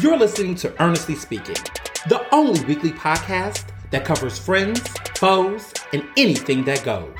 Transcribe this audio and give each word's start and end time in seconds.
You're 0.00 0.18
listening 0.18 0.56
to 0.56 0.82
Earnestly 0.82 1.14
Speaking, 1.14 1.54
the 2.08 2.26
only 2.34 2.64
weekly 2.64 2.90
podcast 2.90 3.66
that 3.92 4.04
covers 4.04 4.36
friends, 4.36 4.80
foes, 5.16 5.72
and 5.92 6.04
anything 6.16 6.64
that 6.64 6.82
goes. 6.82 7.16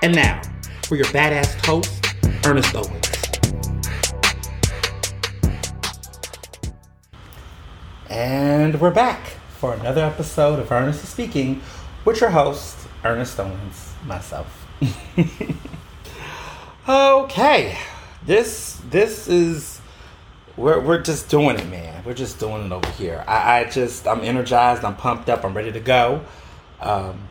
And 0.00 0.14
now, 0.14 0.40
for 0.84 0.94
your 0.94 1.06
badass 1.06 1.66
host, 1.66 2.06
Ernest 2.46 2.72
Owens. 2.76 3.10
And 8.08 8.80
we're 8.80 8.92
back 8.92 9.26
for 9.58 9.74
another 9.74 10.04
episode 10.04 10.60
of 10.60 10.70
Earnestly 10.70 11.08
Speaking 11.08 11.62
with 12.04 12.20
your 12.20 12.30
host, 12.30 12.76
Ernest 13.04 13.40
Owens, 13.40 13.92
myself. 14.06 14.68
okay, 16.88 17.76
this 18.24 18.80
this 18.88 19.26
is 19.26 19.71
we're 20.56 20.80
we're 20.80 21.00
just 21.00 21.28
doing 21.28 21.58
it, 21.58 21.66
man. 21.68 22.02
We're 22.04 22.14
just 22.14 22.38
doing 22.38 22.66
it 22.66 22.72
over 22.72 22.90
here. 22.92 23.24
I, 23.26 23.60
I 23.60 23.64
just 23.64 24.06
I'm 24.06 24.20
energized. 24.20 24.84
I'm 24.84 24.96
pumped 24.96 25.28
up. 25.28 25.44
I'm 25.44 25.54
ready 25.54 25.72
to 25.72 25.80
go. 25.80 26.24
Um, 26.80 27.28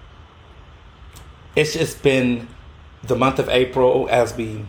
it's 1.55 1.73
just 1.73 2.01
been 2.01 2.47
the 3.03 3.15
month 3.15 3.39
of 3.39 3.49
April 3.49 4.07
as 4.09 4.35
we, 4.35 4.65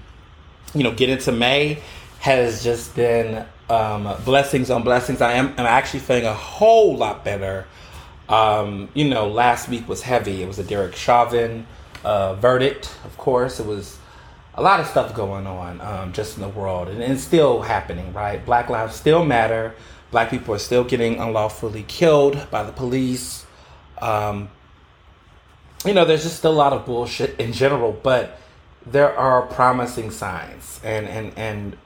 you 0.74 0.82
know, 0.82 0.92
get 0.92 1.08
into 1.08 1.32
May 1.32 1.82
has 2.20 2.62
just 2.62 2.94
been 2.94 3.44
um, 3.68 4.14
blessings 4.24 4.70
on 4.70 4.82
blessings. 4.82 5.20
I 5.20 5.32
am 5.32 5.48
I'm 5.58 5.66
actually 5.66 6.00
feeling 6.00 6.26
a 6.26 6.34
whole 6.34 6.96
lot 6.96 7.24
better. 7.24 7.66
Um, 8.28 8.88
you 8.94 9.08
know, 9.08 9.28
last 9.28 9.68
week 9.68 9.88
was 9.88 10.02
heavy. 10.02 10.42
It 10.42 10.46
was 10.46 10.58
a 10.58 10.64
Derek 10.64 10.94
Chauvin 10.94 11.66
uh, 12.04 12.34
verdict, 12.34 12.94
of 13.04 13.16
course. 13.18 13.60
It 13.60 13.66
was 13.66 13.98
a 14.54 14.62
lot 14.62 14.80
of 14.80 14.86
stuff 14.86 15.14
going 15.14 15.46
on 15.46 15.80
um, 15.80 16.12
just 16.12 16.36
in 16.36 16.42
the 16.42 16.48
world, 16.48 16.88
and, 16.88 17.02
it's 17.02 17.22
still 17.22 17.62
happening, 17.62 18.12
right? 18.12 18.44
Black 18.44 18.68
lives 18.68 18.94
still 18.94 19.24
matter. 19.24 19.74
Black 20.10 20.30
people 20.30 20.54
are 20.54 20.58
still 20.58 20.84
getting 20.84 21.18
unlawfully 21.18 21.84
killed 21.88 22.46
by 22.50 22.62
the 22.62 22.72
police. 22.72 23.46
Um, 24.00 24.50
you 25.86 25.94
know, 25.94 26.04
there's 26.04 26.22
just 26.22 26.44
a 26.44 26.50
lot 26.50 26.72
of 26.72 26.84
bullshit 26.84 27.40
in 27.40 27.52
general, 27.52 27.92
but 27.92 28.38
there 28.84 29.16
are 29.16 29.42
promising 29.42 30.10
signs 30.10 30.80
and 30.84 31.06
and 31.06 31.32
and 31.36 31.76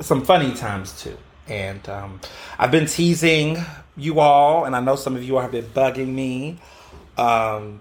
some 0.00 0.24
funny 0.24 0.54
times 0.54 1.00
too. 1.00 1.16
And 1.46 1.88
um, 1.88 2.20
I've 2.58 2.70
been 2.70 2.86
teasing 2.86 3.58
you 3.96 4.20
all, 4.20 4.64
and 4.64 4.76
I 4.76 4.80
know 4.80 4.96
some 4.96 5.16
of 5.16 5.22
you 5.22 5.36
have 5.36 5.52
been 5.52 5.64
bugging 5.66 6.08
me, 6.08 6.58
um, 7.16 7.80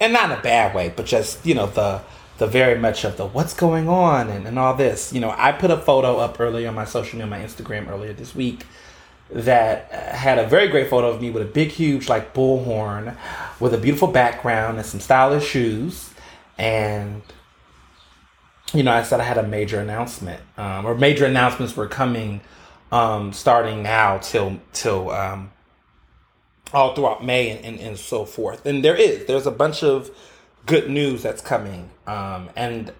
and 0.00 0.12
not 0.12 0.30
in 0.30 0.38
a 0.38 0.42
bad 0.42 0.74
way, 0.74 0.92
but 0.94 1.06
just 1.06 1.44
you 1.44 1.54
know 1.54 1.66
the 1.66 2.00
the 2.38 2.46
very 2.46 2.78
much 2.78 3.04
of 3.04 3.16
the 3.16 3.26
what's 3.26 3.54
going 3.54 3.88
on 3.88 4.28
and, 4.28 4.46
and 4.46 4.58
all 4.58 4.74
this. 4.74 5.12
You 5.12 5.20
know, 5.20 5.34
I 5.36 5.52
put 5.52 5.70
a 5.70 5.76
photo 5.76 6.18
up 6.18 6.40
earlier 6.40 6.68
on 6.68 6.74
my 6.74 6.84
social 6.84 7.18
media, 7.18 7.26
my 7.26 7.38
Instagram 7.40 7.88
earlier 7.88 8.12
this 8.12 8.34
week 8.34 8.66
that 9.30 9.90
had 9.90 10.38
a 10.38 10.46
very 10.46 10.68
great 10.68 10.88
photo 10.88 11.08
of 11.08 11.20
me 11.20 11.30
with 11.30 11.42
a 11.42 11.46
big, 11.46 11.68
huge 11.68 12.08
like 12.08 12.34
bullhorn, 12.34 13.16
with 13.58 13.72
a 13.72 13.78
beautiful 13.78 14.08
background 14.08 14.76
and 14.76 14.86
some 14.86 15.00
stylish 15.00 15.46
shoes, 15.46 16.10
and 16.58 17.22
you 18.72 18.82
know, 18.82 18.92
I 18.92 19.02
said 19.02 19.20
I 19.20 19.24
had 19.24 19.38
a 19.38 19.42
major 19.42 19.78
announcement, 19.80 20.40
um, 20.58 20.84
or 20.84 20.94
major 20.94 21.26
announcements 21.26 21.76
were 21.76 21.86
coming, 21.86 22.40
um, 22.90 23.32
starting 23.32 23.82
now 23.82 24.18
till 24.18 24.60
till 24.72 25.10
um, 25.10 25.52
all 26.72 26.94
throughout 26.94 27.24
May 27.24 27.50
and, 27.50 27.64
and, 27.64 27.80
and 27.80 27.98
so 27.98 28.24
forth. 28.24 28.66
And 28.66 28.84
there 28.84 28.96
is 28.96 29.26
there's 29.26 29.46
a 29.46 29.52
bunch 29.52 29.82
of 29.82 30.10
good 30.66 30.90
news 30.90 31.22
that's 31.22 31.42
coming, 31.42 31.90
um, 32.06 32.50
and 32.56 32.92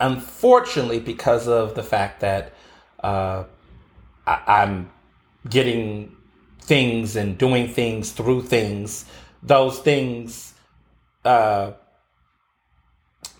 unfortunately, 0.00 1.00
because 1.00 1.48
of 1.48 1.74
the 1.74 1.82
fact 1.82 2.20
that 2.20 2.52
uh, 3.02 3.44
I, 4.26 4.42
I'm 4.46 4.90
getting 5.48 6.14
things 6.60 7.16
and 7.16 7.38
doing 7.38 7.68
things 7.68 8.12
through 8.12 8.42
things, 8.42 9.04
those 9.42 9.78
things. 9.78 10.54
Uh, 11.24 11.72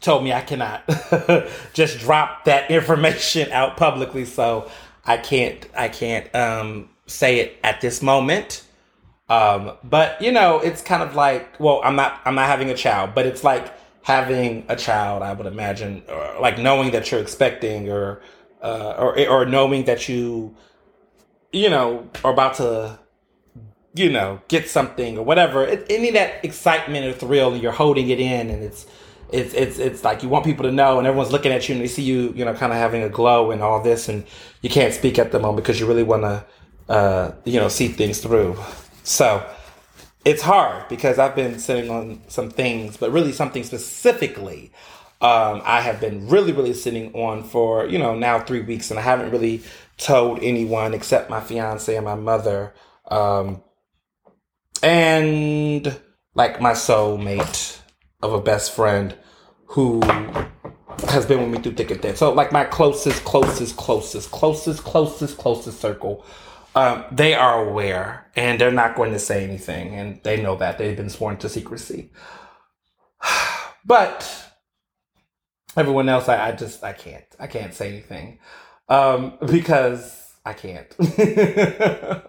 told 0.01 0.23
me 0.23 0.33
I 0.33 0.41
cannot 0.41 0.85
just 1.75 1.99
drop 1.99 2.45
that 2.45 2.71
information 2.71 3.51
out 3.51 3.77
publicly. 3.77 4.25
So 4.25 4.71
I 5.05 5.17
can't 5.17 5.67
I 5.77 5.89
can't 5.89 6.33
um, 6.35 6.89
say 7.07 7.41
it 7.41 7.59
at 7.63 7.81
this 7.81 8.03
moment. 8.03 8.66
Um, 9.29 9.73
but 9.83 10.21
you 10.23 10.31
know, 10.31 10.61
it's 10.61 10.83
kind 10.83 11.03
of 11.03 11.15
like 11.15 11.59
well, 11.59 11.81
I'm 11.85 11.97
not 11.97 12.21
I'm 12.25 12.35
not 12.35 12.47
having 12.47 12.71
a 12.71 12.77
child, 12.77 13.15
but 13.15 13.27
it's 13.27 13.43
like 13.43 13.73
having 14.03 14.65
a 14.69 14.77
child. 14.77 15.23
I 15.23 15.33
would 15.33 15.47
imagine, 15.47 16.03
or 16.09 16.41
like 16.41 16.59
knowing 16.59 16.93
that 16.93 17.11
you're 17.11 17.21
expecting, 17.21 17.89
or 17.91 18.21
uh, 18.63 18.95
or 18.99 19.29
or 19.29 19.45
knowing 19.47 19.85
that 19.85 20.09
you 20.09 20.55
you 21.53 21.69
know 21.69 22.09
are 22.25 22.33
about 22.33 22.55
to 22.57 22.99
you 23.95 24.11
know 24.11 24.41
get 24.47 24.69
something 24.69 25.19
or 25.19 25.25
whatever. 25.25 25.65
It, 25.65 25.87
any 25.91 26.13
that 26.13 26.45
excitement 26.45 27.07
or 27.07 27.13
thrill, 27.13 27.53
and 27.53 27.63
you're 27.63 27.73
holding 27.73 28.09
it 28.11 28.21
in, 28.21 28.49
and 28.49 28.63
it's 28.63 28.87
it's 29.33 29.55
it's 29.55 29.79
it's 29.79 30.05
like 30.05 30.23
you 30.23 30.29
want 30.29 30.45
people 30.45 30.63
to 30.65 30.71
know 30.71 30.99
and 30.99 31.07
everyone's 31.07 31.33
looking 31.33 31.51
at 31.51 31.69
you 31.69 31.75
and 31.75 31.83
they 31.83 31.89
see 31.89 32.03
you 32.03 32.33
you 32.37 32.45
know 32.45 32.55
kind 32.55 32.73
of 32.73 32.79
having 32.79 33.03
a 33.03 33.09
glow 33.09 33.51
and 33.51 33.61
all 33.61 33.83
this 33.83 34.09
and 34.09 34.25
you 34.63 34.71
can't 34.71 34.95
speak 34.95 35.19
at 35.19 35.33
the 35.33 35.41
moment 35.41 35.65
because 35.65 35.81
you 35.81 35.87
really 35.87 36.05
want 36.05 36.23
to 36.23 36.45
uh, 36.89 37.33
you 37.45 37.59
know 37.59 37.67
see 37.67 37.89
things 37.89 38.21
through 38.21 38.57
so 39.07 39.49
it's 40.25 40.43
hard 40.43 40.89
because 40.89 41.19
i've 41.19 41.37
been 41.37 41.59
sitting 41.59 41.91
on 41.91 42.21
some 42.29 42.51
things 42.51 42.97
but 42.97 43.13
really 43.13 43.33
something 43.33 43.63
specifically 43.63 44.73
um, 45.21 45.63
i 45.65 45.81
have 45.81 46.01
been 46.01 46.29
really 46.29 46.53
really 46.53 46.75
sitting 46.75 47.13
on 47.15 47.45
for 47.45 47.87
you 47.87 47.99
know 47.99 48.15
now 48.17 48.39
three 48.41 48.61
weeks 48.61 48.91
and 48.91 48.99
i 48.99 49.03
haven't 49.03 49.31
really 49.31 49.63
told 49.97 50.43
anyone 50.43 50.93
except 50.93 51.31
my 51.31 51.41
fiance 51.41 51.95
and 51.95 52.05
my 52.05 52.17
mother 52.17 52.75
um, 53.11 53.63
and 54.83 56.01
like 56.35 56.61
my 56.61 56.73
soulmate 56.73 57.79
of 58.23 58.33
a 58.33 58.41
best 58.41 58.73
friend 58.73 59.17
who 59.67 60.01
has 61.09 61.27
been 61.27 61.41
with 61.41 61.51
me 61.51 61.59
through 61.59 61.73
thick 61.73 61.91
and 61.91 62.03
thin. 62.03 62.17
So 62.17 62.33
like 62.33 62.53
my 62.53 62.65
closest, 62.65 63.25
closest, 63.25 63.77
closest, 63.77 64.31
closest, 64.31 64.83
closest, 64.85 65.37
closest 65.39 65.81
circle, 65.81 66.25
um, 66.77 67.05
they 67.11 67.35
are 67.35 67.67
aware 67.67 68.27
and 68.37 68.61
they're 68.61 68.71
not 68.71 68.97
going 68.97 69.13
to 69.13 69.19
say 69.19 69.43
anything, 69.43 69.95
and 69.95 70.23
they 70.23 70.41
know 70.43 70.57
that 70.57 70.79
they've 70.79 70.97
been 70.97 71.11
sworn 71.11 71.39
to 71.39 71.49
secrecy. 71.49 72.13
But 73.89 74.51
everyone 75.77 76.09
else, 76.09 76.29
I, 76.29 76.49
I 76.49 76.53
just 76.53 76.83
I 76.83 76.93
can't 76.93 77.25
I 77.39 77.47
can't 77.47 77.73
say 77.73 77.89
anything 77.89 78.41
um, 78.89 79.39
because 79.47 80.35
I 80.45 80.53
can't. 80.55 80.93
and 80.99 82.23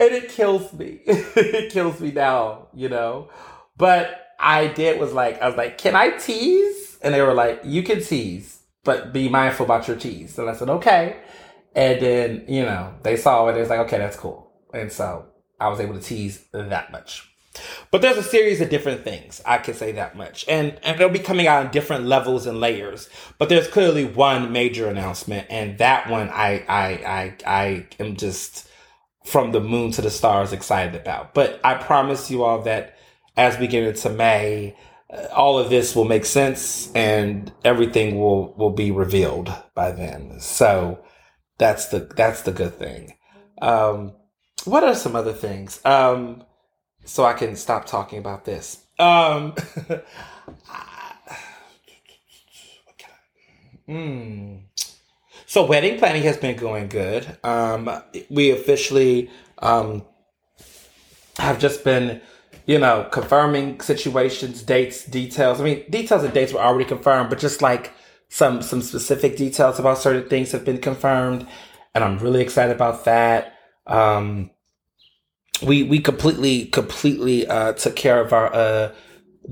it 0.00 0.28
kills 0.30 0.72
me. 0.72 1.00
it 1.06 1.72
kills 1.72 2.00
me 2.00 2.12
now, 2.12 2.68
you 2.72 2.88
know. 2.88 3.30
But 3.76 4.28
I 4.38 4.68
did 4.68 5.00
was 5.00 5.12
like, 5.12 5.42
I 5.42 5.48
was 5.48 5.56
like, 5.56 5.78
can 5.78 5.96
I 5.96 6.10
tease? 6.10 6.98
And 7.02 7.14
they 7.14 7.22
were 7.22 7.34
like, 7.34 7.62
you 7.64 7.82
can 7.82 8.02
tease, 8.02 8.62
but 8.84 9.12
be 9.12 9.28
mindful 9.28 9.66
about 9.66 9.88
your 9.88 9.96
tease. 9.96 10.38
And 10.38 10.48
I 10.48 10.54
said, 10.54 10.70
okay. 10.70 11.16
And 11.74 12.00
then, 12.00 12.44
you 12.48 12.62
know, 12.62 12.94
they 13.02 13.16
saw 13.16 13.48
it. 13.48 13.56
It 13.56 13.60
was 13.60 13.68
like, 13.68 13.80
okay, 13.80 13.98
that's 13.98 14.16
cool. 14.16 14.50
And 14.72 14.92
so 14.92 15.26
I 15.60 15.68
was 15.68 15.80
able 15.80 15.94
to 15.94 16.00
tease 16.00 16.44
that 16.52 16.92
much. 16.92 17.30
But 17.90 18.02
there's 18.02 18.16
a 18.16 18.22
series 18.22 18.60
of 18.60 18.68
different 18.68 19.04
things. 19.04 19.40
I 19.46 19.58
can 19.58 19.74
say 19.74 19.92
that 19.92 20.16
much. 20.16 20.44
And, 20.48 20.78
and 20.82 20.98
they'll 20.98 21.08
be 21.08 21.18
coming 21.20 21.46
out 21.46 21.64
in 21.64 21.70
different 21.70 22.06
levels 22.06 22.46
and 22.46 22.60
layers. 22.60 23.08
But 23.38 23.48
there's 23.48 23.68
clearly 23.68 24.04
one 24.04 24.52
major 24.52 24.88
announcement. 24.88 25.46
And 25.50 25.78
that 25.78 26.10
one 26.10 26.28
I, 26.30 26.64
I, 26.68 26.88
I, 26.88 27.36
I 27.46 27.86
am 28.00 28.16
just 28.16 28.68
from 29.24 29.52
the 29.52 29.60
moon 29.60 29.90
to 29.92 30.02
the 30.02 30.10
stars 30.10 30.52
excited 30.52 31.00
about. 31.00 31.34
But 31.34 31.60
I 31.64 31.74
promise 31.74 32.30
you 32.30 32.42
all 32.42 32.62
that 32.62 32.96
as 33.36 33.58
we 33.58 33.66
get 33.66 33.84
into 33.84 34.10
May, 34.10 34.76
uh, 35.10 35.26
all 35.32 35.58
of 35.58 35.70
this 35.70 35.94
will 35.94 36.04
make 36.04 36.24
sense 36.24 36.92
and 36.94 37.52
everything 37.64 38.18
will, 38.18 38.54
will 38.54 38.72
be 38.72 38.90
revealed 38.90 39.52
by 39.74 39.92
then. 39.92 40.40
So 40.40 41.04
that's 41.58 41.88
the, 41.88 42.00
that's 42.00 42.42
the 42.42 42.52
good 42.52 42.74
thing. 42.74 43.14
Um, 43.60 44.12
what 44.64 44.84
are 44.84 44.94
some 44.94 45.16
other 45.16 45.32
things? 45.32 45.80
Um, 45.84 46.44
so 47.04 47.24
I 47.24 47.34
can 47.34 47.56
stop 47.56 47.86
talking 47.86 48.18
about 48.18 48.44
this. 48.44 48.84
Um, 48.98 49.52
mm. 53.88 54.60
So 55.46 55.66
wedding 55.66 55.98
planning 55.98 56.22
has 56.22 56.36
been 56.36 56.56
going 56.56 56.88
good. 56.88 57.38
Um, 57.44 57.90
we 58.30 58.50
officially 58.50 59.30
um, 59.58 60.04
have 61.38 61.58
just 61.58 61.84
been 61.84 62.20
you 62.66 62.78
know, 62.78 63.06
confirming 63.10 63.80
situations, 63.80 64.62
dates, 64.62 65.04
details. 65.04 65.60
I 65.60 65.64
mean, 65.64 65.84
details 65.90 66.24
and 66.24 66.32
dates 66.32 66.52
were 66.52 66.60
already 66.60 66.86
confirmed, 66.86 67.30
but 67.30 67.38
just 67.38 67.60
like 67.60 67.92
some 68.34 68.62
some 68.62 68.82
specific 68.82 69.36
details 69.36 69.78
about 69.78 69.96
certain 69.96 70.28
things 70.28 70.50
have 70.50 70.64
been 70.64 70.78
confirmed, 70.78 71.46
and 71.94 72.02
I'm 72.02 72.18
really 72.18 72.42
excited 72.42 72.74
about 72.74 73.04
that. 73.04 73.54
Um, 73.86 74.50
we 75.64 75.84
we 75.84 76.00
completely 76.00 76.66
completely 76.66 77.46
uh, 77.46 77.74
took 77.74 77.94
care 77.94 78.20
of 78.20 78.32
our 78.32 78.52
uh, 78.52 78.92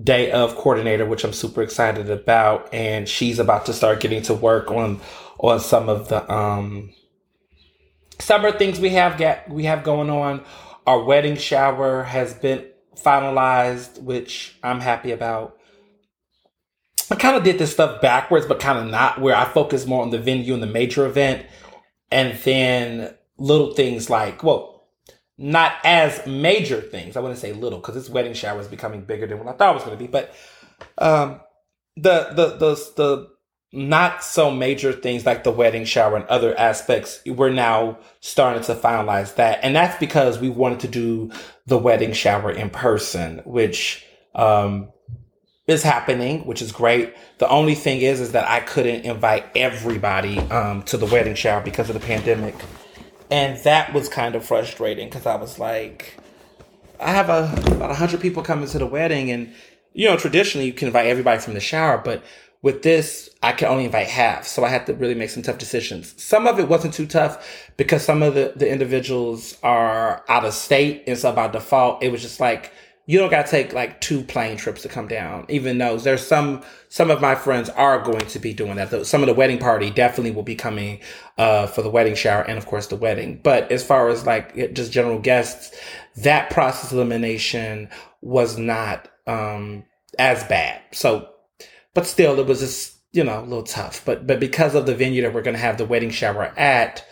day 0.02 0.32
of 0.32 0.56
coordinator, 0.56 1.06
which 1.06 1.22
I'm 1.22 1.32
super 1.32 1.62
excited 1.62 2.10
about, 2.10 2.74
and 2.74 3.08
she's 3.08 3.38
about 3.38 3.66
to 3.66 3.72
start 3.72 4.00
getting 4.00 4.22
to 4.22 4.34
work 4.34 4.72
on 4.72 5.00
on 5.38 5.60
some 5.60 5.88
of 5.88 6.08
the 6.08 6.28
um 6.32 6.92
summer 8.18 8.50
things 8.50 8.80
we 8.80 8.90
have 8.90 9.16
get 9.16 9.48
we 9.48 9.62
have 9.66 9.84
going 9.84 10.10
on. 10.10 10.44
Our 10.88 11.04
wedding 11.04 11.36
shower 11.36 12.02
has 12.02 12.34
been 12.34 12.66
finalized, 12.96 14.02
which 14.02 14.58
I'm 14.60 14.80
happy 14.80 15.12
about. 15.12 15.56
I 17.12 17.14
kind 17.14 17.36
of 17.36 17.44
did 17.44 17.58
this 17.58 17.72
stuff 17.72 18.00
backwards, 18.00 18.46
but 18.46 18.58
kind 18.58 18.78
of 18.78 18.86
not, 18.86 19.20
where 19.20 19.36
I 19.36 19.44
focus 19.44 19.86
more 19.86 20.02
on 20.02 20.08
the 20.08 20.18
venue 20.18 20.54
and 20.54 20.62
the 20.62 20.66
major 20.66 21.04
event, 21.04 21.44
and 22.10 22.38
then 22.38 23.14
little 23.36 23.74
things 23.74 24.08
like, 24.08 24.42
well, 24.42 24.88
not 25.36 25.74
as 25.84 26.26
major 26.26 26.80
things. 26.80 27.14
I 27.14 27.20
wouldn't 27.20 27.38
say 27.38 27.52
little 27.52 27.80
because 27.80 27.96
this 27.96 28.08
wedding 28.08 28.32
shower 28.32 28.60
is 28.60 28.66
becoming 28.66 29.02
bigger 29.02 29.26
than 29.26 29.38
what 29.38 29.48
I 29.48 29.52
thought 29.52 29.72
it 29.72 29.74
was 29.74 29.84
going 29.84 29.98
to 29.98 30.02
be. 30.02 30.10
But 30.10 30.34
um, 30.96 31.40
the 31.96 32.30
the 32.34 32.56
the 32.56 32.92
the 32.96 33.28
not 33.74 34.24
so 34.24 34.50
major 34.50 34.92
things 34.92 35.26
like 35.26 35.44
the 35.44 35.50
wedding 35.50 35.84
shower 35.84 36.16
and 36.16 36.26
other 36.26 36.58
aspects, 36.58 37.20
we're 37.26 37.50
now 37.50 37.98
starting 38.20 38.62
to 38.62 38.74
finalize 38.74 39.34
that. 39.34 39.60
And 39.62 39.76
that's 39.76 39.98
because 39.98 40.38
we 40.38 40.48
wanted 40.48 40.80
to 40.80 40.88
do 40.88 41.30
the 41.66 41.78
wedding 41.78 42.14
shower 42.14 42.50
in 42.50 42.70
person, 42.70 43.42
which 43.44 44.06
um, 44.34 44.90
is 45.66 45.82
happening, 45.82 46.44
which 46.46 46.60
is 46.60 46.72
great. 46.72 47.14
The 47.38 47.48
only 47.48 47.74
thing 47.74 48.00
is, 48.00 48.20
is 48.20 48.32
that 48.32 48.48
I 48.48 48.60
couldn't 48.60 49.04
invite 49.04 49.44
everybody 49.54 50.38
um, 50.38 50.82
to 50.84 50.96
the 50.96 51.06
wedding 51.06 51.34
shower 51.34 51.62
because 51.62 51.88
of 51.88 51.94
the 51.94 52.04
pandemic. 52.04 52.54
And 53.30 53.56
that 53.64 53.94
was 53.94 54.08
kind 54.08 54.34
of 54.34 54.44
frustrating 54.44 55.08
because 55.08 55.24
I 55.24 55.36
was 55.36 55.58
like, 55.58 56.18
I 57.00 57.12
have 57.12 57.28
a, 57.28 57.52
about 57.74 57.88
100 57.88 58.20
people 58.20 58.42
coming 58.42 58.68
to 58.68 58.78
the 58.78 58.86
wedding. 58.86 59.30
And, 59.30 59.52
you 59.92 60.08
know, 60.08 60.16
traditionally 60.16 60.66
you 60.66 60.72
can 60.72 60.88
invite 60.88 61.06
everybody 61.06 61.40
from 61.40 61.54
the 61.54 61.60
shower, 61.60 61.98
but 61.98 62.22
with 62.60 62.82
this, 62.82 63.30
I 63.42 63.52
can 63.52 63.68
only 63.68 63.84
invite 63.84 64.08
half. 64.08 64.46
So 64.46 64.64
I 64.64 64.68
had 64.68 64.86
to 64.86 64.94
really 64.94 65.14
make 65.14 65.30
some 65.30 65.42
tough 65.42 65.58
decisions. 65.58 66.20
Some 66.22 66.46
of 66.46 66.58
it 66.58 66.68
wasn't 66.68 66.94
too 66.94 67.06
tough 67.06 67.70
because 67.76 68.04
some 68.04 68.22
of 68.22 68.34
the, 68.34 68.52
the 68.54 68.70
individuals 68.70 69.56
are 69.62 70.24
out 70.28 70.44
of 70.44 70.54
state. 70.54 71.04
And 71.06 71.16
so 71.16 71.32
by 71.32 71.48
default, 71.48 72.02
it 72.02 72.12
was 72.12 72.22
just 72.22 72.38
like, 72.38 72.72
you 73.12 73.18
don't 73.18 73.30
got 73.30 73.44
to 73.44 73.50
take 73.50 73.74
like 73.74 74.00
two 74.00 74.22
plane 74.22 74.56
trips 74.56 74.80
to 74.82 74.88
come 74.88 75.06
down, 75.06 75.44
even 75.50 75.76
though 75.76 75.98
there's 75.98 76.26
some, 76.26 76.62
some 76.88 77.10
of 77.10 77.20
my 77.20 77.34
friends 77.34 77.68
are 77.68 78.00
going 78.00 78.26
to 78.26 78.38
be 78.38 78.54
doing 78.54 78.76
that. 78.76 79.06
Some 79.06 79.22
of 79.22 79.26
the 79.26 79.34
wedding 79.34 79.58
party 79.58 79.90
definitely 79.90 80.30
will 80.30 80.42
be 80.42 80.54
coming, 80.54 81.00
uh, 81.36 81.66
for 81.66 81.82
the 81.82 81.90
wedding 81.90 82.14
shower 82.14 82.40
and 82.40 82.56
of 82.56 82.64
course 82.64 82.86
the 82.86 82.96
wedding. 82.96 83.38
But 83.42 83.70
as 83.70 83.84
far 83.84 84.08
as 84.08 84.24
like 84.24 84.72
just 84.72 84.92
general 84.92 85.18
guests, 85.18 85.78
that 86.16 86.48
process 86.48 86.90
elimination 86.90 87.90
was 88.22 88.56
not, 88.56 89.10
um, 89.26 89.84
as 90.18 90.42
bad. 90.44 90.80
So 90.92 91.28
but 91.92 92.06
still 92.06 92.38
it 92.38 92.46
was 92.46 92.60
just 92.60 92.96
you 93.12 93.24
know 93.24 93.40
a 93.40 93.42
little 93.42 93.62
tough 93.62 94.02
but 94.04 94.26
but 94.26 94.40
because 94.40 94.74
of 94.74 94.86
the 94.86 94.94
venue 94.94 95.20
that 95.20 95.34
we're 95.34 95.42
going 95.42 95.56
to 95.56 95.60
have 95.60 95.76
the 95.76 95.84
wedding 95.84 96.10
shower 96.10 96.44
at 96.56 97.04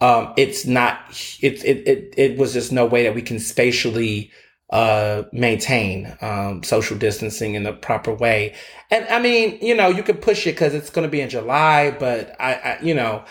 um 0.00 0.32
it's 0.36 0.66
not 0.66 0.98
it, 1.40 1.64
it 1.64 1.88
it 1.88 2.14
it 2.16 2.38
was 2.38 2.52
just 2.52 2.72
no 2.72 2.86
way 2.86 3.04
that 3.04 3.14
we 3.14 3.22
can 3.22 3.38
spatially 3.38 4.32
uh 4.70 5.24
maintain 5.32 6.16
um 6.20 6.62
social 6.62 6.96
distancing 6.96 7.54
in 7.54 7.64
the 7.64 7.72
proper 7.72 8.14
way 8.14 8.54
and 8.90 9.06
i 9.08 9.20
mean 9.20 9.58
you 9.60 9.74
know 9.74 9.88
you 9.88 10.02
could 10.02 10.22
push 10.22 10.46
it 10.46 10.52
because 10.52 10.74
it's 10.74 10.90
going 10.90 11.06
to 11.06 11.10
be 11.10 11.20
in 11.20 11.28
july 11.28 11.90
but 11.90 12.34
I, 12.40 12.54
I 12.54 12.78
you 12.82 12.94
know 12.94 13.24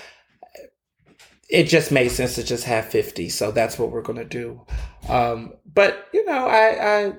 it 1.50 1.63
just 1.63 1.91
made 1.91 2.09
sense 2.09 2.35
to 2.35 2.44
just 2.44 2.65
have 2.65 2.85
50 2.85 3.30
so 3.30 3.51
that's 3.51 3.80
what 3.80 3.91
we're 3.91 4.03
going 4.03 4.19
to 4.19 4.25
do 4.25 4.62
um 5.09 5.53
but 5.65 6.07
you 6.13 6.24
know 6.25 6.47
i 6.47 7.07
i 7.07 7.13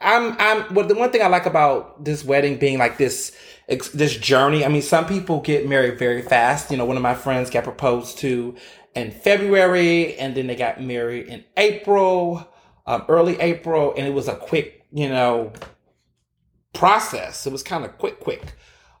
I'm 0.00 0.36
I'm 0.38 0.74
well 0.74 0.86
the 0.86 0.94
one 0.94 1.10
thing 1.10 1.22
I 1.22 1.28
like 1.28 1.46
about 1.46 2.04
this 2.04 2.24
wedding 2.24 2.58
being 2.58 2.78
like 2.78 2.98
this 2.98 3.36
this 3.68 4.16
journey. 4.16 4.64
I 4.64 4.68
mean, 4.68 4.82
some 4.82 5.06
people 5.06 5.40
get 5.40 5.68
married 5.68 5.98
very 5.98 6.22
fast. 6.22 6.70
You 6.70 6.76
know, 6.76 6.84
one 6.84 6.96
of 6.96 7.02
my 7.02 7.14
friends 7.14 7.50
got 7.50 7.64
proposed 7.64 8.18
to 8.18 8.54
in 8.94 9.10
February, 9.10 10.16
and 10.18 10.34
then 10.34 10.46
they 10.46 10.56
got 10.56 10.82
married 10.82 11.26
in 11.26 11.44
April, 11.56 12.48
um, 12.86 13.04
early 13.08 13.38
April, 13.40 13.94
and 13.96 14.06
it 14.06 14.14
was 14.14 14.28
a 14.28 14.36
quick, 14.36 14.84
you 14.92 15.08
know, 15.08 15.52
process. 16.72 17.46
It 17.46 17.52
was 17.52 17.62
kind 17.62 17.84
of 17.84 17.96
quick, 17.98 18.20
quick. 18.20 18.54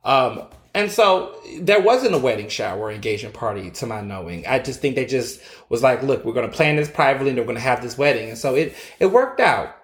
Um, 0.04 0.42
and 0.74 0.90
so 0.90 1.40
there 1.60 1.80
wasn't 1.80 2.14
a 2.14 2.18
wedding 2.18 2.48
shower 2.48 2.90
engagement 2.90 3.34
party 3.34 3.70
to 3.70 3.86
my 3.86 4.02
knowing. 4.02 4.46
I 4.46 4.58
just 4.58 4.80
think 4.80 4.94
they 4.94 5.06
just 5.06 5.40
was 5.70 5.82
like, 5.82 6.02
look, 6.02 6.24
we're 6.24 6.34
going 6.34 6.50
to 6.50 6.54
plan 6.54 6.76
this 6.76 6.90
privately 6.90 7.30
and 7.30 7.38
we're 7.38 7.44
going 7.44 7.56
to 7.56 7.62
have 7.62 7.80
this 7.80 7.96
wedding. 7.96 8.28
And 8.28 8.38
so 8.38 8.54
it, 8.54 8.74
it 9.00 9.06
worked 9.06 9.40
out. 9.40 9.74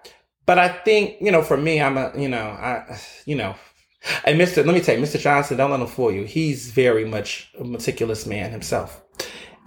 But 0.44 0.58
I 0.58 0.68
think, 0.68 1.16
you 1.20 1.32
know, 1.32 1.40
for 1.40 1.56
me, 1.56 1.80
I'm 1.80 1.96
a, 1.96 2.12
you 2.14 2.28
know, 2.28 2.44
I, 2.44 3.00
you 3.24 3.36
know, 3.36 3.54
and 4.24 4.38
Mr. 4.38 4.66
Let 4.66 4.74
me 4.74 4.80
tell 4.80 4.96
you, 4.96 5.02
Mr. 5.02 5.18
Johnson, 5.18 5.56
don't 5.56 5.70
let 5.70 5.80
him 5.80 5.86
fool 5.86 6.12
you. 6.12 6.24
He's 6.24 6.70
very 6.70 7.04
much 7.04 7.50
a 7.58 7.64
meticulous 7.64 8.26
man 8.26 8.50
himself. 8.50 9.02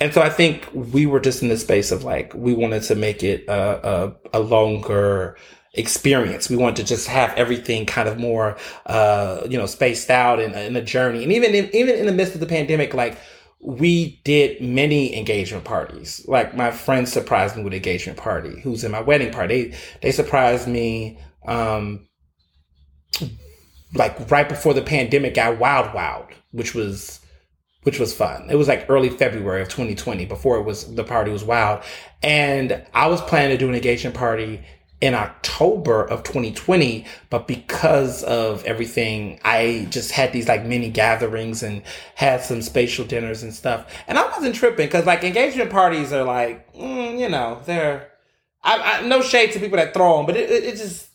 And 0.01 0.13
so 0.13 0.21
I 0.21 0.29
think 0.29 0.67
we 0.73 1.05
were 1.05 1.21
just 1.21 1.41
in 1.41 1.47
the 1.47 1.57
space 1.57 1.91
of 1.91 2.03
like, 2.03 2.33
we 2.33 2.53
wanted 2.53 2.83
to 2.83 2.95
make 2.95 3.23
it 3.23 3.45
a, 3.47 4.15
a, 4.33 4.39
a 4.39 4.39
longer 4.39 5.37
experience. 5.73 6.49
We 6.49 6.57
wanted 6.57 6.75
to 6.77 6.83
just 6.83 7.07
have 7.07 7.31
everything 7.37 7.85
kind 7.85 8.09
of 8.09 8.17
more, 8.17 8.57
uh, 8.85 9.41
you 9.49 9.57
know, 9.57 9.65
spaced 9.65 10.09
out 10.09 10.39
in, 10.39 10.53
in 10.53 10.75
a 10.75 10.81
journey. 10.81 11.23
And 11.23 11.31
even 11.31 11.55
in, 11.55 11.73
even 11.73 11.95
in 11.95 12.07
the 12.07 12.11
midst 12.11 12.33
of 12.33 12.41
the 12.41 12.45
pandemic, 12.45 12.93
like 12.93 13.17
we 13.61 14.21
did 14.25 14.61
many 14.61 15.17
engagement 15.17 15.63
parties. 15.63 16.23
Like 16.27 16.55
my 16.55 16.71
friends 16.71 17.11
surprised 17.11 17.55
me 17.55 17.63
with 17.63 17.73
engagement 17.73 18.17
party, 18.17 18.59
who's 18.61 18.83
in 18.83 18.91
my 18.91 19.01
wedding 19.01 19.31
party. 19.31 19.69
They, 19.69 19.77
they 20.01 20.11
surprised 20.11 20.67
me, 20.67 21.19
um, 21.47 22.07
like 23.93 24.29
right 24.29 24.47
before 24.47 24.73
the 24.73 24.81
pandemic 24.81 25.35
got 25.35 25.57
wild, 25.57 25.93
wild, 25.93 26.27
which 26.51 26.75
was, 26.75 27.21
which 27.85 27.99
was 27.99 28.15
fun. 28.15 28.47
It 28.49 28.55
was 28.55 28.67
like 28.67 28.87
early 28.89 29.09
February 29.09 29.61
of 29.61 29.69
2020 29.69 30.25
before 30.25 30.57
it 30.57 30.63
was, 30.63 30.95
the 30.95 31.03
party 31.03 31.29
was 31.29 31.43
wild. 31.43 31.83
And 32.23 32.83
I 32.95 33.05
was 33.05 33.21
planning 33.21 33.55
to 33.55 33.63
do 33.63 33.69
an 33.69 33.75
engagement 33.75 34.15
party 34.15 34.63
in 35.01 35.13
October 35.13 36.03
of 36.03 36.23
2020, 36.23 37.05
but 37.29 37.47
because 37.47 38.23
of 38.23 38.65
everything, 38.65 39.39
I 39.45 39.87
just 39.91 40.09
had 40.09 40.33
these 40.33 40.47
like 40.47 40.65
mini 40.65 40.89
gatherings 40.89 41.61
and 41.61 41.83
had 42.15 42.41
some 42.41 42.63
spatial 42.63 43.05
dinners 43.05 43.43
and 43.43 43.53
stuff. 43.53 43.85
And 44.07 44.17
I 44.17 44.27
wasn't 44.31 44.55
tripping 44.55 44.87
because 44.87 45.05
like 45.05 45.23
engagement 45.23 45.69
parties 45.69 46.11
are 46.11 46.23
like, 46.23 46.73
mm, 46.73 47.19
you 47.19 47.29
know, 47.29 47.61
they're, 47.65 48.09
I, 48.63 48.79
I, 49.03 49.07
no 49.07 49.21
shade 49.21 49.51
to 49.51 49.59
people 49.59 49.77
that 49.77 49.93
throw 49.93 50.17
them, 50.17 50.25
but 50.25 50.35
it, 50.35 50.49
it, 50.49 50.63
it 50.63 50.77
just, 50.77 51.07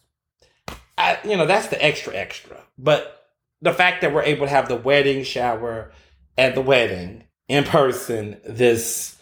I, 0.97 1.19
you 1.25 1.37
know, 1.37 1.47
that's 1.47 1.67
the 1.67 1.85
extra 1.85 2.15
extra. 2.15 2.59
But 2.79 3.27
the 3.61 3.75
fact 3.75 4.03
that 4.03 4.15
we're 4.15 4.23
able 4.23 4.47
to 4.47 4.53
have 4.53 4.69
the 4.69 4.77
wedding 4.77 5.25
shower 5.25 5.91
at 6.37 6.55
the 6.55 6.61
wedding 6.61 7.25
in 7.49 7.65
person, 7.65 8.41
this 8.44 9.19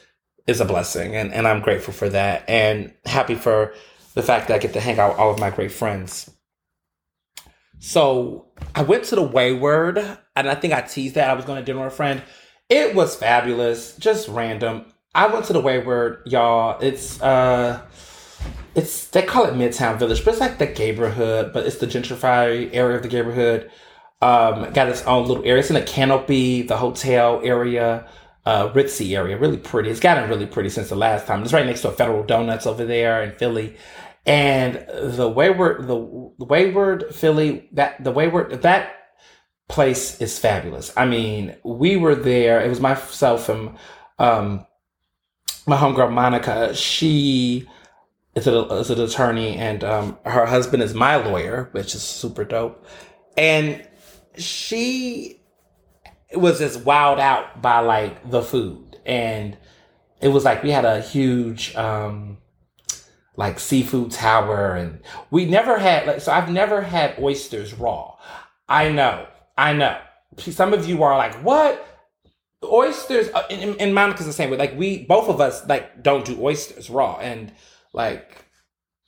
is 0.47 0.61
a 0.61 0.65
blessing. 0.65 1.17
And, 1.17 1.33
and 1.33 1.47
I'm 1.47 1.61
grateful 1.61 1.95
for 1.95 2.09
that 2.09 2.49
and 2.49 2.93
happy 3.05 3.35
for 3.35 3.75
the 4.15 4.23
fact 4.23 4.49
that 4.49 4.55
I 4.55 4.59
get 4.59 4.73
to 4.73 4.81
hang 4.81 4.99
out 4.99 5.13
with 5.13 5.19
all 5.19 5.31
of 5.31 5.39
my 5.39 5.51
great 5.51 5.73
friends. 5.73 6.31
So 7.81 8.47
I 8.75 8.83
went 8.83 9.05
to 9.05 9.15
the 9.15 9.23
Wayward, 9.23 9.99
and 10.35 10.49
I 10.49 10.55
think 10.57 10.75
I 10.75 10.81
teased 10.81 11.15
that 11.15 11.31
I 11.31 11.35
was 11.35 11.45
going 11.45 11.59
to 11.59 11.65
dinner 11.65 11.85
with 11.85 11.93
a 11.93 11.97
friend. 11.97 12.23
It 12.69 12.95
was 12.95 13.15
fabulous, 13.15 13.97
just 13.97 14.29
random. 14.29 14.87
I 15.15 15.29
went 15.29 15.45
to 15.47 15.53
the 15.53 15.61
Wayward, 15.61 16.23
y'all. 16.27 16.79
It's 16.81 17.21
uh, 17.23 17.81
it's 18.75 19.09
they 19.09 19.23
call 19.23 19.47
it 19.47 19.55
Midtown 19.55 19.99
Village, 19.99 20.25
but 20.25 20.33
it's 20.33 20.41
like 20.41 20.59
the 20.59 20.67
neighborhood, 20.67 21.53
but 21.53 21.67
it's 21.67 21.79
the 21.79 21.87
gentrified 21.87 22.71
area 22.73 22.97
of 22.97 23.03
the 23.03 23.09
neighborhood. 23.09 23.71
Um, 24.21 24.73
got 24.73 24.89
its 24.89 25.03
own 25.05 25.29
little 25.29 25.45
area. 25.45 25.61
It's 25.61 25.71
in 25.71 25.77
a 25.77 25.83
canopy, 25.83 26.63
the 26.63 26.77
hotel 26.77 27.41
area 27.45 28.09
uh, 28.49 28.73
ritzy 28.73 29.15
area, 29.15 29.37
really 29.37 29.59
pretty. 29.59 29.91
It's 29.91 30.01
gotten 30.01 30.31
really 30.31 30.47
pretty 30.47 30.71
since 30.71 30.89
the 30.89 30.97
last 30.97 31.27
time. 31.27 31.43
It's 31.43 31.53
right 31.53 31.67
next 31.67 31.83
to 31.83 31.91
a 31.91 31.93
Federal 31.93 32.23
Donuts 32.23 32.67
over 32.67 32.87
there 32.87 33.23
in 33.23 33.33
Philly, 33.33 33.77
and 34.25 34.87
the 35.03 35.29
Wayward, 35.29 35.87
the 35.87 35.97
Wayward 35.97 37.15
Philly, 37.15 37.69
that 37.73 38.03
the 38.03 38.11
Wayward 38.11 38.63
that 38.63 38.95
place 39.69 40.19
is 40.23 40.39
fabulous. 40.39 40.95
I 40.97 41.05
mean, 41.05 41.57
we 41.63 41.99
were 41.99 42.15
there. 42.15 42.63
It 42.63 42.69
was 42.71 42.81
myself 42.81 43.51
and 43.51 43.77
um, 44.19 44.67
my 45.67 45.77
homegirl 45.77 46.11
Monica. 46.11 46.75
She 46.75 47.69
is, 48.35 48.47
is 48.47 48.91
an 48.91 49.01
attorney, 49.01 49.57
and 49.57 49.85
um, 49.85 50.19
her 50.25 50.47
husband 50.47 50.83
is 50.83 50.95
my 50.95 51.17
lawyer, 51.17 51.69
which 51.73 51.95
is 51.95 52.03
super 52.03 52.45
dope. 52.45 52.83
And 53.37 53.87
she 54.39 55.41
was 56.35 56.59
just 56.59 56.81
wowed 56.81 57.19
out 57.19 57.63
by 57.63 57.81
like 57.81 58.31
the 58.31 58.43
food 58.43 58.99
and 59.07 59.57
it 60.21 60.29
was 60.29 60.45
like 60.45 60.63
we 60.63 60.71
had 60.71 60.85
a 60.85 61.01
huge 61.01 61.75
um 61.75 62.39
like 63.39 63.61
seafood 63.61 64.11
tower 64.11 64.75
and 64.75 65.01
we 65.31 65.47
never 65.47 65.79
had 65.79 66.07
like 66.07 66.21
so 66.21 66.33
I've 66.33 66.51
never 66.51 66.83
had 66.83 67.19
oysters 67.21 67.73
raw. 67.73 68.17
I 68.69 68.91
know. 68.91 69.29
I 69.57 69.73
know. 69.73 69.97
Some 70.37 70.73
of 70.75 70.89
you 70.89 71.03
are 71.05 71.17
like, 71.17 71.35
"What? 71.37 71.85
Oysters 72.65 73.29
uh, 73.33 73.45
in, 73.49 73.77
in 73.77 73.95
Monica's 73.95 74.27
the 74.27 74.33
same 74.33 74.51
way. 74.51 74.57
Like 74.57 74.77
we 74.77 75.05
both 75.05 75.29
of 75.29 75.41
us 75.41 75.67
like 75.69 76.03
don't 76.03 76.25
do 76.25 76.37
oysters 76.43 76.91
raw 76.91 77.17
and 77.19 77.53
like 77.93 78.45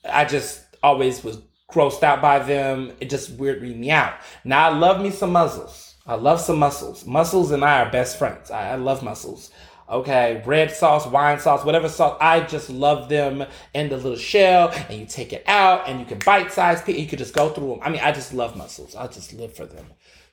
I 0.08 0.24
just 0.24 0.62
always 0.80 1.24
was 1.24 1.38
grossed 1.72 2.02
out 2.02 2.20
by 2.20 2.38
them. 2.40 2.92
It 3.00 3.10
just 3.10 3.36
weirded 3.36 3.76
me 3.76 3.90
out. 3.90 4.14
Now 4.44 4.70
I 4.70 4.76
love 4.76 5.00
me 5.00 5.10
some 5.10 5.32
mussels. 5.32 5.94
I 6.06 6.14
love 6.14 6.40
some 6.40 6.58
mussels. 6.58 7.06
Mussels 7.06 7.50
and 7.50 7.64
I 7.64 7.82
are 7.82 7.90
best 7.90 8.18
friends. 8.18 8.50
I, 8.50 8.70
I 8.70 8.74
love 8.76 9.02
mussels. 9.02 9.50
Okay, 9.88 10.40
red 10.46 10.70
sauce, 10.70 11.04
wine 11.06 11.40
sauce, 11.40 11.64
whatever 11.64 11.88
sauce. 11.88 12.16
I 12.20 12.40
just 12.42 12.70
love 12.70 13.08
them 13.08 13.44
in 13.74 13.88
the 13.88 13.96
little 13.96 14.16
shell, 14.16 14.70
and 14.88 15.00
you 15.00 15.04
take 15.04 15.32
it 15.32 15.42
out, 15.48 15.88
and 15.88 15.98
you 15.98 16.06
can 16.06 16.20
bite 16.20 16.52
size. 16.52 16.80
You 16.86 17.06
can 17.08 17.18
just 17.18 17.34
go 17.34 17.48
through 17.48 17.70
them. 17.70 17.78
I 17.82 17.90
mean, 17.90 18.00
I 18.00 18.12
just 18.12 18.32
love 18.32 18.56
mussels. 18.56 18.94
I 18.94 19.08
just 19.08 19.32
live 19.32 19.54
for 19.54 19.66
them. 19.66 19.86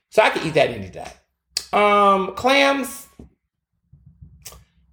So 0.10 0.22
I 0.22 0.30
could 0.30 0.46
eat 0.46 0.54
that 0.54 0.70
any 0.70 0.90
day. 0.90 1.12
Um, 1.74 2.36
clams. 2.36 3.08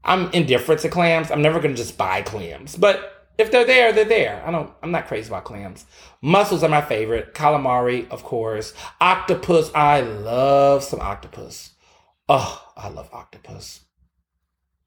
I'm 0.02 0.30
indifferent 0.32 0.80
to 0.82 0.88
clams. 0.88 1.30
I'm 1.30 1.42
never 1.42 1.60
gonna 1.60 1.74
just 1.74 1.98
buy 1.98 2.22
clams, 2.22 2.74
but 2.74 3.13
if 3.36 3.50
they're 3.50 3.66
there, 3.66 3.92
they're 3.92 4.04
there. 4.04 4.42
I 4.46 4.50
don't. 4.50 4.72
I'm 4.82 4.90
not 4.90 5.06
crazy 5.06 5.28
about 5.28 5.44
clams. 5.44 5.86
Mussels 6.22 6.62
are 6.62 6.68
my 6.68 6.82
favorite. 6.82 7.34
Calamari, 7.34 8.08
of 8.10 8.22
course. 8.22 8.74
Octopus. 9.00 9.70
I 9.74 10.00
love 10.00 10.84
some 10.84 11.00
octopus. 11.00 11.70
Oh, 12.28 12.62
I 12.76 12.88
love 12.88 13.08
octopus. 13.12 13.80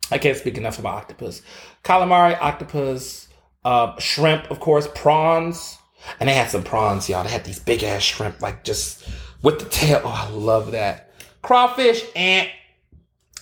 I 0.10 0.18
can't 0.18 0.38
speak 0.38 0.58
enough 0.58 0.80
about 0.80 0.96
octopus. 0.96 1.42
Calamari, 1.84 2.38
octopus, 2.40 3.28
uh, 3.66 4.00
shrimp, 4.00 4.50
of 4.50 4.60
course, 4.60 4.88
prawns. 4.96 5.78
And 6.20 6.30
they 6.30 6.34
had 6.34 6.50
some 6.50 6.64
prawns, 6.64 7.10
y'all. 7.10 7.24
They 7.24 7.30
had 7.30 7.44
these 7.44 7.60
big 7.60 7.84
ass 7.84 8.04
shrimp, 8.04 8.42
like 8.42 8.64
just 8.64 9.08
with 9.42 9.60
the 9.60 9.66
tail. 9.66 10.02
Oh, 10.04 10.28
I 10.28 10.30
love 10.30 10.72
that. 10.72 11.12
Crawfish, 11.42 12.04
and 12.16 12.48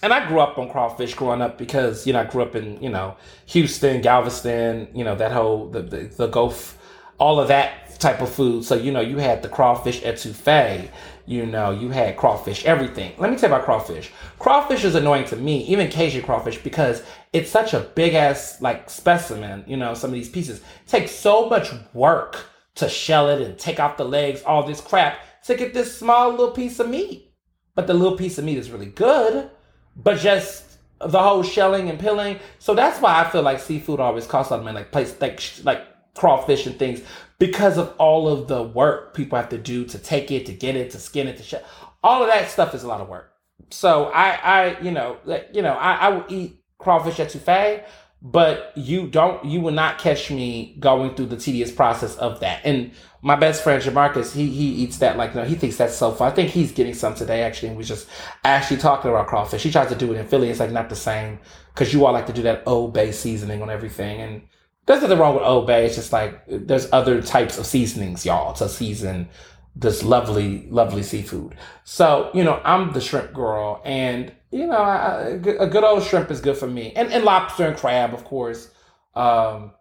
and 0.05 0.13
I 0.13 0.27
grew 0.27 0.39
up 0.39 0.59
on 0.59 0.69
crawfish 0.69 1.15
growing 1.15 1.41
up 1.41 1.57
because 1.57 2.05
you 2.05 2.13
know 2.13 2.21
I 2.21 2.25
grew 2.25 2.43
up 2.43 2.55
in 2.55 2.81
you 2.81 2.91
know 2.91 3.17
Houston, 3.47 4.01
Galveston, 4.01 4.87
you 4.93 5.03
know 5.03 5.15
that 5.15 5.31
whole 5.31 5.67
the 5.67 5.81
the, 5.81 5.97
the 6.03 6.27
Gulf, 6.27 6.77
all 7.17 7.39
of 7.39 7.47
that 7.47 7.99
type 7.99 8.21
of 8.21 8.29
food. 8.29 8.63
So 8.63 8.75
you 8.75 8.91
know 8.91 9.01
you 9.01 9.17
had 9.17 9.41
the 9.41 9.49
crawfish 9.49 10.01
etouffee, 10.01 10.89
you 11.25 11.47
know 11.47 11.71
you 11.71 11.89
had 11.89 12.17
crawfish 12.17 12.65
everything. 12.65 13.13
Let 13.17 13.31
me 13.31 13.37
tell 13.37 13.49
you 13.49 13.55
about 13.55 13.65
crawfish. 13.65 14.11
Crawfish 14.37 14.83
is 14.83 14.93
annoying 14.93 15.25
to 15.25 15.37
me, 15.37 15.63
even 15.63 15.89
Cajun 15.89 16.21
crawfish, 16.21 16.59
because 16.59 17.01
it's 17.33 17.49
such 17.49 17.73
a 17.73 17.79
big 17.79 18.13
ass 18.13 18.61
like 18.61 18.91
specimen. 18.91 19.63
You 19.65 19.77
know 19.77 19.95
some 19.95 20.11
of 20.11 20.13
these 20.13 20.29
pieces 20.29 20.61
take 20.85 21.09
so 21.09 21.49
much 21.49 21.71
work 21.95 22.45
to 22.75 22.87
shell 22.87 23.27
it 23.29 23.41
and 23.41 23.57
take 23.57 23.79
off 23.79 23.97
the 23.97 24.05
legs, 24.05 24.43
all 24.43 24.61
this 24.61 24.81
crap 24.81 25.17
to 25.45 25.55
get 25.55 25.73
this 25.73 25.97
small 25.97 26.29
little 26.29 26.51
piece 26.51 26.79
of 26.79 26.89
meat. 26.89 27.31
But 27.73 27.87
the 27.87 27.95
little 27.95 28.17
piece 28.17 28.37
of 28.37 28.45
meat 28.45 28.59
is 28.59 28.69
really 28.69 28.85
good 28.85 29.49
but 29.95 30.19
just 30.19 30.77
the 30.99 31.21
whole 31.21 31.43
shelling 31.43 31.89
and 31.89 31.99
peeling. 31.99 32.39
So 32.59 32.73
that's 32.73 32.99
why 33.01 33.21
I 33.21 33.29
feel 33.29 33.41
like 33.41 33.59
seafood 33.59 33.99
always 33.99 34.25
costs 34.25 34.51
a 34.51 34.55
lot 34.55 34.59
of 34.59 34.65
money, 34.65 34.77
like 34.77 34.91
place 34.91 35.15
like 35.19 35.41
like 35.63 35.81
crawfish 36.15 36.65
and 36.65 36.77
things, 36.79 37.01
because 37.39 37.77
of 37.77 37.93
all 37.97 38.27
of 38.27 38.47
the 38.47 38.63
work 38.63 39.13
people 39.13 39.37
have 39.37 39.49
to 39.49 39.57
do 39.57 39.85
to 39.85 39.99
take 39.99 40.31
it, 40.31 40.45
to 40.45 40.53
get 40.53 40.75
it, 40.75 40.91
to 40.91 40.99
skin 40.99 41.27
it, 41.27 41.37
to 41.37 41.43
shell. 41.43 41.63
All 42.03 42.21
of 42.21 42.29
that 42.29 42.49
stuff 42.49 42.73
is 42.73 42.83
a 42.83 42.87
lot 42.87 43.01
of 43.01 43.09
work. 43.09 43.31
So 43.71 44.05
I, 44.05 44.29
I, 44.31 44.79
you 44.81 44.91
know, 44.91 45.17
you 45.53 45.61
know, 45.61 45.73
I, 45.73 45.95
I 45.95 46.09
will 46.09 46.25
eat 46.29 46.61
crawfish 46.77 47.19
at 47.19 47.29
etouffee, 47.29 47.83
but 48.31 48.71
you 48.75 49.05
don't, 49.05 49.45
you 49.45 49.61
will 49.61 49.71
not 49.71 49.99
catch 49.99 50.31
me 50.31 50.75
going 50.79 51.13
through 51.13 51.27
the 51.27 51.37
tedious 51.37 51.71
process 51.71 52.15
of 52.17 52.39
that. 52.39 52.59
And 52.65 52.89
my 53.21 53.35
best 53.35 53.63
friend 53.63 53.81
Jamarcus, 53.81 54.33
he 54.33 54.47
he 54.47 54.65
eats 54.83 54.97
that 54.97 55.15
like 55.15 55.35
no, 55.35 55.43
he 55.43 55.53
thinks 55.53 55.77
that's 55.77 55.95
so 55.95 56.11
fun. 56.11 56.31
I 56.31 56.33
think 56.33 56.49
he's 56.49 56.71
getting 56.71 56.95
some 56.95 57.13
today 57.13 57.43
actually, 57.43 57.69
and 57.69 57.77
we 57.77 57.83
just 57.83 58.07
actually 58.43 58.77
talking 58.77 59.11
about 59.11 59.27
crawfish. 59.27 59.61
He 59.61 59.71
tries 59.71 59.89
to 59.89 59.95
do 59.95 60.11
it 60.11 60.17
in 60.17 60.25
Philly. 60.25 60.49
It's 60.49 60.59
like 60.59 60.71
not 60.71 60.89
the 60.89 60.95
same 60.95 61.37
because 61.71 61.93
you 61.93 62.03
all 62.03 62.13
like 62.13 62.25
to 62.25 62.33
do 62.33 62.41
that 62.41 62.63
Old 62.65 62.95
Bay 62.95 63.11
seasoning 63.11 63.61
on 63.61 63.69
everything, 63.69 64.21
and 64.21 64.41
there's 64.87 65.03
nothing 65.03 65.19
wrong 65.19 65.35
with 65.35 65.43
Old 65.43 65.67
Bay. 65.67 65.85
It's 65.85 65.95
just 65.95 66.11
like 66.11 66.41
there's 66.47 66.91
other 66.91 67.21
types 67.21 67.59
of 67.59 67.67
seasonings, 67.67 68.25
y'all, 68.25 68.53
to 68.53 68.67
season 68.67 69.29
this 69.75 70.03
lovely, 70.03 70.67
lovely 70.69 71.03
seafood. 71.03 71.55
So 71.83 72.31
you 72.33 72.43
know, 72.43 72.59
I'm 72.63 72.91
the 72.93 73.01
shrimp 73.01 73.33
girl, 73.33 73.83
and 73.85 74.31
you 74.55 74.67
know, 74.67 74.77
I, 74.77 75.19
a 75.59 75.67
good 75.67 75.83
old 75.83 76.03
shrimp 76.03 76.31
is 76.31 76.39
good 76.39 76.55
for 76.55 76.67
me, 76.67 76.93
and 76.95 77.11
and 77.11 77.25
lobster 77.25 77.65
and 77.65 77.75
crab, 77.75 78.13
of 78.13 78.23
course. 78.23 78.71
Um, 79.13 79.71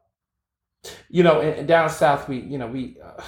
you 1.09 1.23
know, 1.23 1.41
and, 1.41 1.69
down 1.69 1.89
south, 1.89 2.29
we, 2.29 2.41
you 2.41 2.59
know, 2.59 2.67
we, 2.67 2.97
uh, 3.03 3.23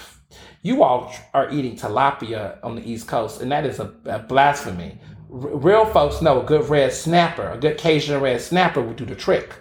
you 0.63 0.83
all 0.83 1.15
are 1.35 1.49
eating 1.51 1.77
tilapia 1.77 2.59
on 2.65 2.75
the 2.75 2.83
East 2.83 3.07
Coast, 3.07 3.41
and 3.41 3.53
that 3.53 3.65
is 3.65 3.79
a, 3.79 3.95
a 4.07 4.19
blasphemy. 4.19 4.99
R- 5.33 5.57
real 5.57 5.87
folks 5.87 6.21
know 6.21 6.43
a 6.43 6.45
good 6.45 6.69
red 6.69 6.93
snapper, 6.93 7.49
a 7.51 7.59
good 7.59 7.79
Cajun 7.79 8.21
red 8.21 8.41
snapper 8.41 8.83
would 8.83 8.97
do 8.97 9.07
the 9.07 9.15
trick. 9.15 9.55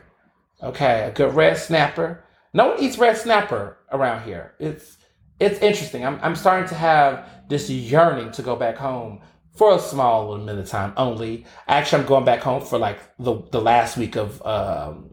Okay, 0.64 1.04
a 1.04 1.12
good 1.12 1.36
red 1.36 1.56
snapper. 1.56 2.24
No 2.52 2.70
one 2.70 2.80
eats 2.82 2.98
red 2.98 3.16
snapper 3.16 3.78
around 3.92 4.24
here. 4.24 4.56
It's 4.60 4.98
it's 5.40 5.60
interesting. 5.60 6.04
I'm 6.04 6.20
I'm 6.24 6.36
starting 6.36 6.68
to 6.70 6.76
have 6.76 7.30
this 7.48 7.70
yearning 7.70 8.32
to 8.32 8.42
go 8.42 8.56
back 8.56 8.76
home 8.76 9.22
for 9.56 9.76
a 9.76 9.80
small 9.80 10.38
little 10.38 10.60
of 10.60 10.68
time 10.68 10.94
only. 10.98 11.46
Actually, 11.68 12.02
I'm 12.02 12.08
going 12.08 12.26
back 12.26 12.42
home 12.42 12.62
for 12.62 12.78
like 12.78 13.00
the 13.18 13.42
the 13.52 13.62
last 13.62 13.98
week 13.98 14.16
of 14.16 14.46
um, 14.46 15.12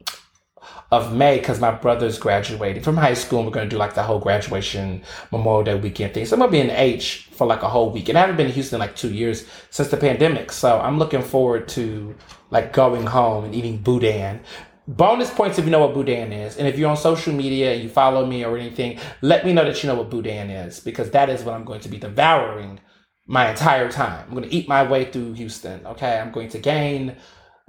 of 0.90 1.14
May 1.14 1.38
because 1.38 1.60
my 1.60 1.70
brother's 1.70 2.18
graduating 2.18 2.82
from 2.82 2.96
high 2.96 3.14
school 3.14 3.38
and 3.38 3.46
we're 3.46 3.54
going 3.54 3.68
to 3.68 3.74
do 3.74 3.78
like 3.78 3.94
the 3.94 4.02
whole 4.02 4.18
graduation 4.18 5.02
Memorial 5.30 5.64
Day 5.64 5.74
weekend 5.74 6.14
thing. 6.14 6.26
So 6.26 6.36
I'm 6.36 6.42
to 6.42 6.48
be 6.48 6.60
in 6.60 6.70
H 6.70 7.28
for 7.32 7.46
like 7.46 7.62
a 7.62 7.68
whole 7.68 7.90
week. 7.90 8.08
And 8.08 8.18
I 8.18 8.20
haven't 8.20 8.36
been 8.36 8.46
in 8.46 8.52
Houston 8.52 8.78
like 8.78 8.94
two 8.94 9.12
years 9.12 9.46
since 9.70 9.88
the 9.88 9.96
pandemic. 9.96 10.52
So 10.52 10.78
I'm 10.78 10.98
looking 10.98 11.22
forward 11.22 11.66
to 11.68 12.14
like 12.50 12.72
going 12.72 13.06
home 13.06 13.44
and 13.44 13.54
eating 13.54 13.78
boudin. 13.78 14.40
Bonus 14.86 15.30
points 15.30 15.58
if 15.58 15.64
you 15.64 15.70
know 15.70 15.80
what 15.80 15.94
boudin 15.94 16.32
is. 16.32 16.58
And 16.58 16.68
if 16.68 16.78
you're 16.78 16.90
on 16.90 16.96
social 16.96 17.32
media 17.32 17.72
and 17.72 17.82
you 17.82 17.88
follow 17.88 18.26
me 18.26 18.44
or 18.44 18.58
anything, 18.58 18.98
let 19.22 19.46
me 19.46 19.52
know 19.52 19.64
that 19.64 19.82
you 19.82 19.88
know 19.88 19.94
what 19.94 20.10
boudin 20.10 20.50
is 20.50 20.80
because 20.80 21.10
that 21.12 21.30
is 21.30 21.42
what 21.42 21.54
I'm 21.54 21.64
going 21.64 21.80
to 21.80 21.88
be 21.88 21.98
devouring 21.98 22.80
my 23.26 23.50
entire 23.50 23.90
time. 23.90 24.24
I'm 24.28 24.34
going 24.34 24.48
to 24.48 24.54
eat 24.54 24.68
my 24.68 24.82
way 24.82 25.04
through 25.04 25.34
Houston. 25.34 25.86
Okay. 25.86 26.18
I'm 26.18 26.32
going 26.32 26.48
to 26.50 26.58
gain 26.58 27.16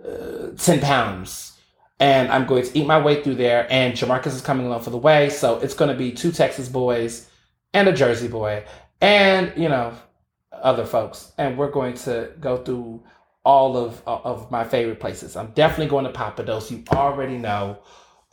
uh, 0.04 0.48
10 0.58 0.80
pounds 0.80 1.54
and 2.00 2.32
I'm 2.32 2.46
going 2.46 2.64
to 2.64 2.78
eat 2.78 2.86
my 2.86 3.00
way 3.02 3.24
through 3.24 3.36
there. 3.36 3.66
And 3.70 3.94
Jamarcus 3.94 4.28
is 4.28 4.42
coming 4.42 4.66
along 4.66 4.82
for 4.82 4.90
the 4.90 4.98
way, 4.98 5.30
so 5.30 5.60
it's 5.60 5.74
going 5.74 5.90
to 5.90 5.96
be 5.98 6.12
two 6.12 6.32
Texas 6.32 6.68
boys 6.68 7.30
and 7.74 7.88
a 7.88 7.94
Jersey 7.94 8.28
boy, 8.28 8.66
and 9.02 9.54
you 9.56 9.70
know 9.70 9.94
other 10.52 10.86
folks, 10.86 11.32
and 11.38 11.58
we're 11.58 11.72
going 11.72 11.96
to 11.96 12.32
go 12.40 12.58
through 12.58 13.04
all 13.44 13.78
of 13.78 14.02
of 14.06 14.52
my 14.52 14.64
favorite 14.64 15.00
places. 15.00 15.36
I'm 15.36 15.52
definitely 15.52 15.88
going 15.88 16.06
to 16.06 16.12
Pappadeaux. 16.12 16.70
You 16.70 16.84
already 16.92 17.38
know. 17.38 17.80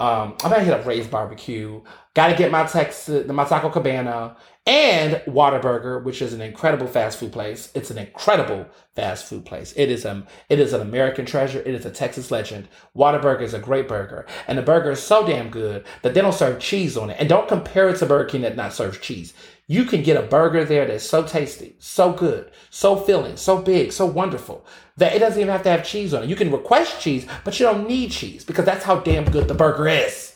Um, 0.00 0.34
I'm 0.42 0.50
gonna 0.50 0.64
hit 0.64 0.72
up 0.72 0.86
Ray's 0.86 1.06
Barbecue. 1.06 1.82
Got 2.14 2.28
to 2.28 2.34
get 2.34 2.50
my 2.50 2.64
Texas, 2.66 3.26
my 3.28 3.44
Taco 3.44 3.70
Cabana, 3.70 4.36
and 4.66 5.16
Whataburger, 5.26 6.02
which 6.02 6.22
is 6.22 6.32
an 6.32 6.40
incredible 6.40 6.86
fast 6.86 7.18
food 7.18 7.32
place. 7.32 7.70
It's 7.74 7.90
an 7.90 7.98
incredible 7.98 8.66
fast 8.96 9.26
food 9.26 9.44
place. 9.44 9.72
It 9.76 9.90
is 9.90 10.06
um 10.06 10.26
it 10.48 10.58
is 10.58 10.72
an 10.72 10.80
American 10.80 11.26
treasure. 11.26 11.60
It 11.60 11.74
is 11.74 11.84
a 11.84 11.90
Texas 11.90 12.30
legend. 12.30 12.68
Whataburger 12.96 13.42
is 13.42 13.54
a 13.54 13.58
great 13.58 13.88
burger, 13.88 14.26
and 14.48 14.56
the 14.56 14.62
burger 14.62 14.90
is 14.92 15.02
so 15.02 15.26
damn 15.26 15.50
good 15.50 15.84
that 16.02 16.14
they 16.14 16.20
don't 16.20 16.32
serve 16.32 16.60
cheese 16.60 16.96
on 16.96 17.10
it. 17.10 17.16
And 17.20 17.28
don't 17.28 17.46
compare 17.48 17.90
it 17.90 17.98
to 17.98 18.06
Burger 18.06 18.28
King 18.28 18.42
that 18.42 18.56
not 18.56 18.72
serves 18.72 18.98
cheese. 18.98 19.34
You 19.70 19.84
can 19.84 20.02
get 20.02 20.16
a 20.16 20.26
burger 20.26 20.64
there 20.64 20.84
that's 20.84 21.08
so 21.08 21.22
tasty, 21.22 21.76
so 21.78 22.12
good, 22.12 22.50
so 22.70 22.96
filling, 22.96 23.36
so 23.36 23.62
big, 23.62 23.92
so 23.92 24.04
wonderful 24.04 24.66
that 24.96 25.14
it 25.14 25.20
doesn't 25.20 25.40
even 25.40 25.52
have 25.52 25.62
to 25.62 25.70
have 25.70 25.86
cheese 25.86 26.12
on 26.12 26.24
it. 26.24 26.28
You 26.28 26.34
can 26.34 26.50
request 26.50 27.00
cheese, 27.00 27.24
but 27.44 27.60
you 27.60 27.66
don't 27.66 27.86
need 27.86 28.10
cheese 28.10 28.44
because 28.44 28.64
that's 28.64 28.82
how 28.82 28.96
damn 28.96 29.30
good 29.30 29.46
the 29.46 29.54
burger 29.54 29.86
is. 29.86 30.34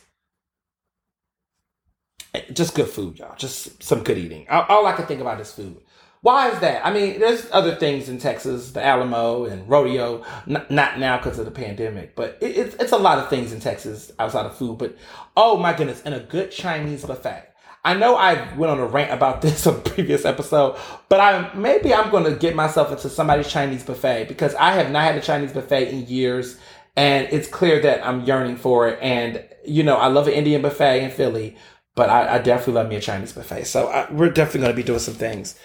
Just 2.52 2.76
good 2.76 2.86
food, 2.86 3.18
y'all. 3.18 3.34
Just 3.34 3.82
some 3.82 4.04
good 4.04 4.18
eating. 4.18 4.46
All, 4.48 4.86
I 4.86 4.92
can 4.92 5.06
think 5.06 5.20
about 5.20 5.40
is 5.40 5.50
food. 5.50 5.80
Why 6.20 6.50
is 6.50 6.60
that? 6.60 6.86
I 6.86 6.92
mean, 6.92 7.18
there's 7.18 7.48
other 7.50 7.74
things 7.74 8.08
in 8.08 8.18
Texas, 8.18 8.70
the 8.70 8.84
Alamo 8.84 9.46
and 9.46 9.68
rodeo. 9.68 10.22
N- 10.46 10.64
not 10.70 11.00
now 11.00 11.16
because 11.16 11.40
of 11.40 11.44
the 11.44 11.50
pandemic, 11.50 12.14
but 12.14 12.38
it, 12.40 12.56
it's 12.56 12.76
it's 12.76 12.92
a 12.92 12.98
lot 12.98 13.18
of 13.18 13.28
things 13.30 13.52
in 13.52 13.58
Texas 13.58 14.12
outside 14.20 14.46
of 14.46 14.56
food. 14.56 14.78
But 14.78 14.96
oh 15.36 15.56
my 15.56 15.72
goodness, 15.72 16.02
and 16.04 16.14
a 16.14 16.20
good 16.20 16.52
Chinese 16.52 17.04
buffet. 17.04 17.53
I 17.84 17.94
know 17.94 18.16
I 18.16 18.54
went 18.54 18.70
on 18.70 18.78
a 18.78 18.86
rant 18.86 19.12
about 19.12 19.42
this 19.42 19.66
on 19.66 19.76
a 19.76 19.78
previous 19.78 20.24
episode, 20.24 20.78
but 21.08 21.20
I 21.20 21.54
maybe 21.54 21.92
I'm 21.92 22.10
going 22.10 22.24
to 22.24 22.36
get 22.36 22.54
myself 22.54 22.90
into 22.90 23.08
somebody's 23.08 23.48
Chinese 23.48 23.82
buffet 23.82 24.28
because 24.28 24.54
I 24.54 24.72
have 24.72 24.90
not 24.90 25.04
had 25.04 25.16
a 25.16 25.20
Chinese 25.20 25.52
buffet 25.52 25.90
in 25.90 26.06
years, 26.06 26.58
and 26.96 27.28
it's 27.30 27.48
clear 27.48 27.80
that 27.82 28.06
I'm 28.06 28.22
yearning 28.22 28.56
for 28.56 28.88
it. 28.88 28.98
And 29.02 29.44
you 29.64 29.82
know, 29.82 29.96
I 29.96 30.08
love 30.08 30.28
an 30.28 30.34
Indian 30.34 30.62
buffet 30.62 31.04
in 31.04 31.10
Philly, 31.10 31.56
but 31.94 32.08
I, 32.08 32.36
I 32.36 32.38
definitely 32.38 32.74
love 32.74 32.88
me 32.88 32.96
a 32.96 33.00
Chinese 33.00 33.32
buffet. 33.32 33.64
So 33.64 33.88
I, 33.88 34.10
we're 34.10 34.30
definitely 34.30 34.60
going 34.60 34.72
to 34.72 34.76
be 34.76 34.82
doing 34.82 34.98
some 34.98 35.14
things. 35.14 35.58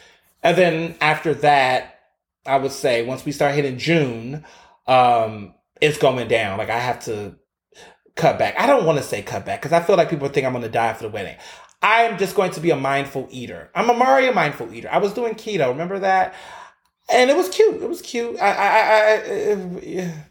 And 0.44 0.58
then 0.58 0.96
after 1.02 1.34
that, 1.36 2.00
I 2.46 2.58
would 2.58 2.72
say 2.72 3.06
once 3.06 3.26
we 3.26 3.32
start 3.32 3.56
hitting 3.56 3.78
June, 3.78 4.46
um, 4.88 5.54
it's 5.82 5.98
going 5.98 6.28
down. 6.28 6.58
Like 6.58 6.70
I 6.70 6.80
have 6.80 7.04
to 7.06 7.36
cut 8.16 8.40
back. 8.40 8.60
I 8.60 8.68
don't 8.68 8.86
want 8.86 8.98
to 8.98 9.04
say 9.04 9.22
cut 9.22 9.46
back 9.46 9.62
because 9.62 9.74
I 9.74 9.82
feel 9.82 9.98
like 9.98 10.10
people 10.10 10.30
think 10.30 10.46
I'm 10.46 10.54
going 10.54 10.64
to 10.64 10.70
die 10.70 10.88
after 10.88 11.08
the 11.08 11.14
wedding. 11.14 11.38
I 11.82 12.04
am 12.04 12.18
just 12.18 12.36
going 12.36 12.52
to 12.52 12.60
be 12.60 12.72
a 12.72 12.76
mindful 12.76 13.28
eater. 13.32 13.70
I'm 13.74 13.90
a 13.90 13.94
Mario 13.94 14.34
mindful 14.34 14.74
eater. 14.74 14.90
I 14.92 14.98
was 14.98 15.14
doing 15.14 15.36
keto. 15.36 15.70
Remember 15.70 16.00
that? 16.00 16.36
And 17.12 17.30
it 17.30 17.38
was 17.38 17.50
cute. 17.50 17.82
It 17.82 17.90
was 17.90 18.02
cute. 18.02 18.38
I, 18.40 18.52
I, 18.52 18.68
I, 18.68 20.04
I 20.04 20.26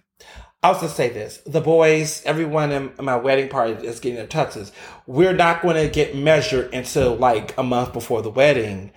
I'll 0.63 0.81
just 0.81 0.97
say 0.97 1.09
this: 1.09 1.39
the 1.47 1.61
boys, 1.61 2.23
everyone 2.25 2.73
in 2.73 2.93
my 3.01 3.17
wedding 3.17 3.49
party 3.49 3.75
is 3.87 4.01
getting 4.01 4.17
their 4.17 4.27
tuxes. 4.27 4.73
We're 5.07 5.33
not 5.33 5.63
going 5.63 5.77
to 5.77 5.89
get 5.89 6.17
measured 6.17 6.75
until 6.75 7.15
like 7.17 7.57
a 7.57 7.63
month 7.63 7.93
before 7.93 8.23
the 8.23 8.31
wedding 8.31 8.93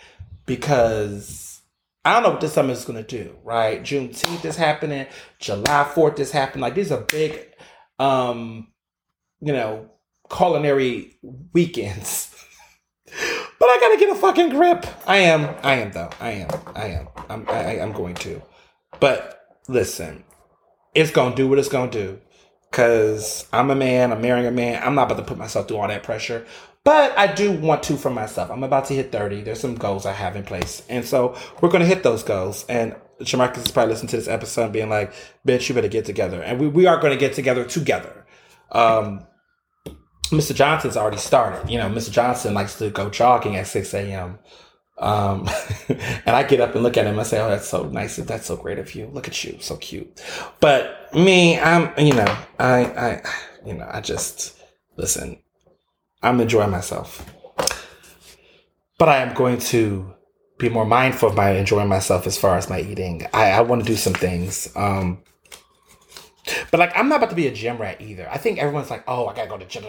because 0.45 1.61
I 2.03 2.13
don't 2.13 2.23
know 2.23 2.29
what 2.31 2.41
this 2.41 2.53
summer 2.53 2.71
is 2.71 2.83
going 2.85 3.03
to 3.03 3.23
do, 3.23 3.35
right? 3.43 3.81
Juneteenth 3.81 4.43
is 4.43 4.55
happening, 4.55 5.05
July 5.39 5.89
4th 5.93 6.19
is 6.19 6.31
happening. 6.31 6.61
Like 6.63 6.75
these 6.75 6.91
are 6.91 7.01
big, 7.01 7.39
um, 7.99 8.67
you 9.39 9.53
know, 9.53 9.91
culinary 10.35 11.17
weekends. 11.53 12.30
But 13.61 13.69
I 13.69 13.79
gotta 13.79 13.97
get 13.97 14.09
a 14.09 14.15
fucking 14.15 14.49
grip. 14.49 14.87
I 15.05 15.17
am, 15.17 15.55
I 15.61 15.75
am 15.75 15.91
though. 15.91 16.09
I 16.19 16.31
am, 16.31 16.49
I 16.75 16.87
am. 16.87 17.07
I'm, 17.29 17.47
I, 17.47 17.79
I'm 17.79 17.91
going 17.91 18.15
to. 18.15 18.41
But 18.99 19.39
listen, 19.67 20.23
it's 20.95 21.11
gonna 21.11 21.35
do 21.35 21.47
what 21.47 21.59
it's 21.59 21.69
gonna 21.69 21.91
do. 21.91 22.19
Cause 22.71 23.47
I'm 23.53 23.69
a 23.69 23.75
man, 23.75 24.11
I'm 24.11 24.19
marrying 24.19 24.47
a 24.47 24.51
man. 24.51 24.81
I'm 24.81 24.95
not 24.95 25.11
about 25.11 25.21
to 25.21 25.27
put 25.27 25.37
myself 25.37 25.67
through 25.67 25.77
all 25.77 25.87
that 25.87 26.01
pressure. 26.01 26.43
But 26.83 27.15
I 27.15 27.31
do 27.31 27.51
want 27.51 27.83
to 27.83 27.97
for 27.97 28.09
myself. 28.09 28.49
I'm 28.49 28.63
about 28.63 28.85
to 28.85 28.95
hit 28.95 29.11
30. 29.11 29.43
There's 29.43 29.59
some 29.59 29.75
goals 29.75 30.07
I 30.07 30.13
have 30.13 30.35
in 30.35 30.43
place. 30.43 30.81
And 30.89 31.05
so 31.05 31.37
we're 31.61 31.69
to 31.69 31.85
hit 31.85 32.01
those 32.01 32.23
goals. 32.23 32.65
And 32.67 32.95
Jamarcus 33.19 33.65
is 33.65 33.71
probably 33.71 33.93
listening 33.93 34.09
to 34.09 34.17
this 34.17 34.27
episode 34.27 34.71
being 34.71 34.89
like, 34.89 35.13
bitch, 35.47 35.69
you 35.69 35.75
better 35.75 35.87
get 35.87 36.05
together. 36.05 36.41
And 36.41 36.59
we, 36.59 36.67
we 36.67 36.87
are 36.87 36.99
to 36.99 37.15
get 37.15 37.33
together 37.33 37.65
together. 37.65 38.25
Um, 38.71 39.27
Mr. 40.31 40.55
Johnson's 40.55 40.97
already 40.97 41.17
started. 41.17 41.69
You 41.69 41.77
know, 41.77 41.89
Mr. 41.89 42.11
Johnson 42.11 42.53
likes 42.53 42.77
to 42.79 42.89
go 42.89 43.09
jogging 43.09 43.57
at 43.57 43.67
6 43.67 43.93
a.m. 43.93 44.39
Um, 44.97 45.49
and 45.89 46.29
I 46.35 46.43
get 46.43 46.61
up 46.61 46.73
and 46.73 46.83
look 46.83 46.95
at 46.97 47.05
him. 47.05 47.19
I 47.19 47.23
say, 47.23 47.39
"Oh, 47.41 47.49
that's 47.49 47.67
so 47.67 47.83
nice. 47.89 48.15
That's 48.17 48.45
so 48.45 48.55
great 48.55 48.79
of 48.79 48.95
you. 48.95 49.07
Look 49.07 49.27
at 49.27 49.43
you, 49.43 49.57
so 49.59 49.75
cute." 49.77 50.23
But 50.59 51.13
me, 51.13 51.59
I'm, 51.59 51.91
you 51.97 52.13
know, 52.13 52.37
I, 52.59 52.85
I, 52.85 53.21
you 53.65 53.73
know, 53.73 53.89
I 53.91 53.99
just 54.01 54.57
listen. 54.97 55.39
I'm 56.23 56.39
enjoying 56.39 56.69
myself. 56.69 57.25
But 58.99 59.09
I 59.09 59.17
am 59.17 59.33
going 59.33 59.57
to 59.57 60.13
be 60.59 60.69
more 60.69 60.85
mindful 60.85 61.29
of 61.29 61.35
my 61.35 61.49
enjoying 61.51 61.87
myself 61.87 62.27
as 62.27 62.37
far 62.37 62.55
as 62.55 62.69
my 62.69 62.79
eating. 62.79 63.25
I, 63.33 63.51
I 63.51 63.61
want 63.61 63.81
to 63.81 63.87
do 63.87 63.95
some 63.95 64.13
things. 64.13 64.71
Um, 64.75 65.23
but 66.71 66.79
like, 66.79 66.95
I'm 66.97 67.09
not 67.09 67.17
about 67.17 67.29
to 67.29 67.35
be 67.35 67.47
a 67.47 67.53
gym 67.53 67.77
rat 67.77 68.01
either. 68.01 68.29
I 68.29 68.37
think 68.37 68.59
everyone's 68.59 68.89
like, 68.89 69.03
oh, 69.07 69.27
I 69.27 69.35
gotta 69.35 69.49
go 69.49 69.57
to 69.57 69.65
gym. 69.65 69.83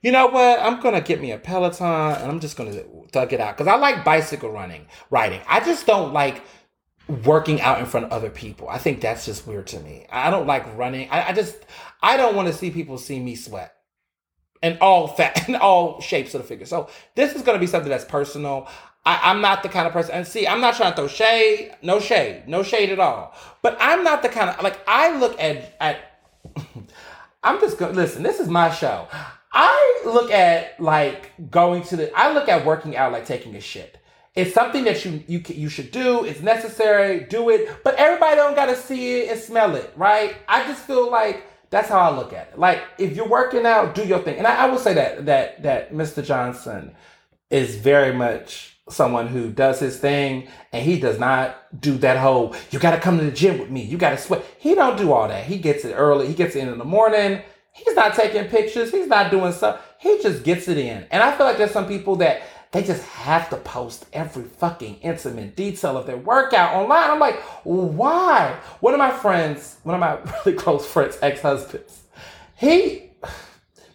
You 0.00 0.12
know 0.12 0.26
what? 0.26 0.60
I'm 0.60 0.80
gonna 0.80 1.00
get 1.00 1.20
me 1.20 1.32
a 1.32 1.38
Peloton 1.38 1.86
and 1.86 2.30
I'm 2.30 2.40
just 2.40 2.56
gonna 2.56 2.82
thug 3.12 3.32
it 3.32 3.40
out 3.40 3.56
because 3.56 3.66
I 3.66 3.76
like 3.76 4.04
bicycle 4.04 4.50
running, 4.50 4.86
riding. 5.10 5.40
I 5.48 5.60
just 5.60 5.86
don't 5.86 6.12
like 6.12 6.42
working 7.24 7.60
out 7.60 7.80
in 7.80 7.86
front 7.86 8.06
of 8.06 8.12
other 8.12 8.30
people. 8.30 8.68
I 8.68 8.78
think 8.78 9.00
that's 9.00 9.24
just 9.24 9.46
weird 9.46 9.66
to 9.68 9.80
me. 9.80 10.06
I 10.10 10.30
don't 10.30 10.46
like 10.46 10.76
running. 10.76 11.08
I, 11.10 11.28
I 11.28 11.32
just 11.32 11.56
I 12.02 12.16
don't 12.16 12.36
want 12.36 12.48
to 12.48 12.54
see 12.54 12.70
people 12.70 12.98
see 12.98 13.18
me 13.18 13.34
sweat 13.34 13.74
and 14.62 14.78
all 14.80 15.08
fat 15.08 15.46
and 15.46 15.56
all 15.60 16.00
shapes 16.00 16.34
of 16.34 16.42
the 16.42 16.48
figure. 16.48 16.66
So 16.66 16.88
this 17.14 17.34
is 17.34 17.42
going 17.42 17.56
to 17.56 17.60
be 17.60 17.66
something 17.66 17.90
that's 17.90 18.04
personal. 18.04 18.68
I, 19.04 19.30
am 19.30 19.40
not 19.40 19.62
the 19.62 19.68
kind 19.68 19.86
of 19.86 19.92
person, 19.92 20.14
and 20.14 20.26
see, 20.26 20.46
I'm 20.46 20.60
not 20.60 20.74
trying 20.76 20.92
to 20.92 20.96
throw 20.96 21.08
shade, 21.08 21.74
no 21.82 21.98
shade, 21.98 22.44
no 22.46 22.62
shade 22.62 22.90
at 22.90 22.98
all. 22.98 23.34
But 23.62 23.76
I'm 23.80 24.04
not 24.04 24.22
the 24.22 24.28
kind 24.28 24.50
of 24.50 24.62
like 24.62 24.78
I 24.86 25.18
look 25.18 25.40
at 25.40 25.76
at. 25.80 26.20
I'm 27.42 27.60
just 27.60 27.78
going. 27.78 27.94
Listen, 27.94 28.22
this 28.22 28.40
is 28.40 28.48
my 28.48 28.70
show. 28.70 29.08
I 29.52 30.02
look 30.04 30.30
at 30.30 30.80
like 30.80 31.32
going 31.50 31.82
to 31.84 31.96
the. 31.96 32.16
I 32.18 32.32
look 32.32 32.48
at 32.48 32.66
working 32.66 32.96
out 32.96 33.12
like 33.12 33.24
taking 33.26 33.54
a 33.54 33.60
shit. 33.60 33.98
It's 34.34 34.52
something 34.52 34.84
that 34.84 35.04
you 35.04 35.24
you 35.26 35.42
you 35.48 35.68
should 35.68 35.90
do. 35.90 36.24
It's 36.24 36.40
necessary. 36.40 37.20
Do 37.20 37.48
it, 37.48 37.82
but 37.82 37.94
everybody 37.96 38.36
don't 38.36 38.54
got 38.54 38.66
to 38.66 38.76
see 38.76 39.20
it 39.20 39.30
and 39.32 39.40
smell 39.40 39.74
it, 39.74 39.92
right? 39.96 40.36
I 40.48 40.66
just 40.68 40.82
feel 40.84 41.10
like 41.10 41.44
that's 41.70 41.88
how 41.88 41.98
I 41.98 42.16
look 42.16 42.32
at 42.32 42.48
it. 42.48 42.58
Like 42.58 42.82
if 42.98 43.16
you're 43.16 43.28
working 43.28 43.66
out, 43.66 43.94
do 43.94 44.04
your 44.04 44.20
thing. 44.20 44.38
And 44.38 44.46
I, 44.46 44.66
I 44.66 44.66
will 44.66 44.78
say 44.78 44.94
that 44.94 45.26
that 45.26 45.62
that 45.62 45.92
Mr. 45.92 46.24
Johnson 46.24 46.94
is 47.50 47.76
very 47.76 48.12
much 48.12 48.77
someone 48.90 49.26
who 49.28 49.50
does 49.50 49.80
his 49.80 49.98
thing 49.98 50.48
and 50.72 50.84
he 50.84 50.98
does 50.98 51.18
not 51.18 51.80
do 51.80 51.98
that 51.98 52.16
whole 52.16 52.54
you 52.70 52.78
got 52.78 52.92
to 52.92 53.00
come 53.00 53.18
to 53.18 53.24
the 53.24 53.30
gym 53.30 53.58
with 53.58 53.70
me. 53.70 53.82
You 53.82 53.98
got 53.98 54.10
to 54.10 54.18
sweat. 54.18 54.44
He 54.58 54.74
don't 54.74 54.96
do 54.96 55.12
all 55.12 55.28
that. 55.28 55.44
He 55.44 55.58
gets 55.58 55.84
it 55.84 55.92
early. 55.94 56.26
He 56.26 56.34
gets 56.34 56.56
in 56.56 56.68
in 56.68 56.78
the 56.78 56.84
morning. 56.84 57.42
He's 57.72 57.94
not 57.94 58.14
taking 58.14 58.44
pictures. 58.46 58.90
He's 58.90 59.06
not 59.06 59.30
doing 59.30 59.52
stuff. 59.52 59.80
He 59.98 60.20
just 60.22 60.42
gets 60.42 60.68
it 60.68 60.78
in. 60.78 61.06
And 61.10 61.22
i 61.22 61.36
feel 61.36 61.46
like 61.46 61.58
there's 61.58 61.70
some 61.70 61.86
people 61.86 62.16
that 62.16 62.42
they 62.70 62.82
just 62.82 63.02
have 63.04 63.48
to 63.50 63.56
post 63.56 64.06
every 64.12 64.44
fucking 64.44 64.96
intimate 64.96 65.56
detail 65.56 65.96
of 65.96 66.06
their 66.06 66.18
workout 66.18 66.74
online. 66.74 67.10
I'm 67.10 67.18
like, 67.18 67.40
why? 67.64 68.58
One 68.80 68.92
of 68.94 68.98
my 68.98 69.10
friends, 69.10 69.78
one 69.84 69.94
of 69.94 70.00
my 70.00 70.18
really 70.44 70.58
close 70.58 70.86
friends, 70.86 71.18
ex-husbands, 71.22 72.02
he, 72.56 73.10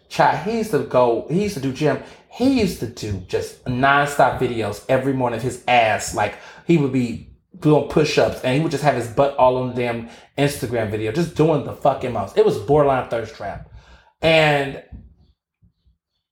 child, 0.09 0.39
he 0.47 0.57
used 0.57 0.71
to 0.71 0.79
go, 0.79 1.27
he 1.29 1.43
used 1.43 1.55
to 1.55 1.61
do 1.61 1.71
gym. 1.71 2.01
He 2.33 2.59
used 2.59 2.79
to 2.79 2.87
do 2.87 3.19
just 3.27 3.63
nonstop 3.65 4.39
videos 4.39 4.83
every 4.89 5.13
morning 5.13 5.37
of 5.37 5.43
his 5.43 5.63
ass. 5.67 6.15
Like 6.15 6.35
he 6.65 6.77
would 6.77 6.91
be 6.91 7.29
doing 7.59 7.87
push-ups 7.89 8.41
and 8.41 8.55
he 8.55 8.61
would 8.61 8.71
just 8.71 8.83
have 8.83 8.95
his 8.95 9.07
butt 9.07 9.37
all 9.37 9.57
on 9.57 9.69
the 9.69 9.75
damn 9.75 10.09
Instagram 10.35 10.89
video, 10.89 11.11
just 11.11 11.35
doing 11.35 11.63
the 11.63 11.73
fucking 11.73 12.11
most. 12.11 12.35
It 12.35 12.43
was 12.43 12.57
borderline 12.57 13.07
thirst 13.07 13.35
trap. 13.35 13.69
And 14.21 14.83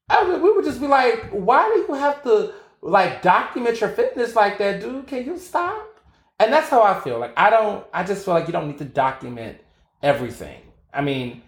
I, 0.09 0.37
we 0.37 0.51
would 0.51 0.65
just 0.65 0.81
be 0.81 0.87
like, 0.87 1.29
why 1.29 1.71
do 1.71 1.81
you 1.81 1.99
have 1.99 2.23
to 2.23 2.53
like 2.81 3.21
document 3.21 3.79
your 3.79 3.89
fitness 3.91 4.35
like 4.35 4.57
that, 4.57 4.81
dude? 4.81 5.05
Can 5.05 5.23
you 5.23 5.37
stop? 5.37 5.99
And 6.39 6.51
that's 6.51 6.69
how 6.69 6.81
I 6.81 6.99
feel. 6.99 7.19
Like 7.19 7.33
I 7.37 7.51
don't. 7.51 7.85
I 7.93 8.03
just 8.03 8.25
feel 8.25 8.33
like 8.33 8.47
you 8.47 8.53
don't 8.53 8.67
need 8.67 8.79
to 8.79 8.85
document 8.85 9.59
everything. 10.01 10.61
I 10.91 11.01
mean, 11.01 11.43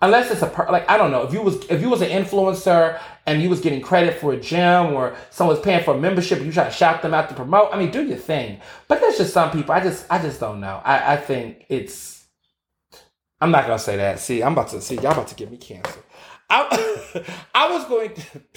unless 0.00 0.30
it's 0.30 0.42
a 0.42 0.46
per- 0.46 0.70
like 0.70 0.88
I 0.90 0.96
don't 0.96 1.10
know 1.10 1.22
if 1.22 1.32
you 1.32 1.42
was 1.42 1.64
if 1.70 1.80
you 1.80 1.88
was 1.90 2.02
an 2.02 2.10
influencer 2.10 3.00
and 3.26 3.42
you 3.42 3.50
was 3.50 3.60
getting 3.60 3.80
credit 3.80 4.18
for 4.20 4.32
a 4.32 4.40
gym 4.40 4.92
or 4.94 5.16
someone's 5.30 5.60
paying 5.60 5.84
for 5.84 5.94
a 5.94 5.98
membership 5.98 6.38
and 6.38 6.46
you 6.46 6.52
try 6.52 6.64
to 6.64 6.70
shout 6.70 7.02
them 7.02 7.14
out 7.14 7.28
to 7.28 7.34
promote. 7.34 7.70
I 7.72 7.78
mean, 7.78 7.90
do 7.90 8.04
your 8.04 8.18
thing. 8.18 8.60
But 8.88 9.00
there's 9.00 9.18
just 9.18 9.32
some 9.32 9.50
people. 9.50 9.72
I 9.74 9.80
just 9.80 10.06
I 10.10 10.20
just 10.20 10.40
don't 10.40 10.60
know. 10.60 10.80
I 10.84 11.14
I 11.14 11.16
think 11.16 11.66
it's. 11.68 12.26
I'm 13.40 13.50
not 13.50 13.66
gonna 13.66 13.78
say 13.78 13.96
that. 13.96 14.20
See, 14.20 14.42
I'm 14.42 14.52
about 14.52 14.68
to 14.68 14.80
see 14.80 14.96
y'all 14.96 15.12
about 15.12 15.28
to 15.28 15.34
give 15.34 15.50
me 15.50 15.56
cancer. 15.56 16.00
I, 16.50 17.24
I 17.54 17.72
was 17.72 17.84
going 17.86 18.14
to. 18.14 18.22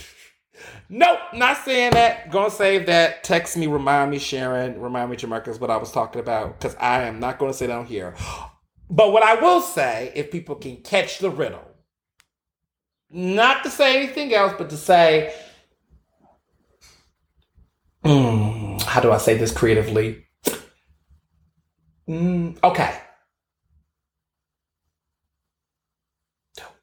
Nope, 0.89 1.19
not 1.33 1.57
saying 1.57 1.91
that. 1.93 2.31
Gonna 2.31 2.51
save 2.51 2.85
that. 2.85 3.23
Text 3.23 3.57
me, 3.57 3.67
remind 3.67 4.11
me, 4.11 4.19
Sharon, 4.19 4.79
remind 4.79 5.09
me, 5.11 5.17
Jamarcus, 5.17 5.59
what 5.59 5.71
I 5.71 5.77
was 5.77 5.91
talking 5.91 6.21
about, 6.21 6.59
because 6.59 6.75
I 6.75 7.03
am 7.03 7.19
not 7.19 7.39
gonna 7.39 7.53
say 7.53 7.67
down 7.67 7.85
here. 7.85 8.15
But 8.93 9.11
what 9.11 9.23
I 9.23 9.33
will 9.41 9.59
say, 9.59 10.11
if 10.13 10.29
people 10.29 10.53
can 10.53 10.77
catch 10.77 11.17
the 11.17 11.31
riddle, 11.31 11.67
not 13.09 13.63
to 13.63 13.71
say 13.71 13.97
anything 13.97 14.31
else, 14.35 14.53
but 14.55 14.69
to 14.69 14.77
say, 14.77 15.33
mm, 18.05 18.79
how 18.83 19.01
do 19.01 19.11
I 19.11 19.17
say 19.17 19.35
this 19.35 19.51
creatively? 19.51 20.27
Mm, 22.07 22.63
okay. 22.63 22.99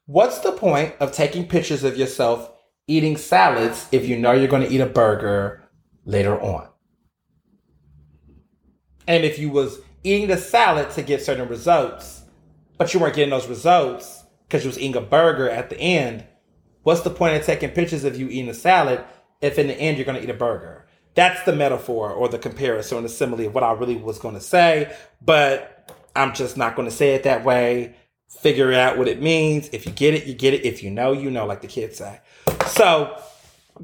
What's 0.05 0.39
the 0.39 0.51
point 0.51 0.95
of 0.99 1.13
taking 1.13 1.47
pictures 1.47 1.85
of 1.85 1.95
yourself 1.95 2.51
eating 2.87 3.15
salads 3.15 3.87
if 3.93 4.05
you 4.05 4.17
know 4.17 4.33
you're 4.33 4.49
going 4.49 4.67
to 4.67 4.69
eat 4.69 4.81
a 4.81 4.85
burger 4.85 5.63
later 6.03 6.37
on? 6.41 6.67
And 9.07 9.23
if 9.23 9.39
you 9.39 9.49
was 9.49 9.79
eating 10.03 10.27
the 10.27 10.37
salad 10.37 10.89
to 10.91 11.01
get 11.01 11.21
certain 11.21 11.47
results, 11.47 12.23
but 12.77 12.93
you 12.93 12.99
weren't 12.99 13.15
getting 13.15 13.29
those 13.29 13.47
results 13.47 14.23
because 14.47 14.63
you 14.63 14.69
was 14.69 14.79
eating 14.79 14.95
a 14.95 15.01
burger 15.01 15.49
at 15.49 15.69
the 15.69 15.79
end, 15.79 16.25
what's 16.83 17.01
the 17.01 17.09
point 17.09 17.35
of 17.35 17.45
taking 17.45 17.69
pictures 17.69 18.03
of 18.03 18.19
you 18.19 18.27
eating 18.27 18.49
a 18.49 18.53
salad 18.53 19.03
if 19.41 19.57
in 19.57 19.67
the 19.67 19.73
end 19.73 19.97
you're 19.97 20.05
going 20.05 20.17
to 20.17 20.23
eat 20.23 20.29
a 20.29 20.33
burger? 20.33 20.87
That's 21.13 21.43
the 21.43 21.53
metaphor 21.53 22.11
or 22.11 22.29
the 22.29 22.39
comparison 22.39 22.97
or 22.97 23.01
the 23.01 23.09
simile 23.09 23.47
of 23.47 23.53
what 23.53 23.63
I 23.63 23.73
really 23.73 23.95
was 23.95 24.19
going 24.19 24.35
to 24.35 24.41
say, 24.41 24.95
but 25.21 25.93
I'm 26.15 26.33
just 26.33 26.57
not 26.57 26.75
going 26.75 26.89
to 26.89 26.95
say 26.95 27.15
it 27.15 27.23
that 27.23 27.43
way 27.43 27.95
figure 28.39 28.71
out 28.73 28.97
what 28.97 29.07
it 29.07 29.21
means. 29.21 29.69
If 29.71 29.85
you 29.85 29.91
get 29.91 30.13
it, 30.13 30.25
you 30.25 30.33
get 30.33 30.53
it. 30.53 30.65
If 30.65 30.81
you 30.83 30.89
know, 30.89 31.11
you 31.11 31.29
know, 31.29 31.45
like 31.45 31.61
the 31.61 31.67
kids 31.67 31.97
say. 31.97 32.21
So 32.67 33.17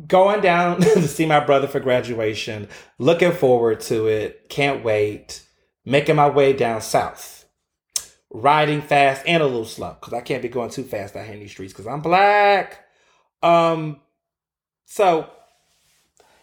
going 0.08 0.42
down 0.42 0.82
to 0.82 1.08
see 1.08 1.26
my 1.26 1.40
brother 1.40 1.68
for 1.68 1.80
graduation, 1.80 2.68
looking 2.98 3.32
forward 3.32 3.82
to 3.82 4.08
it. 4.08 4.50
Can't 4.50 4.84
wait. 4.84 5.44
Making 5.88 6.18
my 6.18 6.28
way 6.28 6.52
down 6.52 6.82
south. 6.82 7.46
Riding 8.30 8.82
fast 8.82 9.24
and 9.26 9.42
a 9.42 9.46
little 9.46 9.64
slow 9.64 9.96
because 9.98 10.12
I 10.12 10.20
can't 10.20 10.42
be 10.42 10.50
going 10.50 10.70
too 10.70 10.84
fast 10.84 11.16
out 11.16 11.24
here 11.24 11.36
in 11.36 11.40
these 11.40 11.52
streets 11.52 11.72
because 11.72 11.88
I'm 11.88 12.02
black. 12.02 12.86
Um, 13.42 14.02
so 14.86 15.30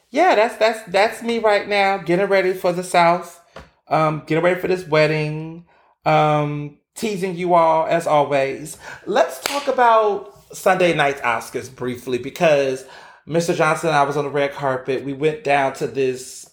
yeah, 0.08 0.34
that's 0.34 0.56
that's 0.56 0.82
that's 0.90 1.22
me 1.22 1.40
right 1.40 1.68
now. 1.68 1.98
Getting 1.98 2.24
ready 2.24 2.54
for 2.54 2.72
the 2.72 2.82
South. 2.82 3.38
Um, 3.86 4.22
getting 4.26 4.42
ready 4.42 4.58
for 4.58 4.66
this 4.66 4.86
wedding. 4.86 5.66
Um, 6.06 6.78
teasing 6.94 7.36
you 7.36 7.52
all 7.52 7.86
as 7.86 8.06
always. 8.06 8.78
Let's 9.04 9.40
talk 9.40 9.68
about 9.68 10.32
Sunday 10.56 10.94
night 10.94 11.18
Oscars 11.18 11.74
briefly 11.74 12.16
because 12.16 12.86
Mr. 13.28 13.54
Johnson 13.54 13.90
and 13.90 13.98
I 13.98 14.04
was 14.04 14.16
on 14.16 14.24
the 14.24 14.30
red 14.30 14.52
carpet. 14.52 15.04
We 15.04 15.12
went 15.12 15.44
down 15.44 15.74
to 15.74 15.86
this 15.86 16.43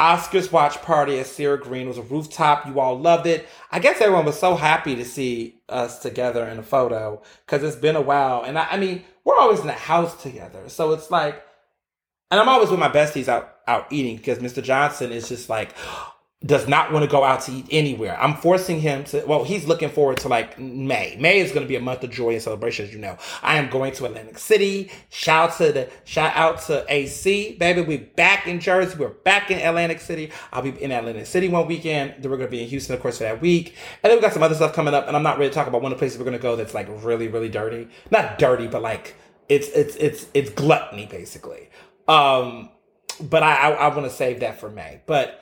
Oscars 0.00 0.50
watch 0.50 0.80
party 0.80 1.18
at 1.18 1.26
Cira 1.26 1.60
Green. 1.60 1.84
It 1.84 1.88
was 1.88 1.98
a 1.98 2.02
rooftop. 2.02 2.66
You 2.66 2.80
all 2.80 2.98
loved 2.98 3.26
it. 3.26 3.46
I 3.70 3.80
guess 3.80 4.00
everyone 4.00 4.24
was 4.24 4.38
so 4.38 4.56
happy 4.56 4.96
to 4.96 5.04
see 5.04 5.60
us 5.68 5.98
together 5.98 6.48
in 6.48 6.58
a 6.58 6.62
photo 6.62 7.20
because 7.44 7.62
it's 7.62 7.76
been 7.76 7.96
a 7.96 8.00
while. 8.00 8.42
And 8.42 8.58
I, 8.58 8.66
I 8.70 8.76
mean, 8.78 9.04
we're 9.24 9.36
always 9.36 9.60
in 9.60 9.66
the 9.66 9.72
house 9.74 10.20
together. 10.22 10.70
So 10.70 10.92
it's 10.92 11.10
like, 11.10 11.44
and 12.30 12.40
I'm 12.40 12.48
always 12.48 12.70
with 12.70 12.80
my 12.80 12.88
besties 12.88 13.28
out 13.28 13.56
out 13.66 13.86
eating 13.92 14.16
because 14.16 14.38
Mr. 14.38 14.62
Johnson 14.62 15.12
is 15.12 15.28
just 15.28 15.50
like 15.50 15.76
does 16.44 16.66
not 16.66 16.90
want 16.90 17.04
to 17.04 17.10
go 17.10 17.22
out 17.22 17.42
to 17.42 17.52
eat 17.52 17.66
anywhere. 17.70 18.18
I'm 18.18 18.34
forcing 18.34 18.80
him 18.80 19.04
to, 19.04 19.22
well, 19.26 19.44
he's 19.44 19.66
looking 19.66 19.90
forward 19.90 20.16
to 20.18 20.28
like 20.28 20.58
May. 20.58 21.14
May 21.20 21.38
is 21.38 21.52
going 21.52 21.64
to 21.64 21.68
be 21.68 21.76
a 21.76 21.80
month 21.80 22.02
of 22.02 22.10
joy 22.10 22.32
and 22.32 22.40
celebration, 22.40 22.86
as 22.86 22.94
you 22.94 22.98
know. 22.98 23.18
I 23.42 23.58
am 23.58 23.68
going 23.68 23.92
to 23.92 24.06
Atlantic 24.06 24.38
City. 24.38 24.90
Shout 25.10 25.58
to 25.58 25.70
the, 25.70 25.90
shout 26.04 26.34
out 26.34 26.62
to 26.62 26.86
AC. 26.88 27.56
Baby, 27.56 27.82
we 27.82 27.98
back 27.98 28.46
in 28.46 28.58
Jersey. 28.58 28.96
We're 28.96 29.10
back 29.10 29.50
in 29.50 29.58
Atlantic 29.58 30.00
City. 30.00 30.32
I'll 30.50 30.62
be 30.62 30.70
in 30.82 30.92
Atlantic 30.92 31.26
City 31.26 31.50
one 31.50 31.66
weekend. 31.66 32.14
Then 32.22 32.30
we're 32.30 32.38
going 32.38 32.48
to 32.48 32.56
be 32.56 32.62
in 32.62 32.68
Houston, 32.70 32.94
of 32.94 33.02
course, 33.02 33.18
for 33.18 33.24
that 33.24 33.42
week. 33.42 33.74
And 34.02 34.10
then 34.10 34.16
we 34.16 34.22
got 34.22 34.32
some 34.32 34.42
other 34.42 34.54
stuff 34.54 34.72
coming 34.72 34.94
up. 34.94 35.08
And 35.08 35.16
I'm 35.16 35.22
not 35.22 35.38
ready 35.38 35.50
to 35.50 35.54
talk 35.54 35.66
about 35.66 35.82
one 35.82 35.92
of 35.92 35.98
the 35.98 36.00
places 36.00 36.16
we're 36.16 36.24
going 36.24 36.38
to 36.38 36.42
go 36.42 36.56
that's 36.56 36.72
like 36.72 36.88
really, 37.04 37.28
really 37.28 37.50
dirty. 37.50 37.86
Not 38.10 38.38
dirty, 38.38 38.66
but 38.66 38.80
like 38.80 39.14
it's, 39.50 39.68
it's, 39.68 39.94
it's, 39.96 40.26
it's 40.32 40.48
gluttony 40.48 41.04
basically. 41.04 41.68
Um, 42.08 42.70
but 43.20 43.42
I, 43.42 43.56
I, 43.56 43.70
I 43.72 43.94
want 43.94 44.10
to 44.10 44.16
save 44.16 44.40
that 44.40 44.58
for 44.58 44.70
May. 44.70 45.02
But, 45.04 45.36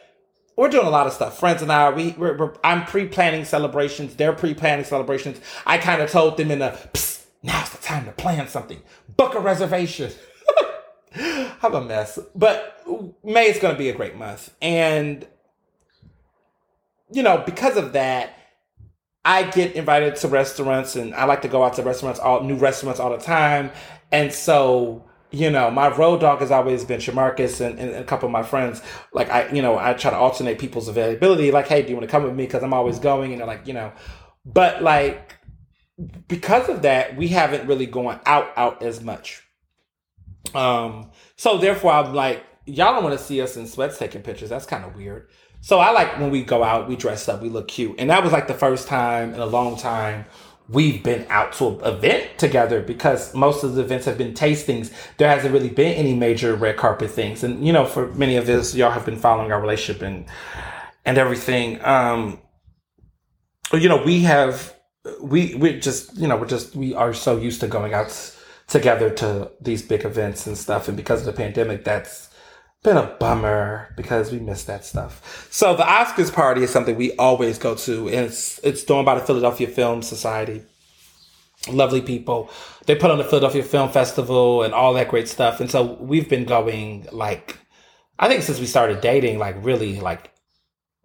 we're 0.59 0.68
doing 0.68 0.88
a 0.88 0.90
lot 0.90 1.07
of 1.07 1.12
stuff. 1.12 1.38
Friends 1.38 1.62
and 1.62 1.71
I, 1.71 1.88
we, 1.90 2.16
we're, 2.18 2.37
we're 2.37 2.53
I'm 2.64 2.85
pre-planning 2.85 3.44
celebrations. 3.44 4.16
They're 4.16 4.33
pre-planning 4.33 4.85
celebrations. 4.85 5.40
I 5.64 5.79
kind 5.79 6.03
of 6.03 6.11
told 6.11 6.37
them 6.37 6.51
in 6.51 6.59
the, 6.59 6.77
now's 7.44 7.71
the 7.71 7.79
time 7.79 8.07
to 8.07 8.11
plan 8.11 8.49
something. 8.49 8.83
Book 9.16 9.37
a 9.37 9.40
reservation. 9.40 10.11
I'm 11.62 11.75
a 11.77 11.81
mess. 11.81 12.18
But 12.35 12.83
May 13.23 13.47
is 13.47 13.61
going 13.61 13.77
to 13.77 13.79
be 13.79 13.88
a 13.88 13.94
great 13.94 14.16
month. 14.16 14.53
And, 14.61 15.25
you 17.12 17.23
know, 17.23 17.40
because 17.47 17.77
of 17.77 17.92
that, 17.92 18.37
I 19.25 19.44
get 19.44 19.77
invited 19.77 20.16
to 20.16 20.29
restaurants 20.29 20.97
and 20.97 21.14
I 21.14 21.25
like 21.27 21.42
to 21.42 21.49
go 21.49 21.62
out 21.62 21.75
to 21.75 21.85
restaurants, 21.85 22.18
all 22.18 22.42
new 22.42 22.57
restaurants 22.57 22.99
all 22.99 23.16
the 23.16 23.23
time. 23.23 23.71
And 24.11 24.33
so 24.33 25.08
you 25.30 25.50
know, 25.50 25.70
my 25.70 25.94
road 25.94 26.20
dog 26.20 26.40
has 26.40 26.50
always 26.50 26.84
been 26.84 27.00
Jamarcus 27.00 27.60
and, 27.60 27.78
and, 27.78 27.94
a 27.96 28.04
couple 28.04 28.26
of 28.26 28.32
my 28.32 28.42
friends. 28.42 28.82
Like 29.12 29.28
I, 29.30 29.48
you 29.50 29.60
know, 29.60 29.78
I 29.78 29.92
try 29.92 30.10
to 30.10 30.16
alternate 30.16 30.58
people's 30.58 30.88
availability. 30.88 31.50
Like, 31.50 31.68
hey, 31.68 31.82
do 31.82 31.90
you 31.90 31.96
want 31.96 32.08
to 32.08 32.10
come 32.10 32.22
with 32.22 32.34
me? 32.34 32.46
Because 32.46 32.62
I'm 32.62 32.72
always 32.72 32.98
going. 32.98 33.32
And 33.32 33.40
they're 33.40 33.46
like, 33.46 33.66
you 33.66 33.74
know, 33.74 33.92
but 34.46 34.82
like 34.82 35.36
because 36.28 36.68
of 36.68 36.82
that, 36.82 37.16
we 37.16 37.28
haven't 37.28 37.66
really 37.66 37.86
gone 37.86 38.20
out 38.24 38.50
out 38.56 38.82
as 38.82 39.02
much. 39.02 39.42
Um, 40.54 41.10
so 41.36 41.58
therefore, 41.58 41.92
I'm 41.92 42.14
like, 42.14 42.42
y'all 42.64 42.94
don't 42.94 43.04
want 43.04 43.18
to 43.18 43.22
see 43.24 43.42
us 43.42 43.56
in 43.56 43.66
sweats 43.66 43.98
taking 43.98 44.22
pictures. 44.22 44.48
That's 44.48 44.66
kind 44.66 44.84
of 44.84 44.96
weird. 44.96 45.28
So 45.60 45.80
I 45.80 45.90
like 45.90 46.18
when 46.18 46.30
we 46.30 46.44
go 46.44 46.62
out, 46.62 46.88
we 46.88 46.94
dress 46.94 47.28
up, 47.28 47.42
we 47.42 47.48
look 47.48 47.68
cute, 47.68 47.96
and 47.98 48.10
that 48.10 48.22
was 48.22 48.32
like 48.32 48.46
the 48.46 48.54
first 48.54 48.86
time 48.86 49.34
in 49.34 49.40
a 49.40 49.46
long 49.46 49.76
time 49.76 50.24
we've 50.68 51.02
been 51.02 51.26
out 51.31 51.52
to 51.54 51.68
an 51.68 51.81
event 51.85 52.38
together 52.38 52.83
because 52.83 53.35
most 53.35 53.64
of 53.64 53.74
the 53.74 53.83
events 53.83 54.04
have 54.04 54.18
been 54.18 54.35
tastings. 54.35 54.92
There 55.16 55.28
hasn't 55.28 55.52
really 55.52 55.70
been 55.70 55.94
any 55.94 56.14
major 56.14 56.54
red 56.54 56.76
carpet 56.76 57.11
things. 57.11 57.42
And, 57.42 57.66
you 57.66 57.72
know, 57.72 57.87
for 57.87 58.12
many 58.14 58.37
of 58.37 58.48
us, 58.48 58.74
y'all 58.74 58.90
have 58.90 59.07
been 59.07 59.16
following 59.16 59.50
our 59.50 59.61
relationship 59.61 60.02
and, 60.02 60.26
and 61.04 61.16
everything. 61.16 61.83
Um, 61.85 62.40
you 63.72 63.88
know, 63.88 64.02
we 64.04 64.20
have, 64.22 64.74
we, 65.22 65.54
we 65.54 65.81
just, 65.81 66.16
you 66.16 66.28
know, 66.28 66.37
we're 66.37 66.46
just, 66.46 66.76
we 66.76 66.94
are 66.94 67.14
so 67.14 67.38
used 67.38 67.61
to 67.61 67.66
going 67.66 67.94
out 67.94 68.35
together 68.66 69.09
to 69.09 69.50
these 69.61 69.81
big 69.83 70.04
events 70.04 70.46
and 70.46 70.57
stuff. 70.57 70.88
And 70.88 70.96
because 70.96 71.20
of 71.20 71.26
the 71.26 71.33
pandemic, 71.33 71.85
that's, 71.85 72.27
been 72.82 72.96
a 72.96 73.16
bummer 73.18 73.92
because 73.96 74.30
we 74.30 74.38
missed 74.38 74.66
that 74.66 74.84
stuff. 74.84 75.48
So 75.50 75.74
the 75.74 75.82
Oscars 75.82 76.32
party 76.32 76.62
is 76.62 76.70
something 76.70 76.96
we 76.96 77.12
always 77.16 77.58
go 77.58 77.74
to, 77.74 78.08
and 78.08 78.26
it's 78.26 78.58
it's 78.60 78.84
done 78.84 79.04
by 79.04 79.14
the 79.18 79.24
Philadelphia 79.24 79.68
Film 79.68 80.02
Society. 80.02 80.62
Lovely 81.70 82.00
people. 82.00 82.50
They 82.86 82.94
put 82.94 83.10
on 83.10 83.18
the 83.18 83.24
Philadelphia 83.24 83.62
Film 83.62 83.90
Festival 83.90 84.62
and 84.62 84.72
all 84.72 84.94
that 84.94 85.08
great 85.08 85.28
stuff. 85.28 85.60
And 85.60 85.70
so 85.70 85.94
we've 85.94 86.28
been 86.28 86.44
going 86.44 87.06
like 87.10 87.58
I 88.18 88.28
think 88.28 88.42
since 88.42 88.60
we 88.60 88.66
started 88.66 89.00
dating, 89.00 89.38
like 89.38 89.56
really 89.64 90.00
like 90.00 90.32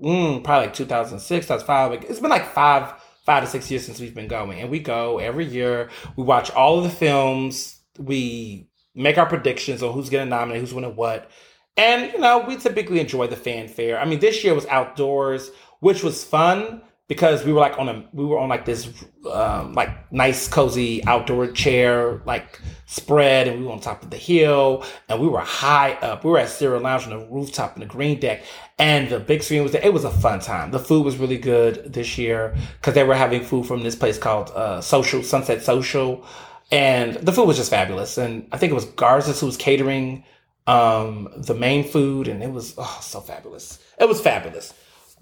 mm, 0.01 0.43
probably 0.43 0.67
like 0.67 0.75
2006, 0.75 1.45
2005. 1.47 2.03
It's 2.09 2.19
been 2.19 2.29
like 2.29 2.53
five 2.53 2.93
five 3.25 3.43
to 3.43 3.49
six 3.49 3.69
years 3.71 3.85
since 3.85 3.99
we've 3.99 4.15
been 4.15 4.27
going. 4.27 4.59
And 4.59 4.69
we 4.69 4.79
go 4.79 5.17
every 5.19 5.45
year. 5.45 5.89
We 6.15 6.23
watch 6.23 6.51
all 6.51 6.77
of 6.77 6.83
the 6.83 6.89
films. 6.89 7.79
We 7.97 8.69
make 8.95 9.17
our 9.17 9.25
predictions 9.25 9.81
on 9.81 9.93
who's 9.93 10.09
getting 10.09 10.29
nominated, 10.29 10.61
who's 10.61 10.73
winning 10.73 10.95
what 10.95 11.29
and, 11.77 12.11
you 12.11 12.19
know, 12.19 12.39
we 12.47 12.57
typically 12.57 12.99
enjoy 12.99 13.27
the 13.27 13.35
fanfare. 13.35 13.99
I 13.99 14.05
mean, 14.05 14.19
this 14.19 14.43
year 14.43 14.53
was 14.53 14.65
outdoors, 14.67 15.51
which 15.79 16.03
was 16.03 16.23
fun 16.23 16.81
because 17.07 17.43
we 17.43 17.51
were 17.51 17.59
like 17.59 17.77
on 17.77 17.89
a, 17.89 18.05
we 18.13 18.25
were 18.25 18.39
on 18.39 18.47
like 18.47 18.65
this, 18.65 18.89
um, 19.31 19.73
like 19.73 20.11
nice, 20.11 20.47
cozy 20.47 21.03
outdoor 21.05 21.47
chair, 21.51 22.21
like 22.25 22.59
spread, 22.85 23.47
and 23.47 23.59
we 23.59 23.65
were 23.65 23.71
on 23.73 23.79
top 23.79 24.03
of 24.03 24.09
the 24.09 24.17
hill, 24.17 24.85
and 25.09 25.19
we 25.19 25.27
were 25.27 25.39
high 25.39 25.93
up. 25.95 26.23
We 26.23 26.31
were 26.31 26.39
at 26.39 26.49
Sierra 26.49 26.79
Lounge 26.79 27.03
on 27.03 27.09
the 27.09 27.27
rooftop 27.27 27.75
in 27.75 27.81
the 27.81 27.85
green 27.85 28.19
deck, 28.19 28.43
and 28.79 29.09
the 29.09 29.19
big 29.19 29.43
screen 29.43 29.63
was 29.63 29.73
there. 29.73 29.83
It 29.83 29.93
was 29.93 30.05
a 30.05 30.11
fun 30.11 30.39
time. 30.39 30.71
The 30.71 30.79
food 30.79 31.03
was 31.03 31.17
really 31.17 31.37
good 31.37 31.91
this 31.91 32.17
year 32.17 32.55
because 32.79 32.93
they 32.93 33.03
were 33.03 33.15
having 33.15 33.43
food 33.43 33.65
from 33.65 33.83
this 33.83 33.95
place 33.95 34.17
called 34.17 34.51
uh, 34.51 34.79
Social 34.79 35.23
Sunset 35.23 35.61
Social, 35.61 36.25
and 36.71 37.15
the 37.15 37.33
food 37.33 37.47
was 37.47 37.57
just 37.57 37.69
fabulous. 37.69 38.17
And 38.17 38.47
I 38.51 38.57
think 38.57 38.71
it 38.71 38.75
was 38.75 38.85
Garza's 38.85 39.39
who 39.39 39.47
was 39.47 39.57
catering 39.57 40.23
um, 40.67 41.29
the 41.35 41.53
main 41.53 41.83
food, 41.83 42.27
and 42.27 42.43
it 42.43 42.51
was 42.51 42.75
oh, 42.77 42.99
so 43.01 43.19
fabulous. 43.19 43.79
It 43.99 44.07
was 44.07 44.21
fabulous. 44.21 44.73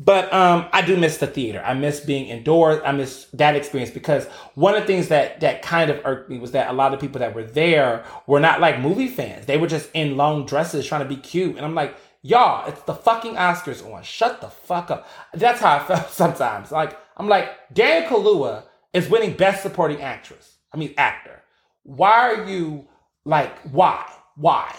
But 0.04 0.34
um, 0.34 0.68
I 0.74 0.82
do 0.82 0.98
miss 0.98 1.18
the 1.18 1.28
theater. 1.28 1.62
I 1.64 1.76
miss 1.76 2.00
being 2.00 2.28
indoors. 2.28 2.82
I 2.84 2.92
miss 2.92 3.26
that 3.34 3.56
experience 3.56 3.92
because 3.92 4.26
one 4.56 4.74
of 4.74 4.82
the 4.82 4.88
things 4.88 5.10
that 5.10 5.42
that 5.42 5.62
kind 5.62 5.92
of 5.92 6.02
irked 6.06 6.30
me 6.30 6.40
was 6.40 6.52
that 6.52 6.70
a 6.70 6.74
lot 6.74 6.94
of 6.94 7.00
people 7.00 7.20
that 7.20 7.36
were 7.36 7.44
there 7.44 8.04
were 8.26 8.40
not 8.40 8.60
like 8.62 8.80
movie 8.80 9.08
fans. 9.08 9.46
They 9.46 9.58
were 9.58 9.68
just 9.68 9.90
in 9.94 10.18
long 10.18 10.46
dresses 10.46 10.88
trying 10.88 11.04
to 11.04 11.08
be 11.08 11.18
cute, 11.18 11.56
and 11.56 11.66
I'm 11.66 11.76
like, 11.76 11.96
y'all, 12.24 12.68
it's 12.68 12.82
the 12.84 12.96
fucking 12.96 13.36
Oscars 13.36 13.86
on. 13.94 14.02
Shut 14.02 14.42
the 14.42 14.50
fuck 14.50 14.90
up. 14.90 15.08
That's 15.34 15.60
how 15.62 15.78
I 15.78 15.80
felt 15.86 16.10
sometimes. 16.10 16.72
Like 16.72 16.98
I'm 17.18 17.28
like, 17.28 17.50
Daniel 17.72 18.10
Kaluuya 18.10 18.64
is 18.94 19.08
winning 19.08 19.34
Best 19.38 19.62
Supporting 19.62 20.02
Actress. 20.02 20.58
I 20.74 20.78
mean, 20.78 20.96
actor. 20.98 21.44
Why 21.84 22.34
are 22.34 22.50
you 22.50 22.88
like? 23.26 23.56
Why? 23.72 24.04
Why? 24.36 24.76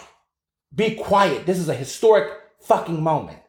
Be 0.73 0.95
quiet. 0.95 1.45
This 1.45 1.59
is 1.59 1.69
a 1.69 1.75
historic 1.75 2.31
fucking 2.61 3.01
moment. 3.01 3.39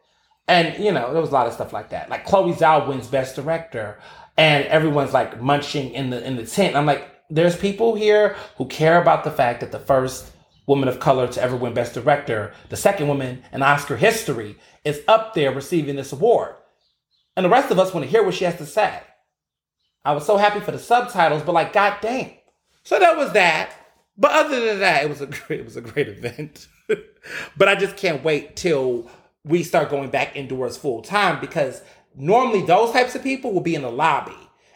And, 0.47 0.83
you 0.83 0.91
know, 0.91 1.11
there 1.11 1.21
was 1.21 1.31
a 1.31 1.33
lot 1.33 1.47
of 1.47 1.53
stuff 1.53 1.73
like 1.73 1.89
that. 1.89 2.09
Like 2.09 2.25
Chloe 2.25 2.53
Zhao 2.53 2.87
wins 2.87 3.07
Best 3.07 3.35
Director 3.35 3.99
and 4.37 4.65
everyone's 4.65 5.13
like 5.13 5.41
munching 5.41 5.91
in 5.91 6.09
the 6.09 6.25
in 6.25 6.35
the 6.35 6.45
tent. 6.45 6.75
I'm 6.75 6.85
like, 6.85 7.09
there's 7.29 7.55
people 7.55 7.95
here 7.95 8.35
who 8.57 8.65
care 8.67 9.01
about 9.01 9.23
the 9.23 9.31
fact 9.31 9.61
that 9.61 9.71
the 9.71 9.79
first 9.79 10.31
woman 10.67 10.89
of 10.89 10.99
color 10.99 11.27
to 11.27 11.41
ever 11.41 11.55
win 11.55 11.73
Best 11.73 11.93
Director, 11.93 12.53
the 12.69 12.77
second 12.77 13.07
woman 13.07 13.43
in 13.53 13.61
Oscar 13.61 13.97
history, 13.97 14.57
is 14.83 15.01
up 15.07 15.33
there 15.33 15.51
receiving 15.51 15.95
this 15.95 16.11
award. 16.11 16.55
And 17.35 17.45
the 17.45 17.49
rest 17.49 17.71
of 17.71 17.79
us 17.79 17.93
want 17.93 18.05
to 18.05 18.09
hear 18.09 18.23
what 18.23 18.33
she 18.33 18.45
has 18.45 18.57
to 18.57 18.65
say. 18.65 18.99
I 20.03 20.13
was 20.13 20.25
so 20.25 20.37
happy 20.37 20.59
for 20.59 20.71
the 20.71 20.79
subtitles, 20.79 21.43
but 21.43 21.53
like, 21.53 21.73
god 21.73 21.97
damn. 22.01 22.31
So 22.83 22.99
that 22.99 23.17
was 23.17 23.31
that. 23.33 23.73
But 24.17 24.31
other 24.31 24.63
than 24.63 24.79
that, 24.79 25.03
it 25.03 25.09
was 25.09 25.21
a 25.21 25.25
great, 25.25 25.59
it 25.59 25.65
was 25.65 25.75
a 25.75 25.81
great 25.81 26.07
event. 26.07 26.67
but 27.57 27.67
I 27.67 27.75
just 27.75 27.97
can't 27.97 28.23
wait 28.23 28.55
till 28.55 29.09
we 29.43 29.63
start 29.63 29.89
going 29.89 30.09
back 30.09 30.35
indoors 30.35 30.77
full 30.77 31.01
time 31.01 31.39
because 31.39 31.81
normally 32.15 32.63
those 32.63 32.91
types 32.91 33.15
of 33.15 33.23
people 33.23 33.53
will 33.53 33.61
be 33.61 33.75
in 33.75 33.83
the 33.83 33.91
lobby. 33.91 34.35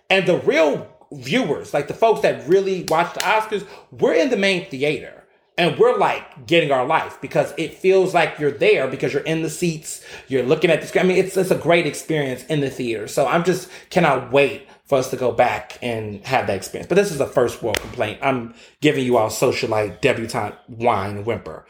And 0.09 0.27
the 0.27 0.37
real 0.39 0.87
viewers, 1.11 1.73
like 1.73 1.87
the 1.87 1.93
folks 1.93 2.21
that 2.21 2.47
really 2.47 2.85
watch 2.87 3.13
the 3.13 3.21
Oscars, 3.21 3.65
we're 3.91 4.13
in 4.13 4.29
the 4.29 4.37
main 4.37 4.69
theater. 4.69 5.15
And 5.57 5.77
we're 5.77 5.97
like 5.97 6.47
getting 6.47 6.71
our 6.71 6.85
life 6.85 7.19
because 7.19 7.53
it 7.57 7.73
feels 7.73 8.13
like 8.13 8.39
you're 8.39 8.49
there 8.49 8.87
because 8.87 9.11
you're 9.11 9.23
in 9.23 9.41
the 9.41 9.49
seats, 9.49 10.01
you're 10.29 10.43
looking 10.43 10.69
at 10.71 10.79
the 10.79 10.87
screen. 10.87 11.03
I 11.03 11.07
mean, 11.09 11.17
it's, 11.17 11.35
it's 11.35 11.51
a 11.51 11.57
great 11.57 11.85
experience 11.85 12.45
in 12.45 12.61
the 12.61 12.69
theater. 12.69 13.09
So 13.09 13.27
I'm 13.27 13.43
just 13.43 13.69
cannot 13.89 14.31
wait 14.31 14.69
for 14.85 14.97
us 14.97 15.09
to 15.09 15.17
go 15.17 15.33
back 15.33 15.77
and 15.81 16.25
have 16.25 16.47
that 16.47 16.55
experience. 16.55 16.87
But 16.87 16.95
this 16.95 17.11
is 17.11 17.19
a 17.19 17.27
first 17.27 17.61
world 17.61 17.77
complaint. 17.81 18.19
I'm 18.21 18.55
giving 18.79 19.05
you 19.05 19.17
all 19.17 19.29
socialite 19.29 19.99
debutante 19.99 20.55
whine 20.67 21.17
and 21.17 21.25
whimper 21.25 21.65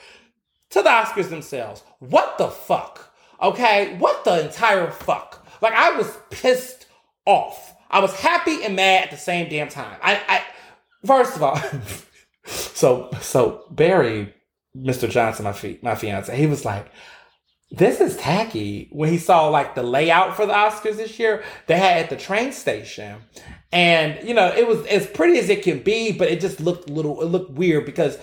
to 0.71 0.81
the 0.81 0.89
Oscars 0.89 1.29
themselves. 1.29 1.83
What 1.99 2.37
the 2.37 2.47
fuck? 2.47 3.13
Okay? 3.41 3.95
What 3.97 4.23
the 4.23 4.45
entire 4.45 4.91
fuck? 4.91 5.45
Like 5.61 5.73
I 5.73 5.91
was 5.97 6.17
pissed 6.29 6.87
off. 7.25 7.75
I 7.89 7.99
was 7.99 8.13
happy 8.13 8.63
and 8.63 8.75
mad 8.75 9.05
at 9.05 9.11
the 9.11 9.17
same 9.17 9.49
damn 9.49 9.69
time. 9.69 9.97
I, 10.01 10.21
I 10.27 10.43
first 11.05 11.35
of 11.35 11.43
all, 11.43 11.59
so 12.45 13.09
so 13.21 13.65
Barry, 13.71 14.33
Mr. 14.77 15.09
Johnson, 15.09 15.45
my 15.45 15.53
fi- 15.53 15.79
my 15.81 15.95
fiance, 15.95 16.35
he 16.35 16.45
was 16.45 16.65
like, 16.65 16.91
this 17.71 18.01
is 18.01 18.17
tacky 18.17 18.89
when 18.91 19.09
he 19.09 19.17
saw 19.17 19.47
like 19.47 19.75
the 19.75 19.83
layout 19.83 20.35
for 20.35 20.45
the 20.45 20.53
Oscars 20.53 20.97
this 20.97 21.19
year 21.19 21.43
they 21.67 21.77
had 21.77 21.97
at 22.03 22.09
the 22.09 22.15
train 22.15 22.51
station. 22.51 23.17
And 23.71 24.27
you 24.27 24.33
know, 24.33 24.47
it 24.55 24.67
was 24.67 24.85
as 24.87 25.05
pretty 25.05 25.37
as 25.39 25.49
it 25.49 25.63
can 25.63 25.79
be, 25.79 26.11
but 26.11 26.29
it 26.29 26.41
just 26.41 26.59
looked 26.59 26.89
little 26.89 27.21
it 27.21 27.25
looked 27.25 27.51
weird 27.51 27.85
because 27.85 28.17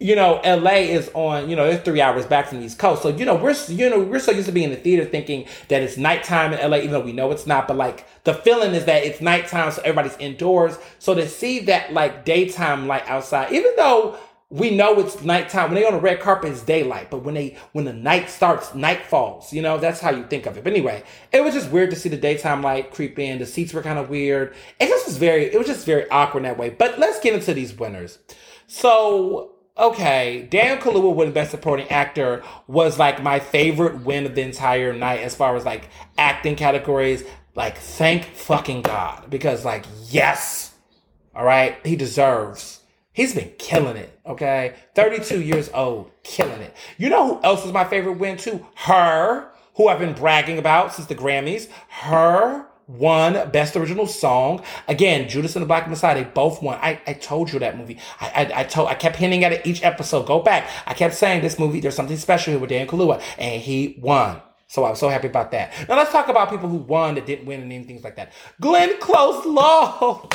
you 0.00 0.16
know, 0.16 0.40
LA 0.42 0.76
is 0.76 1.10
on, 1.12 1.50
you 1.50 1.54
know, 1.54 1.66
it's 1.66 1.84
three 1.84 2.00
hours 2.00 2.24
back 2.24 2.48
from 2.48 2.60
the 2.60 2.64
East 2.64 2.78
Coast. 2.78 3.02
So, 3.02 3.10
you 3.10 3.26
know, 3.26 3.34
we're, 3.34 3.54
you 3.68 3.90
know, 3.90 4.00
we're 4.00 4.18
so 4.18 4.32
used 4.32 4.46
to 4.46 4.52
being 4.52 4.70
in 4.70 4.70
the 4.70 4.80
theater 4.80 5.04
thinking 5.04 5.44
that 5.68 5.82
it's 5.82 5.98
nighttime 5.98 6.54
in 6.54 6.70
LA, 6.70 6.78
even 6.78 6.92
though 6.92 7.00
we 7.00 7.12
know 7.12 7.30
it's 7.30 7.46
not. 7.46 7.68
But 7.68 7.76
like 7.76 8.06
the 8.24 8.32
feeling 8.32 8.74
is 8.74 8.86
that 8.86 9.04
it's 9.04 9.20
nighttime, 9.20 9.70
so 9.70 9.82
everybody's 9.82 10.16
indoors. 10.16 10.78
So 10.98 11.14
to 11.14 11.28
see 11.28 11.60
that 11.60 11.92
like 11.92 12.24
daytime 12.24 12.86
light 12.86 13.06
outside, 13.08 13.52
even 13.52 13.72
though 13.76 14.18
we 14.48 14.70
know 14.74 14.98
it's 14.98 15.22
nighttime. 15.22 15.70
When 15.70 15.74
they 15.80 15.86
on 15.86 15.92
the 15.92 16.00
red 16.00 16.18
carpet, 16.18 16.50
it's 16.50 16.62
daylight. 16.62 17.08
But 17.10 17.22
when 17.22 17.34
they 17.34 17.56
when 17.72 17.84
the 17.84 17.92
night 17.92 18.28
starts, 18.30 18.74
night 18.74 19.04
falls. 19.06 19.52
You 19.52 19.62
know, 19.62 19.78
that's 19.78 20.00
how 20.00 20.10
you 20.10 20.24
think 20.24 20.46
of 20.46 20.56
it. 20.56 20.64
But 20.64 20.72
anyway, 20.72 21.04
it 21.30 21.44
was 21.44 21.54
just 21.54 21.70
weird 21.70 21.90
to 21.90 21.96
see 21.96 22.08
the 22.08 22.16
daytime 22.16 22.62
light 22.62 22.90
creep 22.90 23.18
in. 23.18 23.38
The 23.38 23.46
seats 23.46 23.72
were 23.72 23.82
kind 23.82 23.98
of 23.98 24.10
weird. 24.10 24.54
It 24.80 24.88
just 24.88 25.06
was 25.06 25.18
very 25.18 25.44
it 25.44 25.58
was 25.58 25.68
just 25.68 25.86
very 25.86 26.08
awkward 26.10 26.44
that 26.44 26.58
way. 26.58 26.70
But 26.70 26.98
let's 26.98 27.20
get 27.20 27.34
into 27.34 27.54
these 27.54 27.74
winners. 27.74 28.18
So 28.66 29.52
okay, 29.80 30.46
Daniel 30.50 30.76
Kaluuya 30.76 31.14
winning 31.14 31.34
Best 31.34 31.50
Supporting 31.50 31.88
Actor 31.88 32.42
was 32.66 32.98
like 32.98 33.22
my 33.22 33.40
favorite 33.40 34.04
win 34.04 34.26
of 34.26 34.34
the 34.34 34.42
entire 34.42 34.92
night 34.92 35.20
as 35.20 35.34
far 35.34 35.56
as 35.56 35.64
like 35.64 35.88
acting 36.18 36.56
categories. 36.56 37.24
Like, 37.54 37.76
thank 37.78 38.24
fucking 38.24 38.82
God. 38.82 39.28
Because, 39.28 39.64
like, 39.64 39.84
yes. 40.08 40.74
All 41.34 41.44
right. 41.44 41.84
He 41.84 41.96
deserves 41.96 42.80
He's 43.12 43.34
been 43.34 43.52
killing 43.58 43.96
it, 43.96 44.18
okay? 44.24 44.74
32 44.94 45.42
years 45.42 45.68
old, 45.74 46.10
killing 46.22 46.60
it. 46.60 46.74
You 46.96 47.10
know 47.10 47.34
who 47.34 47.42
else 47.42 47.64
was 47.64 47.72
my 47.72 47.84
favorite 47.84 48.14
win 48.14 48.36
too? 48.36 48.66
H.E.R., 48.84 49.52
who 49.74 49.88
I've 49.88 49.98
been 49.98 50.14
bragging 50.14 50.58
about 50.58 50.94
since 50.94 51.08
the 51.08 51.14
Grammys. 51.14 51.64
H.E.R. 51.64 52.69
won 52.98 53.50
Best 53.50 53.76
Original 53.76 54.06
Song. 54.06 54.62
Again, 54.88 55.28
Judas 55.28 55.56
and 55.56 55.62
the 55.62 55.66
Black 55.66 55.88
Messiah, 55.88 56.14
they 56.14 56.24
both 56.24 56.62
won. 56.62 56.78
I, 56.80 57.00
I 57.06 57.14
told 57.14 57.52
you 57.52 57.58
that 57.60 57.78
movie. 57.78 57.98
I, 58.20 58.28
I, 58.28 58.60
I 58.60 58.64
told 58.64 58.88
I 58.88 58.94
kept 58.94 59.16
hinting 59.16 59.44
at 59.44 59.52
it 59.52 59.66
each 59.66 59.82
episode. 59.82 60.26
Go 60.26 60.40
back. 60.40 60.68
I 60.86 60.94
kept 60.94 61.14
saying 61.14 61.42
this 61.42 61.58
movie, 61.58 61.80
there's 61.80 61.94
something 61.94 62.16
special 62.16 62.52
here 62.52 62.60
with 62.60 62.70
Dan 62.70 62.86
Kaluuya, 62.86 63.22
and 63.38 63.60
he 63.60 63.98
won. 64.00 64.40
So 64.66 64.84
I 64.84 64.90
was 64.90 65.00
so 65.00 65.08
happy 65.08 65.26
about 65.26 65.50
that. 65.50 65.72
Now 65.88 65.96
let's 65.96 66.12
talk 66.12 66.28
about 66.28 66.48
people 66.48 66.68
who 66.68 66.76
won 66.76 67.16
that 67.16 67.26
didn't 67.26 67.46
win 67.46 67.70
and 67.72 67.86
things 67.86 68.04
like 68.04 68.16
that. 68.16 68.32
Glenn 68.60 69.00
Close 69.00 69.44
Law. 69.44 70.28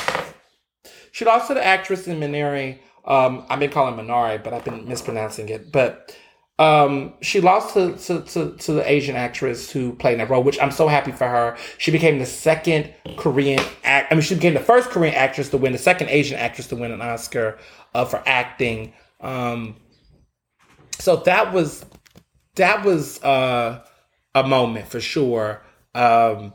She 1.10 1.24
lost 1.24 1.48
to 1.48 1.54
the 1.54 1.64
actress 1.64 2.06
in 2.06 2.20
Minari. 2.20 2.78
Um, 3.06 3.46
I've 3.48 3.60
been 3.60 3.70
calling 3.70 3.94
Minari, 3.94 4.42
but 4.44 4.52
I've 4.52 4.64
been 4.64 4.86
mispronouncing 4.86 5.48
it. 5.48 5.72
But 5.72 6.14
um, 6.58 7.12
she 7.20 7.40
lost 7.40 7.74
to, 7.74 7.96
to, 7.96 8.22
to, 8.22 8.56
to, 8.56 8.72
the 8.72 8.90
Asian 8.90 9.14
actress 9.14 9.70
who 9.70 9.92
played 9.92 10.18
that 10.20 10.30
role, 10.30 10.42
which 10.42 10.58
I'm 10.60 10.70
so 10.70 10.88
happy 10.88 11.12
for 11.12 11.28
her. 11.28 11.56
She 11.76 11.90
became 11.90 12.18
the 12.18 12.24
second 12.24 12.94
Korean 13.18 13.62
act. 13.84 14.10
I 14.10 14.14
mean, 14.14 14.22
she 14.22 14.36
became 14.36 14.54
the 14.54 14.60
first 14.60 14.88
Korean 14.88 15.14
actress 15.14 15.50
to 15.50 15.58
win, 15.58 15.72
the 15.72 15.78
second 15.78 16.08
Asian 16.08 16.38
actress 16.38 16.66
to 16.68 16.76
win 16.76 16.92
an 16.92 17.02
Oscar 17.02 17.58
uh, 17.94 18.06
for 18.06 18.22
acting. 18.24 18.94
Um, 19.20 19.76
so 20.98 21.16
that 21.16 21.52
was 21.52 21.84
that 22.54 22.84
was 22.84 23.22
uh, 23.22 23.84
a 24.34 24.46
moment 24.46 24.88
for 24.88 25.00
sure. 25.00 25.62
Um, 25.94 26.54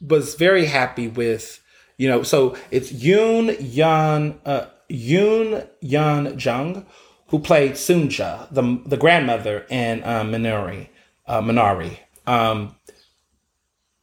was 0.00 0.34
very 0.34 0.66
happy 0.66 1.06
with 1.06 1.62
you 1.96 2.08
know, 2.08 2.22
so 2.22 2.56
it's 2.70 2.92
Yoon 2.92 3.56
Yan 3.60 4.38
uh, 4.44 4.66
Yoon 4.90 5.66
Yan 5.80 6.38
Jung, 6.38 6.86
who 7.28 7.38
played 7.38 7.72
Sunja, 7.72 8.52
the 8.52 8.80
the 8.86 8.96
grandmother 8.96 9.66
in 9.68 10.02
uh, 10.04 10.22
Minari, 10.22 10.88
uh, 11.26 11.40
Minari, 11.40 11.98
um, 12.26 12.76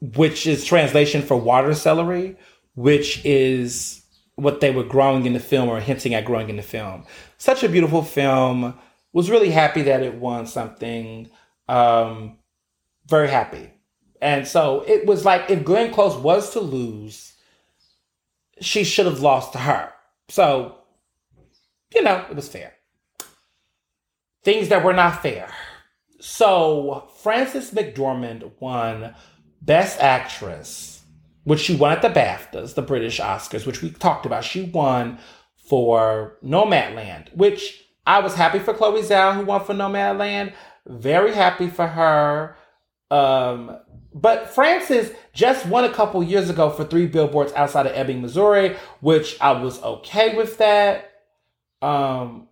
which 0.01 0.45
is 0.45 0.65
translation 0.65 1.21
for 1.21 1.37
water 1.37 1.73
celery, 1.73 2.35
which 2.75 3.23
is 3.25 4.03
what 4.35 4.61
they 4.61 4.71
were 4.71 4.83
growing 4.83 5.25
in 5.25 5.33
the 5.33 5.39
film 5.39 5.69
or 5.69 5.79
hinting 5.79 6.13
at 6.13 6.25
growing 6.25 6.49
in 6.49 6.57
the 6.57 6.63
film. 6.63 7.05
Such 7.37 7.63
a 7.63 7.69
beautiful 7.69 8.03
film. 8.03 8.77
Was 9.13 9.29
really 9.29 9.51
happy 9.51 9.83
that 9.83 10.01
it 10.01 10.15
won 10.15 10.47
something. 10.47 11.29
Um, 11.69 12.39
very 13.05 13.29
happy. 13.29 13.69
And 14.21 14.47
so 14.47 14.83
it 14.87 15.05
was 15.05 15.23
like 15.23 15.51
if 15.51 15.63
Glenn 15.63 15.93
Close 15.93 16.15
was 16.15 16.51
to 16.53 16.59
lose, 16.59 17.33
she 18.59 18.83
should 18.83 19.05
have 19.05 19.19
lost 19.19 19.51
to 19.53 19.59
her. 19.59 19.91
So, 20.29 20.77
you 21.93 22.01
know, 22.01 22.25
it 22.29 22.35
was 22.35 22.49
fair. 22.49 22.73
Things 24.43 24.69
that 24.69 24.83
were 24.83 24.93
not 24.93 25.21
fair. 25.21 25.49
So, 26.19 27.09
Frances 27.21 27.71
McDormand 27.71 28.51
won 28.59 29.13
Best 29.61 29.99
Actress, 29.99 31.01
which 31.43 31.59
she 31.59 31.75
won 31.75 31.91
at 31.91 32.01
the 32.01 32.09
BAFTAs, 32.09 32.75
the 32.75 32.81
British 32.81 33.19
Oscars, 33.19 33.65
which 33.65 33.81
we 33.81 33.91
talked 33.91 34.25
about. 34.25 34.43
She 34.43 34.63
won 34.63 35.19
for 35.55 36.37
Nomadland, 36.43 37.33
which 37.35 37.83
I 38.05 38.19
was 38.19 38.35
happy 38.35 38.59
for 38.59 38.73
Chloe 38.73 39.01
Zhao, 39.01 39.35
who 39.35 39.45
won 39.45 39.63
for 39.63 39.73
Nomadland. 39.73 40.53
Very 40.87 41.33
happy 41.33 41.69
for 41.69 41.87
her. 41.87 42.57
Um, 43.09 43.77
but 44.13 44.49
Frances 44.49 45.11
just 45.33 45.65
won 45.65 45.85
a 45.85 45.93
couple 45.93 46.21
years 46.21 46.49
ago 46.49 46.69
for 46.69 46.83
three 46.83 47.07
billboards 47.07 47.53
outside 47.53 47.85
of 47.85 47.93
Ebbing, 47.93 48.21
Missouri, 48.21 48.75
which 48.99 49.39
I 49.41 49.53
was 49.53 49.81
okay 49.81 50.35
with 50.35 50.57
that. 50.57 51.11
Um, 51.81 52.47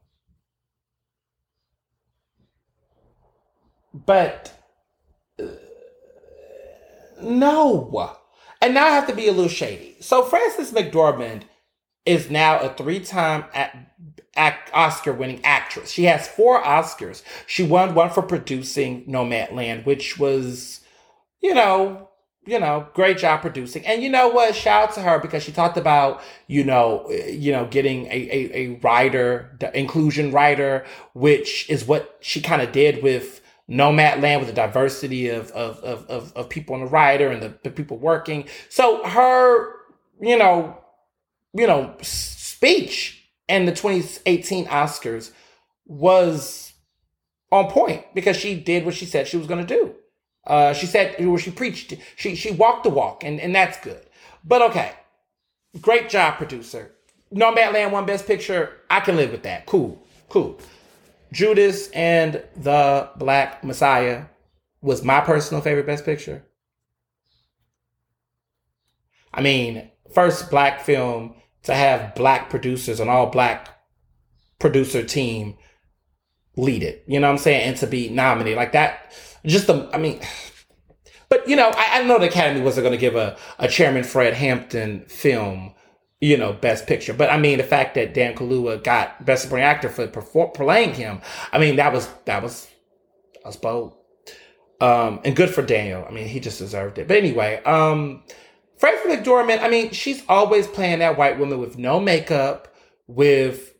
but 3.93 4.53
uh, 5.39 5.45
no. 7.21 8.17
And 8.61 8.73
now 8.73 8.85
I 8.85 8.91
have 8.91 9.07
to 9.07 9.15
be 9.15 9.27
a 9.27 9.31
little 9.31 9.49
shady. 9.49 9.97
So 9.99 10.23
Frances 10.23 10.71
McDormand 10.71 11.43
is 12.05 12.29
now 12.29 12.59
a 12.59 12.69
three-time 12.69 13.45
Oscar-winning 14.73 15.41
actress. 15.43 15.91
She 15.91 16.05
has 16.05 16.27
four 16.27 16.61
Oscars. 16.61 17.23
She 17.47 17.63
won 17.63 17.95
one 17.95 18.09
for 18.11 18.21
producing 18.21 19.05
Nomadland, 19.05 19.85
which 19.85 20.17
was 20.19 20.81
you 21.41 21.53
know, 21.53 22.09
you 22.45 22.59
know, 22.59 22.87
great 22.93 23.17
job 23.17 23.41
producing. 23.41 23.85
And 23.85 24.01
you 24.01 24.09
know 24.09 24.29
what? 24.29 24.55
Shout 24.55 24.89
out 24.89 24.95
to 24.95 25.01
her 25.01 25.19
because 25.19 25.43
she 25.43 25.51
talked 25.51 25.77
about, 25.77 26.21
you 26.47 26.63
know, 26.63 27.09
you 27.11 27.51
know, 27.51 27.65
getting 27.65 28.05
a, 28.05 28.09
a, 28.09 28.51
a 28.53 28.79
writer, 28.81 29.55
the 29.59 29.77
inclusion 29.77 30.31
rider, 30.31 30.85
which 31.13 31.69
is 31.69 31.85
what 31.85 32.17
she 32.21 32.41
kind 32.41 32.61
of 32.61 32.71
did 32.71 33.03
with 33.03 33.40
Nomadland 33.69 34.39
with 34.39 34.47
the 34.47 34.53
diversity 34.53 35.29
of, 35.29 35.51
of, 35.51 35.79
of, 35.79 36.05
of, 36.07 36.33
of 36.35 36.49
people 36.49 36.75
on 36.75 36.81
the 36.81 36.87
writer 36.87 37.29
and 37.29 37.41
the, 37.41 37.53
the 37.63 37.71
people 37.71 37.97
working. 37.97 38.47
So 38.69 39.03
her, 39.07 39.75
you 40.19 40.37
know, 40.37 40.77
you 41.53 41.67
know, 41.67 41.95
speech 42.01 43.23
in 43.47 43.65
the 43.65 43.71
2018 43.71 44.65
Oscars 44.67 45.31
was 45.85 46.73
on 47.51 47.69
point 47.69 48.05
because 48.13 48.37
she 48.37 48.55
did 48.55 48.85
what 48.85 48.93
she 48.93 49.05
said 49.05 49.27
she 49.27 49.37
was 49.37 49.47
going 49.47 49.65
to 49.65 49.75
do. 49.75 49.95
Uh, 50.45 50.73
she 50.73 50.85
said, 50.85 51.23
or 51.23 51.37
she 51.37 51.51
preached, 51.51 51.93
she 52.15 52.35
she 52.35 52.51
walked 52.51 52.83
the 52.83 52.89
walk, 52.89 53.23
and, 53.23 53.39
and 53.39 53.53
that's 53.53 53.79
good. 53.79 54.01
But 54.43 54.63
okay, 54.63 54.93
great 55.81 56.09
job, 56.09 56.37
producer. 56.37 56.91
Nomadland 57.33 57.91
won 57.91 58.05
Best 58.05 58.25
Picture. 58.25 58.77
I 58.89 59.01
can 59.01 59.15
live 59.15 59.31
with 59.31 59.43
that. 59.43 59.67
Cool, 59.67 60.01
cool. 60.29 60.59
Judas 61.31 61.89
and 61.91 62.43
the 62.55 63.09
Black 63.17 63.63
Messiah 63.63 64.25
was 64.81 65.03
my 65.03 65.21
personal 65.21 65.61
favorite 65.61 65.85
Best 65.85 66.05
Picture. 66.05 66.43
I 69.33 69.41
mean, 69.41 69.89
first 70.13 70.49
black 70.49 70.81
film 70.81 71.35
to 71.63 71.73
have 71.73 72.15
black 72.15 72.49
producers, 72.49 72.99
an 72.99 73.07
all 73.07 73.27
black 73.27 73.69
producer 74.59 75.03
team 75.03 75.57
lead 76.57 76.83
it. 76.83 77.05
You 77.07 77.19
know 77.19 77.27
what 77.27 77.33
I'm 77.33 77.37
saying? 77.37 77.61
And 77.61 77.77
to 77.77 77.87
be 77.87 78.09
nominated 78.09 78.57
like 78.57 78.73
that 78.73 79.13
just 79.45 79.67
the, 79.67 79.89
I 79.93 79.97
mean, 79.97 80.19
but 81.29 81.47
you 81.47 81.55
know, 81.55 81.69
I, 81.69 81.99
I 81.99 82.03
know 82.03 82.19
the 82.19 82.27
Academy 82.27 82.61
wasn't 82.61 82.85
going 82.85 82.97
to 82.97 83.01
give 83.01 83.15
a, 83.15 83.37
a 83.59 83.67
Chairman 83.67 84.03
Fred 84.03 84.33
Hampton 84.33 85.05
film, 85.05 85.73
you 86.21 86.37
know, 86.37 86.53
Best 86.53 86.87
Picture. 86.87 87.13
But 87.13 87.31
I 87.31 87.37
mean, 87.37 87.57
the 87.57 87.63
fact 87.63 87.95
that 87.95 88.13
Dan 88.13 88.35
Kaluuya 88.35 88.83
got 88.83 89.25
Best 89.25 89.43
Supporting 89.43 89.65
Actor 89.65 89.89
for 89.89 90.47
playing 90.49 90.93
him, 90.93 91.19
I 91.51 91.57
mean, 91.57 91.75
that 91.77 91.91
was 91.91 92.07
that 92.25 92.41
was 92.41 92.67
was 93.43 93.57
bold. 93.57 93.95
Um, 94.79 95.19
and 95.23 95.35
good 95.35 95.49
for 95.49 95.61
Daniel. 95.61 96.05
I 96.07 96.11
mean, 96.11 96.27
he 96.27 96.39
just 96.39 96.59
deserved 96.59 96.97
it. 96.97 97.07
But 97.07 97.17
anyway, 97.17 97.61
um, 97.65 98.23
Frances 98.77 99.05
McDormand, 99.05 99.61
I 99.61 99.69
mean, 99.69 99.91
she's 99.91 100.23
always 100.27 100.65
playing 100.65 100.99
that 100.99 101.17
white 101.17 101.37
woman 101.37 101.59
with 101.59 101.77
no 101.77 101.99
makeup, 101.99 102.73
with 103.05 103.70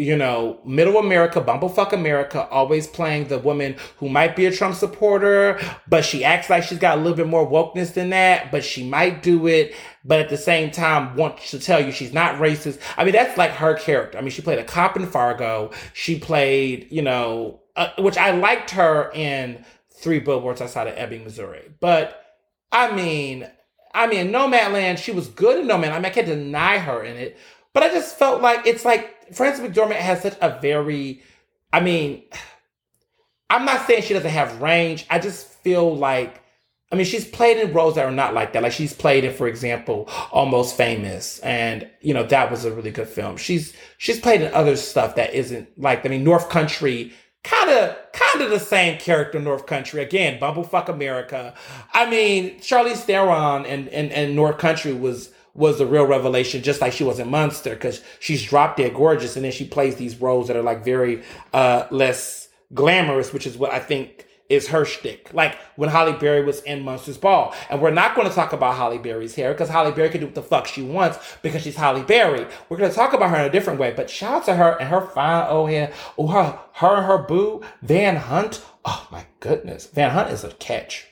you 0.00 0.16
know, 0.16 0.58
middle 0.64 0.96
America, 0.96 1.40
bumblefuck 1.40 1.92
America, 1.92 2.48
always 2.48 2.86
playing 2.86 3.28
the 3.28 3.38
woman 3.38 3.76
who 3.98 4.08
might 4.08 4.34
be 4.34 4.46
a 4.46 4.50
Trump 4.50 4.74
supporter, 4.74 5.60
but 5.86 6.04
she 6.04 6.24
acts 6.24 6.48
like 6.48 6.62
she's 6.62 6.78
got 6.78 6.96
a 6.96 7.00
little 7.00 7.16
bit 7.16 7.26
more 7.26 7.46
wokeness 7.46 7.92
than 7.92 8.10
that, 8.10 8.50
but 8.50 8.64
she 8.64 8.82
might 8.82 9.22
do 9.22 9.46
it, 9.46 9.74
but 10.04 10.18
at 10.18 10.30
the 10.30 10.38
same 10.38 10.70
time 10.70 11.14
wants 11.16 11.50
to 11.50 11.58
tell 11.58 11.84
you 11.84 11.92
she's 11.92 12.14
not 12.14 12.36
racist. 12.36 12.80
I 12.96 13.04
mean, 13.04 13.12
that's 13.12 13.36
like 13.36 13.50
her 13.50 13.74
character. 13.74 14.16
I 14.16 14.22
mean, 14.22 14.30
she 14.30 14.42
played 14.42 14.58
a 14.58 14.64
cop 14.64 14.96
in 14.96 15.06
Fargo. 15.06 15.70
She 15.92 16.18
played, 16.18 16.88
you 16.90 17.02
know, 17.02 17.60
uh, 17.76 17.90
which 17.98 18.16
I 18.16 18.30
liked 18.30 18.70
her 18.70 19.10
in 19.12 19.64
Three 19.90 20.18
Billboards 20.18 20.62
Outside 20.62 20.86
of 20.86 20.94
Ebbing, 20.96 21.24
Missouri. 21.24 21.70
But 21.78 22.38
I 22.72 22.94
mean, 22.94 23.46
I 23.92 24.06
mean, 24.06 24.30
Nomadland, 24.30 24.98
she 24.98 25.12
was 25.12 25.28
good 25.28 25.58
in 25.58 25.66
Nomad. 25.66 25.92
I 25.92 25.96
mean, 25.96 26.06
I 26.06 26.10
can't 26.10 26.26
deny 26.26 26.78
her 26.78 27.02
in 27.02 27.16
it, 27.16 27.36
but 27.74 27.82
I 27.82 27.88
just 27.88 28.18
felt 28.18 28.40
like 28.40 28.66
it's 28.66 28.84
like 28.84 29.14
Frances 29.32 29.64
McDormand 29.64 29.94
has 29.94 30.22
such 30.22 30.36
a 30.40 30.58
very, 30.60 31.22
I 31.72 31.80
mean, 31.80 32.24
I'm 33.50 33.64
not 33.64 33.86
saying 33.86 34.02
she 34.02 34.14
doesn't 34.14 34.30
have 34.30 34.60
range. 34.60 35.06
I 35.10 35.18
just 35.18 35.46
feel 35.46 35.96
like 35.96 36.42
I 36.92 36.96
mean, 36.96 37.06
she's 37.06 37.24
played 37.24 37.56
in 37.56 37.72
roles 37.72 37.94
that 37.94 38.04
are 38.04 38.10
not 38.10 38.34
like 38.34 38.52
that. 38.52 38.64
Like 38.64 38.72
she's 38.72 38.92
played 38.92 39.24
in, 39.24 39.32
for 39.32 39.46
example, 39.46 40.08
Almost 40.32 40.76
Famous, 40.76 41.38
and 41.40 41.88
you 42.00 42.12
know 42.12 42.24
that 42.24 42.50
was 42.50 42.64
a 42.64 42.72
really 42.72 42.90
good 42.90 43.06
film. 43.08 43.36
She's 43.36 43.72
she's 43.98 44.18
played 44.18 44.40
in 44.40 44.52
other 44.52 44.74
stuff 44.76 45.14
that 45.14 45.32
isn't 45.32 45.68
like. 45.78 46.04
I 46.04 46.08
mean, 46.08 46.24
North 46.24 46.48
Country, 46.48 47.12
kind 47.44 47.70
of 47.70 47.96
kind 48.12 48.42
of 48.42 48.50
the 48.50 48.58
same 48.58 48.98
character. 48.98 49.38
North 49.38 49.66
Country 49.66 50.02
again, 50.02 50.40
Bumblefuck 50.40 50.88
America. 50.88 51.54
I 51.92 52.10
mean, 52.10 52.58
Charlize 52.58 53.04
Theron 53.04 53.66
and 53.66 53.88
and 53.90 54.10
and 54.10 54.34
North 54.34 54.58
Country 54.58 54.92
was 54.92 55.30
was 55.54 55.78
the 55.78 55.86
real 55.86 56.04
revelation, 56.04 56.62
just 56.62 56.80
like 56.80 56.92
she 56.92 57.04
was 57.04 57.18
in 57.18 57.28
Monster, 57.28 57.74
because 57.74 58.02
she's 58.18 58.42
drop 58.42 58.76
dead 58.76 58.94
gorgeous, 58.94 59.36
and 59.36 59.44
then 59.44 59.52
she 59.52 59.66
plays 59.66 59.96
these 59.96 60.20
roles 60.20 60.48
that 60.48 60.56
are 60.56 60.62
like 60.62 60.84
very 60.84 61.22
uh 61.52 61.86
less 61.90 62.48
glamorous, 62.72 63.32
which 63.32 63.46
is 63.46 63.56
what 63.56 63.72
I 63.72 63.78
think 63.78 64.26
is 64.50 64.66
her 64.68 64.84
shtick. 64.84 65.32
Like 65.32 65.56
when 65.76 65.88
Halle 65.88 66.12
Berry 66.12 66.44
was 66.44 66.60
in 66.62 66.82
Monsters 66.82 67.16
Ball. 67.16 67.54
And 67.70 67.80
we're 67.80 67.92
not 67.92 68.14
going 68.14 68.28
to 68.28 68.34
talk 68.34 68.52
about 68.52 68.76
Halle 68.76 68.98
Berry's 68.98 69.36
hair 69.36 69.52
because 69.52 69.70
Halle 69.70 69.92
Berry 69.92 70.10
can 70.10 70.20
do 70.20 70.26
what 70.26 70.34
the 70.34 70.42
fuck 70.42 70.66
she 70.66 70.82
wants 70.82 71.18
because 71.40 71.62
she's 71.62 71.76
Halle 71.76 72.02
Berry. 72.02 72.46
We're 72.68 72.76
going 72.76 72.90
to 72.90 72.96
talk 72.96 73.14
about 73.14 73.30
her 73.30 73.36
in 73.36 73.46
a 73.46 73.50
different 73.50 73.78
way. 73.78 73.92
But 73.96 74.10
shout 74.10 74.34
out 74.34 74.44
to 74.46 74.56
her 74.56 74.76
and 74.78 74.88
her 74.88 75.00
fine 75.00 75.46
old 75.48 75.70
hair. 75.70 75.92
Oh, 76.18 76.26
her, 76.26 76.58
her 76.74 76.96
and 76.96 77.06
her 77.06 77.18
boo, 77.18 77.62
Van 77.80 78.16
Hunt. 78.16 78.62
Oh 78.84 79.06
my 79.12 79.24
goodness. 79.38 79.86
Van 79.86 80.10
Hunt 80.10 80.30
is 80.30 80.42
a 80.42 80.50
catch. 80.54 81.06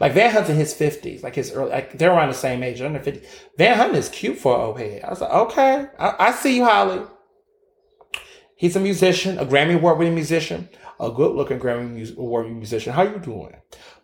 Like 0.00 0.12
Van 0.12 0.30
Hunt's 0.30 0.50
in 0.50 0.56
his 0.56 0.74
fifties, 0.74 1.22
like 1.22 1.34
his 1.34 1.52
early, 1.52 1.70
like 1.70 1.98
they're 1.98 2.12
around 2.12 2.28
the 2.28 2.34
same 2.34 2.62
age, 2.62 2.80
under 2.80 3.00
fifty. 3.00 3.26
Van 3.56 3.76
Hunt 3.76 3.94
is 3.94 4.08
cute 4.08 4.38
for 4.38 4.56
old 4.56 4.78
head. 4.78 5.02
I 5.04 5.10
was 5.10 5.20
like, 5.20 5.30
okay, 5.30 5.86
I, 5.98 6.14
I 6.18 6.32
see 6.32 6.56
you, 6.56 6.64
Halle. 6.64 7.08
He's 8.56 8.76
a 8.76 8.80
musician, 8.80 9.38
a 9.38 9.44
Grammy 9.44 9.74
Award 9.74 9.98
winning 9.98 10.14
musician 10.14 10.68
a 10.98 11.10
good 11.10 11.32
looking 11.32 11.58
Grammy 11.58 12.16
Award 12.16 12.44
winning 12.44 12.58
musician. 12.58 12.92
How 12.92 13.02
you 13.02 13.18
doing? 13.18 13.54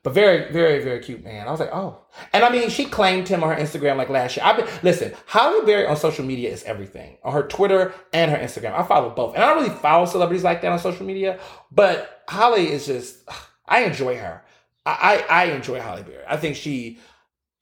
But 0.03 0.15
very, 0.15 0.53
very, 0.53 0.83
very 0.83 1.01
cute 1.01 1.25
man. 1.25 1.47
I 1.47 1.51
was 1.51 1.61
like, 1.61 1.73
oh. 1.73 2.05
And 2.33 2.45
I 2.45 2.51
mean, 2.51 2.69
she 2.71 2.85
claimed 2.85 3.29
him 3.29 3.43
on 3.43 3.57
her 3.57 3.63
Instagram 3.63 3.97
like 3.97 4.09
last 4.09 4.37
year. 4.37 4.45
I've 4.45 4.57
been 4.57 4.69
listen, 4.83 5.13
Halle 5.27 5.65
Berry 5.65 5.87
on 5.87 5.97
social 5.97 6.25
media 6.25 6.51
is 6.51 6.63
everything. 6.65 7.19
On 7.25 7.33
her 7.33 7.45
Twitter 7.45 7.95
and 8.13 8.31
her 8.31 8.37
Instagram. 8.37 8.75
I 8.75 8.83
follow 8.83 9.11
both. 9.11 9.35
And 9.35 9.43
I 9.43 9.49
don't 9.55 9.63
really 9.63 9.77
follow 9.77 10.07
celebrities 10.07 10.45
like 10.45 10.61
that 10.63 10.73
on 10.73 10.79
social 10.79 11.07
media, 11.07 11.39
but 11.71 12.25
Halle 12.29 12.67
is 12.67 12.87
just 12.87 13.19
I 13.67 13.85
enjoy 13.85 14.17
her. 14.19 14.45
I, 14.85 15.25
I, 15.31 15.45
enjoy 15.45 15.81
Halle 15.81 16.03
Berry. 16.03 16.25
I 16.27 16.37
think 16.37 16.57
she 16.57 16.99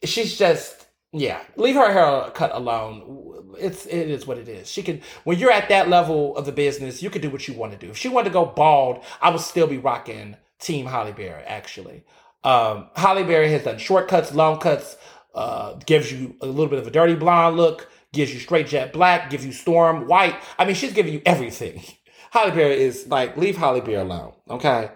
she's 0.04 0.38
just 0.38 0.86
yeah, 1.12 1.40
leave 1.56 1.74
her 1.74 1.92
hair 1.92 2.30
cut 2.30 2.54
alone. 2.54 3.54
It's 3.58 3.84
it 3.86 4.08
is 4.08 4.26
what 4.26 4.38
it 4.38 4.48
is. 4.48 4.70
She 4.70 4.82
can 4.82 5.00
when 5.24 5.38
you're 5.38 5.50
at 5.50 5.68
that 5.68 5.88
level 5.88 6.36
of 6.36 6.46
the 6.46 6.52
business, 6.52 7.02
you 7.02 7.10
can 7.10 7.20
do 7.20 7.30
what 7.30 7.46
you 7.48 7.54
want 7.54 7.72
to 7.72 7.78
do. 7.78 7.90
If 7.90 7.96
she 7.96 8.08
wanted 8.08 8.30
to 8.30 8.32
go 8.32 8.46
bald, 8.46 9.04
I 9.20 9.30
would 9.30 9.40
still 9.40 9.66
be 9.66 9.78
rocking 9.78 10.36
Team 10.60 10.86
Halle 10.86 11.12
Berry. 11.12 11.42
Actually, 11.42 12.04
um, 12.44 12.88
Halle 12.96 13.24
Berry 13.24 13.50
has 13.50 13.64
done 13.64 13.78
shortcuts, 13.78 14.34
long 14.34 14.58
cuts, 14.58 14.96
uh, 15.34 15.74
gives 15.84 16.12
you 16.12 16.36
a 16.40 16.46
little 16.46 16.68
bit 16.68 16.78
of 16.78 16.86
a 16.86 16.90
dirty 16.90 17.14
blonde 17.14 17.56
look, 17.56 17.90
gives 18.12 18.32
you 18.32 18.40
straight 18.40 18.68
jet 18.68 18.92
black, 18.92 19.30
gives 19.30 19.44
you 19.44 19.52
storm 19.52 20.06
white. 20.06 20.36
I 20.58 20.64
mean, 20.64 20.74
she's 20.74 20.92
giving 20.92 21.12
you 21.12 21.22
everything. 21.26 21.82
Halle 22.30 22.52
Berry 22.52 22.80
is 22.80 23.08
like 23.08 23.36
leave 23.36 23.56
Halle 23.56 23.80
Berry 23.80 23.96
alone. 23.96 24.32
Okay, 24.48 24.90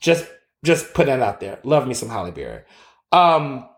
just 0.00 0.26
just 0.64 0.94
put 0.94 1.06
that 1.06 1.20
out 1.20 1.40
there. 1.40 1.58
Love 1.64 1.86
me 1.86 1.94
some 1.94 2.08
Halle 2.08 2.30
Berry. 2.30 2.62
Um, 3.10 3.68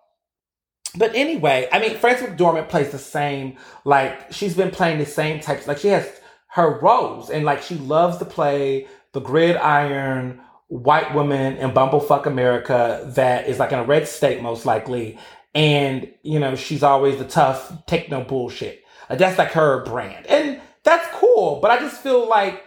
but 0.97 1.15
anyway, 1.15 1.69
I 1.73 1.81
mean, 1.81 1.97
Frances 1.97 2.29
McDormand 2.29 2.69
plays 2.69 2.91
the 2.91 2.99
same, 2.99 3.57
like, 3.85 4.33
she's 4.33 4.55
been 4.55 4.71
playing 4.71 4.99
the 4.99 5.07
same 5.07 5.41
types, 5.41 5.67
like, 5.67 5.79
she 5.79 5.89
has 5.89 6.09
her 6.49 6.79
roles, 6.79 7.31
and 7.31 7.45
like, 7.45 7.63
she 7.63 7.75
loves 7.75 8.19
to 8.19 8.25
play 8.25 8.87
the 9.13 9.21
gridiron 9.21 10.41
white 10.69 11.15
woman 11.15 11.57
in 11.57 11.71
Bumblefuck 11.71 12.27
America 12.27 13.05
that 13.15 13.49
is 13.49 13.59
like 13.59 13.73
in 13.73 13.79
a 13.79 13.85
red 13.85 14.09
state, 14.09 14.43
most 14.43 14.67
likely. 14.67 15.19
And, 15.55 16.13
you 16.23 16.41
know, 16.41 16.57
she's 16.57 16.83
always 16.83 17.19
the 17.19 17.25
tough, 17.25 17.73
take 17.87 18.11
no 18.11 18.23
bullshit. 18.23 18.83
that's 19.09 19.39
like 19.39 19.53
her 19.53 19.85
brand. 19.85 20.27
And 20.27 20.61
that's 20.83 21.07
cool, 21.13 21.61
but 21.61 21.71
I 21.71 21.79
just 21.79 22.03
feel 22.03 22.29
like 22.29 22.65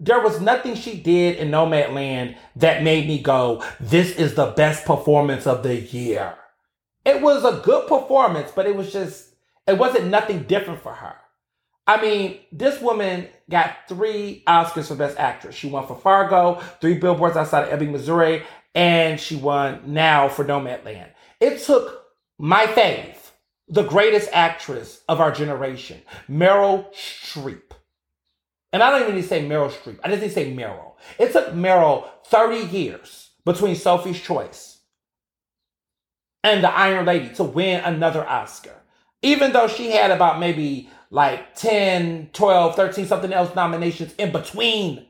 there 0.00 0.20
was 0.20 0.40
nothing 0.40 0.74
she 0.74 0.96
did 0.96 1.36
in 1.36 1.50
Nomadland 1.50 2.36
that 2.56 2.82
made 2.82 3.06
me 3.06 3.20
go, 3.20 3.62
this 3.78 4.16
is 4.16 4.34
the 4.34 4.46
best 4.46 4.86
performance 4.86 5.46
of 5.46 5.62
the 5.62 5.76
year. 5.76 6.34
It 7.04 7.20
was 7.20 7.44
a 7.44 7.60
good 7.62 7.86
performance, 7.86 8.50
but 8.50 8.66
it 8.66 8.74
was 8.74 8.92
just, 8.92 9.34
it 9.66 9.78
wasn't 9.78 10.06
nothing 10.06 10.44
different 10.44 10.82
for 10.82 10.94
her. 10.94 11.16
I 11.86 12.00
mean, 12.00 12.40
this 12.50 12.80
woman 12.80 13.28
got 13.48 13.76
three 13.88 14.42
Oscars 14.46 14.88
for 14.88 14.94
Best 14.94 15.18
Actress. 15.18 15.54
She 15.54 15.68
won 15.68 15.86
for 15.86 15.96
Fargo, 15.96 16.60
three 16.80 16.98
billboards 16.98 17.36
outside 17.36 17.64
of 17.64 17.72
Ebbing, 17.72 17.92
Missouri, 17.92 18.42
and 18.74 19.20
she 19.20 19.36
won 19.36 19.82
now 19.86 20.28
for 20.28 20.44
Nomadland. 20.44 21.10
It 21.40 21.60
took 21.62 22.04
my 22.38 22.66
fave, 22.66 23.16
the 23.68 23.82
greatest 23.82 24.28
actress 24.32 25.02
of 25.08 25.20
our 25.20 25.32
generation, 25.32 26.00
Meryl 26.28 26.92
Streep. 26.94 27.72
And 28.72 28.82
I 28.82 28.90
don't 28.90 29.02
even 29.02 29.16
need 29.16 29.22
to 29.22 29.28
say 29.28 29.44
Meryl 29.44 29.70
Streep. 29.70 29.98
I 30.04 30.08
just 30.08 30.22
need 30.22 30.28
to 30.28 30.34
say 30.34 30.54
Meryl. 30.54 30.92
It 31.18 31.32
took 31.32 31.48
Meryl 31.48 32.08
30 32.26 32.68
years 32.76 33.30
between 33.44 33.74
Sophie's 33.74 34.20
Choice 34.20 34.78
and 36.44 36.62
the 36.62 36.70
Iron 36.70 37.06
Lady 37.06 37.34
to 37.34 37.44
win 37.44 37.82
another 37.84 38.26
Oscar. 38.26 38.74
Even 39.22 39.52
though 39.52 39.68
she 39.68 39.90
had 39.90 40.10
about 40.10 40.40
maybe 40.40 40.88
like 41.10 41.54
10, 41.56 42.30
12, 42.32 42.76
13, 42.76 43.06
something 43.06 43.32
else 43.32 43.54
nominations 43.54 44.14
in 44.14 44.32
between 44.32 45.06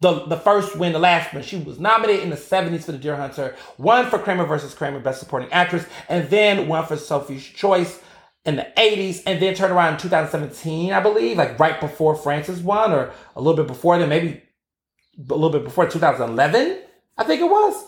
the, 0.00 0.24
the 0.26 0.36
first 0.36 0.76
win, 0.76 0.92
the 0.92 0.98
last 0.98 1.32
win. 1.32 1.42
She 1.42 1.56
was 1.56 1.78
nominated 1.78 2.24
in 2.24 2.30
the 2.30 2.36
70s 2.36 2.84
for 2.84 2.92
The 2.92 2.98
Deer 2.98 3.16
Hunter, 3.16 3.56
one 3.76 4.06
for 4.10 4.18
Kramer 4.18 4.44
versus 4.44 4.74
Kramer, 4.74 5.00
Best 5.00 5.20
Supporting 5.20 5.52
Actress, 5.52 5.86
and 6.08 6.28
then 6.28 6.68
one 6.68 6.84
for 6.86 6.96
Sophie's 6.96 7.44
Choice 7.44 8.00
in 8.46 8.56
the 8.56 8.66
80s, 8.76 9.22
and 9.26 9.42
then 9.42 9.54
turned 9.54 9.72
around 9.72 9.94
in 9.94 10.00
2017, 10.00 10.92
I 10.92 11.00
believe, 11.00 11.36
like 11.36 11.58
right 11.58 11.80
before 11.80 12.14
Frances 12.14 12.60
won, 12.60 12.92
or 12.92 13.12
a 13.34 13.40
little 13.40 13.56
bit 13.56 13.66
before 13.66 13.98
then, 13.98 14.08
maybe 14.08 14.42
a 15.18 15.34
little 15.34 15.50
bit 15.50 15.64
before 15.64 15.88
2011, 15.88 16.78
I 17.18 17.24
think 17.24 17.40
it 17.40 17.50
was. 17.50 17.84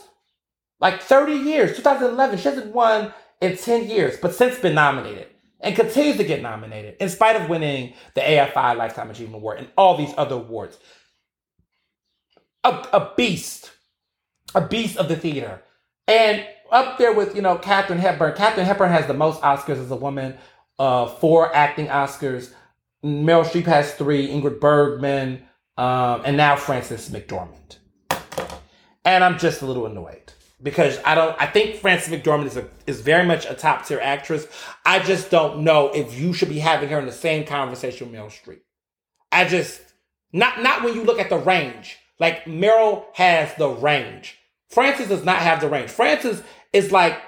Like 0.81 1.01
30 1.01 1.33
years, 1.33 1.77
2011. 1.77 2.38
She 2.38 2.44
hasn't 2.44 2.75
won 2.75 3.12
in 3.40 3.57
10 3.57 3.88
years, 3.88 4.16
but 4.21 4.35
since 4.35 4.59
been 4.59 4.75
nominated 4.75 5.29
and 5.61 5.75
continues 5.75 6.16
to 6.16 6.25
get 6.25 6.42
nominated 6.42 6.97
in 7.01 7.09
spite 7.09 7.37
of 7.37 7.49
winning 7.49 7.94
the 8.14 8.21
AFI 8.21 8.77
Lifetime 8.77 9.11
Achievement 9.11 9.37
Award 9.37 9.59
and 9.59 9.68
all 9.77 9.97
these 9.97 10.14
other 10.16 10.37
awards. 10.37 10.79
A, 12.64 12.71
a 12.92 13.12
beast, 13.16 13.71
a 14.55 14.61
beast 14.61 14.97
of 14.97 15.09
the 15.09 15.16
theater. 15.16 15.62
And 16.07 16.47
up 16.70 16.98
there 16.98 17.12
with, 17.12 17.35
you 17.35 17.42
know, 17.42 17.57
Katharine 17.57 17.98
Hepburn. 17.98 18.35
Katharine 18.37 18.66
Hepburn 18.66 18.90
has 18.90 19.07
the 19.07 19.14
most 19.14 19.40
Oscars 19.42 19.81
as 19.81 19.90
a 19.90 19.96
woman, 19.96 20.37
uh, 20.78 21.07
four 21.07 21.54
acting 21.54 21.87
Oscars. 21.87 22.52
Meryl 23.04 23.44
Streep 23.44 23.66
has 23.66 23.94
three, 23.94 24.28
Ingrid 24.28 24.61
Bergman, 24.61 25.42
um, 25.76 26.22
and 26.24 26.37
now 26.37 26.57
Frances 26.57 27.09
McDormand. 27.09 27.76
And 29.04 29.22
I'm 29.24 29.38
just 29.38 29.62
a 29.62 29.66
little 29.66 29.87
annoyed 29.87 30.33
because 30.62 30.98
I 31.04 31.14
don't. 31.14 31.37
I 31.40 31.46
think 31.46 31.76
Frances 31.76 32.12
McDormand 32.12 32.46
is 32.46 32.57
a, 32.57 32.68
is 32.87 33.00
very 33.00 33.24
much 33.24 33.46
a 33.46 33.54
top 33.54 33.87
tier 33.87 34.00
actress. 34.02 34.46
I 34.85 34.98
just 34.98 35.31
don't 35.31 35.62
know 35.62 35.88
if 35.94 36.18
you 36.18 36.33
should 36.33 36.48
be 36.48 36.59
having 36.59 36.88
her 36.90 36.98
in 36.98 37.07
the 37.07 37.12
same 37.12 37.46
conversation 37.46 38.11
with 38.11 38.20
Meryl 38.20 38.26
Streep. 38.26 38.61
I 39.31 39.46
just 39.46 39.81
not 40.33 40.62
not 40.62 40.83
when 40.83 40.94
you 40.94 41.04
look 41.04 41.20
at 41.20 41.31
the 41.31 41.38
range. 41.38 41.96
Like 42.18 42.44
Meryl 42.44 43.04
has 43.14 43.54
the 43.54 43.68
range. 43.68 44.37
Frances 44.68 45.09
does 45.09 45.24
not 45.24 45.38
have 45.38 45.61
the 45.61 45.68
range. 45.68 45.90
Frances 45.90 46.42
is 46.72 46.92
like, 46.92 47.20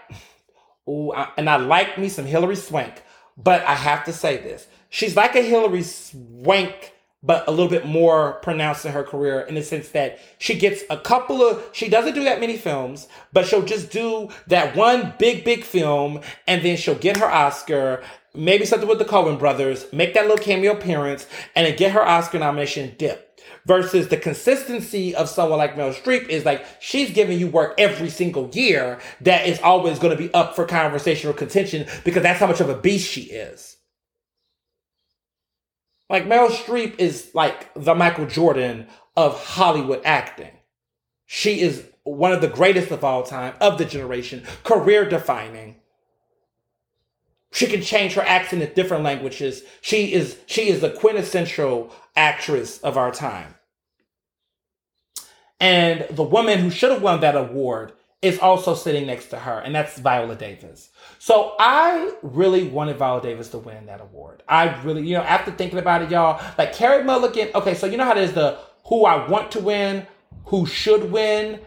ooh, 0.88 1.12
and 1.36 1.48
I 1.48 1.56
like 1.56 1.98
me 1.98 2.08
some 2.08 2.26
Hilary 2.26 2.56
Swank, 2.56 3.02
but 3.36 3.62
I 3.62 3.74
have 3.74 4.04
to 4.04 4.12
say 4.12 4.36
this: 4.38 4.66
she's 4.88 5.16
like 5.16 5.36
a 5.36 5.42
Hilary 5.42 5.82
Swank 5.82 6.92
but 7.22 7.46
a 7.46 7.50
little 7.50 7.68
bit 7.68 7.86
more 7.86 8.34
pronounced 8.34 8.86
in 8.86 8.92
her 8.92 9.02
career 9.02 9.40
in 9.40 9.54
the 9.54 9.62
sense 9.62 9.90
that 9.90 10.18
she 10.38 10.54
gets 10.54 10.82
a 10.88 10.96
couple 10.96 11.42
of 11.42 11.62
she 11.72 11.88
doesn't 11.88 12.14
do 12.14 12.24
that 12.24 12.40
many 12.40 12.56
films 12.56 13.08
but 13.32 13.46
she'll 13.46 13.62
just 13.62 13.90
do 13.90 14.28
that 14.46 14.74
one 14.74 15.12
big 15.18 15.44
big 15.44 15.64
film 15.64 16.20
and 16.46 16.64
then 16.64 16.76
she'll 16.76 16.94
get 16.94 17.16
her 17.18 17.30
oscar 17.30 18.02
maybe 18.34 18.64
something 18.64 18.88
with 18.88 18.98
the 18.98 19.04
Coen 19.04 19.38
brothers 19.38 19.86
make 19.92 20.14
that 20.14 20.26
little 20.26 20.42
cameo 20.42 20.72
appearance 20.72 21.26
and 21.54 21.66
then 21.66 21.76
get 21.76 21.92
her 21.92 22.06
oscar 22.06 22.38
nomination 22.38 22.94
dip 22.96 23.29
versus 23.66 24.08
the 24.08 24.16
consistency 24.16 25.14
of 25.14 25.28
someone 25.28 25.58
like 25.58 25.76
Meryl 25.76 25.94
Streep 25.94 26.28
is 26.28 26.44
like 26.44 26.64
she's 26.80 27.10
giving 27.10 27.38
you 27.38 27.48
work 27.48 27.74
every 27.78 28.10
single 28.10 28.48
year 28.52 28.98
that 29.20 29.46
is 29.46 29.60
always 29.60 29.98
going 29.98 30.16
to 30.16 30.22
be 30.22 30.32
up 30.34 30.56
for 30.56 30.64
conversational 30.64 31.34
contention 31.34 31.86
because 32.04 32.22
that's 32.22 32.40
how 32.40 32.46
much 32.46 32.60
of 32.60 32.68
a 32.68 32.76
beast 32.76 33.08
she 33.08 33.22
is 33.22 33.76
like 36.10 36.26
Meryl 36.26 36.48
Streep 36.50 36.98
is 36.98 37.30
like 37.34 37.72
the 37.74 37.94
Michael 37.94 38.26
Jordan 38.26 38.88
of 39.16 39.42
Hollywood 39.42 40.02
acting. 40.04 40.50
She 41.24 41.60
is 41.60 41.86
one 42.02 42.32
of 42.32 42.40
the 42.40 42.48
greatest 42.48 42.90
of 42.90 43.04
all 43.04 43.22
time, 43.22 43.54
of 43.60 43.78
the 43.78 43.84
generation, 43.84 44.42
career 44.64 45.08
defining. 45.08 45.76
She 47.52 47.66
can 47.66 47.80
change 47.82 48.14
her 48.14 48.22
accent 48.22 48.62
in 48.62 48.74
different 48.74 49.04
languages. 49.04 49.62
She 49.80 50.12
is 50.12 50.36
she 50.46 50.68
is 50.68 50.80
the 50.80 50.90
quintessential 50.90 51.94
actress 52.20 52.78
of 52.80 52.98
our 52.98 53.10
time. 53.10 53.54
And 55.58 56.06
the 56.10 56.22
woman 56.22 56.58
who 56.58 56.70
should 56.70 56.90
have 56.92 57.02
won 57.02 57.20
that 57.20 57.34
award 57.34 57.92
is 58.20 58.38
also 58.38 58.74
sitting 58.74 59.06
next 59.06 59.28
to 59.28 59.38
her, 59.38 59.58
and 59.58 59.74
that's 59.74 59.98
Viola 59.98 60.36
Davis. 60.36 60.90
So 61.18 61.54
I 61.58 62.12
really 62.22 62.68
wanted 62.68 62.98
Viola 62.98 63.22
Davis 63.22 63.48
to 63.50 63.58
win 63.58 63.86
that 63.86 64.02
award. 64.02 64.42
I 64.46 64.78
really, 64.82 65.06
you 65.06 65.14
know, 65.14 65.22
after 65.22 65.50
thinking 65.50 65.78
about 65.78 66.02
it, 66.02 66.10
y'all, 66.10 66.42
like 66.58 66.74
Carey 66.74 67.02
Mulligan. 67.02 67.48
Okay, 67.54 67.74
so 67.74 67.86
you 67.86 67.96
know 67.96 68.04
how 68.04 68.12
there's 68.12 68.32
the 68.32 68.58
who 68.84 69.06
I 69.06 69.26
want 69.26 69.52
to 69.52 69.60
win, 69.60 70.06
who 70.44 70.66
should 70.66 71.10
win, 71.10 71.60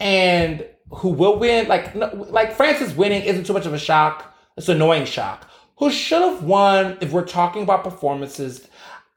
and 0.00 0.66
who 0.90 1.10
will 1.10 1.38
win. 1.38 1.68
Like, 1.68 1.94
like 1.94 2.56
Frances 2.56 2.92
winning 2.94 3.22
isn't 3.22 3.44
too 3.44 3.52
much 3.52 3.66
of 3.66 3.74
a 3.74 3.78
shock. 3.78 4.34
It's 4.56 4.68
an 4.68 4.76
annoying 4.76 5.04
shock. 5.04 5.48
Who 5.78 5.90
should 5.90 6.22
have 6.22 6.42
won 6.42 6.98
if 7.00 7.12
we're 7.12 7.24
talking 7.24 7.62
about 7.62 7.84
performances? 7.84 8.66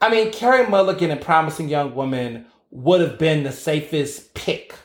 I 0.03 0.09
mean, 0.09 0.33
Carey 0.33 0.67
Mulligan 0.67 1.11
and 1.11 1.21
Promising 1.21 1.69
Young 1.69 1.95
Woman 1.95 2.45
would 2.71 2.99
have 2.99 3.17
been 3.17 3.43
the 3.43 3.53
safest 3.53 4.33
pick. 4.33 4.75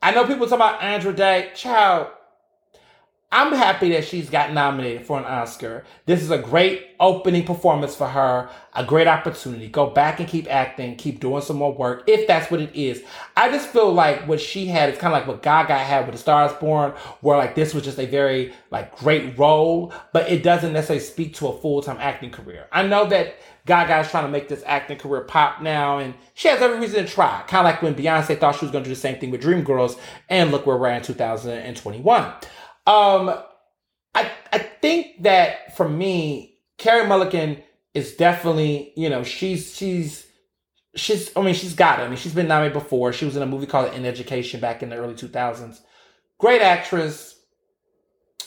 I 0.00 0.12
know 0.12 0.26
people 0.26 0.46
talk 0.46 0.56
about 0.56 0.82
Andra 0.82 1.12
Day. 1.12 1.50
Child, 1.54 2.06
I'm 3.30 3.52
happy 3.52 3.90
that 3.90 4.06
she's 4.06 4.30
got 4.30 4.54
nominated 4.54 5.06
for 5.06 5.18
an 5.18 5.26
Oscar. 5.26 5.84
This 6.06 6.22
is 6.22 6.30
a 6.30 6.38
great 6.38 6.86
opening 6.98 7.44
performance 7.44 7.94
for 7.94 8.08
her, 8.08 8.48
a 8.74 8.82
great 8.82 9.06
opportunity. 9.06 9.68
Go 9.68 9.90
back 9.90 10.20
and 10.20 10.28
keep 10.28 10.50
acting, 10.50 10.96
keep 10.96 11.20
doing 11.20 11.42
some 11.42 11.56
more 11.56 11.74
work, 11.74 12.04
if 12.06 12.26
that's 12.26 12.50
what 12.50 12.60
it 12.60 12.74
is. 12.74 13.04
I 13.36 13.50
just 13.50 13.68
feel 13.68 13.92
like 13.92 14.26
what 14.26 14.40
she 14.40 14.66
had 14.66 14.88
is 14.88 14.98
kind 14.98 15.12
of 15.14 15.20
like 15.20 15.28
what 15.28 15.42
Gaga 15.42 15.76
had 15.76 16.06
with 16.06 16.14
The 16.14 16.20
Stars 16.20 16.52
Born, 16.54 16.92
where 17.20 17.36
like 17.36 17.54
this 17.54 17.74
was 17.74 17.84
just 17.84 17.98
a 17.98 18.06
very 18.06 18.54
like 18.70 18.96
great 18.96 19.38
role, 19.38 19.92
but 20.14 20.30
it 20.30 20.42
doesn't 20.42 20.72
necessarily 20.72 21.04
speak 21.04 21.34
to 21.34 21.48
a 21.48 21.58
full-time 21.60 21.98
acting 22.00 22.30
career. 22.30 22.68
I 22.72 22.86
know 22.86 23.06
that 23.10 23.36
Gaga 23.66 24.00
is 24.00 24.10
trying 24.10 24.24
to 24.24 24.30
make 24.30 24.48
this 24.48 24.62
acting 24.66 24.98
career 24.98 25.22
pop 25.22 25.60
now, 25.62 25.98
and 25.98 26.14
she 26.34 26.48
has 26.48 26.60
every 26.60 26.78
reason 26.78 27.04
to 27.04 27.10
try. 27.10 27.42
Kind 27.46 27.66
of 27.66 27.72
like 27.72 27.82
when 27.82 27.94
Beyonce 27.94 28.38
thought 28.38 28.56
she 28.56 28.64
was 28.64 28.72
going 28.72 28.84
to 28.84 28.90
do 28.90 28.94
the 28.94 29.00
same 29.00 29.18
thing 29.18 29.30
with 29.30 29.42
Dreamgirls, 29.42 29.98
and 30.28 30.50
look 30.50 30.66
where 30.66 30.76
we're 30.76 30.88
at 30.88 31.08
in 31.08 31.14
2021. 31.14 32.24
Um, 32.86 33.38
I 34.14 34.30
I 34.52 34.58
think 34.58 35.22
that 35.22 35.76
for 35.76 35.88
me, 35.88 36.58
Carey 36.78 37.06
Mulligan 37.06 37.62
is 37.94 38.14
definitely 38.14 38.92
you 38.96 39.08
know 39.08 39.22
she's 39.22 39.76
she's 39.76 40.26
she's 40.94 41.30
I 41.36 41.42
mean 41.42 41.54
she's 41.54 41.74
got 41.74 42.00
it. 42.00 42.04
I 42.04 42.08
mean 42.08 42.16
she's 42.16 42.34
been 42.34 42.48
nominated 42.48 42.80
before. 42.80 43.12
She 43.12 43.24
was 43.24 43.36
in 43.36 43.42
a 43.42 43.46
movie 43.46 43.66
called 43.66 43.92
An 43.92 44.06
Education 44.06 44.60
back 44.60 44.82
in 44.82 44.90
the 44.90 44.96
early 44.96 45.14
two 45.14 45.28
thousands. 45.28 45.82
Great 46.38 46.62
actress, 46.62 47.38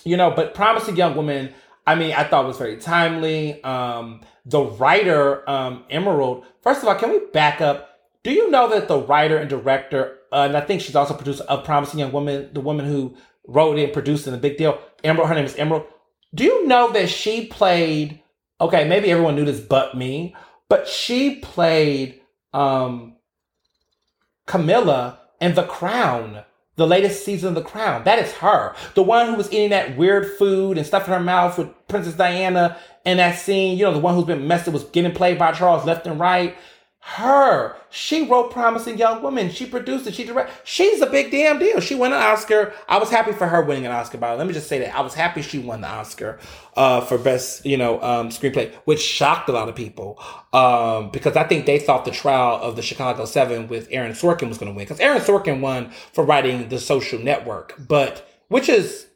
you 0.03 0.18
know. 0.18 0.32
But 0.32 0.53
Promising 0.53 0.97
Young 0.97 1.16
Woman, 1.16 1.53
I 1.86 1.95
mean, 1.95 2.13
I 2.13 2.23
thought 2.23 2.45
was 2.45 2.57
very 2.57 2.77
timely. 2.77 3.61
Um, 3.63 4.21
the 4.45 4.61
writer 4.61 5.47
um, 5.49 5.84
Emerald. 5.89 6.45
First 6.61 6.81
of 6.81 6.88
all, 6.88 6.95
can 6.95 7.09
we 7.09 7.19
back 7.34 7.61
up? 7.61 7.99
Do 8.23 8.31
you 8.31 8.49
know 8.49 8.69
that 8.69 8.88
the 8.88 8.99
writer 8.99 9.38
and 9.38 9.49
director, 9.49 10.19
uh, 10.31 10.45
and 10.47 10.55
I 10.55 10.61
think 10.61 10.81
she's 10.81 10.95
also 10.95 11.13
produced 11.13 11.41
a 11.49 11.57
Promising 11.57 11.99
Young 11.99 12.13
Woman, 12.13 12.49
the 12.53 12.61
woman 12.61 12.86
who 12.86 13.15
wrote 13.45 13.77
it, 13.77 13.93
produced 13.93 14.27
it, 14.27 14.34
a 14.34 14.38
big 14.38 14.57
deal. 14.57 14.79
Emerald, 15.03 15.29
her 15.29 15.36
name 15.36 15.45
is 15.45 15.55
Emerald. 15.55 15.86
Do 16.34 16.43
you 16.45 16.65
know 16.67 16.91
that 16.93 17.09
she 17.09 17.47
played? 17.47 18.21
Okay, 18.61 18.88
maybe 18.88 19.11
everyone 19.11 19.36
knew 19.36 19.45
this 19.45 19.59
but 19.59 19.95
me, 19.95 20.36
but 20.69 20.88
she 20.88 21.36
played 21.39 22.21
um 22.53 23.17
Camilla 24.45 25.19
in 25.41 25.55
The 25.55 25.63
Crown, 25.63 26.43
the 26.76 26.88
latest 26.88 27.24
season 27.24 27.49
of 27.49 27.55
The 27.55 27.61
Crown. 27.61 28.03
That 28.03 28.19
is 28.19 28.32
her, 28.34 28.76
the 28.95 29.03
one 29.03 29.28
who 29.28 29.36
was 29.36 29.51
eating 29.51 29.69
that 29.69 29.95
weird 29.97 30.38
food 30.38 30.78
and 30.78 30.86
stuff 30.88 31.07
in 31.07 31.13
her 31.13 31.19
mouth 31.19 31.57
with 31.57 31.69
Princess 31.88 32.15
Diana 32.15 32.78
in 33.05 33.17
that 33.17 33.38
scene. 33.38 33.78
You 33.78 33.86
know, 33.86 33.93
the 33.93 33.99
one 33.99 34.15
who's 34.15 34.26
been 34.26 34.47
messed 34.47 34.67
up 34.67 34.74
was 34.74 34.84
getting 34.86 35.11
played 35.11 35.38
by 35.38 35.51
Charles 35.51 35.86
left 35.86 36.07
and 36.07 36.19
right 36.19 36.55
her. 37.06 37.76
She 37.89 38.26
wrote 38.26 38.51
Promising 38.51 38.97
Young 38.97 39.22
Woman. 39.22 39.51
She 39.51 39.66
produced 39.66 40.08
it. 40.08 40.16
She 40.16 40.24
directed. 40.24 40.54
She's 40.64 41.01
a 41.01 41.06
big 41.06 41.32
damn 41.32 41.60
deal. 41.60 41.82
She 41.82 41.95
won 41.95 42.14
an 42.14 42.24
Oscar. 42.24 42.74
I 42.88 42.97
was 42.97 43.10
happy 43.10 43.34
for 43.34 43.45
her 43.45 43.62
winning 43.62 43.86
an 43.86 43.91
Oscar. 43.91 44.18
By 44.18 44.34
let 44.36 44.47
me 44.47 44.54
just 44.54 44.70
say 44.70 44.80
that 44.80 44.95
I 44.95 45.01
was 45.01 45.14
happy 45.14 45.41
she 45.41 45.60
won 45.60 45.82
the 45.82 45.89
Oscar 45.89 46.39
uh, 46.78 47.01
for 47.01 47.18
best, 47.18 47.66
you 47.66 47.76
know, 47.76 48.01
um, 48.01 48.30
screenplay, 48.30 48.74
which 48.86 49.01
shocked 49.01 49.49
a 49.49 49.51
lot 49.51 49.68
of 49.68 49.76
people 49.76 50.18
um, 50.54 51.12
because 51.12 51.36
I 51.36 51.43
think 51.43 51.66
they 51.66 51.78
thought 51.78 52.06
the 52.06 52.12
trial 52.12 52.56
of 52.62 52.78
the 52.78 52.82
Chicago 52.82 53.26
Seven 53.26 53.68
with 53.68 53.89
Aaron 53.91 54.14
Sorkin 54.14 54.47
was 54.47 54.58
going 54.58 54.72
to 54.72 54.76
win 54.76 54.86
because 54.86 55.01
Aaron 55.01 55.22
Sorkin 55.22 55.60
won 55.60 55.91
for 56.14 56.24
writing 56.24 56.70
The 56.70 56.80
Social 56.80 57.20
Network, 57.20 57.76
but 57.86 58.28
which 58.47 58.70
is 58.70 59.08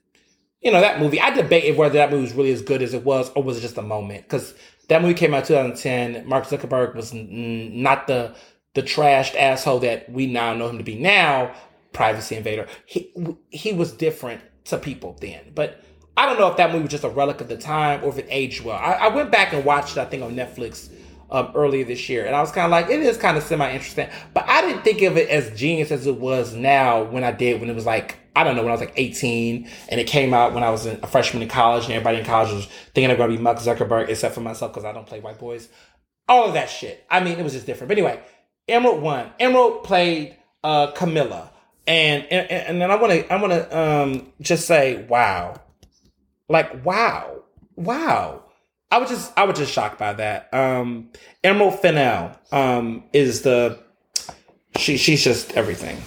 you 0.62 0.72
know 0.72 0.82
that 0.82 1.00
movie. 1.00 1.22
I 1.22 1.30
debated 1.30 1.78
whether 1.78 1.94
that 1.94 2.12
movie 2.12 2.24
was 2.24 2.34
really 2.34 2.52
as 2.52 2.62
good 2.62 2.82
as 2.82 2.94
it 2.94 3.06
was, 3.06 3.32
or 3.34 3.44
was 3.44 3.58
it 3.58 3.62
just 3.62 3.78
a 3.78 3.82
moment? 3.82 4.24
Because 4.24 4.54
that 4.88 5.02
movie 5.02 5.14
came 5.14 5.34
out 5.34 5.46
2010. 5.46 6.28
Mark 6.28 6.46
Zuckerberg 6.46 6.96
was 6.96 7.14
n- 7.14 7.82
not 7.82 8.08
the 8.08 8.34
the 8.74 8.84
trashed 8.84 9.36
asshole 9.36 9.80
that 9.80 10.10
we 10.12 10.28
now 10.28 10.54
know 10.54 10.70
him 10.70 10.78
to 10.78 10.84
be 10.84 10.96
now. 10.96 11.54
Privacy 11.94 12.36
invader. 12.36 12.68
He 12.86 13.14
he 13.50 13.74
was 13.74 13.92
different 13.92 14.42
to 14.66 14.78
people 14.78 15.18
then, 15.20 15.52
but 15.56 15.82
I 16.18 16.26
don't 16.26 16.40
know 16.40 16.48
if 16.48 16.58
that 16.58 16.72
movie 16.72 16.84
was 16.84 16.92
just 16.92 17.04
a 17.04 17.10
relic 17.10 17.42
of 17.42 17.48
the 17.48 17.58
time 17.58 18.04
or 18.04 18.10
if 18.10 18.18
it 18.18 18.28
aged 18.30 18.64
well. 18.64 18.78
I, 18.78 18.94
I 18.94 19.08
went 19.10 19.32
back 19.32 19.54
and 19.54 19.64
watched 19.64 19.98
it, 19.98 20.00
I 20.00 20.06
think, 20.06 20.24
on 20.24 20.36
Netflix 20.36 20.90
um, 21.30 21.52
earlier 21.54 21.86
this 21.86 22.10
year, 22.10 22.26
and 22.26 22.36
I 22.36 22.42
was 22.42 22.52
kind 22.52 22.66
of 22.66 22.72
like, 22.72 22.90
it 22.90 23.02
is 23.02 23.18
kind 23.18 23.38
of 23.38 23.44
semi 23.44 23.72
interesting, 23.72 24.10
but 24.34 24.46
I 24.48 24.62
didn't 24.62 24.84
think 24.84 25.04
of 25.04 25.16
it 25.16 25.30
as 25.30 25.58
genius 25.58 25.92
as 25.92 26.08
it 26.08 26.16
was 26.16 26.56
now 26.56 27.04
when 27.04 27.24
I 27.24 27.32
did 27.32 27.62
when 27.62 27.70
it 27.70 27.76
was 27.76 27.86
like 27.86 28.18
I 28.38 28.44
don't 28.44 28.56
know, 28.56 28.62
when 28.62 28.70
I 28.70 28.74
was 28.74 28.82
like 28.82 28.94
18 28.96 29.68
and 29.90 30.00
it 30.00 30.06
came 30.06 30.32
out 30.32 30.54
when 30.54 30.64
I 30.64 30.70
was 30.70 30.86
a 30.86 31.08
freshman 31.08 31.42
in 31.42 31.50
college 31.50 31.86
and 31.86 31.94
everybody 31.94 32.20
in 32.20 32.26
college 32.26 32.54
was 32.54 32.68
thinking 32.94 33.10
I'm 33.10 33.18
to 33.18 33.28
be 33.36 33.42
Mark 33.42 33.58
Zuckerberg 33.58 34.10
except 34.10 34.36
for 34.36 34.42
myself 34.42 34.74
because 34.74 34.86
I 34.86 34.92
don't 34.92 35.08
play 35.08 35.20
white 35.20 35.40
boys. 35.40 35.70
All 36.30 36.46
of 36.46 36.54
that 36.54 36.70
shit. 36.70 37.04
I 37.10 37.20
mean, 37.24 37.40
it 37.40 37.44
was 37.44 37.54
just 37.54 37.66
different. 37.66 37.90
But 37.90 37.98
anyway, 37.98 38.22
Emerald 38.68 39.02
won. 39.02 39.32
Emerald 39.40 39.84
played 39.84 40.38
uh, 40.64 40.92
Camilla. 40.92 41.50
And, 41.88 42.26
and, 42.26 42.52
and 42.52 42.82
then 42.82 42.92
I 42.92 42.96
want 42.98 43.14
to 43.14 43.34
I 43.34 43.42
want 43.42 43.54
to 43.54 43.80
um, 43.80 44.34
just 44.40 44.68
say 44.68 45.04
wow. 45.06 45.60
Like 46.48 46.86
wow. 46.86 47.42
Wow. 47.76 48.44
I 48.92 49.00
was 49.00 49.10
just 49.10 49.34
I 49.36 49.46
was 49.46 49.58
just 49.58 49.72
shocked 49.72 49.98
by 49.98 50.14
that. 50.14 50.54
Um, 50.54 51.10
Emerald 51.44 51.80
Fennell 51.80 52.38
um, 52.52 53.04
is 53.14 53.42
the 53.42 53.80
she 54.78 54.98
she's 54.98 55.24
just 55.24 55.54
everything 55.54 55.98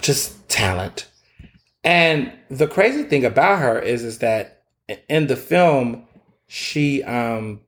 just 0.00 0.48
talent. 0.48 1.06
And 1.84 2.32
the 2.50 2.66
crazy 2.66 3.04
thing 3.04 3.24
about 3.24 3.60
her 3.60 3.78
is 3.78 4.04
is 4.04 4.18
that 4.18 4.62
in 5.08 5.28
the 5.28 5.36
film 5.36 6.06
she 6.46 7.02
um 7.04 7.60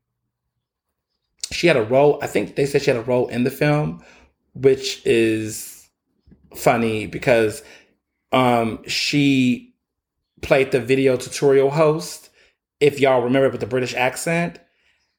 she 1.51 1.67
had 1.67 1.77
a 1.77 1.83
role 1.83 2.19
I 2.23 2.27
think 2.27 2.57
they 2.57 2.67
said 2.67 2.83
she 2.83 2.91
had 2.91 2.99
a 2.99 3.03
role 3.03 3.29
in 3.29 3.45
the 3.45 3.51
film 3.51 4.05
which 4.55 5.05
is 5.07 5.89
funny 6.55 7.07
because 7.07 7.63
um 8.33 8.83
she 8.87 9.75
played 10.41 10.73
the 10.73 10.81
video 10.81 11.17
tutorial 11.17 11.71
host 11.71 12.31
if 12.81 12.99
y'all 12.99 13.23
remember 13.23 13.51
with 13.51 13.61
the 13.61 13.67
British 13.67 13.95
accent 13.95 14.59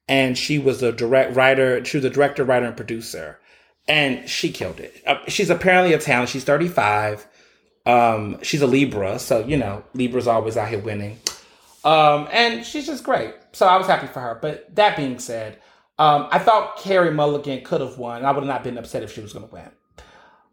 and 0.10 0.38
she 0.38 0.60
was 0.60 0.84
a 0.84 0.92
direct 0.92 1.36
writer 1.36 1.84
she 1.86 1.98
was 1.98 2.06
a 2.06 2.10
director 2.10 2.44
writer 2.44 2.66
and 2.66 2.76
producer 2.76 3.40
and 3.88 4.28
she 4.30 4.52
killed 4.52 4.80
it. 4.80 5.02
Uh, 5.06 5.18
she's 5.28 5.50
apparently 5.50 5.94
a 5.94 6.00
talent. 6.00 6.30
She's 6.30 6.44
35. 6.44 7.28
Um, 7.86 8.42
she's 8.42 8.62
a 8.62 8.68
Libra, 8.68 9.20
so 9.20 9.46
you 9.46 9.58
know 9.58 9.84
Libra's 9.94 10.28
always 10.28 10.56
out 10.56 10.70
here 10.70 10.80
winning. 10.80 11.20
Um, 11.84 12.30
and 12.32 12.66
she's 12.66 12.86
just 12.86 13.04
great. 13.04 13.34
So 13.52 13.68
I 13.68 13.78
was 13.78 13.88
happy 13.88 14.08
for 14.08 14.22
her. 14.22 14.40
But 14.42 14.74
that 14.76 14.96
being 14.96 15.20
said, 15.20 15.60
um, 16.00 16.28
I 16.32 16.40
thought 16.40 16.78
Carey 16.78 17.12
Mulligan 17.12 17.64
could 17.64 17.82
have 17.82 17.98
won. 17.98 18.24
I 18.24 18.32
would 18.32 18.44
have 18.44 18.48
not 18.48 18.64
been 18.64 18.78
upset 18.78 19.04
if 19.04 19.14
she 19.14 19.22
was 19.22 19.34
going 19.34 19.48
to 19.48 19.54
win. 19.54 19.70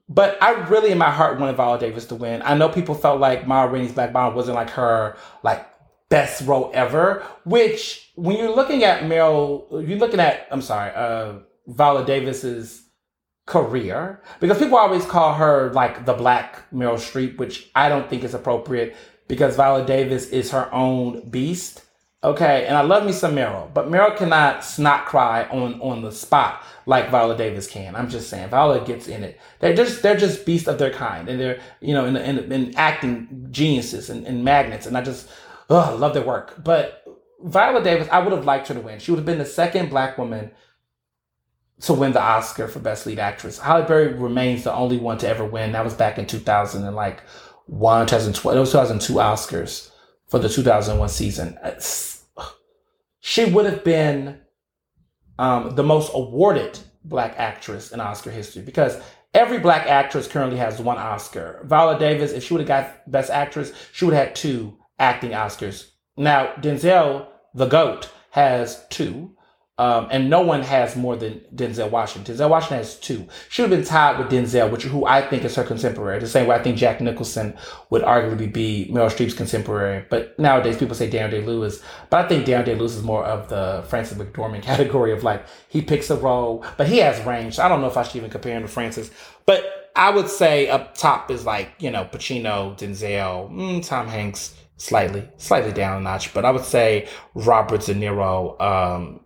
But 0.09 0.43
I 0.43 0.51
really, 0.69 0.91
in 0.91 0.99
my 0.99 1.11
heart, 1.11 1.39
wanted 1.39 1.55
Viola 1.55 1.79
Davis 1.79 2.07
to 2.07 2.17
win. 2.17 2.43
I 2.45 2.55
know 2.55 2.69
people 2.69 2.97
felt 2.97 3.21
like 3.21 3.47
Ma 3.47 3.63
Rainey's 3.63 3.93
Black 3.93 4.13
Bottom 4.13 4.35
wasn't 4.35 4.57
like 4.57 4.71
her 4.71 5.17
like 5.45 5.65
best 6.09 6.45
role 6.49 6.73
ever. 6.75 7.25
Which, 7.45 8.11
when 8.17 8.37
you're 8.37 8.55
looking 8.55 8.83
at 8.83 9.05
Meryl, 9.05 9.89
you're 9.89 9.99
looking 9.99 10.19
at 10.19 10.49
I'm 10.51 10.63
sorry, 10.63 10.91
uh, 10.97 11.35
Viola 11.69 12.05
Davis's 12.05 12.90
career 13.51 14.23
because 14.39 14.59
people 14.59 14.79
always 14.79 15.05
call 15.05 15.35
her 15.35 15.73
like 15.73 16.07
the 16.07 16.15
black 16.15 16.71
Meryl 16.73 16.95
Streep, 16.95 17.37
which 17.37 17.69
I 17.75 17.89
don't 17.89 18.09
think 18.09 18.23
is 18.23 18.33
appropriate 18.33 18.97
because 19.27 19.57
Viola 19.57 19.85
Davis 19.85 20.29
is 20.29 20.53
her 20.53 20.73
own 20.73 21.29
beast. 21.29 21.85
Okay, 22.23 22.67
and 22.67 22.77
I 22.77 22.83
love 22.83 23.05
me 23.05 23.13
some 23.13 23.35
Meryl, 23.35 23.73
but 23.73 23.91
Meryl 23.91 24.17
cannot 24.17 24.63
snot 24.63 25.07
cry 25.07 25.45
on 25.45 25.81
on 25.81 26.03
the 26.03 26.13
spot 26.13 26.63
like 26.87 27.11
Viola 27.11 27.37
Davis 27.37 27.67
can. 27.67 27.97
I'm 27.97 28.09
just 28.09 28.29
saying, 28.29 28.51
Viola 28.51 28.85
gets 28.85 29.09
in 29.09 29.25
it. 29.25 29.41
They're 29.59 29.75
just 29.75 30.03
they're 30.03 30.17
just 30.17 30.47
beasts 30.47 30.69
of 30.69 30.79
their 30.79 30.93
kind, 30.93 31.29
and 31.29 31.41
they're 31.41 31.61
you 31.81 31.95
know 31.95 32.05
in 32.05 32.17
in, 32.17 32.53
in 32.53 32.77
acting 32.77 33.49
geniuses 33.51 34.11
and, 34.11 34.27
and 34.27 34.45
magnets, 34.45 34.87
and 34.87 34.97
I 34.97 35.03
just 35.03 35.29
ugh, 35.71 35.99
love 35.99 36.15
their 36.15 36.23
work. 36.23 36.63
But 36.63 37.05
Viola 37.43 37.83
Davis, 37.83 38.09
I 38.13 38.21
would 38.21 38.33
have 38.33 38.45
liked 38.45 38.69
her 38.69 38.75
to 38.75 38.81
win. 38.81 39.01
She 39.01 39.11
would 39.11 39.19
have 39.19 39.27
been 39.27 39.39
the 39.39 39.47
second 39.47 39.89
black 39.89 40.19
woman 40.19 40.53
to 41.81 41.95
win 41.95 42.13
the 42.13 42.23
Oscar 42.23 42.69
for 42.69 42.79
Best 42.79 43.07
Lead 43.07 43.19
Actress. 43.19 43.59
Halle 43.59 43.85
Berry 43.87 44.13
remains 44.13 44.65
the 44.65 44.73
only 44.73 44.99
one 44.99 45.19
to 45.19 45.29
ever 45.29 45.45
win. 45.45 45.73
That 45.73 45.85
was 45.85 45.95
back 45.95 46.19
in 46.19 46.27
2000 46.27 46.85
and 46.85 46.97
like 46.97 47.23
one, 47.67 48.07
2012. 48.07 48.57
It 48.57 48.61
was 48.61 48.73
2002 48.73 49.15
Oscars 49.15 49.91
for 50.29 50.39
the 50.39 50.49
2001 50.49 51.09
season. 51.09 51.59
She 53.21 53.45
would 53.45 53.67
have 53.67 53.85
been 53.85 54.41
um, 55.39 55.75
the 55.75 55.83
most 55.83 56.11
awarded 56.15 56.79
black 57.05 57.35
actress 57.39 57.93
in 57.93 58.01
Oscar 58.01 58.31
history 58.31 58.63
because 58.63 59.01
Every 59.33 59.59
black 59.59 59.87
actress 59.87 60.27
currently 60.27 60.59
has 60.59 60.81
one 60.81 60.99
Oscar. 60.99 61.61
Viola 61.65 61.99
Davis, 61.99 62.33
if 62.33 62.43
she 62.43 62.53
would 62.53 62.67
have 62.67 62.69
got 62.69 63.11
Best 63.11 63.31
Actress, 63.31 63.73
she 63.93 64.05
would 64.05 64.15
have 64.15 64.29
had 64.29 64.37
two 64.37 64.77
acting 64.99 65.31
Oscars. 65.31 65.91
Now, 66.17 66.53
Denzel, 66.61 67.29
the 67.55 67.67
GOAT, 67.67 68.11
has 68.31 68.85
two. 68.91 69.37
Um, 69.81 70.09
and 70.11 70.29
no 70.29 70.43
one 70.43 70.61
has 70.61 70.95
more 70.95 71.17
than 71.17 71.41
Denzel 71.55 71.91
Washington. 71.91 72.37
Denzel 72.37 72.51
Washington 72.51 72.77
has 72.77 72.97
two. 72.97 73.27
Should 73.49 73.71
have 73.71 73.71
been 73.71 73.87
tied 73.87 74.19
with 74.19 74.31
Denzel, 74.31 74.71
which 74.71 74.83
who 74.83 75.07
I 75.07 75.23
think 75.23 75.43
is 75.43 75.57
her 75.57 75.65
contemporary. 75.65 76.21
The 76.21 76.29
same 76.29 76.47
way 76.47 76.57
I 76.57 76.63
think 76.63 76.77
Jack 76.77 77.01
Nicholson 77.01 77.57
would 77.89 78.03
arguably 78.03 78.53
be 78.53 78.91
Meryl 78.93 79.09
Streep's 79.09 79.33
contemporary. 79.33 80.05
But 80.11 80.39
nowadays 80.39 80.77
people 80.77 80.95
say 80.95 81.09
Daniel 81.09 81.41
Day 81.41 81.47
Lewis. 81.47 81.83
But 82.11 82.27
I 82.27 82.29
think 82.29 82.45
Daniel 82.45 82.67
Day 82.67 82.79
Lewis 82.79 82.95
is 82.95 83.03
more 83.03 83.25
of 83.25 83.49
the 83.49 83.83
Frances 83.89 84.19
McDormand 84.19 84.63
category 84.65 85.13
of 85.13 85.25
like 85.25 85.47
he 85.69 85.81
picks 85.81 86.11
a 86.11 86.17
role, 86.17 86.63
but 86.77 86.87
he 86.87 86.99
has 86.99 87.19
range. 87.25 87.59
I 87.59 87.67
don't 87.67 87.81
know 87.81 87.87
if 87.87 87.97
I 87.97 88.03
should 88.03 88.17
even 88.17 88.29
compare 88.29 88.55
him 88.55 88.63
to 88.63 88.69
Frances. 88.69 89.11
But 89.47 89.65
I 89.97 90.11
would 90.11 90.29
say 90.29 90.69
up 90.69 90.95
top 90.95 91.31
is 91.31 91.47
like 91.47 91.73
you 91.79 91.91
know 91.91 92.05
Pacino, 92.05 92.77
Denzel, 92.79 93.51
mm, 93.51 93.87
Tom 93.87 94.09
Hanks, 94.09 94.55
slightly, 94.77 95.27
slightly 95.39 95.73
down 95.73 95.97
a 95.97 96.01
notch. 96.03 96.35
But 96.35 96.45
I 96.45 96.51
would 96.51 96.67
say 96.67 97.09
Robert 97.33 97.81
De 97.81 97.95
Niro. 97.95 98.61
Um, 98.61 99.21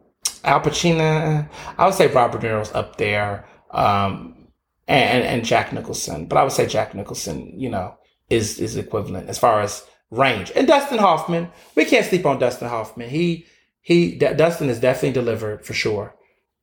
Al 0.45 0.61
Pacino, 0.61 1.49
I 1.79 1.85
would 1.85 1.95
say 1.95 2.07
Robert 2.07 2.41
De 2.41 2.49
Niro's 2.49 2.73
up 2.73 2.97
there, 2.97 3.47
um, 3.71 4.49
and, 4.87 5.25
and 5.25 5.45
Jack 5.45 5.73
Nicholson. 5.73 6.27
But 6.27 6.39
I 6.39 6.43
would 6.43 6.53
say 6.53 6.67
Jack 6.67 6.95
Nicholson, 6.95 7.59
you 7.59 7.71
know, 7.71 7.97
is 8.31 8.59
is 8.59 8.77
equivalent 8.77 9.29
as 9.29 9.39
far 9.39 9.61
as 9.61 9.85
range. 10.11 10.53
And 10.55 10.67
Dustin 10.67 10.99
Hoffman, 10.99 11.51
we 11.75 11.85
can't 11.85 12.07
sleep 12.07 12.27
on 12.27 12.39
Dustin 12.39 12.69
Hoffman. 12.69 13.09
He 13.09 13.47
he, 13.81 14.13
D- 14.13 14.35
Dustin 14.35 14.71
is 14.71 14.81
definitely 14.81 15.13
delivered 15.13 15.65
for 15.65 15.75
sure. 15.75 16.15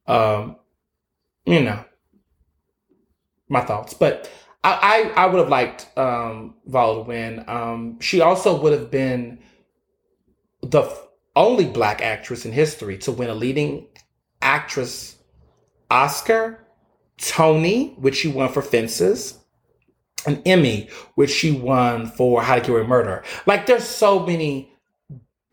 Um, 0.08 0.56
you 1.46 1.62
know, 1.62 1.84
my 3.50 3.62
thoughts, 3.62 3.94
but. 3.94 4.30
I, 4.64 5.10
I, 5.16 5.24
I 5.24 5.26
would 5.26 5.40
have 5.40 5.50
liked 5.50 5.88
um, 5.98 6.54
to 6.72 7.04
win. 7.08 7.44
Um, 7.48 8.00
she 8.00 8.22
also 8.22 8.62
would 8.62 8.74
have 8.74 8.92
been 8.92 9.40
the 10.62 10.84
only 11.36 11.66
black 11.66 12.02
actress 12.02 12.46
in 12.46 12.52
history 12.52 12.98
to 13.00 13.12
win 13.12 13.30
a 13.30 13.36
leading 13.36 13.88
actress 14.42 15.18
Oscar, 15.90 16.66
Tony, 17.18 17.94
which 18.00 18.16
she 18.16 18.30
won 18.30 18.50
for 18.50 18.62
Fences, 18.62 19.38
an 20.26 20.42
Emmy, 20.46 20.90
which 21.16 21.30
she 21.30 21.52
won 21.52 22.08
for 22.08 22.42
How 22.42 22.56
to 22.56 22.62
Get 22.62 22.70
Away 22.70 22.84
Murder. 22.84 23.24
Like 23.46 23.66
there's 23.66 23.84
so 23.84 24.26
many 24.26 24.72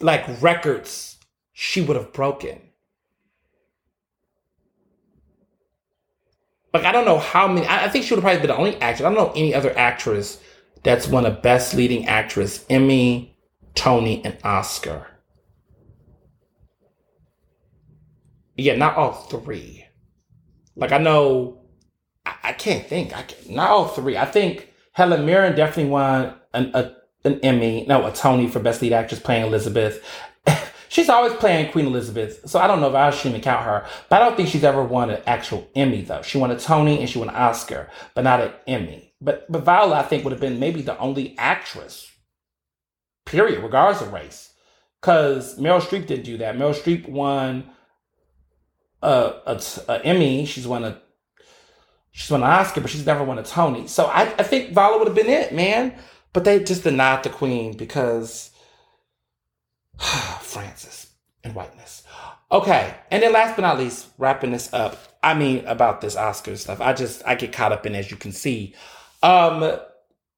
like 0.00 0.40
records 0.40 1.18
she 1.52 1.80
would 1.80 1.96
have 1.96 2.12
broken. 2.12 2.60
Like 6.72 6.84
I 6.84 6.92
don't 6.92 7.04
know 7.04 7.18
how 7.18 7.48
many. 7.48 7.66
I, 7.66 7.88
think 7.88 8.04
she 8.04 8.14
would 8.14 8.22
have 8.22 8.24
probably 8.24 8.46
been 8.46 8.56
the 8.56 8.56
only 8.56 8.80
actress. 8.80 9.06
I 9.06 9.12
don't 9.12 9.18
know 9.18 9.32
any 9.34 9.54
other 9.54 9.76
actress 9.76 10.40
that's 10.84 11.08
won 11.08 11.26
a 11.26 11.30
Best 11.30 11.74
Leading 11.74 12.06
Actress, 12.06 12.64
Emmy, 12.70 13.36
Tony, 13.74 14.24
and 14.24 14.38
Oscar. 14.44 15.17
Yeah, 18.58 18.76
not 18.76 18.96
all 18.96 19.12
three. 19.12 19.86
Like 20.76 20.92
I 20.92 20.98
know, 20.98 21.62
I, 22.26 22.34
I 22.44 22.52
can't 22.52 22.86
think. 22.86 23.16
I 23.16 23.22
can't, 23.22 23.50
not 23.50 23.70
all 23.70 23.88
three. 23.88 24.16
I 24.16 24.26
think 24.26 24.68
Helen 24.92 25.24
Mirren 25.24 25.56
definitely 25.56 25.90
won 25.90 26.34
an 26.52 26.72
a, 26.74 26.92
an 27.24 27.40
Emmy, 27.40 27.86
no, 27.88 28.04
a 28.06 28.12
Tony 28.12 28.48
for 28.48 28.58
Best 28.58 28.82
Lead 28.82 28.92
Actress 28.92 29.20
playing 29.20 29.46
Elizabeth. 29.46 30.04
she's 30.88 31.08
always 31.08 31.34
playing 31.34 31.70
Queen 31.70 31.86
Elizabeth, 31.86 32.48
so 32.50 32.58
I 32.58 32.66
don't 32.66 32.80
know 32.80 32.88
if 32.88 32.96
I 32.96 33.10
should 33.10 33.28
even 33.30 33.40
count 33.40 33.64
her. 33.64 33.86
But 34.08 34.22
I 34.22 34.24
don't 34.24 34.36
think 34.36 34.48
she's 34.48 34.64
ever 34.64 34.82
won 34.82 35.10
an 35.10 35.22
actual 35.26 35.68
Emmy 35.76 36.02
though. 36.02 36.22
She 36.22 36.38
won 36.38 36.50
a 36.50 36.58
Tony 36.58 36.98
and 36.98 37.08
she 37.08 37.18
won 37.20 37.28
an 37.28 37.36
Oscar, 37.36 37.88
but 38.14 38.24
not 38.24 38.40
an 38.40 38.52
Emmy. 38.66 39.14
But 39.20 39.50
but 39.50 39.64
Viola, 39.64 40.00
I 40.00 40.02
think, 40.02 40.24
would 40.24 40.32
have 40.32 40.40
been 40.40 40.58
maybe 40.58 40.82
the 40.82 40.98
only 40.98 41.36
actress, 41.38 42.10
period, 43.24 43.62
regardless 43.62 44.02
of 44.02 44.12
race, 44.12 44.52
because 45.00 45.56
Meryl 45.60 45.80
Streep 45.80 46.08
didn't 46.08 46.24
do 46.24 46.38
that. 46.38 46.56
Meryl 46.56 46.74
Streep 46.74 47.08
won 47.08 47.70
a, 49.02 49.34
a, 49.46 49.62
a 49.88 50.04
Emmy. 50.04 50.44
She's 50.44 50.66
won 50.66 50.84
a 50.84 51.00
she's 52.10 52.30
won 52.30 52.42
an 52.42 52.50
Oscar, 52.50 52.80
but 52.80 52.90
she's 52.90 53.06
never 53.06 53.24
won 53.24 53.38
a 53.38 53.42
Tony. 53.42 53.86
So 53.86 54.06
I, 54.06 54.22
I 54.22 54.42
think 54.42 54.72
Vala 54.72 54.98
would 54.98 55.08
have 55.08 55.16
been 55.16 55.28
it, 55.28 55.54
man. 55.54 55.94
But 56.32 56.44
they 56.44 56.62
just 56.62 56.84
denied 56.84 57.22
the 57.22 57.30
Queen 57.30 57.76
because 57.76 58.50
Frances 59.98 61.08
and 61.42 61.54
whiteness. 61.54 62.02
Okay, 62.50 62.94
and 63.10 63.22
then 63.22 63.32
last 63.32 63.56
but 63.56 63.62
not 63.62 63.78
least, 63.78 64.08
wrapping 64.16 64.52
this 64.52 64.72
up. 64.72 64.98
I 65.22 65.34
mean 65.34 65.64
about 65.66 66.00
this 66.00 66.16
Oscar 66.16 66.56
stuff. 66.56 66.80
I 66.80 66.92
just 66.92 67.22
I 67.26 67.34
get 67.34 67.52
caught 67.52 67.72
up 67.72 67.86
in 67.86 67.94
as 67.94 68.10
you 68.10 68.16
can 68.16 68.32
see. 68.32 68.74
Um 69.22 69.78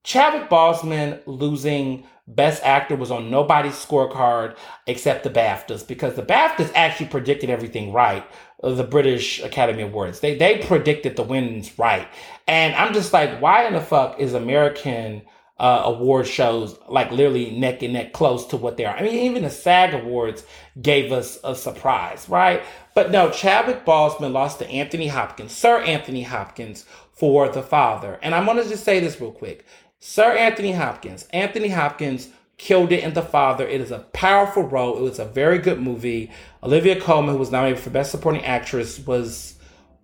Chadwick 0.02 0.48
Boseman 0.48 1.20
losing 1.26 2.04
Best 2.26 2.62
Actor 2.64 2.96
was 2.96 3.10
on 3.10 3.30
nobody's 3.30 3.74
scorecard 3.74 4.56
except 4.86 5.24
the 5.24 5.30
BAFTAs 5.30 5.86
because 5.86 6.14
the 6.14 6.22
BAFTAs 6.22 6.70
actually 6.74 7.08
predicted 7.08 7.50
everything 7.50 7.92
right. 7.92 8.24
The 8.62 8.84
British 8.84 9.42
Academy 9.42 9.82
Awards. 9.82 10.20
They 10.20 10.36
they 10.36 10.58
predicted 10.58 11.16
the 11.16 11.22
wins 11.22 11.78
right, 11.78 12.08
and 12.46 12.74
I'm 12.74 12.92
just 12.92 13.12
like, 13.12 13.40
why 13.40 13.66
in 13.66 13.74
the 13.74 13.80
fuck 13.80 14.20
is 14.20 14.34
American 14.34 15.22
uh, 15.58 15.82
award 15.84 16.26
shows 16.26 16.78
like 16.88 17.10
literally 17.10 17.50
neck 17.50 17.82
and 17.82 17.92
neck 17.92 18.12
close 18.12 18.46
to 18.46 18.56
what 18.56 18.76
they 18.76 18.84
are? 18.84 18.96
I 18.96 19.02
mean, 19.02 19.14
even 19.14 19.42
the 19.44 19.50
SAG 19.50 19.94
Awards 19.94 20.44
gave 20.80 21.12
us 21.12 21.38
a 21.42 21.54
surprise, 21.54 22.28
right? 22.28 22.62
But 22.94 23.10
no, 23.10 23.30
Chadwick 23.30 23.86
Boseman 23.86 24.32
lost 24.32 24.58
to 24.58 24.68
Anthony 24.68 25.08
Hopkins, 25.08 25.52
Sir 25.52 25.80
Anthony 25.80 26.22
Hopkins, 26.22 26.84
for 27.12 27.48
The 27.48 27.62
Father. 27.62 28.18
And 28.22 28.34
I'm 28.34 28.46
gonna 28.46 28.64
just 28.64 28.84
say 28.84 29.00
this 29.00 29.20
real 29.20 29.32
quick. 29.32 29.64
Sir 30.00 30.32
Anthony 30.32 30.72
Hopkins. 30.72 31.26
Anthony 31.32 31.68
Hopkins 31.68 32.28
killed 32.60 32.92
it 32.92 33.02
in 33.02 33.14
The 33.14 33.22
Father. 33.22 33.66
It 33.66 33.80
is 33.80 33.90
a 33.90 34.00
powerful 34.12 34.62
role. 34.62 34.98
It 34.98 35.00
was 35.00 35.18
a 35.18 35.24
very 35.24 35.58
good 35.58 35.80
movie. 35.80 36.30
Olivia 36.62 37.00
Colman, 37.00 37.32
who 37.32 37.38
was 37.38 37.50
nominated 37.50 37.82
for 37.82 37.88
Best 37.88 38.10
Supporting 38.10 38.44
Actress, 38.44 38.98
was 38.98 39.54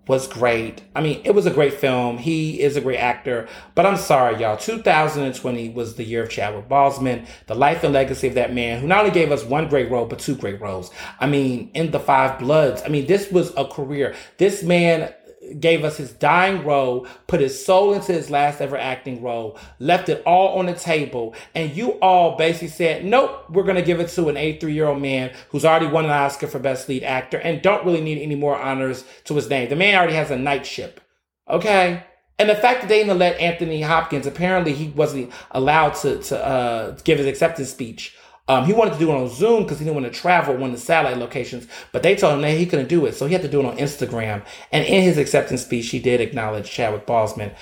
was 0.09 0.29
great. 0.29 0.83
I 0.95 1.01
mean, 1.01 1.21
it 1.25 1.35
was 1.35 1.47
a 1.47 1.51
great 1.51 1.75
film. 1.75 2.17
He 2.17 2.61
is 2.61 2.77
a 2.77 2.81
great 2.81 2.99
actor. 2.99 3.49
But 3.75 3.87
I'm 3.87 3.97
sorry, 3.97 4.41
y'all. 4.41 4.57
2020 4.57 5.71
was 5.71 5.97
the 5.97 6.05
year 6.05 6.23
of 6.23 6.31
Chadwick 6.31 6.69
Boseman, 6.69 7.27
the 7.49 7.57
life 7.57 7.83
and 7.83 7.93
legacy 7.93 8.29
of 8.29 8.35
that 8.35 8.55
man 8.55 8.81
who 8.81 8.87
not 8.87 9.01
only 9.01 9.11
gave 9.11 9.33
us 9.33 9.43
one 9.43 9.69
great 9.69 9.91
role, 9.91 10.07
but 10.07 10.21
two 10.21 10.37
great 10.37 10.61
roles. 10.61 10.93
I 11.19 11.27
mean, 11.27 11.73
in 11.75 11.91
The 11.91 11.99
Five 11.99 12.39
Bloods. 12.39 12.83
I 12.87 12.89
mean, 12.89 13.07
this 13.07 13.33
was 13.33 13.53
a 13.57 13.67
career. 13.67 14.15
This 14.39 14.63
man 14.63 15.13
gave 15.59 15.85
us 15.85 15.97
his 15.97 16.13
dying 16.13 16.65
role, 16.65 17.07
put 17.27 17.41
his 17.41 17.65
soul 17.65 17.93
into 17.93 18.13
his 18.13 18.31
last 18.31 18.61
ever 18.61 18.77
acting 18.77 19.23
role, 19.23 19.59
left 19.79 20.09
it 20.09 20.23
all 20.27 20.59
on 20.59 20.67
the 20.67 20.75
table, 20.75 21.35
and 21.55 21.77
you 21.77 21.93
all 22.01 22.37
basically 22.37 22.69
said, 22.69 23.05
nope, 23.05 23.49
we're 23.51 23.63
going 23.63 23.77
to 23.77 23.83
give 23.83 24.01
it 24.01 24.09
to 24.09 24.29
an 24.29 24.37
83 24.37 24.73
year 24.73 24.87
old 24.87 25.03
man 25.03 25.33
who's 25.51 25.65
already 25.65 25.87
won 25.87 26.05
an 26.05 26.11
Oscar 26.11 26.47
for 26.47 26.59
Best 26.59 26.89
Lead 26.89 27.03
Actor 27.05 27.39
and 27.39 27.63
don't 27.63 27.85
really 27.85 28.01
need 28.01 28.23
any 28.23 28.35
more 28.35 28.59
honors 28.59 29.05
to 29.25 29.35
his 29.35 29.49
name. 29.49 29.69
The 29.69 29.77
man 29.77 29.97
already 29.97 30.15
has 30.15 30.31
a 30.31 30.39
knightship. 30.39 31.01
Okay? 31.49 32.03
And 32.39 32.51
the 32.51 32.55
fact 32.55 32.83
that 32.83 32.89
they 32.89 33.03
didn't 33.03 33.19
let 33.19 33.41
Anthony 33.41 33.81
Hopkins, 33.81 34.27
apparently 34.27 34.75
he 34.75 34.89
wasn't 34.89 35.33
allowed 35.53 35.95
to, 35.97 36.19
to 36.25 36.45
uh, 36.45 36.97
give 37.05 37.19
his 37.19 37.27
acceptance 37.27 37.71
speech 37.71 38.15
um, 38.49 38.65
he 38.65 38.73
wanted 38.73 38.93
to 38.93 38.99
do 38.99 39.11
it 39.11 39.15
on 39.15 39.29
Zoom 39.29 39.65
because 39.65 39.79
he 39.79 39.85
didn't 39.85 40.01
want 40.01 40.13
to 40.13 40.21
travel 40.21 40.55
one 40.55 40.71
of 40.71 40.77
the 40.77 40.83
satellite 40.83 41.19
locations, 41.19 41.67
but 41.91 42.03
they 42.03 42.15
told 42.15 42.35
him 42.35 42.43
that 42.43 42.53
he 42.53 42.67
couldn't 42.67 42.89
do 42.89 43.05
it. 43.07 43.15
So 43.15 43.27
he 43.27 43.33
had 43.33 43.43
to 43.43 43.49
do 43.49 43.61
it 43.61 43.67
on 43.67 43.77
Instagram. 43.77 44.45
And 44.71 44.87
in 44.87 45.03
his 45.03 45.19
acceptance 45.19 45.63
speech, 45.63 45.89
he 45.89 45.99
did 45.99 46.21
acknowledge 46.21 46.71
Chadwick 46.71 47.07
Boseman. 47.07 47.55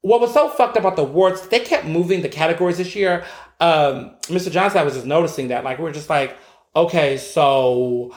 What 0.00 0.20
was 0.20 0.32
so 0.32 0.48
fucked 0.48 0.78
up 0.78 0.84
about 0.84 0.96
the 0.96 1.02
awards, 1.02 1.46
they 1.48 1.60
kept 1.60 1.84
moving 1.84 2.22
the 2.22 2.28
categories 2.30 2.78
this 2.78 2.96
year. 2.96 3.24
Um, 3.60 4.16
Mr. 4.22 4.50
Johnson, 4.50 4.80
I 4.80 4.84
was 4.84 4.94
just 4.94 5.06
noticing 5.06 5.48
that. 5.48 5.62
Like, 5.62 5.76
we 5.76 5.84
we're 5.84 5.92
just 5.92 6.08
like, 6.08 6.38
okay, 6.74 7.18
so 7.18 8.14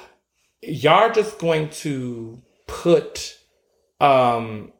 y'all 0.61 1.11
just 1.11 1.39
going 1.39 1.69
to 1.71 2.41
put, 2.67 3.37
um, 3.99 4.71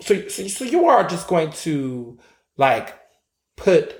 so, 0.00 0.26
so, 0.26 0.48
so 0.48 0.64
you 0.64 0.86
are 0.86 1.06
just 1.06 1.28
going 1.28 1.52
to 1.52 2.18
like 2.56 2.98
put 3.56 3.94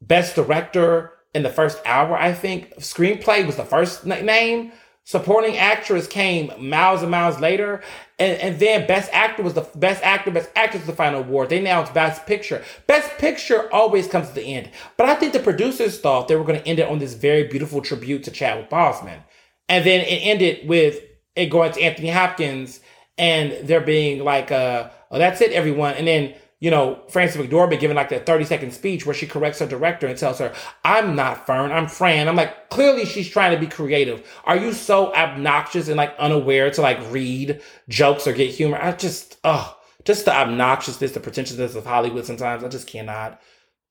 best 0.00 0.36
director 0.36 1.15
in 1.36 1.42
the 1.42 1.50
first 1.50 1.80
hour, 1.84 2.16
I 2.16 2.32
think. 2.32 2.74
Screenplay 2.76 3.46
was 3.46 3.56
the 3.56 3.64
first 3.64 4.06
name. 4.06 4.72
Supporting 5.04 5.56
actress 5.56 6.08
came 6.08 6.50
miles 6.58 7.02
and 7.02 7.10
miles 7.10 7.38
later. 7.38 7.82
And, 8.18 8.40
and 8.40 8.58
then 8.58 8.88
Best 8.88 9.08
Actor 9.12 9.42
was 9.42 9.54
the 9.54 9.68
Best 9.76 10.02
Actor, 10.02 10.32
Best 10.32 10.50
Actress 10.56 10.84
the 10.86 10.92
final 10.92 11.20
award. 11.20 11.50
They 11.50 11.58
announced 11.58 11.94
Best 11.94 12.26
Picture. 12.26 12.64
Best 12.88 13.10
Picture 13.18 13.72
always 13.72 14.08
comes 14.08 14.28
at 14.28 14.34
the 14.34 14.42
end. 14.42 14.70
But 14.96 15.08
I 15.08 15.14
think 15.14 15.32
the 15.32 15.38
producers 15.38 16.00
thought 16.00 16.26
they 16.26 16.34
were 16.34 16.44
going 16.44 16.58
to 16.58 16.66
end 16.66 16.80
it 16.80 16.88
on 16.88 16.98
this 16.98 17.14
very 17.14 17.44
beautiful 17.44 17.82
tribute 17.82 18.24
to 18.24 18.32
Chadwick 18.32 18.70
Boseman. 18.70 19.22
And 19.68 19.84
then 19.84 20.00
it 20.00 20.20
ended 20.22 20.68
with 20.68 21.00
it 21.36 21.50
going 21.50 21.72
to 21.72 21.82
Anthony 21.82 22.10
Hopkins 22.10 22.80
and 23.18 23.68
there 23.68 23.80
being 23.80 24.24
like, 24.24 24.50
uh, 24.50 24.88
oh, 25.10 25.18
that's 25.18 25.40
it, 25.40 25.52
everyone. 25.52 25.94
And 25.94 26.06
then 26.06 26.34
you 26.58 26.70
know, 26.70 27.02
Frances 27.10 27.40
McDormand 27.40 27.80
giving 27.80 27.96
like 27.96 28.08
that 28.08 28.24
30 28.24 28.44
second 28.44 28.72
speech 28.72 29.04
where 29.04 29.14
she 29.14 29.26
corrects 29.26 29.58
her 29.58 29.66
director 29.66 30.06
and 30.06 30.18
tells 30.18 30.38
her, 30.38 30.54
I'm 30.84 31.14
not 31.14 31.46
Fern, 31.46 31.70
I'm 31.70 31.86
Fran. 31.86 32.28
I'm 32.28 32.36
like, 32.36 32.70
clearly 32.70 33.04
she's 33.04 33.28
trying 33.28 33.52
to 33.52 33.60
be 33.60 33.66
creative. 33.66 34.26
Are 34.44 34.56
you 34.56 34.72
so 34.72 35.14
obnoxious 35.14 35.88
and 35.88 35.98
like 35.98 36.14
unaware 36.18 36.70
to 36.70 36.80
like 36.80 36.98
read 37.10 37.60
jokes 37.88 38.26
or 38.26 38.32
get 38.32 38.50
humor? 38.50 38.78
I 38.80 38.92
just, 38.92 39.38
oh, 39.44 39.76
just 40.04 40.24
the 40.24 40.30
obnoxiousness, 40.30 41.12
the 41.12 41.20
pretentiousness 41.20 41.74
of 41.74 41.84
Hollywood. 41.84 42.24
Sometimes 42.24 42.64
I 42.64 42.68
just 42.68 42.86
cannot. 42.86 43.40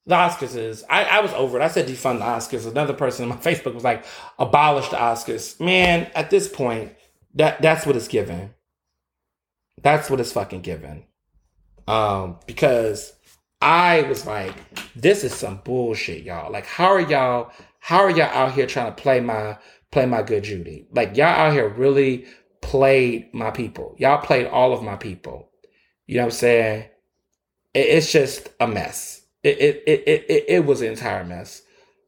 The 0.08 0.16
Oscars 0.16 0.56
is. 0.56 0.84
I, 0.90 1.04
I 1.04 1.22
was 1.22 1.34
over 1.34 1.60
it. 1.60 1.64
I 1.64 1.68
said 1.68 1.88
defund 1.88 2.20
the 2.20 2.26
Oscars. 2.26 2.70
Another 2.70 2.94
person 2.94 3.24
on 3.24 3.30
my 3.30 3.36
Facebook 3.44 3.76
was 3.76 3.84
like, 3.84 4.06
abolish 4.40 4.88
the 4.90 4.98
Oscars. 4.98 5.60
Man, 5.60 6.10
at 6.16 6.30
this 6.32 6.48
point, 6.48 6.94
that 7.36 7.62
that's 7.62 7.86
what 7.86 7.96
it's 7.96 8.08
given. 8.08 8.54
That's 9.82 10.10
what 10.10 10.20
it's 10.20 10.32
fucking 10.32 10.62
given. 10.62 11.06
Um, 11.88 12.38
because 12.48 13.14
I 13.62 14.04
was 14.04 14.26
like, 14.26 14.54
this 14.96 15.24
is 15.24 15.34
some 15.34 15.62
bullshit, 15.64 16.24
y'all. 16.24 16.52
Like, 16.52 16.66
how 16.66 16.88
are 16.88 17.02
y'all? 17.02 17.52
How 17.80 18.00
are 18.00 18.10
y'all 18.10 18.24
out 18.24 18.54
here 18.54 18.66
trying 18.66 18.94
to 18.94 19.02
play 19.02 19.20
my 19.20 19.58
play 19.92 20.06
my 20.06 20.24
good 20.24 20.44
Judy? 20.44 20.88
Like, 20.92 21.16
y'all 21.16 21.28
out 21.28 21.54
here 21.54 21.70
really 21.70 22.26
played 22.62 23.34
my 23.34 23.52
people. 23.52 23.96
Y'all 23.98 24.18
played 24.18 24.48
all 24.48 24.74
of 24.74 24.84
my 24.84 24.96
people. 24.96 25.50
You 26.08 26.16
know 26.16 26.24
what 26.24 26.28
I'm 26.28 26.32
saying? 26.32 26.86
It, 27.74 27.80
it's 27.80 28.12
just 28.12 28.50
a 28.60 28.68
mess. 28.68 29.22
It 29.44 29.60
it, 29.60 29.84
it 29.86 30.04
it 30.08 30.26
it 30.30 30.46
it 30.48 30.66
was 30.66 30.82
an 30.82 30.90
entire 30.90 31.24
mess. 31.24 31.62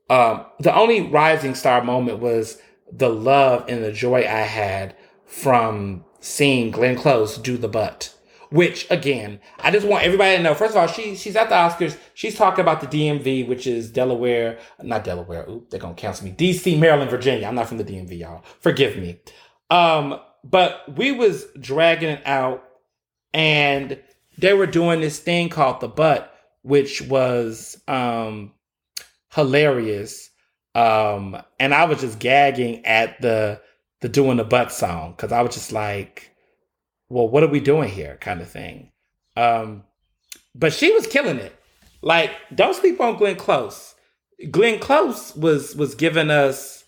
Um, 0.10 0.46
the 0.60 0.74
only 0.74 1.02
rising 1.02 1.54
star 1.54 1.84
moment 1.84 2.20
was 2.20 2.60
the 2.92 3.10
love 3.10 3.66
and 3.68 3.84
the 3.84 3.92
joy 3.92 4.20
I 4.20 4.42
had 4.42 4.96
from 5.26 6.06
seeing 6.20 6.72
Glenn 6.72 6.96
Close 6.96 7.38
do 7.38 7.58
the 7.58 7.68
butt. 7.68 8.16
Which 8.50 8.89
again, 8.89 9.39
I 9.60 9.72
just 9.72 9.86
want 9.86 10.04
everybody 10.04 10.38
to 10.38 10.43
know. 10.43 10.54
First 10.54 10.72
of 10.72 10.78
all, 10.78 10.88
she 10.88 11.16
she's 11.16 11.36
at 11.36 11.50
the 11.50 11.56
Oscars. 11.56 11.98
She's 12.14 12.36
talking 12.36 12.62
about 12.62 12.82
the 12.82 12.88
DMV, 12.88 13.48
which 13.48 13.68
is 13.68 13.91
Delaware, 13.91 14.60
not 14.82 15.04
Delaware. 15.04 15.45
Oop, 15.50 15.70
they're 15.70 15.80
gonna 15.80 15.93
cancel 15.95 16.26
me. 16.26 16.32
DC, 16.32 16.80
Maryland, 16.80 17.12
Virginia. 17.12 17.48
I'm 17.48 17.56
not 17.56 17.68
from 17.68 17.78
the 17.78 17.84
DMV, 17.84 18.20
y'all. 18.20 18.43
Forgive 18.62 18.98
me. 18.98 19.20
Um, 19.70 20.20
but 20.43 20.84
we 20.95 21.12
was 21.12 21.45
dragging 21.60 22.10
it 22.10 22.26
out, 22.26 22.64
and 23.34 24.00
they 24.38 24.54
were 24.54 24.68
doing 24.68 25.02
this 25.02 25.20
thing 25.20 25.50
called 25.50 25.82
the 25.82 25.89
butt, 25.89 26.34
which 26.62 27.02
was 27.02 27.82
um 27.88 28.54
hilarious. 29.34 30.30
Um, 30.74 31.41
and 31.60 31.74
I 31.74 31.86
was 31.86 32.02
just 32.02 32.20
gagging 32.20 32.86
at 32.86 33.22
the 33.22 33.62
the 34.02 34.10
doing 34.10 34.38
the 34.38 34.43
butt 34.43 34.72
song 34.72 35.12
because 35.12 35.32
I 35.32 35.41
was 35.41 35.54
just 35.54 35.72
like 35.72 36.32
well, 37.10 37.28
what 37.28 37.43
are 37.43 37.47
we 37.47 37.60
doing 37.60 37.89
here? 37.89 38.18
kind 38.20 38.41
of 38.41 38.49
thing. 38.49 38.91
Um, 39.36 39.84
but 40.55 40.74
she 40.74 40.91
was 40.91 41.08
killing 41.08 41.38
it. 41.38 41.53
Like, 42.01 42.32
don't 42.53 42.76
sleep 42.76 42.99
on 42.99 43.18
Glenn 43.18 43.36
Close. 43.36 43.95
Glenn 44.51 44.80
Close 44.80 45.36
was 45.36 45.76
was 45.76 45.95
giving 45.95 46.30
us 46.30 46.86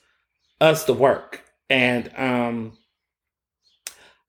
us 0.62 0.84
the 0.84 0.94
work. 0.94 1.44
And 1.70 2.12
um 2.16 2.78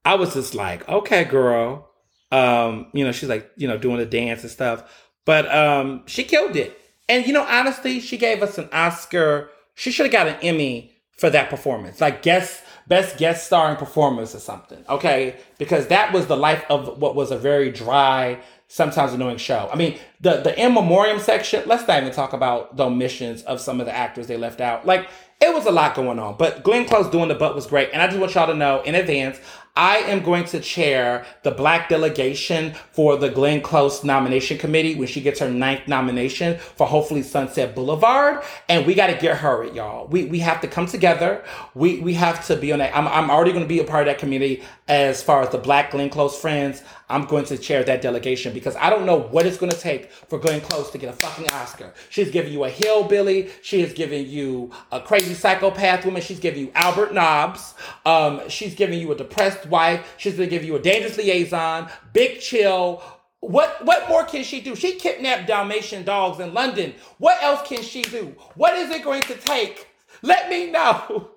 I 0.05 0.15
was 0.15 0.35
just 0.35 0.55
like, 0.55 0.89
okay, 0.89 1.25
girl. 1.25 1.91
Um, 2.33 2.87
you 2.95 3.05
know, 3.05 3.13
she's 3.13 3.29
like, 3.29 3.51
you 3.57 3.69
know, 3.69 3.77
doing 3.77 3.99
the 3.99 4.07
dance 4.07 4.43
and 4.43 4.51
stuff. 4.51 5.09
But 5.27 5.53
um 5.55 6.05
she 6.07 6.25
killed 6.25 6.57
it. 6.57 6.79
And 7.09 7.27
you 7.27 7.33
know, 7.33 7.45
honestly, 7.45 8.01
she 8.01 8.17
gave 8.17 8.43
us 8.43 8.57
an 8.57 8.69
Oscar. 8.73 9.51
She 9.75 9.91
should 9.91 10.07
have 10.07 10.13
got 10.13 10.29
an 10.29 10.37
Emmy 10.43 10.93
for 11.13 11.29
that 11.31 11.51
performance. 11.51 12.01
Like 12.01 12.23
guest 12.23 12.63
best 12.91 13.17
guest 13.17 13.47
starring 13.47 13.77
performance 13.77 14.35
or 14.35 14.41
something. 14.41 14.85
Okay, 14.89 15.37
because 15.57 15.87
that 15.87 16.13
was 16.13 16.27
the 16.27 16.37
life 16.37 16.65
of 16.69 16.99
what 16.99 17.15
was 17.15 17.31
a 17.31 17.39
very 17.39 17.71
dry, 17.71 18.39
sometimes 18.67 19.15
annoying 19.15 19.39
show. 19.39 19.71
I 19.73 19.77
mean, 19.77 19.99
the 20.21 20.39
the 20.43 20.61
in 20.61 20.75
memoriam 20.75 21.21
section. 21.21 21.63
Let's 21.67 21.89
not 21.89 22.03
even 22.03 22.13
talk 22.13 22.35
about 22.35 22.77
the 22.77 22.85
omissions 22.85 23.43
of 23.43 23.61
some 23.61 23.81
of 23.81 23.87
the 23.87 23.97
actors 23.97 24.27
they 24.27 24.37
left 24.37 24.61
out. 24.61 24.85
Like 24.85 25.09
it 25.41 25.55
was 25.55 25.65
a 25.65 25.71
lot 25.71 25.95
going 25.95 26.19
on. 26.19 26.37
But 26.37 26.65
Glenn 26.65 26.85
Close 26.85 27.09
doing 27.09 27.29
the 27.29 27.35
butt 27.35 27.55
was 27.55 27.67
great, 27.67 27.91
and 27.93 28.03
I 28.03 28.09
just 28.09 28.19
want 28.19 28.35
y'all 28.35 28.49
to 28.49 28.55
know 28.55 28.83
in 28.83 28.95
advance. 28.95 29.41
I 29.77 29.99
am 29.99 30.23
going 30.23 30.45
to 30.47 30.61
chair 30.61 31.25
the 31.43 31.51
black 31.51 31.89
delegation 31.89 32.75
for 32.93 33.17
the 33.17 33.29
Glenn 33.29 33.61
Close 33.61 34.05
nomination 34.05 34.59
committee 34.59 34.95
when 34.95 35.09
she 35.09 35.21
gets 35.21 35.41
her 35.41 35.51
ninth 35.51 35.87
nomination 35.87 36.59
for 36.59 36.87
hopefully 36.87 37.23
Sunset 37.23 37.75
Boulevard. 37.75 38.43
And 38.69 38.87
we 38.87 38.95
got 38.95 39.07
to 39.09 39.17
get 39.17 39.39
her 39.39 39.65
it, 39.65 39.75
y'all. 39.75 40.09
We, 40.09 40.25
we 40.25 40.41
have 40.41 40.61
to 40.63 40.69
come 40.69 40.87
together. 40.87 41.45
We, 41.75 42.01
we 42.01 42.15
have 42.15 42.47
to 42.49 42.57
be 42.57 42.73
on 42.73 42.81
that. 42.81 42.97
I'm, 42.97 43.07
I'm 43.09 43.31
already 43.31 43.53
going 43.53 43.65
to 43.65 43.69
be 43.69 43.79
a 43.79 43.85
part 43.85 44.07
of 44.07 44.13
that 44.13 44.19
committee 44.19 44.63
as 44.91 45.23
far 45.23 45.41
as 45.43 45.51
the 45.51 45.59
black 45.59 45.93
Glenn 45.93 46.11
Close 46.11 46.37
friends. 46.37 46.83
I'm 47.09 47.25
going 47.25 47.45
to 47.47 47.57
chair 47.57 47.85
that 47.85 48.03
delegation 48.03 48.53
because 48.53 48.75
I 48.75 48.91
don't 48.91 49.07
know 49.07 49.21
what 49.21 49.47
it's 49.47 49.57
going 49.57 49.71
to 49.71 49.79
take 49.79 50.11
for 50.11 50.37
Glenn 50.37 50.61
Close 50.61 50.91
to 50.91 50.99
get 50.99 51.09
a 51.09 51.13
fucking 51.13 51.49
Oscar. 51.51 51.95
She's 52.09 52.31
giving 52.31 52.53
you 52.53 52.65
a 52.65 52.71
hillbilly. 52.71 53.51
She 53.63 53.83
is 53.83 53.93
giving 53.93 54.27
you 54.27 54.73
a 54.91 55.01
crazy 55.01 55.35
psychopath 55.35 56.05
woman. 56.05 56.23
She's 56.23 56.41
giving 56.41 56.67
you 56.67 56.73
Albert 56.75 57.15
Nobbs. 57.15 57.75
Um, 58.05 58.49
she's 58.49 58.75
giving 58.75 58.99
you 58.99 59.13
a 59.13 59.15
depressed 59.15 59.65
wife. 59.67 60.15
She's 60.19 60.37
going 60.37 60.51
to 60.51 60.55
give 60.55 60.65
you 60.65 60.75
a 60.75 60.81
dangerous 60.81 61.17
liaison, 61.17 61.89
big 62.13 62.41
chill. 62.41 63.01
What 63.39 63.85
what 63.87 64.09
more 64.09 64.25
can 64.25 64.43
she 64.43 64.61
do? 64.61 64.75
She 64.75 64.97
kidnapped 64.97 65.47
Dalmatian 65.47 66.05
dogs 66.05 66.41
in 66.41 66.53
London. 66.53 66.95
What 67.19 67.41
else 67.43 67.67
can 67.67 67.83
she 67.83 68.03
do? 68.03 68.35
What 68.55 68.75
is 68.75 68.91
it 68.91 69.05
going 69.05 69.23
to 69.23 69.35
take? 69.37 69.87
Let 70.23 70.51
me 70.51 70.71
know. 70.71 71.31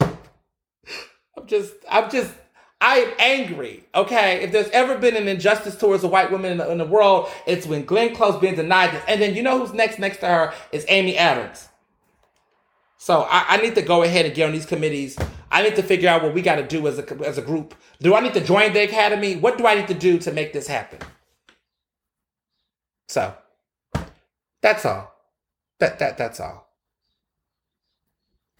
I'm 0.00 1.46
just 1.46 1.74
I'm 1.88 2.10
just 2.10 2.32
I 2.80 2.98
am 2.98 3.12
angry. 3.18 3.84
Okay, 3.94 4.42
if 4.42 4.52
there's 4.52 4.68
ever 4.70 4.96
been 4.98 5.16
an 5.16 5.26
injustice 5.26 5.76
towards 5.76 6.04
a 6.04 6.08
white 6.08 6.30
woman 6.30 6.52
in 6.52 6.58
the, 6.58 6.70
in 6.70 6.78
the 6.78 6.84
world, 6.84 7.28
it's 7.46 7.66
when 7.66 7.84
Glenn 7.84 8.14
Close 8.14 8.40
being 8.40 8.54
denied 8.54 8.92
this. 8.92 9.02
And 9.08 9.20
then 9.20 9.34
you 9.34 9.42
know 9.42 9.58
who's 9.58 9.72
next 9.72 9.98
next 9.98 10.18
to 10.18 10.26
her 10.26 10.54
is 10.70 10.84
Amy 10.88 11.16
Adams. 11.16 11.68
So 12.98 13.22
I, 13.22 13.44
I 13.50 13.56
need 13.58 13.74
to 13.76 13.82
go 13.82 14.02
ahead 14.02 14.26
and 14.26 14.34
get 14.34 14.46
on 14.46 14.52
these 14.52 14.66
committees. 14.66 15.18
I 15.50 15.62
need 15.62 15.76
to 15.76 15.82
figure 15.82 16.08
out 16.08 16.22
what 16.22 16.34
we 16.34 16.42
got 16.42 16.56
to 16.56 16.66
do 16.66 16.86
as 16.86 16.98
a 16.98 17.26
as 17.26 17.38
a 17.38 17.42
group. 17.42 17.74
Do 18.00 18.14
I 18.14 18.20
need 18.20 18.34
to 18.34 18.44
join 18.44 18.72
the 18.72 18.84
academy? 18.84 19.36
What 19.36 19.58
do 19.58 19.66
I 19.66 19.74
need 19.74 19.88
to 19.88 19.94
do 19.94 20.18
to 20.18 20.32
make 20.32 20.52
this 20.52 20.66
happen? 20.68 21.00
So 23.08 23.34
that's 24.62 24.84
all. 24.84 25.14
That 25.80 25.98
that 25.98 26.18
that's 26.18 26.40
all. 26.40 26.68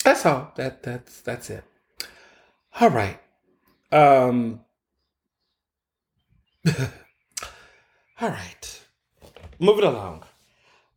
That's 0.05 0.25
all. 0.27 0.53
That 0.57 0.83
that's 0.83 1.21
that's 1.21 1.51
it. 1.51 1.64
All 2.81 2.91
right. 2.91 3.21
Um, 3.91 4.61
all 6.68 8.28
right, 8.28 8.80
moving 9.59 9.84
along. 9.84 10.24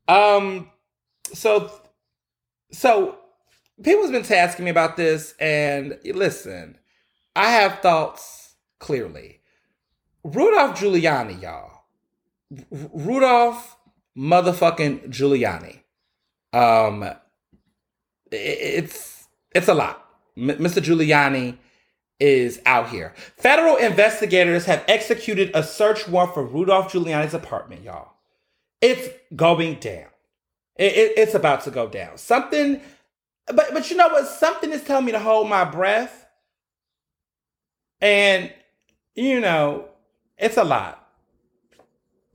Um, 0.07 0.69
so, 1.33 1.71
so 2.71 3.17
people's 3.83 4.11
been 4.11 4.25
asking 4.33 4.65
me 4.65 4.71
about 4.71 4.97
this, 4.97 5.33
and 5.39 5.97
listen, 6.05 6.77
I 7.35 7.51
have 7.51 7.79
thoughts 7.79 8.55
clearly. 8.79 9.39
Rudolph 10.23 10.79
Giuliani, 10.79 11.41
y'all. 11.41 11.71
R- 12.51 12.89
Rudolph 12.93 13.77
motherfucking 14.17 15.09
Giuliani. 15.09 15.79
Um, 16.53 17.09
it's 18.31 19.27
it's 19.53 19.67
a 19.67 19.73
lot. 19.73 20.05
M- 20.37 20.49
Mr. 20.49 20.81
Giuliani 20.81 21.57
is 22.21 22.61
out 22.65 22.89
here. 22.89 23.13
Federal 23.35 23.75
investigators 23.77 24.65
have 24.65 24.85
executed 24.87 25.51
a 25.55 25.63
search 25.63 26.07
warrant 26.07 26.33
for 26.33 26.45
Rudolph 26.45 26.93
Giuliani's 26.93 27.33
apartment, 27.33 27.81
y'all. 27.81 28.13
It's 28.79 29.09
going 29.35 29.79
down. 29.79 30.07
It, 30.77 30.93
it, 30.93 31.13
it's 31.17 31.33
about 31.33 31.63
to 31.65 31.71
go 31.71 31.89
down. 31.89 32.17
Something, 32.17 32.79
but 33.47 33.73
but 33.73 33.89
you 33.89 33.97
know 33.97 34.07
what? 34.09 34.27
Something 34.27 34.71
is 34.71 34.83
telling 34.83 35.05
me 35.05 35.11
to 35.11 35.19
hold 35.19 35.49
my 35.49 35.65
breath. 35.65 36.25
And 37.99 38.53
you 39.15 39.39
know, 39.39 39.89
it's 40.37 40.57
a 40.57 40.63
lot. 40.63 40.97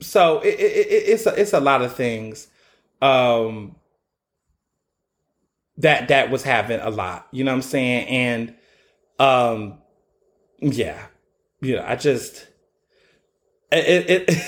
So 0.00 0.40
it, 0.40 0.56
it's 0.58 1.26
a, 1.26 1.40
it's 1.40 1.52
a 1.52 1.60
lot 1.60 1.82
of 1.82 1.94
things. 1.94 2.48
Um, 3.00 3.76
that 5.78 6.08
that 6.08 6.30
was 6.30 6.42
having 6.42 6.80
a 6.80 6.90
lot. 6.90 7.26
You 7.30 7.44
know 7.44 7.52
what 7.52 7.56
I'm 7.56 7.62
saying? 7.62 8.08
And 8.08 8.54
um, 9.18 9.78
yeah, 10.60 11.06
you 11.60 11.76
know, 11.76 11.84
I 11.86 11.96
just 11.96 12.46
it 13.72 14.10
it 14.10 14.40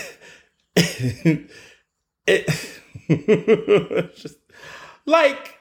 it, 0.76 1.50
it 3.08 4.14
just 4.16 4.36
like 5.06 5.58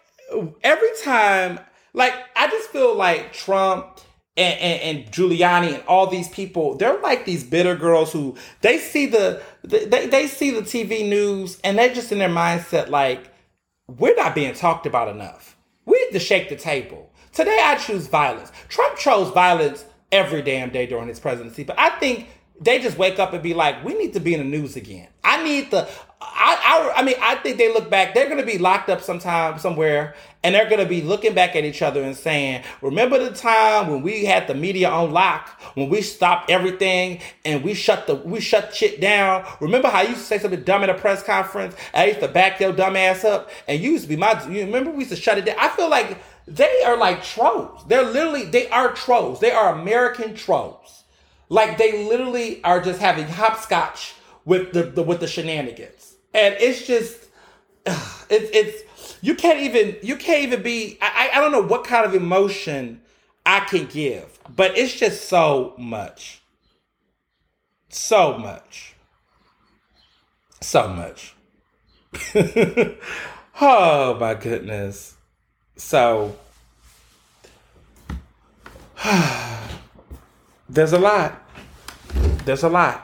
every 0.64 0.90
time, 1.04 1.60
like 1.94 2.14
I 2.36 2.48
just 2.48 2.70
feel 2.70 2.96
like 2.96 3.34
Trump. 3.34 4.02
And, 4.40 4.60
and, 4.60 4.98
and, 4.98 5.12
Giuliani 5.12 5.74
and 5.74 5.84
all 5.88 6.06
these 6.06 6.30
people, 6.30 6.76
they're 6.78 7.00
like 7.00 7.26
these 7.26 7.44
bitter 7.44 7.76
girls 7.76 8.14
who 8.14 8.36
they 8.62 8.78
see 8.78 9.08
the 9.08 9.42
they, 9.64 10.06
they 10.06 10.28
see 10.28 10.52
the 10.52 10.62
TV 10.62 11.10
news 11.10 11.60
and 11.64 11.76
they're 11.76 11.92
just 11.92 12.12
in 12.12 12.20
their 12.20 12.30
mindset 12.30 12.90
like 12.90 13.34
we're 13.88 14.16
not 14.16 14.36
being 14.36 14.54
talked 14.54 14.86
about 14.86 15.08
enough. 15.08 15.58
We 15.86 15.98
need 16.06 16.12
to 16.12 16.20
shake 16.20 16.50
the 16.50 16.56
table. 16.56 17.07
Today 17.38 17.60
I 17.62 17.76
choose 17.76 18.08
violence. 18.08 18.52
Trump 18.68 18.98
chose 18.98 19.32
violence 19.32 19.86
every 20.12 20.42
damn 20.42 20.72
day 20.72 20.88
during 20.88 21.08
his 21.08 21.20
presidency, 21.20 21.64
but 21.64 21.78
I 21.78 21.92
think 22.00 22.30
they 22.60 22.80
just 22.80 22.98
wake 22.98 23.20
up 23.20 23.32
and 23.32 23.44
be 23.44 23.54
like, 23.54 23.86
we 23.86 23.94
need 23.94 24.14
to 24.14 24.20
be 24.20 24.34
in 24.34 24.40
the 24.40 24.58
news 24.58 24.76
again. 24.76 25.08
I 25.24 25.44
need 25.44 25.70
the. 25.70 25.88
I, 26.20 26.92
I, 26.96 27.00
I 27.00 27.04
mean, 27.04 27.14
I 27.22 27.36
think 27.36 27.60
they 27.60 27.72
look 27.72 27.92
back. 27.92 28.16
They're 28.16 28.26
going 28.26 28.40
to 28.40 28.46
be 28.46 28.58
locked 28.58 28.90
up 28.90 29.02
sometime 29.02 29.60
somewhere, 29.60 30.16
and 30.44 30.56
they're 30.56 30.68
going 30.68 30.80
to 30.80 30.88
be 30.88 31.04
looking 31.04 31.36
back 31.36 31.56
at 31.56 31.64
each 31.64 31.84
other 31.84 32.02
and 32.02 32.16
saying, 32.16 32.64
"Remember 32.82 33.20
the 33.20 33.36
time 33.36 33.88
when 33.92 34.02
we 34.02 34.26
had 34.26 34.48
the 34.48 34.56
media 34.56 34.90
on 34.90 35.12
lock, 35.12 35.62
when 35.76 35.90
we 35.90 36.02
stopped 36.02 36.50
everything 36.50 37.20
and 37.46 37.64
we 37.64 37.76
shut 37.76 38.08
the 38.08 38.16
we 38.16 38.40
shut 38.40 38.74
shit 38.74 39.00
down. 39.00 39.46
Remember 39.60 39.90
how 39.90 40.02
you 40.02 40.10
used 40.10 40.22
to 40.22 40.26
say 40.26 40.40
something 40.40 40.64
dumb 40.64 40.82
at 40.82 40.90
a 40.90 40.96
press 40.96 41.22
conference? 41.22 41.76
I 41.94 42.06
used 42.06 42.22
to 42.22 42.30
back 42.30 42.60
your 42.60 42.74
dumb 42.74 42.96
ass 42.96 43.24
up, 43.24 43.52
and 43.68 43.80
you 43.80 43.92
used 43.92 44.06
to 44.06 44.10
be 44.10 44.16
my. 44.16 44.44
You 44.48 44.62
remember 44.62 44.90
we 44.90 45.04
used 45.04 45.12
to 45.12 45.22
shut 45.22 45.38
it 45.38 45.46
down. 45.46 45.58
I 45.60 45.70
feel 45.70 45.88
like 45.88 46.18
they 46.48 46.82
are 46.84 46.98
like 46.98 47.24
trolls. 47.24 47.84
They're 47.88 48.06
literally 48.06 48.46
they 48.46 48.70
are 48.70 48.94
trolls. 48.94 49.40
They 49.40 49.52
are 49.52 49.74
American 49.74 50.34
trolls. 50.34 51.04
Like 51.50 51.78
they 51.78 52.08
literally 52.08 52.64
are 52.64 52.82
just 52.82 53.00
having 53.00 53.28
hopscotch 53.28 54.16
with 54.46 54.72
the, 54.72 54.84
the 54.84 55.04
with 55.04 55.20
the 55.20 55.28
shenanigans, 55.28 56.16
and 56.34 56.56
it's 56.60 56.88
just 56.88 57.28
it's 57.86 58.50
it's 58.54 59.18
you 59.22 59.36
can't 59.36 59.60
even 59.60 59.98
you 60.02 60.16
can't 60.16 60.44
even 60.44 60.62
be. 60.62 60.98
I 61.02 61.32
I 61.34 61.42
don't 61.42 61.52
know 61.52 61.64
what 61.64 61.84
kind 61.84 62.06
of 62.06 62.16
emotion 62.16 63.02
I 63.46 63.62
can 63.62 63.86
give, 63.86 64.40
but 64.56 64.78
it's 64.78 64.94
just 64.94 65.28
so 65.28 65.74
much, 65.78 66.42
so 67.90 68.38
much, 68.38 68.96
so 70.62 70.88
much. 70.88 71.36
oh 73.62 74.18
my 74.18 74.34
goodness. 74.34 75.17
So 75.78 76.36
there's 80.70 80.94
a 80.94 81.00
lot. 81.00 81.42
There's 82.46 82.64
a 82.64 82.70
lot. 82.70 83.04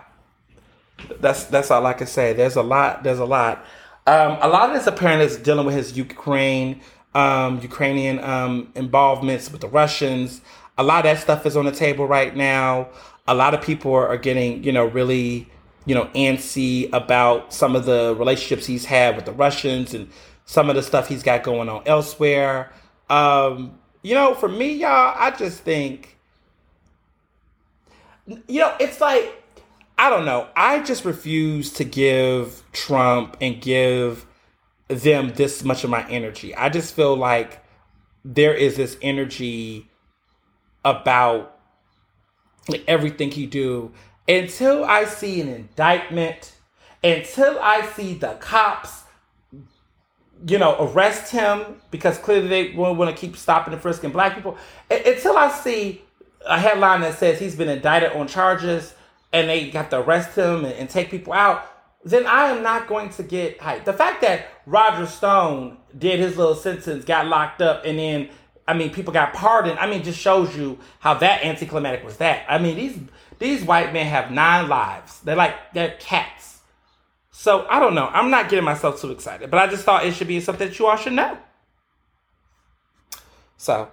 That's 1.19 1.45
that's 1.45 1.71
all 1.71 1.85
I 1.85 1.93
can 1.93 2.07
say. 2.07 2.33
There's 2.33 2.55
a 2.55 2.63
lot. 2.63 3.03
There's 3.03 3.19
a 3.19 3.25
lot. 3.25 3.63
Um, 4.05 4.37
a 4.41 4.47
lot 4.49 4.69
of 4.69 4.75
this 4.75 4.87
apparently 4.87 5.25
is 5.25 5.37
dealing 5.37 5.65
with 5.65 5.75
his 5.75 5.95
Ukraine, 5.95 6.81
um, 7.15 7.61
Ukrainian 7.61 8.19
um, 8.19 8.71
involvements 8.75 9.51
with 9.51 9.61
the 9.61 9.69
Russians. 9.69 10.41
A 10.77 10.83
lot 10.83 11.05
of 11.05 11.15
that 11.15 11.19
stuff 11.21 11.45
is 11.45 11.55
on 11.55 11.65
the 11.65 11.71
table 11.71 12.07
right 12.07 12.35
now. 12.35 12.89
A 13.27 13.35
lot 13.35 13.53
of 13.53 13.61
people 13.61 13.93
are, 13.93 14.07
are 14.07 14.17
getting, 14.17 14.63
you 14.63 14.73
know, 14.73 14.85
really, 14.85 15.47
you 15.85 15.95
know, 15.95 16.05
antsy 16.15 16.89
about 16.91 17.53
some 17.53 17.77
of 17.77 17.85
the 17.85 18.13
relationships 18.17 18.65
he's 18.65 18.85
had 18.85 19.15
with 19.15 19.23
the 19.23 19.31
Russians 19.31 19.93
and 19.93 20.09
some 20.45 20.69
of 20.69 20.75
the 20.75 20.83
stuff 20.83 21.07
he's 21.07 21.23
got 21.23 21.43
going 21.43 21.69
on 21.69 21.83
elsewhere. 21.85 22.71
Um, 23.09 23.79
you 24.01 24.15
know, 24.15 24.35
for 24.35 24.49
me, 24.49 24.73
y'all, 24.73 25.15
I 25.17 25.31
just 25.31 25.59
think, 25.59 26.17
you 28.25 28.59
know, 28.59 28.75
it's 28.79 28.99
like, 28.99 29.43
I 29.97 30.09
don't 30.09 30.25
know. 30.25 30.47
I 30.55 30.81
just 30.81 31.05
refuse 31.05 31.71
to 31.73 31.83
give 31.83 32.63
Trump 32.73 33.37
and 33.39 33.61
give 33.61 34.25
them 34.87 35.33
this 35.35 35.63
much 35.63 35.83
of 35.83 35.89
my 35.89 36.07
energy. 36.09 36.53
I 36.55 36.69
just 36.69 36.95
feel 36.95 37.15
like 37.15 37.63
there 38.25 38.53
is 38.53 38.75
this 38.75 38.97
energy 39.01 39.89
about 40.83 41.57
everything 42.87 43.31
he 43.31 43.45
do 43.45 43.91
until 44.27 44.83
I 44.83 45.05
see 45.05 45.41
an 45.41 45.49
indictment, 45.49 46.53
until 47.03 47.59
I 47.61 47.85
see 47.87 48.13
the 48.13 48.33
cops 48.35 49.02
you 50.45 50.57
know, 50.57 50.75
arrest 50.79 51.31
him 51.31 51.81
because 51.91 52.17
clearly 52.17 52.47
they 52.47 52.73
want 52.73 53.09
to 53.09 53.15
keep 53.15 53.37
stopping 53.37 53.73
and 53.73 53.81
frisking 53.81 54.11
black 54.11 54.35
people. 54.35 54.57
Until 54.89 55.37
I 55.37 55.49
see 55.49 56.01
a 56.45 56.59
headline 56.59 57.01
that 57.01 57.17
says 57.17 57.39
he's 57.39 57.55
been 57.55 57.69
indicted 57.69 58.11
on 58.13 58.27
charges 58.27 58.93
and 59.31 59.49
they 59.49 59.69
have 59.69 59.89
to 59.89 59.99
arrest 59.99 60.37
him 60.37 60.65
and, 60.65 60.73
and 60.73 60.89
take 60.89 61.09
people 61.09 61.33
out, 61.33 61.65
then 62.03 62.25
I 62.25 62.49
am 62.49 62.61
not 62.61 62.87
going 62.87 63.09
to 63.11 63.23
get 63.23 63.59
hyped. 63.59 63.85
The 63.85 63.93
fact 63.93 64.21
that 64.21 64.47
Roger 64.65 65.05
Stone 65.05 65.77
did 65.97 66.19
his 66.19 66.37
little 66.37 66.55
sentence, 66.55 67.05
got 67.05 67.27
locked 67.27 67.61
up, 67.61 67.85
and 67.85 67.97
then 67.97 68.29
I 68.67 68.73
mean 68.73 68.91
people 68.91 69.13
got 69.13 69.33
pardoned. 69.33 69.79
I 69.79 69.89
mean, 69.89 70.03
just 70.03 70.19
shows 70.19 70.55
you 70.55 70.77
how 70.99 71.13
that 71.15 71.45
anticlimactic 71.45 72.03
was. 72.03 72.17
That 72.17 72.45
I 72.49 72.57
mean 72.57 72.75
these 72.75 72.99
these 73.39 73.63
white 73.63 73.93
men 73.93 74.07
have 74.07 74.31
nine 74.31 74.67
lives. 74.67 75.21
They're 75.21 75.37
like 75.37 75.55
they're 75.73 75.95
cats 75.99 76.52
so 77.35 77.65
I 77.67 77.79
don't 77.79 77.95
know. 77.95 78.07
I'm 78.13 78.29
not 78.29 78.47
getting 78.47 78.63
myself 78.63 79.01
too 79.01 79.09
excited, 79.09 79.49
but 79.49 79.59
I 79.59 79.65
just 79.65 79.83
thought 79.83 80.05
it 80.05 80.13
should 80.13 80.27
be 80.27 80.39
something 80.39 80.67
that 80.67 80.77
you 80.77 80.85
all 80.85 80.95
should 80.95 81.13
know. 81.13 81.35
So 83.57 83.89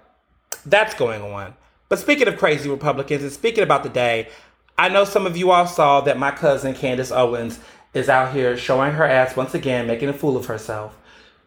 that's 0.63 0.93
going 0.93 1.23
on. 1.23 1.55
But 1.89 1.97
speaking 1.97 2.27
of 2.27 2.37
crazy 2.37 2.69
Republicans 2.69 3.23
and 3.23 3.31
speaking 3.31 3.63
about 3.63 3.81
the 3.81 3.89
day, 3.89 4.29
I 4.77 4.89
know 4.89 5.05
some 5.05 5.25
of 5.25 5.35
you 5.35 5.49
all 5.49 5.65
saw 5.65 6.01
that 6.01 6.19
my 6.19 6.29
cousin 6.29 6.75
Candace 6.75 7.11
Owens 7.11 7.59
is 7.95 8.09
out 8.09 8.31
here 8.31 8.55
showing 8.55 8.93
her 8.93 9.03
ass 9.03 9.35
once 9.35 9.55
again, 9.55 9.87
making 9.87 10.09
a 10.09 10.13
fool 10.13 10.37
of 10.37 10.45
herself. 10.45 10.95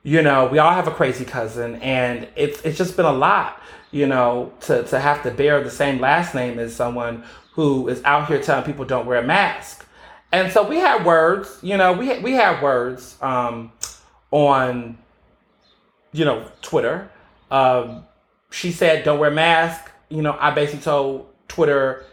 You 0.03 0.21
know, 0.21 0.47
we 0.47 0.59
all 0.59 0.73
have 0.73 0.89
a 0.89 0.91
crazy 0.91 1.25
cousin, 1.25 1.77
and 1.77 2.27
it's 2.35 2.61
it's 2.63 2.77
just 2.77 2.97
been 2.97 3.07
a 3.07 3.13
lot, 3.13 3.63
you 3.93 4.07
know, 4.09 4.53
to, 4.63 4.83
to 4.83 4.99
have 4.99 5.23
to 5.23 5.31
bear 5.31 5.63
the 5.63 5.71
same 5.71 6.01
last 6.01 6.35
name 6.35 6.59
as 6.59 6.75
someone 6.75 7.23
who 7.53 7.87
is 7.87 8.03
out 8.03 8.27
here 8.27 8.43
telling 8.43 8.65
people 8.65 8.85
don't 8.85 9.07
wear 9.07 9.21
a 9.21 9.27
mask 9.27 9.84
and 10.35 10.53
so 10.53 10.67
we 10.67 10.79
had 10.79 11.05
words, 11.05 11.59
you 11.63 11.77
know, 11.77 11.93
we 11.93 12.19
we 12.19 12.33
had 12.33 12.61
words 12.61 13.17
um, 13.23 13.73
on, 14.33 14.99
you 16.13 16.25
know, 16.25 16.51
Twitter. 16.61 17.09
Um, 17.53 18.05
she 18.51 18.73
said, 18.73 19.05
"Don't 19.05 19.21
wear 19.21 19.31
mask." 19.31 19.93
You 20.09 20.23
know, 20.23 20.37
I 20.39 20.51
basically 20.51 20.83
told 20.83 21.29
Twitter, 21.47 22.05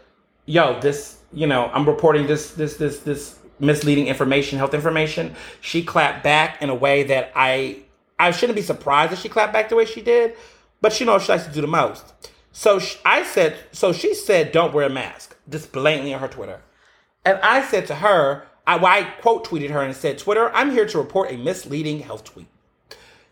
"Yo, 0.46 0.78
this, 0.80 1.18
you 1.32 1.48
know, 1.48 1.68
I'm 1.74 1.84
reporting 1.84 2.28
this, 2.28 2.52
this, 2.52 2.76
this, 2.76 3.00
this 3.00 3.38
misleading 3.58 4.06
information, 4.06 4.56
health 4.58 4.74
information." 4.74 5.34
She 5.60 5.82
clapped 5.82 6.22
back 6.22 6.62
in 6.62 6.70
a 6.70 6.74
way 6.76 7.02
that 7.04 7.32
I, 7.34 7.80
I 8.20 8.30
shouldn't 8.30 8.56
be 8.56 8.62
surprised 8.62 9.12
that 9.12 9.18
she 9.18 9.28
clapped 9.28 9.52
back 9.52 9.68
the 9.68 9.76
way 9.76 9.84
she 9.84 10.00
did, 10.00 10.36
but 10.80 10.92
she 10.92 11.04
knows 11.04 11.24
she 11.24 11.32
likes 11.32 11.46
to 11.46 11.52
do 11.52 11.60
the 11.60 11.66
most. 11.66 12.12
So 12.52 12.80
I 13.04 13.24
said, 13.24 13.56
so 13.72 13.92
she 13.92 14.14
said, 14.14 14.52
"Don't 14.52 14.72
wear 14.72 14.86
a 14.86 14.90
mask," 14.90 15.36
just 15.48 15.72
blatantly 15.72 16.14
on 16.14 16.20
her 16.20 16.28
Twitter. 16.28 16.60
And 17.24 17.38
I 17.38 17.62
said 17.62 17.86
to 17.86 17.96
her, 17.96 18.46
I, 18.66 18.76
well, 18.76 18.86
I 18.86 19.04
quote 19.20 19.46
tweeted 19.46 19.70
her 19.70 19.82
and 19.82 19.94
said, 19.94 20.18
Twitter, 20.18 20.50
I'm 20.54 20.70
here 20.70 20.86
to 20.86 20.98
report 20.98 21.32
a 21.32 21.36
misleading 21.36 22.00
health 22.00 22.24
tweet. 22.24 22.46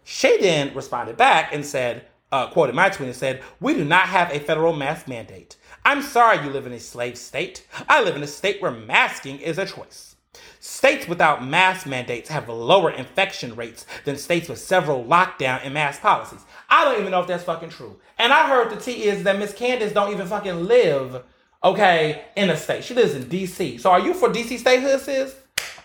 She 0.05 0.39
then 0.41 0.75
responded 0.75 1.17
back 1.17 1.53
and 1.53 1.65
said, 1.65 2.07
uh, 2.33 2.49
quoted 2.49 2.75
my 2.75 2.89
tweet 2.89 3.09
and 3.09 3.17
said, 3.17 3.43
We 3.61 3.75
do 3.75 3.85
not 3.85 4.09
have 4.09 4.31
a 4.31 4.39
federal 4.39 4.75
mask 4.75 5.09
mandate. 5.09 5.57
I'm 5.85 6.03
sorry 6.03 6.45
you 6.45 6.51
live 6.51 6.67
in 6.67 6.73
a 6.73 6.81
slave 6.81 7.17
state. 7.19 7.67
I 7.89 8.03
live 8.03 8.17
in 8.17 8.23
a 8.23 8.29
state 8.29 8.61
where 8.63 8.71
masking 8.71 9.39
is 9.41 9.59
a 9.59 9.67
choice. 9.67 10.17
States 10.61 11.09
without 11.09 11.45
mask 11.45 11.87
mandates 11.87 12.29
have 12.29 12.49
lower 12.49 12.91
infection 12.91 13.57
rates 13.57 13.87
than 14.05 14.17
states 14.17 14.49
with 14.49 14.59
several 14.59 15.05
lockdown 15.05 15.61
and 15.65 15.75
mask 15.75 16.03
policies. 16.03 16.45
I 16.69 16.85
don't 16.85 17.01
even 17.01 17.11
know 17.11 17.21
if 17.21 17.27
that's 17.27 17.45
fucking 17.45 17.71
true. 17.71 17.99
And 18.19 18.33
I 18.33 18.47
heard 18.47 18.71
the 18.71 18.77
T 18.77 19.05
is 19.05 19.25
that 19.25 19.39
Miss 19.39 19.53
Candace 19.53 19.93
don't 19.93 20.13
even 20.13 20.27
fucking 20.27 20.67
live 20.67 21.25
okay, 21.63 22.25
in 22.37 22.51
a 22.51 22.57
state. 22.57 22.85
She 22.85 22.95
lives 22.95 23.15
in 23.15 23.29
D.C. 23.29 23.79
So 23.79 23.91
are 23.91 24.01
you 24.01 24.15
for 24.15 24.33
D.C. 24.33 24.59
statehood, 24.59 25.01
sis? 25.01 25.37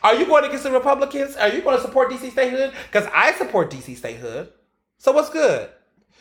Are 0.04 0.16
you 0.16 0.26
going 0.26 0.50
get 0.50 0.60
some 0.60 0.74
Republicans? 0.74 1.36
Are 1.36 1.50
you 1.50 1.62
going 1.62 1.76
to 1.76 1.82
support 1.82 2.10
D.C. 2.10 2.30
statehood? 2.30 2.74
Because 2.92 3.10
I 3.14 3.34
support 3.34 3.70
D.C. 3.70 3.96
statehood. 3.96 4.52
So 4.98 5.12
what's 5.12 5.30
good? 5.30 5.70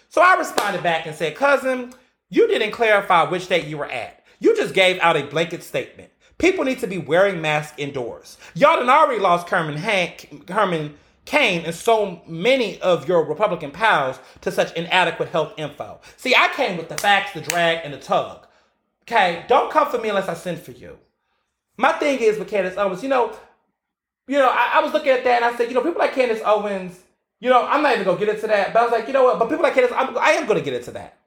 So 0.08 0.22
I 0.22 0.36
responded 0.36 0.82
back 0.82 1.06
and 1.06 1.14
said, 1.14 1.36
cousin, 1.36 1.92
you 2.30 2.48
didn't 2.48 2.72
clarify 2.72 3.24
which 3.24 3.44
state 3.44 3.66
you 3.66 3.78
were 3.78 3.90
at. 3.90 4.24
You 4.40 4.56
just 4.56 4.74
gave 4.74 4.98
out 5.00 5.16
a 5.16 5.24
blanket 5.24 5.62
statement. 5.62 6.10
People 6.38 6.64
need 6.64 6.80
to 6.80 6.86
be 6.86 6.98
wearing 6.98 7.40
masks 7.40 7.74
indoors. 7.78 8.38
Y'all 8.54 8.76
done 8.76 8.90
already 8.90 9.20
lost 9.20 9.48
Herman 9.48 9.76
Hank, 9.76 10.48
Herman 10.48 10.94
Cain 11.24 11.64
and 11.64 11.74
so 11.74 12.22
many 12.26 12.80
of 12.80 13.08
your 13.08 13.24
Republican 13.24 13.70
pals 13.70 14.18
to 14.42 14.52
such 14.52 14.72
inadequate 14.74 15.30
health 15.30 15.54
info. 15.56 16.00
See, 16.16 16.34
I 16.34 16.48
came 16.54 16.76
with 16.76 16.88
the 16.88 16.98
facts, 16.98 17.32
the 17.32 17.40
drag, 17.40 17.80
and 17.84 17.94
the 17.94 17.98
tug. 17.98 18.43
Okay, 19.06 19.44
don't 19.48 19.70
come 19.70 19.90
for 19.90 19.98
me 19.98 20.08
unless 20.08 20.28
I 20.28 20.34
send 20.34 20.58
for 20.58 20.70
you. 20.70 20.98
My 21.76 21.92
thing 21.92 22.18
is 22.20 22.38
with 22.38 22.48
Candace 22.48 22.76
Owens, 22.78 23.02
you 23.02 23.08
know, 23.08 23.36
you 24.26 24.38
know, 24.38 24.48
I, 24.48 24.78
I, 24.78 24.82
was 24.82 24.94
looking 24.94 25.10
at 25.10 25.24
that 25.24 25.42
and 25.42 25.44
I 25.44 25.56
said, 25.56 25.68
you 25.68 25.74
know, 25.74 25.82
people 25.82 25.98
like 25.98 26.14
Candace 26.14 26.40
Owens, 26.44 26.98
you 27.38 27.50
know, 27.50 27.66
I'm 27.66 27.82
not 27.82 27.92
even 27.92 28.04
gonna 28.04 28.18
get 28.18 28.30
into 28.30 28.46
that, 28.46 28.72
but 28.72 28.80
I 28.80 28.82
was 28.84 28.92
like, 28.92 29.06
you 29.06 29.12
know 29.12 29.24
what? 29.24 29.38
But 29.38 29.50
people 29.50 29.62
like 29.62 29.74
Candace, 29.74 29.92
I'm, 29.94 30.16
I 30.16 30.30
am 30.30 30.46
gonna 30.46 30.62
get 30.62 30.72
into 30.72 30.92
that. 30.92 31.18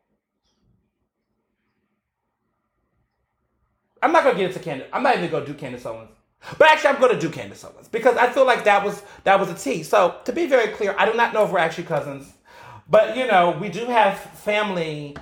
I'm 4.01 4.11
not 4.11 4.23
gonna 4.23 4.37
get 4.37 4.47
into 4.47 4.59
Candace. 4.59 4.87
I'm 4.91 5.03
not 5.03 5.17
even 5.17 5.29
gonna 5.29 5.45
do 5.45 5.53
Candace 5.53 5.85
Owens. 5.85 6.09
But 6.57 6.69
actually, 6.69 6.91
I'm 6.91 7.01
gonna 7.01 7.19
do 7.19 7.29
Candace 7.29 7.63
Owens 7.63 7.87
because 7.87 8.15
I 8.15 8.31
feel 8.31 8.45
like 8.45 8.63
that 8.63 8.83
was 8.83 9.01
that 9.23 9.39
was 9.39 9.49
a 9.49 9.55
T. 9.55 9.83
So 9.83 10.19
to 10.25 10.31
be 10.31 10.45
very 10.47 10.71
clear, 10.73 10.95
I 10.97 11.09
do 11.09 11.15
not 11.15 11.33
know 11.33 11.43
if 11.45 11.51
we're 11.51 11.59
actually 11.59 11.85
cousins, 11.85 12.31
but 12.89 13.17
you 13.17 13.27
know, 13.27 13.57
we 13.59 13.69
do 13.69 13.85
have 13.85 14.17
family 14.19 15.15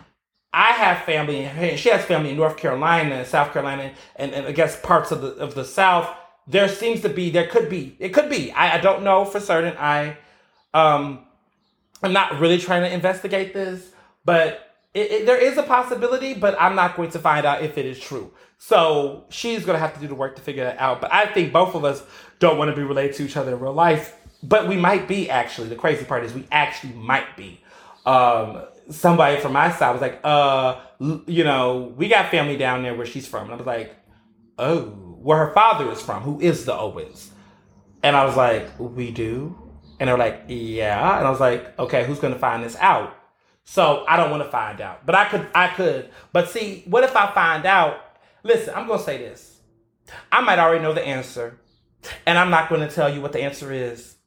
I 0.58 0.72
have 0.72 1.04
family, 1.04 1.44
and 1.44 1.78
she 1.78 1.90
has 1.90 2.06
family 2.06 2.30
in 2.30 2.38
North 2.38 2.56
Carolina 2.56 3.16
and 3.16 3.28
South 3.28 3.52
Carolina, 3.52 3.92
and, 4.16 4.32
and 4.32 4.48
I 4.48 4.54
guess 4.54 4.80
parts 4.80 5.12
of 5.12 5.20
the 5.22 5.36
of 5.36 5.54
the 5.54 5.66
South. 5.66 6.10
There 6.48 6.70
seems 6.70 7.02
to 7.02 7.10
be, 7.10 7.30
there 7.30 7.48
could 7.48 7.70
be, 7.70 7.98
it 8.00 8.14
could 8.14 8.30
be. 8.30 8.54
I, 8.54 8.76
I 8.76 8.80
don't 8.80 9.04
know 9.04 9.26
for 9.26 9.42
certain. 9.42 9.76
I, 9.78 10.16
um, 10.74 11.26
I'm 12.02 12.14
not 12.14 12.40
really 12.40 12.58
trying 12.58 12.84
to 12.84 12.94
investigate 12.94 13.54
this, 13.54 13.92
but 14.24 14.74
it, 14.94 15.12
it, 15.12 15.26
there 15.26 15.38
is 15.38 15.58
a 15.58 15.64
possibility. 15.64 16.34
But 16.34 16.56
I'm 16.58 16.76
not 16.76 16.96
going 16.96 17.12
to 17.12 17.20
find 17.20 17.46
out 17.46 17.62
if 17.62 17.78
it 17.78 17.86
is 17.86 18.00
true. 18.00 18.32
So 18.58 19.26
she's 19.28 19.66
gonna 19.66 19.80
have 19.80 19.94
to 19.96 20.00
do 20.00 20.08
the 20.08 20.16
work 20.16 20.38
to 20.38 20.42
figure 20.42 20.64
that 20.64 20.80
out. 20.80 21.02
But 21.02 21.14
I 21.14 21.26
think 21.26 21.52
both 21.52 21.76
of 21.76 21.84
us 21.84 22.02
don't 22.40 22.58
want 22.58 22.70
to 22.70 22.76
be 22.78 22.84
related 22.84 23.18
to 23.18 23.26
each 23.26 23.36
other 23.36 23.54
in 23.54 23.60
real 23.60 23.74
life. 23.74 24.16
But 24.42 24.70
we 24.70 24.78
might 24.78 25.06
be 25.06 25.30
actually. 25.30 25.68
The 25.68 25.76
crazy 25.76 26.06
part 26.06 26.24
is 26.24 26.34
we 26.34 26.48
actually 26.50 26.94
might 26.94 27.36
be. 27.36 27.60
Um, 28.06 28.64
somebody 28.90 29.40
from 29.40 29.54
my 29.54 29.72
side 29.72 29.92
was 29.92 30.02
like, 30.02 30.20
uh, 30.24 30.80
you 31.00 31.44
know, 31.44 31.94
we 31.98 32.08
got 32.08 32.32
family 32.32 32.58
down 32.58 32.84
there 32.84 32.96
where 32.96 33.06
she's 33.06 33.28
from. 33.28 33.46
And 33.46 33.54
I 33.54 33.56
was 33.58 33.66
like, 33.66 33.96
oh, 34.58 34.84
where 35.22 35.38
her 35.38 35.54
father 35.54 35.92
is 35.92 36.02
from, 36.02 36.24
who 36.24 36.40
is 36.40 36.66
the 36.66 36.74
Owens. 36.74 37.32
And 38.04 38.16
I 38.16 38.26
was 38.26 38.38
like, 38.38 38.70
we 38.80 39.12
do? 39.12 39.58
And 40.00 40.08
they're 40.08 40.18
like, 40.18 40.44
yeah. 40.48 41.18
And 41.18 41.28
I 41.28 41.30
was 41.30 41.40
like, 41.40 41.78
okay, 41.80 42.06
who's 42.06 42.20
gonna 42.20 42.38
find 42.38 42.64
this 42.64 42.76
out? 42.78 43.18
So 43.64 44.06
I 44.08 44.18
don't 44.18 44.30
want 44.30 44.44
to 44.44 44.50
find 44.50 44.80
out. 44.80 45.06
But 45.06 45.16
I 45.16 45.26
could 45.26 45.48
I 45.56 45.68
could. 45.70 46.12
But 46.32 46.50
see, 46.50 46.84
what 46.86 47.04
if 47.04 47.16
I 47.16 47.34
find 47.34 47.66
out? 47.66 47.98
Listen, 48.44 48.76
I'm 48.76 48.88
gonna 48.88 49.02
say 49.02 49.18
this. 49.18 49.60
I 50.32 50.42
might 50.42 50.60
already 50.60 50.84
know 50.84 50.94
the 50.94 51.06
answer. 51.06 51.60
And 52.28 52.38
I'm 52.38 52.52
not 52.52 52.70
gonna 52.70 52.90
tell 52.90 53.12
you 53.12 53.22
what 53.22 53.32
the 53.32 53.42
answer 53.42 53.72
is. 53.72 54.18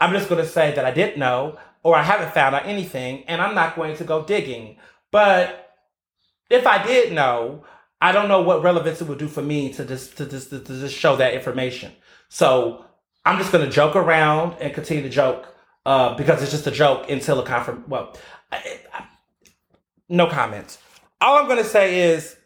I'm 0.00 0.12
just 0.14 0.28
gonna 0.28 0.46
say 0.46 0.74
that 0.74 0.84
I 0.84 0.90
didn't 0.90 1.18
know 1.18 1.58
or 1.88 1.96
I 1.96 2.02
haven't 2.02 2.34
found 2.34 2.54
out 2.54 2.66
anything, 2.66 3.24
and 3.24 3.40
I'm 3.40 3.54
not 3.54 3.74
going 3.74 3.96
to 3.96 4.04
go 4.04 4.22
digging. 4.22 4.76
But 5.10 5.74
if 6.50 6.66
I 6.66 6.86
did 6.86 7.14
know, 7.14 7.64
I 7.98 8.12
don't 8.12 8.28
know 8.28 8.42
what 8.42 8.62
relevance 8.62 9.00
it 9.00 9.08
would 9.08 9.18
do 9.18 9.26
for 9.26 9.40
me 9.40 9.72
to 9.72 9.86
just 9.86 10.18
to 10.18 10.26
just 10.26 10.50
to 10.50 10.60
just 10.60 10.94
show 10.94 11.16
that 11.16 11.32
information. 11.32 11.92
So 12.28 12.84
I'm 13.24 13.38
just 13.38 13.50
gonna 13.50 13.70
joke 13.70 13.96
around 13.96 14.56
and 14.60 14.74
continue 14.74 15.02
to 15.02 15.08
joke 15.08 15.46
uh, 15.86 16.14
because 16.14 16.42
it's 16.42 16.50
just 16.50 16.66
a 16.66 16.70
joke 16.70 17.08
until 17.08 17.40
a 17.40 17.46
confirm. 17.46 17.84
Well, 17.88 18.14
I, 18.52 18.80
I, 18.92 19.06
no 20.10 20.26
comments. 20.26 20.76
All 21.22 21.38
I'm 21.38 21.48
gonna 21.48 21.64
say 21.64 22.10
is 22.10 22.36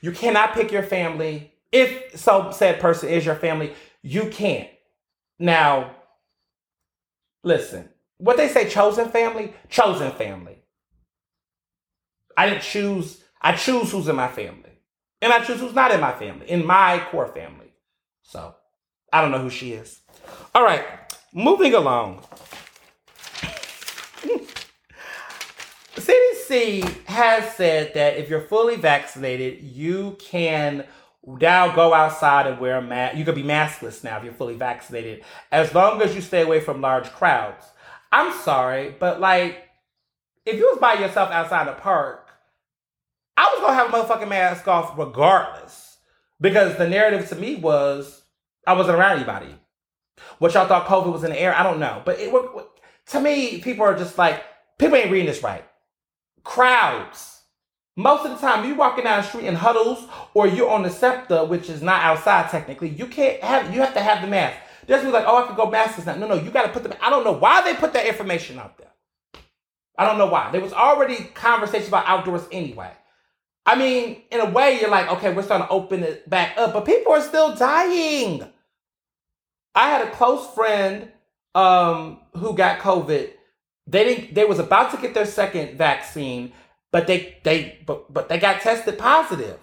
you 0.00 0.12
cannot 0.12 0.54
pick 0.54 0.70
your 0.70 0.84
family 0.84 1.52
if 1.72 2.16
so 2.20 2.52
said 2.52 2.78
person 2.78 3.08
is 3.08 3.26
your 3.26 3.34
family. 3.34 3.74
You 4.00 4.30
can't. 4.30 4.68
Now, 5.40 5.96
listen. 7.44 7.88
What 8.18 8.36
they 8.36 8.48
say, 8.48 8.68
chosen 8.68 9.10
family, 9.10 9.54
chosen 9.68 10.10
family. 10.12 10.58
I 12.36 12.48
didn't 12.48 12.62
choose 12.62 13.24
I 13.44 13.52
choose 13.52 13.92
who's 13.92 14.08
in 14.08 14.16
my 14.16 14.28
family. 14.28 14.70
And 15.20 15.30
I 15.32 15.44
choose 15.44 15.60
who's 15.60 15.74
not 15.74 15.92
in 15.92 16.00
my 16.00 16.12
family, 16.12 16.50
in 16.50 16.64
my 16.64 17.06
core 17.10 17.28
family. 17.28 17.72
So 18.22 18.54
I 19.12 19.20
don't 19.20 19.30
know 19.30 19.38
who 19.38 19.50
she 19.50 19.72
is. 19.72 20.00
All 20.54 20.64
right, 20.64 20.82
moving 21.32 21.74
along. 21.74 22.22
CDC 25.94 27.04
has 27.04 27.54
said 27.54 27.92
that 27.94 28.16
if 28.16 28.30
you're 28.30 28.40
fully 28.40 28.76
vaccinated, 28.76 29.62
you 29.62 30.16
can 30.18 30.86
now 31.26 31.74
go 31.74 31.94
outside 31.94 32.46
and 32.46 32.58
wear 32.58 32.78
a 32.78 32.82
mask. 32.82 33.16
You 33.16 33.24
can 33.24 33.34
be 33.34 33.42
maskless 33.42 34.04
now 34.04 34.18
if 34.18 34.24
you're 34.24 34.32
fully 34.32 34.56
vaccinated, 34.56 35.24
as 35.50 35.74
long 35.74 36.02
as 36.02 36.14
you 36.14 36.20
stay 36.20 36.42
away 36.42 36.60
from 36.60 36.80
large 36.80 37.10
crowds. 37.12 37.64
I'm 38.12 38.32
sorry, 38.40 38.94
but 38.98 39.20
like, 39.20 39.68
if 40.46 40.56
you 40.56 40.68
was 40.70 40.78
by 40.78 40.94
yourself 40.94 41.30
outside 41.30 41.66
the 41.66 41.72
park, 41.72 42.28
I 43.36 43.52
was 43.52 43.60
gonna 43.60 43.74
have 43.74 43.92
a 43.92 43.92
motherfucking 43.92 44.28
mask 44.28 44.68
off 44.68 44.96
regardless. 44.98 45.96
Because 46.40 46.76
the 46.76 46.88
narrative 46.88 47.28
to 47.30 47.36
me 47.36 47.56
was 47.56 48.22
I 48.66 48.74
wasn't 48.74 48.98
around 48.98 49.16
anybody. 49.16 49.54
What 50.38 50.54
y'all 50.54 50.66
thought 50.66 50.86
COVID 50.86 51.12
was 51.12 51.24
in 51.24 51.30
the 51.30 51.40
air, 51.40 51.54
I 51.54 51.62
don't 51.62 51.80
know. 51.80 52.02
But 52.04 52.18
it, 52.18 52.32
to 53.06 53.20
me, 53.20 53.60
people 53.60 53.84
are 53.84 53.96
just 53.96 54.18
like, 54.18 54.42
people 54.78 54.96
ain't 54.96 55.10
reading 55.10 55.26
this 55.26 55.42
right. 55.42 55.64
Crowds. 56.42 57.33
Most 57.96 58.26
of 58.26 58.32
the 58.32 58.38
time, 58.38 58.66
you're 58.66 58.76
walking 58.76 59.04
down 59.04 59.22
the 59.22 59.28
street 59.28 59.44
in 59.44 59.54
huddles 59.54 60.06
or 60.34 60.48
you're 60.48 60.70
on 60.70 60.82
the 60.82 60.90
SEPTA, 60.90 61.44
which 61.48 61.70
is 61.70 61.80
not 61.80 62.02
outside 62.02 62.50
technically, 62.50 62.88
you 62.88 63.06
can't 63.06 63.42
have, 63.42 63.72
you 63.72 63.80
have 63.80 63.94
to 63.94 64.00
have 64.00 64.20
the 64.20 64.26
mask. 64.26 64.58
There's 64.86 65.04
like, 65.04 65.24
oh, 65.26 65.42
I 65.42 65.46
can 65.46 65.56
go 65.56 65.70
maskless 65.70 66.06
now. 66.06 66.16
No, 66.16 66.26
no, 66.26 66.34
you 66.34 66.50
got 66.50 66.64
to 66.64 66.72
put 66.72 66.82
them, 66.82 66.92
I 67.00 67.08
don't 67.08 67.24
know 67.24 67.32
why 67.32 67.62
they 67.62 67.74
put 67.74 67.92
that 67.92 68.06
information 68.06 68.58
out 68.58 68.76
there. 68.78 68.90
I 69.96 70.04
don't 70.06 70.18
know 70.18 70.26
why. 70.26 70.50
There 70.50 70.60
was 70.60 70.72
already 70.72 71.16
conversation 71.34 71.88
about 71.88 72.06
outdoors 72.06 72.46
anyway. 72.50 72.90
I 73.66 73.76
mean, 73.76 74.22
in 74.30 74.40
a 74.40 74.50
way, 74.50 74.78
you're 74.80 74.90
like, 74.90 75.10
okay, 75.12 75.32
we're 75.32 75.42
starting 75.42 75.66
to 75.66 75.72
open 75.72 76.02
it 76.02 76.28
back 76.28 76.58
up, 76.58 76.72
but 76.72 76.84
people 76.84 77.12
are 77.12 77.22
still 77.22 77.54
dying. 77.54 78.44
I 79.74 79.88
had 79.88 80.06
a 80.06 80.10
close 80.10 80.52
friend 80.54 81.10
um, 81.54 82.20
who 82.36 82.54
got 82.54 82.80
COVID. 82.80 83.30
They 83.86 84.04
didn't. 84.04 84.34
They 84.34 84.44
was 84.44 84.58
about 84.58 84.90
to 84.92 84.96
get 84.98 85.14
their 85.14 85.26
second 85.26 85.78
vaccine, 85.78 86.52
but 86.94 87.08
they 87.08 87.38
they 87.42 87.80
but 87.86 88.14
but 88.14 88.28
they 88.28 88.38
got 88.38 88.60
tested 88.60 88.96
positive, 88.96 89.58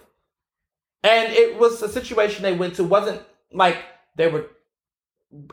and 1.02 1.32
it 1.32 1.58
was 1.58 1.80
a 1.80 1.88
situation 1.88 2.42
they 2.42 2.52
went 2.52 2.74
to. 2.74 2.84
wasn't 2.84 3.22
like 3.50 3.78
they 4.16 4.28
were 4.28 4.50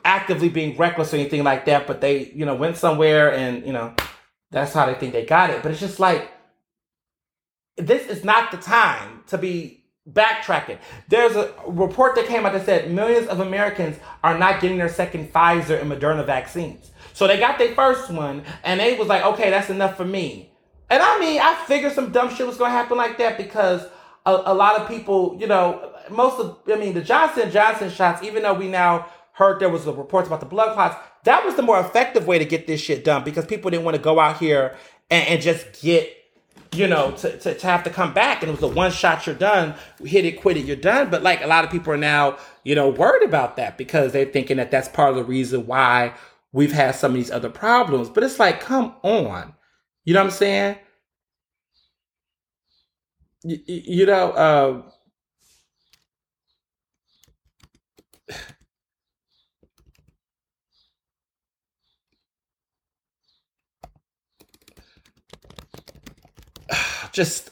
actively 0.04 0.50
being 0.50 0.76
reckless 0.76 1.14
or 1.14 1.16
anything 1.16 1.46
like 1.46 1.64
that, 1.68 1.88
but 1.88 2.02
they 2.02 2.34
you 2.36 2.46
know 2.46 2.54
went 2.54 2.76
somewhere 2.76 3.34
and 3.34 3.66
you 3.66 3.72
know 3.72 3.96
that's 4.52 4.74
how 4.74 4.88
they 4.88 4.94
think 4.94 5.14
they 5.14 5.26
got 5.26 5.52
it. 5.52 5.64
But 5.64 5.72
it's 5.72 5.80
just 5.80 6.02
like 6.02 6.30
this 7.78 8.08
is 8.08 8.26
not 8.26 8.52
the 8.52 8.58
time 8.58 9.24
to 9.28 9.38
be 9.38 9.86
backtracking. 10.06 10.80
There's 11.08 11.38
a 11.38 11.54
report 11.66 12.16
that 12.16 12.26
came 12.26 12.46
out 12.46 12.52
that 12.52 12.66
said 12.66 12.92
millions 12.92 13.28
of 13.28 13.40
Americans 13.40 13.96
are 14.22 14.38
not 14.38 14.60
getting 14.60 14.80
their 14.80 14.90
second 14.90 15.32
Pfizer 15.32 15.80
and 15.80 15.90
Moderna 15.90 16.26
vaccines. 16.26 16.92
So 17.14 17.26
they 17.26 17.40
got 17.40 17.58
their 17.58 17.74
first 17.74 18.12
one 18.12 18.44
and 18.66 18.82
they 18.82 18.98
was 18.98 19.08
like, 19.08 19.24
okay, 19.24 19.50
that's 19.50 19.70
enough 19.70 19.96
for 19.96 20.04
me. 20.04 20.49
And 20.90 21.04
I 21.04 21.20
mean, 21.20 21.40
I 21.42 21.56
figured 21.68 21.94
some 21.94 22.12
dumb 22.12 22.34
shit 22.34 22.48
was 22.48 22.58
gonna 22.58 22.72
happen 22.72 22.98
like 22.98 23.18
that 23.20 23.38
because 23.38 23.84
a, 24.26 24.32
a 24.46 24.54
lot 24.54 24.80
of 24.80 24.88
people, 24.88 25.38
you 25.40 25.48
know, 25.48 25.94
most 26.10 26.40
of, 26.40 26.58
I 26.72 26.76
mean, 26.76 26.94
the 26.94 27.02
Johnson 27.02 27.52
Johnson 27.52 27.90
shots, 27.90 28.24
even 28.24 28.44
though 28.44 28.54
we 28.54 28.68
now 28.68 29.08
heard 29.34 29.60
there 29.60 29.70
was 29.70 29.86
the 29.86 29.94
reports 29.94 30.28
about 30.28 30.40
the 30.40 30.46
blood 30.46 30.74
clots, 30.74 30.96
that 31.24 31.46
was 31.46 31.56
the 31.56 31.62
more 31.62 31.80
effective 31.80 32.28
way 32.28 32.40
to 32.40 32.46
get 32.46 32.68
this 32.68 32.82
shit 32.82 33.04
done 33.04 33.24
because 33.24 33.46
people 33.46 33.70
didn't 33.70 33.86
want 33.86 33.96
to 33.96 34.02
go 34.02 34.20
out 34.20 34.38
here 34.38 34.76
and, 35.10 35.28
and 35.28 35.42
just 35.42 35.82
get 35.82 36.16
you 36.72 36.88
know, 36.88 37.12
to, 37.12 37.38
to, 37.40 37.56
to, 37.56 37.66
have 37.66 37.84
to 37.84 37.90
come 37.90 38.14
back 38.14 38.44
and 38.44 38.50
it 38.50 38.52
was 38.52 38.62
a 38.62 38.68
one 38.68 38.92
shot, 38.92 39.26
you're 39.26 39.36
done, 39.36 39.74
hit 40.04 40.24
it, 40.24 40.40
quit 40.40 40.56
it, 40.56 40.66
you're 40.66 40.76
done. 40.76 41.10
But 41.10 41.24
like 41.24 41.44
a 41.44 41.48
lot 41.48 41.66
of 41.66 41.72
people 41.72 41.92
are 41.94 41.98
now, 41.98 42.38
you 42.64 42.76
know, 42.76 42.90
worried 42.90 43.24
about 43.24 43.58
that 43.58 43.78
because 43.78 44.12
they're 44.12 44.26
thinking 44.26 44.58
that 44.58 44.70
that's 44.70 44.88
part 44.88 45.10
of 45.10 45.16
the 45.16 45.24
reason 45.24 45.66
why 45.66 46.14
we've 46.52 46.72
had 46.72 46.94
some 46.94 47.12
of 47.12 47.16
these 47.16 47.32
other 47.32 47.50
problems. 47.50 48.10
But 48.10 48.24
it's 48.24 48.40
like, 48.40 48.60
come 48.60 48.94
on. 49.02 49.54
You 50.06 50.14
know 50.14 50.22
what 50.22 50.26
I'm 50.28 50.32
saying? 50.32 50.78
You, 53.44 53.60
you 53.68 54.06
know, 54.06 54.32
uh, 54.32 54.82
just 67.12 67.49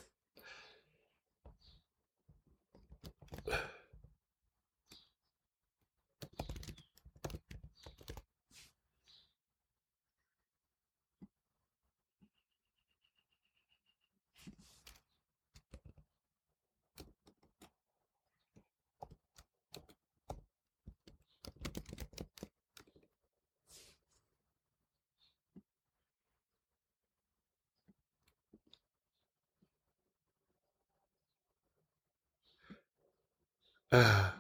uh, 33.91 34.31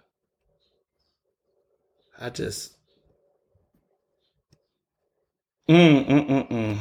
I 2.19 2.29
just 2.31 2.75
mm, 5.69 6.05
mm, 6.05 6.27
mm, 6.27 6.49
mm. 6.49 6.79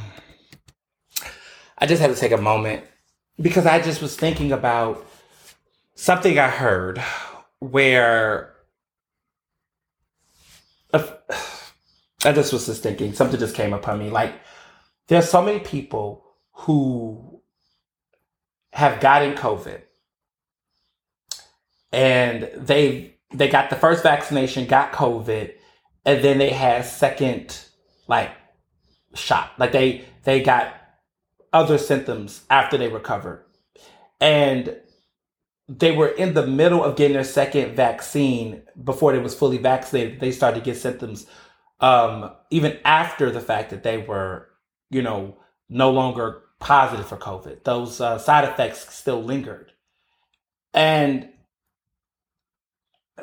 I 1.79 1.87
just 1.87 2.01
had 2.01 2.15
to 2.15 2.17
take 2.17 2.33
a 2.33 2.39
moment 2.39 2.85
because 3.41 3.67
I 3.67 3.81
just 3.81 4.01
was 4.01 4.17
thinking 4.17 4.53
about 4.53 5.07
something 5.95 6.39
I 6.39 6.49
heard 6.49 7.03
where 7.59 8.55
I 10.95 12.33
just 12.33 12.53
was 12.53 12.67
just 12.67 12.83
thinking 12.83 13.13
something 13.13 13.39
just 13.39 13.55
came 13.55 13.75
upon 13.75 13.99
me 13.99 14.11
like 14.11 14.35
there's 15.09 15.29
so 15.29 15.43
many 15.43 15.61
people 15.61 16.25
who 16.53 17.41
have 18.73 19.01
gotten 19.01 19.35
COVID 19.35 19.83
and 21.97 22.51
they 22.55 23.15
they 23.33 23.49
got 23.49 23.71
the 23.71 23.77
first 23.77 24.03
vaccination, 24.03 24.67
got 24.67 24.93
COVID, 24.93 25.55
and 26.05 26.23
then 26.23 26.37
they 26.37 26.51
had 26.51 26.85
second 26.85 27.59
like 28.07 28.31
shot. 29.15 29.53
Like 29.59 29.73
they 29.73 30.05
they 30.25 30.43
got 30.43 30.75
other 31.55 31.79
symptoms 31.79 32.45
after 32.51 32.77
they 32.77 32.89
recovered. 32.89 33.47
And 34.21 34.77
they 35.69 35.91
were 35.91 36.09
in 36.09 36.35
the 36.35 36.47
middle 36.47 36.85
of 36.85 36.97
getting 36.97 37.15
their 37.15 37.25
second 37.25 37.75
vaccine 37.75 38.63
before 38.85 39.13
they 39.13 39.19
was 39.19 39.35
fully 39.35 39.59
vaccinated. 39.59 40.21
They 40.21 40.33
started 40.33 40.59
to 40.61 40.65
get 40.65 40.77
symptoms 40.77 41.27
um, 41.81 42.31
even 42.51 42.79
after 42.85 43.31
the 43.31 43.41
fact 43.41 43.71
that 43.71 43.83
they 43.83 43.99
were, 43.99 44.49
you 44.91 45.01
know, 45.01 45.39
no 45.71 45.91
longer 45.91 46.43
positive 46.61 47.09
for 47.09 47.17
COVID. 47.17 47.65
Those 47.65 48.03
uh, 48.03 48.19
side 48.19 48.45
effects 48.45 48.95
still 48.95 49.23
lingered. 49.23 49.73
And 50.75 51.31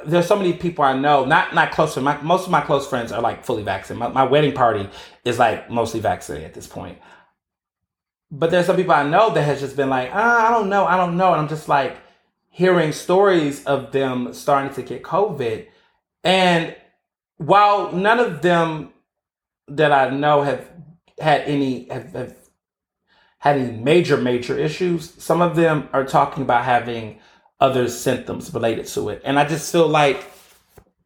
there's 0.05 0.27
so 0.27 0.35
many 0.35 0.53
people 0.53 0.83
I 0.83 0.97
know, 0.97 1.25
not 1.25 1.53
not 1.53 1.71
close 1.71 1.93
to 1.93 2.01
my 2.01 2.19
most 2.21 2.45
of 2.45 2.51
my 2.51 2.61
close 2.61 2.87
friends 2.87 3.11
are 3.11 3.21
like 3.21 3.45
fully 3.45 3.63
vaccinated. 3.63 3.99
My, 3.99 4.23
my 4.23 4.29
wedding 4.29 4.53
party 4.53 4.89
is 5.23 5.37
like 5.37 5.69
mostly 5.69 5.99
vaccinated 5.99 6.47
at 6.47 6.53
this 6.53 6.67
point. 6.67 6.97
But 8.31 8.49
there's 8.49 8.65
some 8.65 8.75
people 8.75 8.93
I 8.93 9.07
know 9.07 9.31
that 9.33 9.43
has 9.43 9.59
just 9.59 9.75
been 9.75 9.89
like, 9.89 10.09
ah, 10.11 10.47
I 10.47 10.51
don't 10.51 10.69
know, 10.69 10.85
I 10.85 10.97
don't 10.97 11.17
know. 11.17 11.31
And 11.33 11.41
I'm 11.41 11.47
just 11.47 11.69
like 11.69 11.97
hearing 12.49 12.91
stories 12.91 13.63
of 13.65 13.91
them 13.91 14.33
starting 14.33 14.73
to 14.73 14.81
get 14.81 15.03
COVID. 15.03 15.67
And 16.23 16.75
while 17.37 17.91
none 17.91 18.19
of 18.19 18.41
them 18.41 18.93
that 19.67 19.91
I 19.91 20.09
know 20.09 20.41
have 20.41 20.67
had 21.19 21.41
any 21.41 21.87
have, 21.89 22.13
have 22.13 22.35
had 23.37 23.57
any 23.57 23.77
major 23.77 24.17
major 24.17 24.57
issues, 24.57 25.13
some 25.23 25.43
of 25.43 25.55
them 25.55 25.87
are 25.93 26.05
talking 26.05 26.41
about 26.41 26.65
having 26.65 27.19
other 27.63 27.87
symptoms 27.87 28.53
related 28.53 28.85
to 28.85 29.07
it. 29.07 29.21
And 29.23 29.39
I 29.39 29.45
just 29.45 29.71
feel 29.71 29.87
like, 29.87 30.29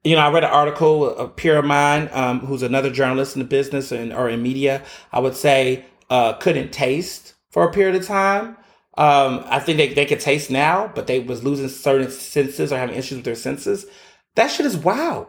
you 0.04 0.16
know, 0.16 0.24
I 0.24 0.32
read 0.32 0.44
an 0.44 0.50
article, 0.50 1.16
a 1.16 1.28
peer 1.28 1.60
of 1.60 1.66
mine, 1.66 2.10
um, 2.12 2.40
who's 2.40 2.64
another 2.64 2.90
journalist 2.90 3.36
in 3.36 3.44
the 3.44 3.48
business 3.48 3.92
and 3.92 4.12
or 4.12 4.28
in 4.28 4.42
media, 4.42 4.82
I 5.14 5.20
would 5.20 5.36
say, 5.36 5.86
uh, 6.10 6.34
couldn't 6.34 6.74
taste 6.74 7.36
for 7.52 7.64
a 7.64 7.72
period 7.72 7.96
of 7.96 8.08
time. 8.08 8.58
Um, 8.98 9.44
I 9.46 9.60
think 9.60 9.78
they, 9.78 9.94
they 9.94 10.08
could 10.08 10.20
taste 10.20 10.50
now, 10.50 10.92
but 10.96 11.06
they 11.06 11.20
was 11.20 11.44
losing 11.44 11.70
certain 11.70 12.10
senses 12.10 12.74
or 12.74 12.78
having 12.80 12.96
issues 12.96 13.18
with 13.18 13.26
their 13.26 13.36
senses. 13.36 13.86
That 14.34 14.48
shit 14.48 14.66
is 14.66 14.76
wild. 14.76 15.28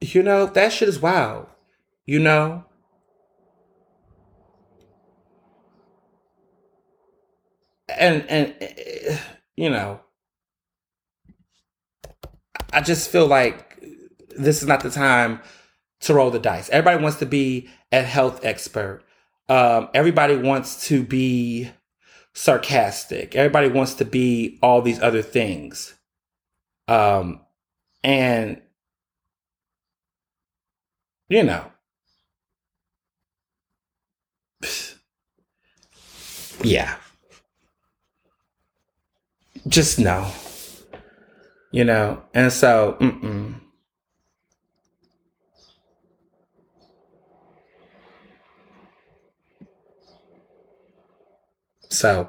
You 0.00 0.22
know, 0.22 0.46
that 0.46 0.72
shit 0.72 0.88
is 0.88 1.00
wild. 1.00 1.46
You 2.06 2.20
know? 2.20 2.64
And 7.98 8.24
and 8.28 9.20
you 9.56 9.70
know 9.70 10.00
i 12.72 12.80
just 12.80 13.10
feel 13.10 13.26
like 13.26 13.72
this 14.36 14.62
is 14.62 14.68
not 14.68 14.82
the 14.82 14.90
time 14.90 15.40
to 16.00 16.14
roll 16.14 16.30
the 16.30 16.38
dice. 16.38 16.68
Everybody 16.70 17.02
wants 17.02 17.18
to 17.18 17.26
be 17.26 17.68
a 17.90 18.02
health 18.02 18.44
expert. 18.44 19.02
Um, 19.48 19.88
everybody 19.94 20.36
wants 20.36 20.86
to 20.88 21.02
be 21.02 21.70
sarcastic. 22.34 23.34
Everybody 23.36 23.68
wants 23.68 23.94
to 23.94 24.04
be 24.04 24.58
all 24.62 24.82
these 24.82 25.00
other 25.00 25.22
things. 25.22 25.94
Um, 26.88 27.40
and 28.02 28.60
you 31.28 31.44
know 31.44 31.64
yeah 36.62 36.96
just 39.68 39.98
no. 39.98 40.30
You 41.70 41.84
know, 41.84 42.22
and 42.34 42.52
so, 42.52 42.96
mm-mm. 43.00 43.54
So, 51.88 52.28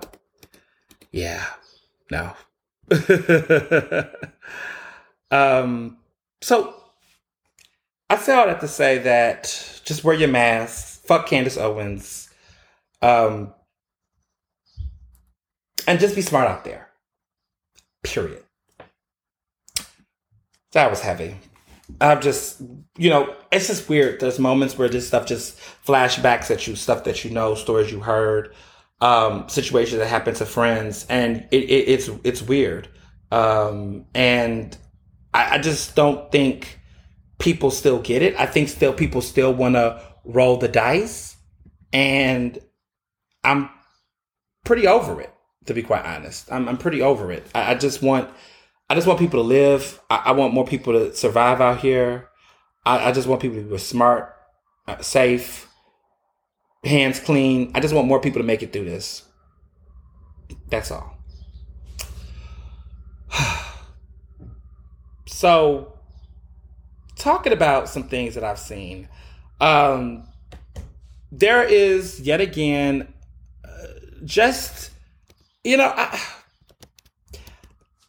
yeah, 1.11 1.45
no. 2.11 2.33
um, 5.31 5.97
so 6.41 6.75
I 8.09 8.17
say 8.17 8.33
all 8.33 8.47
that 8.47 8.59
to 8.61 8.67
say 8.67 8.99
that 8.99 9.81
just 9.83 10.03
wear 10.03 10.15
your 10.15 10.29
mask, 10.29 11.03
fuck 11.05 11.27
Candace 11.27 11.57
Owens, 11.57 12.29
um, 13.01 13.53
and 15.87 15.99
just 15.99 16.15
be 16.15 16.21
smart 16.21 16.47
out 16.47 16.63
there. 16.65 16.82
Period. 18.03 18.43
That 20.73 20.89
was 20.89 21.01
heavy. 21.01 21.37
I'm 22.01 22.21
just, 22.21 22.61
you 22.97 23.09
know, 23.09 23.35
it's 23.51 23.67
just 23.67 23.87
weird. 23.89 24.19
There's 24.19 24.39
moments 24.39 24.77
where 24.77 24.89
this 24.89 25.07
stuff 25.07 25.25
just 25.25 25.59
flashbacks 25.85 26.49
at 26.51 26.67
you, 26.67 26.75
stuff 26.75 27.03
that 27.03 27.23
you 27.23 27.31
know, 27.31 27.55
stories 27.55 27.91
you 27.91 27.99
heard, 27.99 28.53
um, 29.01 29.47
situations 29.49 29.99
that 29.99 30.07
happen 30.07 30.33
to 30.35 30.45
friends, 30.45 31.05
and 31.09 31.47
it, 31.51 31.63
it, 31.63 31.89
it's 31.89 32.09
it's 32.23 32.41
weird. 32.41 32.87
Um, 33.31 34.05
and 34.13 34.75
I, 35.33 35.55
I 35.55 35.57
just 35.59 35.95
don't 35.95 36.31
think 36.31 36.79
people 37.39 37.69
still 37.69 37.99
get 37.99 38.21
it. 38.21 38.35
I 38.39 38.45
think 38.45 38.69
still 38.69 38.93
people 38.93 39.21
still 39.21 39.53
want 39.53 39.75
to 39.75 40.01
roll 40.23 40.57
the 40.57 40.69
dice, 40.69 41.35
and 41.91 42.57
I'm 43.43 43.69
pretty 44.65 44.87
over 44.87 45.21
it 45.21 45.32
to 45.65 45.73
be 45.73 45.83
quite 45.83 46.05
honest. 46.05 46.51
I'm, 46.51 46.67
I'm 46.67 46.77
pretty 46.77 47.01
over 47.01 47.31
it. 47.31 47.47
I, 47.53 47.71
I, 47.71 47.75
just 47.75 48.01
want, 48.01 48.29
I 48.89 48.95
just 48.95 49.07
want 49.07 49.19
people 49.19 49.41
to 49.41 49.47
live. 49.47 50.01
I, 50.09 50.23
I 50.25 50.31
want 50.31 50.53
more 50.53 50.65
people 50.65 50.93
to 50.93 51.15
survive 51.15 51.61
out 51.61 51.79
here. 51.79 52.29
I, 52.85 53.09
I 53.09 53.11
just 53.11 53.27
want 53.27 53.41
people 53.41 53.57
to 53.57 53.63
be 53.63 53.77
smart, 53.77 54.35
uh, 54.87 55.01
safe, 55.01 55.67
hands 56.83 57.19
clean. 57.19 57.71
I 57.75 57.79
just 57.79 57.93
want 57.93 58.07
more 58.07 58.19
people 58.19 58.41
to 58.41 58.45
make 58.45 58.61
it 58.61 58.73
through 58.73 58.85
this. 58.85 59.23
That's 60.69 60.91
all. 60.91 61.17
so, 65.27 65.97
talking 67.15 67.53
about 67.53 67.89
some 67.89 68.03
things 68.03 68.35
that 68.35 68.43
I've 68.43 68.59
seen, 68.59 69.07
um, 69.61 70.27
there 71.31 71.63
is 71.63 72.19
yet 72.19 72.41
again 72.41 73.13
uh, 73.63 73.87
just 74.25 74.91
you 75.63 75.77
know, 75.77 75.93
I, 75.95 76.19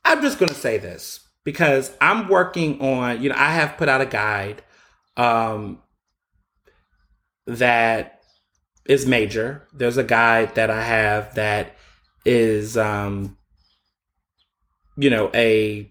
I'm 0.05 0.22
just 0.22 0.38
going 0.38 0.48
to 0.48 0.55
say 0.55 0.78
this 0.78 1.20
because 1.44 1.92
I'm 2.00 2.28
working 2.28 2.80
on, 2.80 3.22
you 3.22 3.28
know, 3.28 3.36
I 3.38 3.52
have 3.52 3.76
put 3.76 3.88
out 3.88 4.00
a 4.00 4.07
guide 4.07 4.62
um, 5.16 5.80
that 7.46 8.22
is 8.86 9.07
major. 9.07 9.66
There's 9.72 9.96
a 9.96 10.05
guide 10.05 10.55
that 10.57 10.70
I 10.70 10.82
have 10.82 11.34
that 11.34 11.76
is, 12.24 12.76
um, 12.76 13.36
you 14.96 15.11
know, 15.11 15.30
a 15.34 15.90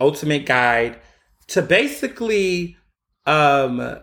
ultimate 0.00 0.46
guide 0.46 0.98
to 1.48 1.62
basically, 1.62 2.76
um, 3.26 3.98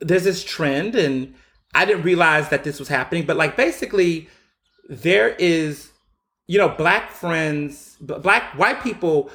there's 0.00 0.24
this 0.24 0.44
trend 0.44 0.94
and 0.94 1.34
I 1.74 1.84
didn't 1.84 2.02
realize 2.02 2.48
that 2.48 2.64
this 2.64 2.78
was 2.78 2.88
happening, 2.88 3.26
but 3.26 3.36
like 3.36 3.56
basically 3.56 4.28
there 4.88 5.30
is, 5.38 5.90
you 6.46 6.58
know, 6.58 6.68
black 6.68 7.10
friends, 7.10 7.96
black 8.00 8.56
white 8.58 8.82
people 8.82 9.30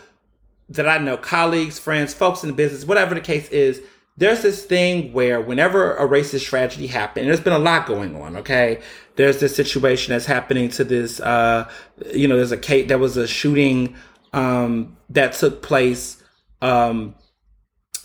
that 0.69 0.87
I 0.87 0.97
know, 0.97 1.17
colleagues, 1.17 1.79
friends, 1.79 2.13
folks 2.13 2.43
in 2.43 2.49
the 2.49 2.55
business, 2.55 2.85
whatever 2.85 3.13
the 3.13 3.21
case 3.21 3.49
is, 3.49 3.81
there's 4.17 4.41
this 4.41 4.63
thing 4.65 5.13
where 5.13 5.41
whenever 5.41 5.95
a 5.95 6.07
racist 6.07 6.45
tragedy 6.45 6.87
happens, 6.87 7.25
there's 7.25 7.39
been 7.39 7.53
a 7.53 7.59
lot 7.59 7.87
going 7.87 8.15
on, 8.21 8.37
okay? 8.37 8.81
There's 9.15 9.39
this 9.39 9.55
situation 9.55 10.11
that's 10.11 10.25
happening 10.25 10.69
to 10.69 10.83
this, 10.83 11.19
uh, 11.19 11.69
you 12.13 12.27
know, 12.27 12.35
there's 12.35 12.51
a 12.51 12.57
case, 12.57 12.87
there 12.87 12.97
was 12.97 13.17
a 13.17 13.27
shooting 13.27 13.95
um, 14.33 14.97
that 15.09 15.33
took 15.33 15.61
place 15.61 16.21
um, 16.61 17.15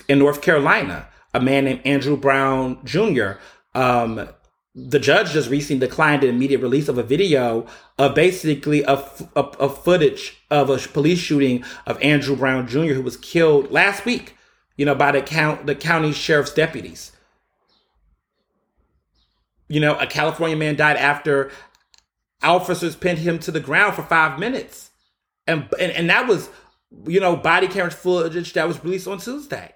in 0.09 0.19
North 0.19 0.43
Carolina. 0.43 1.09
A 1.35 1.41
man 1.41 1.67
named 1.67 1.83
Andrew 1.85 2.17
Brown 2.17 2.79
Jr. 2.85 3.33
Um, 3.75 4.29
the 4.79 4.99
judge 4.99 5.33
just 5.33 5.49
recently 5.49 5.87
declined 5.87 6.23
the 6.23 6.29
immediate 6.29 6.61
release 6.61 6.87
of 6.87 6.99
a 6.99 7.03
video 7.03 7.67
of 7.99 8.15
basically 8.15 8.83
a, 8.83 9.03
a, 9.35 9.41
a, 9.41 9.71
footage 9.71 10.43
of 10.51 10.69
a 10.69 10.77
police 10.77 11.19
shooting 11.19 11.65
of 11.87 12.01
Andrew 12.03 12.37
Brown 12.37 12.69
Jr., 12.69 12.93
who 12.93 13.01
was 13.01 13.17
killed 13.17 13.73
last 13.73 14.05
week, 14.05 14.37
you 14.77 14.85
know, 14.85 14.95
by 14.95 15.13
the 15.13 15.23
count 15.23 15.65
the 15.65 15.75
county 15.75 16.13
sheriff's 16.13 16.53
deputies. 16.53 17.13
You 19.67 19.81
know, 19.81 19.99
a 19.99 20.07
California 20.07 20.57
man 20.57 20.77
died 20.77 20.99
after 20.99 21.51
officers 22.43 22.95
pinned 22.95 23.19
him 23.19 23.39
to 23.41 23.51
the 23.51 23.61
ground 23.61 23.95
for 23.95 24.03
five 24.03 24.39
minutes, 24.39 24.91
and 25.47 25.69
and, 25.81 25.91
and 25.93 26.11
that 26.11 26.29
was, 26.29 26.51
you 27.07 27.19
know, 27.19 27.35
body 27.35 27.67
camera 27.67 27.91
footage 27.91 28.53
that 28.53 28.69
was 28.69 28.85
released 28.85 29.09
on 29.09 29.19
Tuesday. 29.19 29.73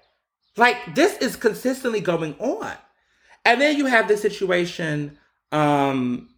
Like 0.57 0.93
this 0.93 1.17
is 1.17 1.35
consistently 1.35 2.01
going 2.01 2.35
on. 2.35 2.75
And 3.45 3.59
then 3.59 3.77
you 3.77 3.85
have 3.85 4.07
the 4.07 4.17
situation 4.17 5.17
um, 5.51 6.29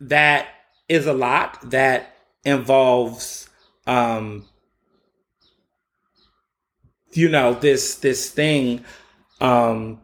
that 0.00 0.48
is 0.88 1.06
a 1.06 1.12
lot 1.12 1.58
that 1.70 2.16
involves, 2.44 3.48
um, 3.86 4.46
you 7.12 7.28
know, 7.28 7.54
this 7.54 7.96
this 7.96 8.30
thing. 8.30 8.84
Um, 9.40 10.00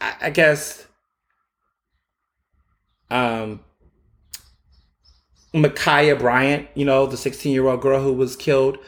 I, 0.00 0.14
I 0.22 0.30
guess 0.30 0.86
um, 3.10 3.60
Ma'Khia 5.54 6.18
Bryant, 6.18 6.68
you 6.74 6.84
know, 6.84 7.06
the 7.06 7.16
16 7.16 7.52
year 7.52 7.66
old 7.66 7.80
girl 7.80 8.02
who 8.02 8.12
was 8.12 8.36
killed, 8.36 8.78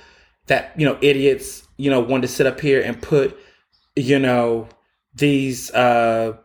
that, 0.46 0.72
you 0.76 0.86
know, 0.86 0.98
idiots, 1.00 1.66
you 1.76 1.90
know, 1.90 2.00
wanted 2.00 2.22
to 2.22 2.28
sit 2.28 2.46
up 2.46 2.60
here 2.60 2.80
and 2.80 3.00
put, 3.00 3.36
you 3.96 4.18
know, 4.18 4.68
these, 5.14 5.70
uh, 5.72 6.36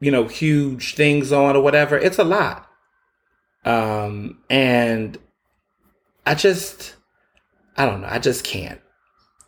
you 0.00 0.10
know, 0.10 0.28
huge 0.28 0.94
things 0.94 1.32
on 1.32 1.56
or 1.56 1.62
whatever. 1.62 1.96
It's 1.96 2.18
a 2.18 2.24
lot. 2.24 2.66
Um, 3.64 4.38
and 4.48 5.18
I 6.24 6.34
just, 6.34 6.94
I 7.76 7.84
don't 7.86 8.02
know. 8.02 8.08
I 8.10 8.18
just 8.18 8.44
can't. 8.44 8.80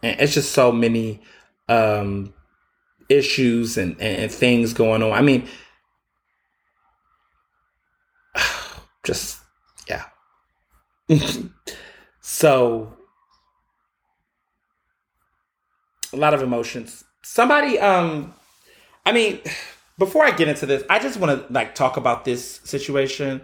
And 0.02 0.20
it's 0.20 0.34
just 0.34 0.52
so 0.52 0.72
many, 0.72 1.20
um, 1.68 2.34
issues 3.10 3.76
and, 3.76 4.00
and 4.00 4.30
things 4.32 4.72
going 4.72 5.02
on. 5.02 5.12
I 5.12 5.20
mean, 5.20 5.46
just 9.04 9.40
yeah. 9.88 10.04
so 12.20 12.96
a 16.12 16.16
lot 16.16 16.34
of 16.34 16.42
emotions. 16.42 17.04
Somebody 17.22 17.78
um 17.78 18.34
I 19.06 19.12
mean, 19.12 19.40
before 19.98 20.24
I 20.24 20.30
get 20.30 20.48
into 20.48 20.66
this, 20.66 20.84
I 20.90 20.98
just 20.98 21.18
want 21.18 21.46
to 21.46 21.52
like 21.52 21.74
talk 21.74 21.96
about 21.96 22.24
this 22.24 22.60
situation 22.64 23.42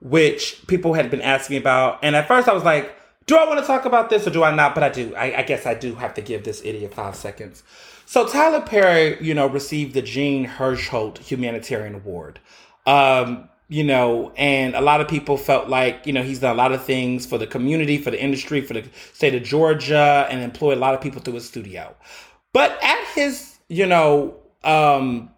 which 0.00 0.64
people 0.68 0.94
had 0.94 1.10
been 1.10 1.22
asking 1.22 1.56
about. 1.56 1.98
And 2.02 2.14
at 2.14 2.28
first 2.28 2.48
I 2.48 2.52
was 2.52 2.64
like, 2.64 2.94
do 3.26 3.36
I 3.36 3.46
want 3.46 3.60
to 3.60 3.66
talk 3.66 3.84
about 3.84 4.10
this 4.10 4.26
or 4.26 4.30
do 4.30 4.42
I 4.42 4.54
not? 4.54 4.74
But 4.74 4.84
I 4.84 4.88
do. 4.88 5.14
I, 5.14 5.38
I 5.38 5.42
guess 5.42 5.66
I 5.66 5.74
do 5.74 5.94
have 5.96 6.14
to 6.14 6.22
give 6.22 6.44
this 6.44 6.62
idiot 6.64 6.94
five 6.94 7.14
seconds. 7.14 7.62
So 8.06 8.26
Tyler 8.26 8.62
Perry, 8.62 9.22
you 9.22 9.34
know, 9.34 9.46
received 9.46 9.92
the 9.94 10.00
Jean 10.00 10.46
Hersholt 10.46 11.18
Humanitarian 11.18 11.94
Award. 11.94 12.40
Um, 12.86 13.50
you 13.68 13.84
know, 13.84 14.32
and 14.36 14.74
a 14.74 14.80
lot 14.80 15.00
of 15.00 15.08
people 15.08 15.36
felt 15.36 15.68
like, 15.68 16.06
you 16.06 16.12
know, 16.12 16.22
he's 16.22 16.40
done 16.40 16.54
a 16.54 16.58
lot 16.58 16.72
of 16.72 16.82
things 16.84 17.26
for 17.26 17.36
the 17.36 17.46
community, 17.46 17.98
for 17.98 18.10
the 18.10 18.20
industry, 18.20 18.62
for 18.62 18.74
the 18.74 18.84
state 19.12 19.34
of 19.34 19.42
Georgia, 19.42 20.26
and 20.30 20.40
employed 20.40 20.78
a 20.78 20.80
lot 20.80 20.94
of 20.94 21.00
people 21.00 21.20
through 21.20 21.34
his 21.34 21.46
studio. 21.46 21.94
But 22.54 22.78
at 22.82 23.04
his, 23.14 23.58
you 23.68 23.84
know, 23.84 24.36
um, 24.64 25.30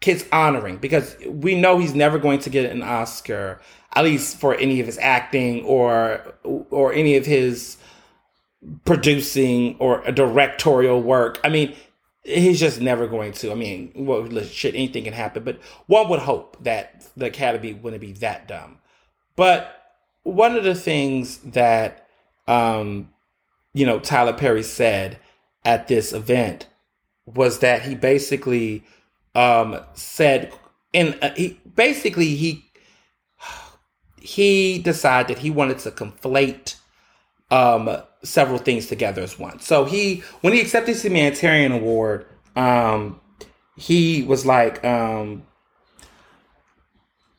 his 0.00 0.26
honoring, 0.30 0.76
because 0.76 1.16
we 1.26 1.60
know 1.60 1.78
he's 1.78 1.94
never 1.94 2.18
going 2.18 2.38
to 2.40 2.50
get 2.50 2.70
an 2.70 2.82
Oscar, 2.82 3.60
at 3.94 4.04
least 4.04 4.36
for 4.36 4.54
any 4.54 4.78
of 4.78 4.86
his 4.86 4.98
acting 4.98 5.64
or 5.64 6.34
or 6.44 6.92
any 6.92 7.16
of 7.16 7.26
his 7.26 7.76
producing 8.84 9.76
or 9.78 10.08
directorial 10.12 11.02
work. 11.02 11.40
I 11.42 11.48
mean, 11.48 11.74
he's 12.28 12.60
just 12.60 12.80
never 12.80 13.06
going 13.06 13.32
to. 13.32 13.50
I 13.50 13.54
mean, 13.54 13.92
well, 13.94 14.28
shit, 14.44 14.74
anything 14.74 15.04
can 15.04 15.12
happen, 15.12 15.44
but 15.44 15.60
one 15.86 16.08
would 16.08 16.20
hope 16.20 16.56
that 16.62 17.06
the 17.16 17.26
Academy 17.26 17.72
wouldn't 17.72 18.00
be 18.00 18.12
that 18.12 18.46
dumb. 18.46 18.78
But 19.36 19.94
one 20.22 20.56
of 20.56 20.64
the 20.64 20.74
things 20.74 21.38
that, 21.38 22.06
um, 22.46 23.10
you 23.72 23.86
know, 23.86 23.98
Tyler 23.98 24.32
Perry 24.32 24.62
said 24.62 25.18
at 25.64 25.88
this 25.88 26.12
event 26.12 26.66
was 27.26 27.60
that 27.60 27.82
he 27.82 27.94
basically 27.94 28.84
um, 29.34 29.80
said, 29.94 30.52
and 30.92 31.18
uh, 31.22 31.30
he 31.34 31.60
basically 31.74 32.34
he 32.34 32.70
he 34.20 34.78
decided 34.78 35.38
he 35.38 35.50
wanted 35.50 35.78
to 35.80 35.90
conflate 35.90 36.76
um, 37.50 38.02
several 38.22 38.58
things 38.58 38.86
together 38.86 39.22
as 39.22 39.38
one. 39.38 39.60
So 39.60 39.84
he, 39.84 40.22
when 40.40 40.52
he 40.52 40.60
accepted 40.60 40.92
his 40.92 41.02
humanitarian 41.02 41.72
award, 41.72 42.26
um, 42.56 43.20
he 43.76 44.22
was 44.24 44.44
like, 44.44 44.84
um, 44.84 45.44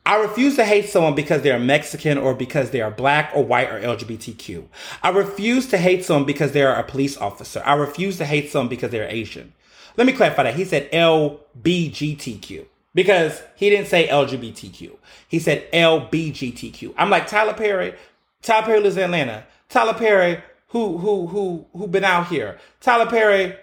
I 0.06 0.16
refuse 0.16 0.56
to 0.56 0.64
hate 0.64 0.88
someone 0.88 1.14
because 1.14 1.42
they 1.42 1.52
are 1.52 1.58
Mexican 1.58 2.18
or 2.18 2.34
because 2.34 2.70
they 2.70 2.80
are 2.80 2.90
black 2.90 3.30
or 3.34 3.44
white 3.44 3.70
or 3.70 3.80
LGBTQ. 3.80 4.66
I 5.02 5.10
refuse 5.10 5.68
to 5.68 5.78
hate 5.78 6.04
someone 6.04 6.24
because 6.24 6.52
they 6.52 6.62
are 6.62 6.74
a 6.74 6.82
police 6.82 7.16
officer. 7.18 7.62
I 7.64 7.74
refuse 7.74 8.16
to 8.18 8.24
hate 8.24 8.50
someone 8.50 8.68
because 8.68 8.90
they're 8.90 9.08
Asian. 9.08 9.52
Let 9.96 10.06
me 10.06 10.12
clarify 10.12 10.44
that. 10.44 10.54
He 10.54 10.64
said 10.64 10.90
LBGTQ 10.90 12.66
because 12.94 13.42
he 13.56 13.70
didn't 13.70 13.88
say 13.88 14.08
LGBTQ. 14.08 14.96
He 15.28 15.38
said 15.38 15.70
LBGTQ. 15.72 16.94
I'm 16.96 17.10
like, 17.10 17.26
Tyler 17.26 17.54
Perry, 17.54 17.94
Tyler 18.42 18.66
Perry 18.66 18.80
lives 18.80 18.96
in 18.96 19.04
Atlanta. 19.04 19.44
Tyler 19.68 19.94
Perry, 19.94 20.42
who 20.70 20.98
who 20.98 21.26
who 21.26 21.66
who 21.72 21.86
been 21.86 22.04
out 22.04 22.28
here? 22.28 22.58
Tyler 22.80 23.06
Perry, 23.06 23.56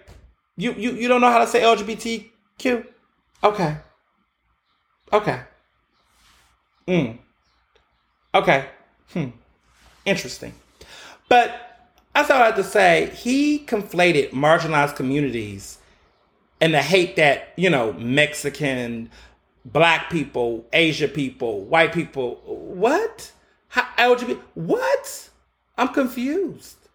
you 0.56 0.72
you 0.74 0.92
you 0.92 1.08
don't 1.08 1.20
know 1.20 1.30
how 1.30 1.38
to 1.38 1.46
say 1.46 1.60
LGBTQ? 1.62 2.86
Okay. 3.44 3.76
Okay. 5.12 5.40
Hmm. 6.86 7.12
Okay. 8.34 8.66
Hmm. 9.12 9.28
Interesting. 10.04 10.54
But 11.28 11.90
that's 12.14 12.30
all 12.30 12.42
I 12.42 12.46
have 12.46 12.56
to 12.56 12.64
say. 12.64 13.10
He 13.14 13.60
conflated 13.60 14.30
marginalized 14.30 14.96
communities 14.96 15.78
and 16.60 16.74
the 16.74 16.82
hate 16.82 17.16
that, 17.16 17.52
you 17.56 17.70
know, 17.70 17.92
Mexican, 17.92 19.10
black 19.64 20.10
people, 20.10 20.66
Asia 20.72 21.08
people, 21.08 21.64
white 21.64 21.92
people, 21.92 22.36
what? 22.44 23.32
How, 23.68 23.84
LGBT, 23.96 24.40
what? 24.54 25.28
I'm 25.76 25.88
confused. 25.88 26.87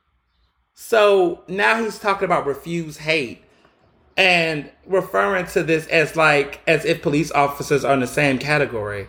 So 0.85 1.41
now 1.47 1.81
he's 1.81 1.97
talking 1.97 2.25
about 2.25 2.45
refuse 2.45 2.97
hate 2.97 3.41
and 4.17 4.69
referring 4.85 5.45
to 5.47 5.63
this 5.63 5.87
as 5.87 6.17
like 6.17 6.59
as 6.67 6.83
if 6.83 7.01
police 7.01 7.31
officers 7.31 7.85
are 7.85 7.93
in 7.93 8.01
the 8.01 8.05
same 8.05 8.37
category 8.37 9.07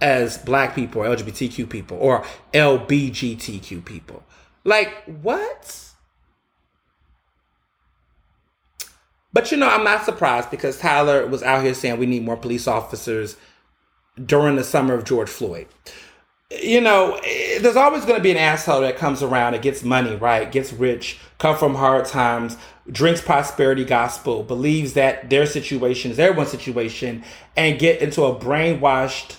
as 0.00 0.36
black 0.36 0.74
people 0.74 1.02
LGBTQ 1.02 1.70
people 1.70 1.96
or 2.00 2.24
LBGTQ 2.52 3.84
people. 3.84 4.24
Like 4.64 5.04
what? 5.04 5.92
But 9.32 9.52
you 9.52 9.58
know, 9.58 9.68
I'm 9.68 9.84
not 9.84 10.04
surprised 10.04 10.50
because 10.50 10.80
Tyler 10.80 11.24
was 11.28 11.44
out 11.44 11.62
here 11.62 11.72
saying 11.72 12.00
we 12.00 12.06
need 12.06 12.24
more 12.24 12.36
police 12.36 12.66
officers 12.66 13.36
during 14.26 14.56
the 14.56 14.64
summer 14.64 14.92
of 14.94 15.04
George 15.04 15.30
Floyd 15.30 15.68
you 16.60 16.80
know, 16.80 17.18
there's 17.60 17.76
always 17.76 18.04
going 18.04 18.16
to 18.16 18.22
be 18.22 18.30
an 18.30 18.36
asshole 18.36 18.80
that 18.82 18.96
comes 18.96 19.22
around 19.22 19.54
and 19.54 19.62
gets 19.62 19.82
money, 19.82 20.16
right? 20.16 20.50
Gets 20.50 20.72
rich, 20.72 21.18
come 21.38 21.56
from 21.56 21.74
hard 21.74 22.06
times, 22.06 22.56
drinks 22.90 23.20
prosperity 23.20 23.84
gospel, 23.84 24.42
believes 24.42 24.94
that 24.94 25.30
their 25.30 25.46
situation 25.46 26.10
is 26.10 26.18
everyone's 26.18 26.50
situation, 26.50 27.24
and 27.56 27.78
get 27.78 28.02
into 28.02 28.24
a 28.24 28.34
brainwashed, 28.34 29.36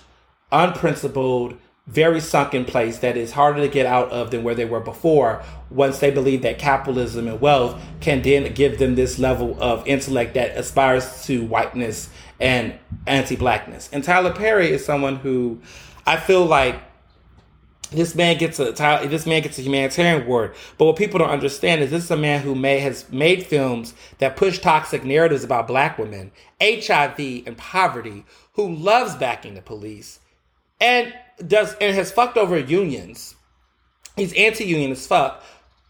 unprincipled, 0.52 1.58
very 1.86 2.22
sunken 2.22 2.64
place 2.64 3.00
that 3.00 3.18
is 3.18 3.34
harder 3.34 3.60
to 3.60 3.68
get 3.68 3.86
out 3.86 4.10
of 4.10 4.32
than 4.32 4.42
where 4.42 4.56
they 4.56 4.64
were 4.64 4.80
before 4.80 5.44
once 5.70 6.00
they 6.00 6.10
believe 6.10 6.42
that 6.42 6.58
capitalism 6.58 7.28
and 7.28 7.42
wealth 7.42 7.78
can 8.00 8.22
then 8.22 8.54
give 8.54 8.80
them 8.80 8.96
this 8.96 9.20
level 9.20 9.62
of 9.62 9.86
intellect 9.86 10.34
that 10.34 10.56
aspires 10.56 11.26
to 11.26 11.46
whiteness 11.46 12.10
and 12.40 12.74
anti-blackness. 13.06 13.90
And 13.92 14.02
Tyler 14.02 14.32
Perry 14.32 14.72
is 14.72 14.86
someone 14.86 15.18
who 15.18 15.60
I 16.06 16.16
feel 16.16 16.46
like 16.46 16.82
this 17.94 18.16
man 18.16 18.38
gets 18.38 18.60
a 18.60 18.72
this 19.08 19.26
man 19.26 19.42
gets 19.42 19.58
a 19.60 19.62
humanitarian 19.62 20.24
award. 20.24 20.54
But 20.78 20.86
what 20.86 20.96
people 20.96 21.20
don't 21.20 21.30
understand 21.30 21.82
is 21.82 21.92
this 21.92 22.06
is 22.06 22.12
a 22.12 22.18
man 22.18 22.42
who 22.42 22.56
may 22.56 22.80
has 22.80 23.10
made 23.12 23.46
films 23.46 23.94
that 24.20 24.36
push 24.36 24.60
toxic 24.60 25.04
narratives 25.04 25.44
about 25.44 25.68
black 25.68 25.98
women, 25.98 26.32
HIV, 26.62 27.20
and 27.46 27.58
poverty, 27.58 28.26
who 28.54 28.74
loves 28.74 29.16
backing 29.16 29.56
the 29.56 29.62
police, 29.62 30.20
and 30.80 31.14
does 31.46 31.76
and 31.76 31.96
has 31.96 32.12
fucked 32.12 32.38
over 32.38 32.58
unions. 32.58 33.36
He's 34.16 34.34
anti-union 34.34 34.92
as 34.92 35.08
fuck, 35.08 35.44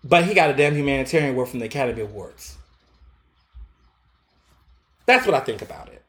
but 0.03 0.25
he 0.25 0.33
got 0.33 0.49
a 0.49 0.53
damn 0.53 0.75
humanitarian 0.75 1.31
award 1.31 1.49
from 1.49 1.59
the 1.59 1.65
Academy 1.65 2.01
Awards. 2.01 2.57
That's 5.05 5.25
what 5.25 5.35
I 5.35 5.41
think 5.41 5.61
about 5.61 5.89
it. 5.89 6.01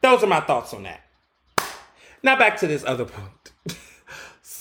Those 0.00 0.24
are 0.24 0.28
my 0.28 0.40
thoughts 0.40 0.72
on 0.72 0.84
that. 0.84 1.02
Now 2.22 2.36
back 2.38 2.56
to 2.58 2.66
this 2.66 2.84
other 2.84 3.04
point. 3.04 3.41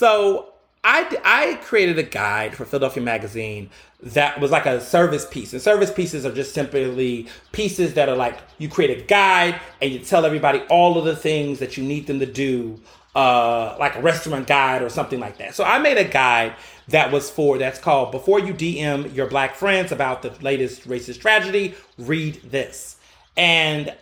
So 0.02 0.54
I, 0.84 1.16
I 1.24 1.60
created 1.64 2.00
a 2.00 2.04
guide 2.04 2.56
for 2.56 2.66
Philadelphia 2.66 3.04
Magazine 3.04 3.70
that 4.02 4.42
was 4.42 4.50
like 4.50 4.66
a 4.66 4.82
service 4.82 5.28
piece. 5.30 5.54
And 5.54 5.62
service 5.62 5.92
pieces 5.94 6.26
are 6.26 6.32
just 6.32 6.56
simply 6.56 7.28
pieces 7.52 7.94
that 7.94 8.10
are 8.10 8.16
like 8.16 8.40
you 8.58 8.68
create 8.68 9.00
a 9.00 9.04
guide 9.04 9.62
and 9.80 9.92
you 9.92 10.00
tell 10.00 10.26
everybody 10.26 10.62
all 10.72 10.98
of 10.98 11.06
the 11.06 11.16
things 11.16 11.60
that 11.60 11.78
you 11.78 11.84
need 11.84 12.08
them 12.08 12.20
to 12.20 12.26
do, 12.26 12.80
uh, 13.14 13.76
like 13.80 13.96
a 13.96 14.02
restaurant 14.02 14.48
guide 14.48 14.82
or 14.82 14.90
something 14.90 15.20
like 15.20 15.38
that. 15.38 15.54
So 15.54 15.64
I 15.64 15.78
made 15.78 16.00
a 16.00 16.04
guide 16.04 16.56
that 16.88 17.12
was 17.12 17.30
for 17.30 17.60
that's 17.60 17.78
called 17.78 18.12
Before 18.12 18.40
You 18.40 18.56
DM 18.56 19.14
Your 19.14 19.28
Black 19.28 19.54
Friends 19.54 19.92
About 19.92 20.24
the 20.24 20.34
Latest 20.42 20.88
Racist 20.88 21.20
Tragedy, 21.20 21.76
Read 22.00 22.42
This. 22.50 22.96
And 23.38 23.94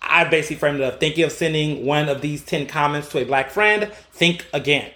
I 0.00 0.24
basically 0.24 0.56
framed 0.56 0.80
it 0.80 0.84
up 0.84 1.00
thinking 1.00 1.24
of 1.24 1.32
sending 1.32 1.84
one 1.84 2.08
of 2.08 2.22
these 2.22 2.42
10 2.42 2.66
comments 2.66 3.10
to 3.10 3.18
a 3.18 3.26
black 3.26 3.50
friend, 3.50 3.92
think 4.10 4.46
again. 4.54 4.90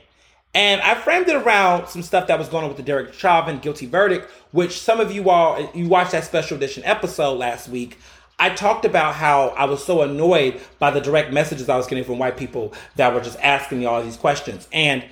And 0.58 0.80
I 0.80 0.96
framed 0.96 1.28
it 1.28 1.36
around 1.36 1.86
some 1.86 2.02
stuff 2.02 2.26
that 2.26 2.36
was 2.36 2.48
going 2.48 2.64
on 2.64 2.68
with 2.68 2.78
the 2.78 2.82
Derek 2.82 3.14
Chauvin 3.14 3.60
guilty 3.60 3.86
verdict, 3.86 4.28
which 4.50 4.80
some 4.80 4.98
of 4.98 5.12
you 5.12 5.30
all, 5.30 5.70
you 5.72 5.86
watched 5.86 6.10
that 6.10 6.24
special 6.24 6.56
edition 6.56 6.82
episode 6.84 7.34
last 7.34 7.68
week. 7.68 7.96
I 8.40 8.50
talked 8.50 8.84
about 8.84 9.14
how 9.14 9.50
I 9.50 9.66
was 9.66 9.84
so 9.84 10.02
annoyed 10.02 10.60
by 10.80 10.90
the 10.90 11.00
direct 11.00 11.32
messages 11.32 11.68
I 11.68 11.76
was 11.76 11.86
getting 11.86 12.02
from 12.02 12.18
white 12.18 12.36
people 12.36 12.74
that 12.96 13.14
were 13.14 13.20
just 13.20 13.38
asking 13.38 13.78
me 13.78 13.86
all 13.86 14.02
these 14.02 14.16
questions. 14.16 14.66
And 14.72 15.04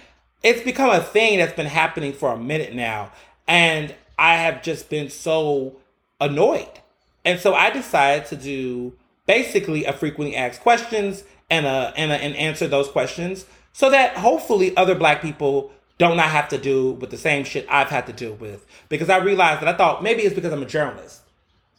it's 0.43 0.63
become 0.63 0.91
a 0.91 1.01
thing 1.01 1.39
that's 1.39 1.55
been 1.55 1.67
happening 1.67 2.13
for 2.13 2.33
a 2.33 2.37
minute 2.37 2.75
now. 2.75 3.13
And 3.47 3.95
I 4.19 4.39
have 4.39 4.65
just 4.65 4.91
been 4.91 5.11
so 5.11 5.77
annoyed. 6.21 6.81
And 7.25 7.39
so 7.39 7.55
I 7.55 7.71
decided 7.71 8.27
to 8.31 8.37
do 8.37 8.95
basically 9.27 9.85
a 9.85 9.93
frequently 9.93 10.35
asked 10.35 10.61
questions 10.63 11.23
and 11.49 11.67
a, 11.67 11.93
and, 11.97 12.11
a, 12.11 12.17
and 12.17 12.35
answer 12.35 12.67
those 12.67 12.89
questions 12.89 13.47
so 13.77 13.91
that 13.91 14.17
hopefully 14.17 14.75
other 14.75 14.95
black 14.95 15.21
people 15.21 15.71
don't 15.99 16.17
not 16.17 16.31
have 16.31 16.49
to 16.49 16.57
do 16.57 16.93
with 16.93 17.11
the 17.11 17.19
same 17.19 17.45
shit 17.45 17.67
I've 17.69 17.91
had 17.91 18.07
to 18.07 18.13
deal 18.15 18.33
with. 18.33 18.65
Because 18.89 19.11
I 19.11 19.19
realized 19.19 19.61
that 19.61 19.69
I 19.69 19.77
thought 19.77 20.03
maybe 20.03 20.23
it's 20.23 20.35
because 20.35 20.51
I'm 20.51 20.63
a 20.63 20.67
journalist. 20.67 21.21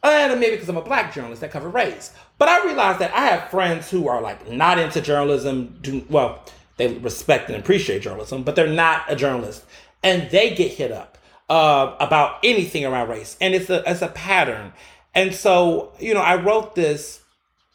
And 0.04 0.40
maybe 0.40 0.52
because 0.52 0.70
I'm 0.70 0.78
a 0.78 0.84
black 0.84 1.12
journalist 1.12 1.42
that 1.42 1.50
cover 1.50 1.70
race. 1.70 2.14
But 2.38 2.50
I 2.50 2.64
realized 2.66 3.00
that 3.00 3.16
I 3.16 3.26
have 3.26 3.50
friends 3.50 3.90
who 3.90 4.08
are 4.08 4.22
like 4.22 4.48
not 4.48 4.78
into 4.78 5.02
journalism, 5.02 5.76
do, 5.82 6.06
well, 6.08 6.46
they 6.78 6.94
respect 7.00 7.50
and 7.50 7.58
appreciate 7.58 8.04
journalism, 8.04 8.44
but 8.44 8.56
they're 8.56 8.68
not 8.68 9.12
a 9.12 9.16
journalist. 9.16 9.66
And 10.04 10.30
they 10.30 10.54
get 10.54 10.74
hit 10.74 10.92
up 10.92 11.18
uh, 11.50 11.96
about 12.00 12.38
anything 12.44 12.86
around 12.86 13.10
race. 13.10 13.36
And 13.42 13.56
it's 13.56 13.72
a, 13.72 13.82
it's 13.90 14.04
a 14.04 14.10
pattern. 14.10 14.72
And 15.16 15.34
so, 15.34 15.94
you 16.00 16.14
know, 16.14 16.22
I 16.22 16.36
wrote 16.36 16.76
this 16.76 17.24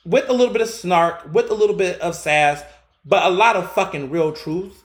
with 0.05 0.29
a 0.29 0.33
little 0.33 0.53
bit 0.53 0.63
of 0.63 0.69
snark, 0.69 1.35
with 1.35 1.51
a 1.51 1.55
little 1.55 1.75
bit 1.75 2.01
of 2.01 2.15
sass, 2.15 2.63
but 3.05 3.25
a 3.25 3.31
lot 3.31 3.57
of 3.57 3.71
fucking 3.73 4.11
real 4.11 4.33
truth 4.33 4.85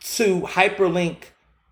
to 0.00 0.40
hyperlink 0.42 1.16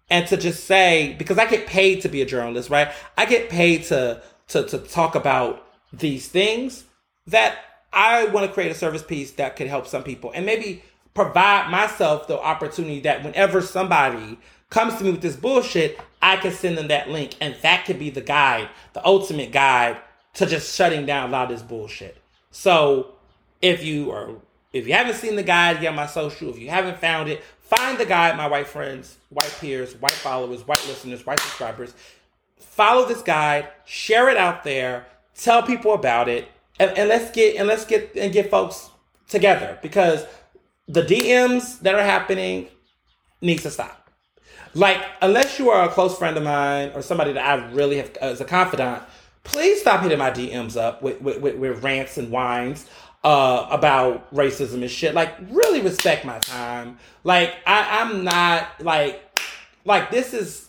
and 0.09 0.27
to 0.29 0.37
just 0.37 0.65
say, 0.65 1.15
because 1.19 1.39
I 1.39 1.47
get 1.47 1.67
paid 1.67 2.03
to 2.03 2.09
be 2.09 2.21
a 2.23 2.27
journalist, 2.27 2.69
right? 2.71 2.91
I 3.17 3.27
get 3.27 3.49
paid 3.49 3.85
to 3.85 4.23
to, 4.49 4.65
to 4.65 4.79
talk 4.79 5.15
about 5.15 5.65
these 5.93 6.29
things 6.29 6.85
that 7.29 7.59
I 7.93 8.27
want 8.27 8.47
to 8.47 8.53
create 8.53 8.71
a 8.71 8.75
service 8.75 9.03
piece 9.03 9.33
that 9.33 9.57
could 9.57 9.69
help 9.69 9.87
some 9.87 10.03
people 10.03 10.33
and 10.35 10.45
maybe 10.45 10.83
provide 11.15 11.71
myself 11.71 12.27
the 12.27 12.39
opportunity 12.39 13.01
that 13.01 13.23
whenever 13.25 13.61
somebody 13.61 14.39
comes 14.69 14.97
to 14.97 15.05
me 15.05 15.13
with 15.13 15.23
this 15.23 15.37
bullshit, 15.37 16.01
I 16.23 16.37
can 16.37 16.53
send 16.53 16.79
them 16.79 16.89
that 16.89 17.11
link 17.11 17.37
and 17.41 17.57
that 17.63 17.85
could 17.85 17.99
be 17.99 18.11
the 18.11 18.21
guide, 18.21 18.69
the 18.93 19.05
ultimate 19.05 19.53
guide 19.53 19.99
to 20.35 20.47
just 20.47 20.75
shutting 20.75 21.07
down 21.07 21.29
a 21.29 21.33
lot 21.33 21.51
of 21.51 21.59
this 21.59 21.67
bullshit. 21.67 22.21
So 22.51 23.15
if 23.63 23.85
you 23.85 24.11
are 24.11 24.31
if 24.73 24.87
you 24.87 24.93
haven't 24.93 25.17
seen 25.17 25.37
the 25.37 25.43
guide 25.43 25.85
on 25.85 25.95
my 25.95 26.07
social, 26.07 26.51
if 26.51 26.59
you 26.59 26.71
haven't 26.71 26.99
found 26.99 27.29
it, 27.29 27.43
find 27.61 27.99
the 27.99 28.07
guide, 28.07 28.37
my 28.37 28.47
white 28.47 28.69
friends, 28.69 29.17
white 29.31 29.55
peers, 29.61 29.95
white 29.95 30.13
followers, 30.13 30.67
white 30.67 30.85
listeners, 30.87 31.27
white 31.27 31.41
subscribers. 31.41 31.95
Follow 32.59 33.07
this 33.07 33.23
guide, 33.23 33.69
share 33.85 34.29
it 34.29 34.37
out 34.37 34.65
there, 34.65 35.07
tell 35.35 35.63
people 35.63 35.95
about 35.95 36.29
it, 36.29 36.49
and, 36.79 36.97
and 36.97 37.09
let's 37.09 37.31
get 37.31 37.57
and 37.57 37.67
let's 37.67 37.85
get 37.85 38.15
and 38.17 38.33
get 38.33 38.51
folks 38.51 38.91
together 39.29 39.79
because 39.83 40.25
the 40.89 41.03
DMs 41.03 41.81
that 41.81 41.95
are 41.95 42.03
happening 42.03 42.69
needs 43.41 43.63
to 43.65 43.71
stop. 43.71 43.97
Like, 44.73 44.99
unless 45.21 45.59
you 45.59 45.71
are 45.71 45.89
a 45.89 45.89
close 45.89 46.17
friend 46.17 46.37
of 46.37 46.45
mine 46.45 46.93
or 46.95 47.03
somebody 47.03 47.33
that 47.33 47.45
I 47.45 47.71
really 47.73 47.97
have 47.97 48.17
as 48.19 48.41
a 48.41 48.45
confidant, 48.45 49.03
please 49.43 49.81
stop 49.81 50.03
hitting 50.03 50.19
my 50.19 50.31
DMs 50.31 50.77
up 50.77 51.03
with, 51.03 51.21
with, 51.21 51.41
with, 51.41 51.57
with 51.57 51.83
rants 51.83 52.19
and 52.19 52.31
whines 52.31 52.87
uh, 53.23 53.67
about 53.71 54.33
racism 54.35 54.83
and 54.83 54.91
shit. 54.91 55.15
Like, 55.15 55.35
really 55.51 55.81
respect 55.81 56.25
my 56.25 56.39
time. 56.39 56.99
Like, 57.25 57.55
I, 57.67 58.01
I'm 58.01 58.25
not 58.25 58.69
like, 58.81 59.23
like 59.85 60.11
this 60.11 60.35
is. 60.35 60.69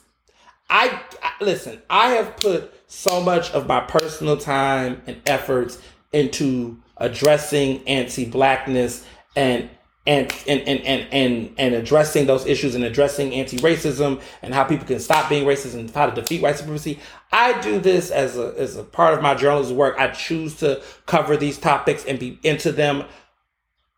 I, 0.69 1.02
I 1.22 1.44
listen. 1.44 1.82
I 1.90 2.11
have 2.11 2.38
put 2.38 2.73
so 2.88 3.22
much 3.22 3.52
of 3.52 3.68
my 3.68 3.82
personal 3.82 4.38
time 4.38 5.02
and 5.06 5.22
efforts 5.26 5.78
into 6.14 6.78
addressing 6.98 7.86
anti-blackness 7.88 9.06
and 9.36 9.69
and 10.07 10.34
and 10.48 10.61
and 10.61 10.82
and 10.82 11.07
and, 11.11 11.56
and 11.57 11.76
addressing 11.76 12.26
those 12.26 12.45
issues 12.45 12.73
and 12.73 12.84
addressing 12.84 13.34
anti-racism 13.34 14.19
and 14.41 14.53
how 14.53 14.64
people 14.64 14.86
can 14.88 14.99
stop 14.99 15.30
being 15.30 15.45
racist 15.45 15.76
and 15.76 15.90
how 15.91 16.10
to 16.10 16.22
defeat 16.22 16.41
white 16.41 16.57
supremacy. 16.57 16.99
I 17.32 17.60
do 17.61 17.80
this 17.80 18.10
as 18.10 18.38
a 18.38 18.53
as 18.57 18.78
a 18.78 18.84
part 18.84 19.14
of 19.14 19.22
my 19.22 19.36
journalism 19.36 19.78
work. 19.78 19.95
I 19.99 20.07
choose 20.10 20.56
to 20.57 20.82
cover 21.06 21.38
these 21.38 21.57
topics 21.57 22.03
and 22.06 22.18
be 22.18 22.40
into 22.44 22.72
them. 22.72 23.06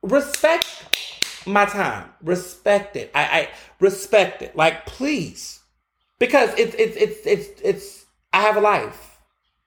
Respect 0.02 1.46
my 1.48 1.66
time. 1.66 2.10
Respect 2.22 2.98
it. 2.98 3.10
I, 3.16 3.22
I 3.24 3.50
respect 3.80 4.42
it. 4.42 4.56
Like 4.56 4.86
please. 4.86 5.62
Because 6.20 6.54
it's 6.58 6.76
it's 6.76 6.98
it's 6.98 7.26
it's 7.26 7.62
it's 7.62 8.06
I 8.34 8.42
have 8.42 8.58
a 8.58 8.62
life. 8.62 9.12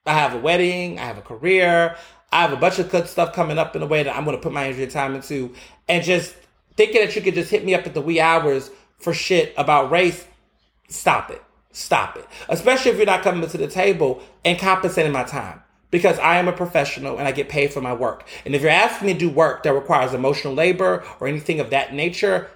I 0.07 0.13
have 0.13 0.35
a 0.35 0.39
wedding, 0.39 1.01
I 1.01 1.03
have 1.03 1.19
a 1.19 1.23
career, 1.23 1.97
I 2.33 2.43
have 2.43 2.53
a 2.53 2.57
bunch 2.57 2.79
of 2.79 2.91
good 2.91 3.09
stuff 3.09 3.35
coming 3.35 3.59
up 3.59 3.77
in 3.77 3.83
a 3.83 3.87
way 3.87 4.03
that 4.03 4.17
I'm 4.17 4.25
going 4.25 4.37
to 4.37 4.43
put 4.43 4.53
my 4.53 4.65
energy 4.65 4.83
and 4.83 4.93
time 4.93 5.15
into. 5.15 5.55
And 5.89 6.05
just 6.05 6.35
thinking 6.77 7.01
that 7.01 7.15
you 7.17 7.23
could 7.23 7.35
just 7.35 7.51
hit 7.51 7.65
me 7.65 7.75
up 7.75 7.87
at 7.87 7.95
the 7.95 8.01
wee 8.01 8.21
hours 8.21 8.71
for 8.99 9.15
shit 9.15 9.55
about 9.57 9.91
race, 9.91 10.27
stop 10.89 11.31
it. 11.31 11.43
Stop 11.73 12.17
it. 12.17 12.27
Especially 12.49 12.91
if 12.91 12.97
you're 12.97 13.07
not 13.07 13.23
coming 13.23 13.49
to 13.49 13.59
the 13.59 13.69
table 13.69 14.23
and 14.45 14.59
compensating 14.59 15.13
my 15.13 15.25
time. 15.25 15.63
Because 15.91 16.19
I 16.19 16.37
am 16.37 16.49
a 16.49 16.53
professional 16.53 17.19
and 17.19 17.29
I 17.29 17.33
get 17.33 17.49
paid 17.49 17.73
for 17.73 17.81
my 17.81 17.93
work. 17.93 18.27
And 18.45 18.55
if 18.55 18.63
you're 18.63 18.71
asking 18.71 19.07
me 19.07 19.13
to 19.13 19.19
do 19.19 19.31
work 19.31 19.63
that 19.63 19.73
requires 19.73 20.15
emotional 20.15 20.55
labor 20.55 21.05
or 21.21 21.29
anything 21.29 21.61
of 21.61 21.71
that 21.71 21.95
nature, 21.95 22.51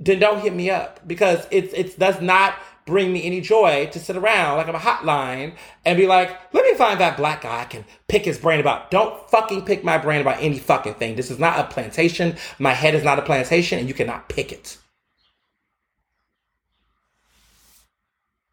then 0.00 0.18
don't 0.18 0.40
hit 0.40 0.54
me 0.54 0.70
up 0.70 1.06
because 1.06 1.46
it's 1.50 1.72
it 1.74 1.98
does 1.98 2.20
not 2.20 2.54
bring 2.84 3.12
me 3.12 3.24
any 3.24 3.40
joy 3.40 3.88
to 3.92 3.98
sit 3.98 4.16
around 4.16 4.56
like 4.56 4.68
I'm 4.68 4.74
a 4.74 4.78
hotline 4.78 5.54
and 5.84 5.96
be 5.96 6.06
like, 6.06 6.30
let 6.52 6.64
me 6.64 6.74
find 6.74 7.00
that 7.00 7.16
black 7.16 7.42
guy 7.42 7.60
I 7.60 7.64
can 7.64 7.84
pick 8.08 8.24
his 8.24 8.38
brain 8.38 8.60
about. 8.60 8.90
Don't 8.90 9.28
fucking 9.30 9.64
pick 9.64 9.84
my 9.84 9.98
brain 9.98 10.20
about 10.20 10.40
any 10.40 10.58
fucking 10.58 10.94
thing. 10.94 11.16
This 11.16 11.30
is 11.30 11.38
not 11.38 11.58
a 11.58 11.64
plantation. 11.64 12.36
My 12.58 12.72
head 12.72 12.94
is 12.94 13.04
not 13.04 13.18
a 13.18 13.22
plantation 13.22 13.78
and 13.78 13.88
you 13.88 13.94
cannot 13.94 14.28
pick 14.28 14.52
it. 14.52 14.78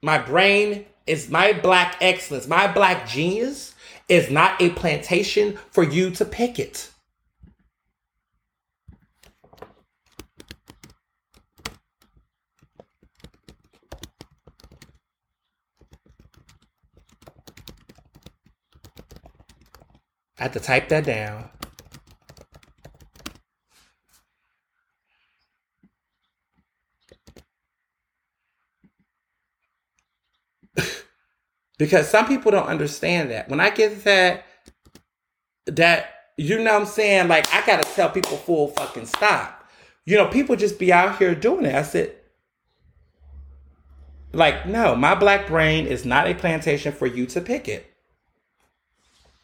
My 0.02 0.18
brain 0.18 0.86
is 1.08 1.30
my 1.30 1.54
black 1.54 1.98
excellence. 2.00 2.48
My 2.48 2.72
black 2.72 3.08
genius 3.08 3.74
is 4.08 4.30
not 4.30 4.62
a 4.62 4.70
plantation 4.70 5.58
for 5.72 5.84
you 5.84 6.12
to 6.12 6.26
pick 6.26 6.60
it. 6.60 6.92
I 20.40 20.44
had 20.44 20.54
to 20.54 20.60
type 20.60 20.88
that 20.90 21.04
down. 21.04 21.50
because 31.78 32.08
some 32.08 32.28
people 32.28 32.52
don't 32.52 32.68
understand 32.68 33.32
that. 33.32 33.50
When 33.50 33.60
I 33.60 33.70
get 33.70 34.04
that, 34.06 34.46
that 35.66 36.16
you 36.38 36.64
know 36.64 36.76
I'm 36.76 36.86
saying, 36.86 37.28
like 37.28 37.54
I 37.54 37.66
gotta 37.66 37.84
tell 37.94 38.10
people 38.10 38.38
full 38.38 38.70
fucking 38.70 39.08
stop. 39.08 39.68
You 40.06 40.16
know, 40.16 40.28
people 40.28 40.56
just 40.56 40.80
be 40.80 40.94
out 40.94 41.18
here 41.18 41.36
doing 41.36 41.66
it. 41.66 41.76
I 41.76 41.84
said, 41.84 42.16
like, 44.32 44.66
no, 44.66 44.96
my 44.96 45.16
black 45.16 45.48
brain 45.48 45.86
is 45.86 46.06
not 46.06 46.28
a 46.28 46.34
plantation 46.34 46.94
for 46.94 47.08
you 47.08 47.26
to 47.28 47.42
pick 47.42 47.68
it. 47.68 47.94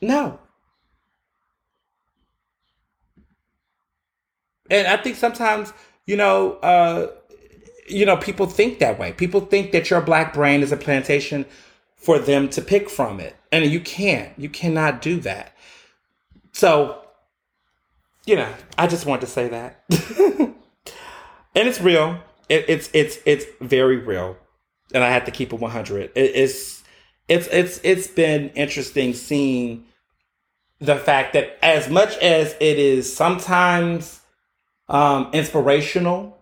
No. 0.02 0.40
And 4.70 4.88
I 4.88 4.98
think 4.98 5.16
sometimes, 5.16 5.74
you 6.06 6.16
know, 6.16 6.54
uh, 6.58 7.08
you 7.88 8.06
know, 8.06 8.18
people 8.18 8.48
think 8.48 8.80
that 8.80 8.98
way. 8.98 9.14
People 9.14 9.42
think 9.42 9.72
that 9.72 9.90
your 9.90 10.02
black 10.02 10.34
brain 10.34 10.62
is 10.62 10.72
a 10.72 10.78
plantation 10.78 11.46
for 11.96 12.20
them 12.20 12.50
to 12.50 12.62
pick 12.62 12.90
from 12.90 13.20
it. 13.20 13.36
And 13.52 13.66
you 13.66 13.80
can't. 13.80 14.38
You 14.38 14.50
cannot 14.50 15.02
do 15.02 15.20
that. 15.22 15.54
So, 16.52 17.02
you 18.26 18.36
know, 18.36 18.52
I 18.78 18.88
just 18.88 19.06
want 19.06 19.22
to 19.22 19.28
say 19.28 19.48
that. 19.50 19.84
and 21.56 21.68
it's 21.68 21.80
real. 21.80 22.20
It, 22.50 22.66
it's 22.68 22.90
it's 22.94 23.18
it's 23.26 23.46
very 23.62 23.98
real. 23.98 24.38
And 24.94 25.04
I 25.04 25.10
have 25.10 25.26
to 25.26 25.32
keep 25.32 25.54
it 25.54 25.60
100. 25.60 26.04
It, 26.04 26.12
it's 26.16 26.84
it's 27.28 27.48
it's 27.48 27.80
it's 27.84 28.08
been 28.08 28.50
interesting 28.50 29.14
seeing 29.14 29.86
the 30.80 30.96
fact 30.96 31.34
that 31.34 31.58
as 31.64 31.90
much 31.90 32.18
as 32.18 32.54
it 32.60 32.78
is 32.78 33.14
sometimes 33.16 34.22
um, 34.88 35.30
inspirational. 35.34 36.38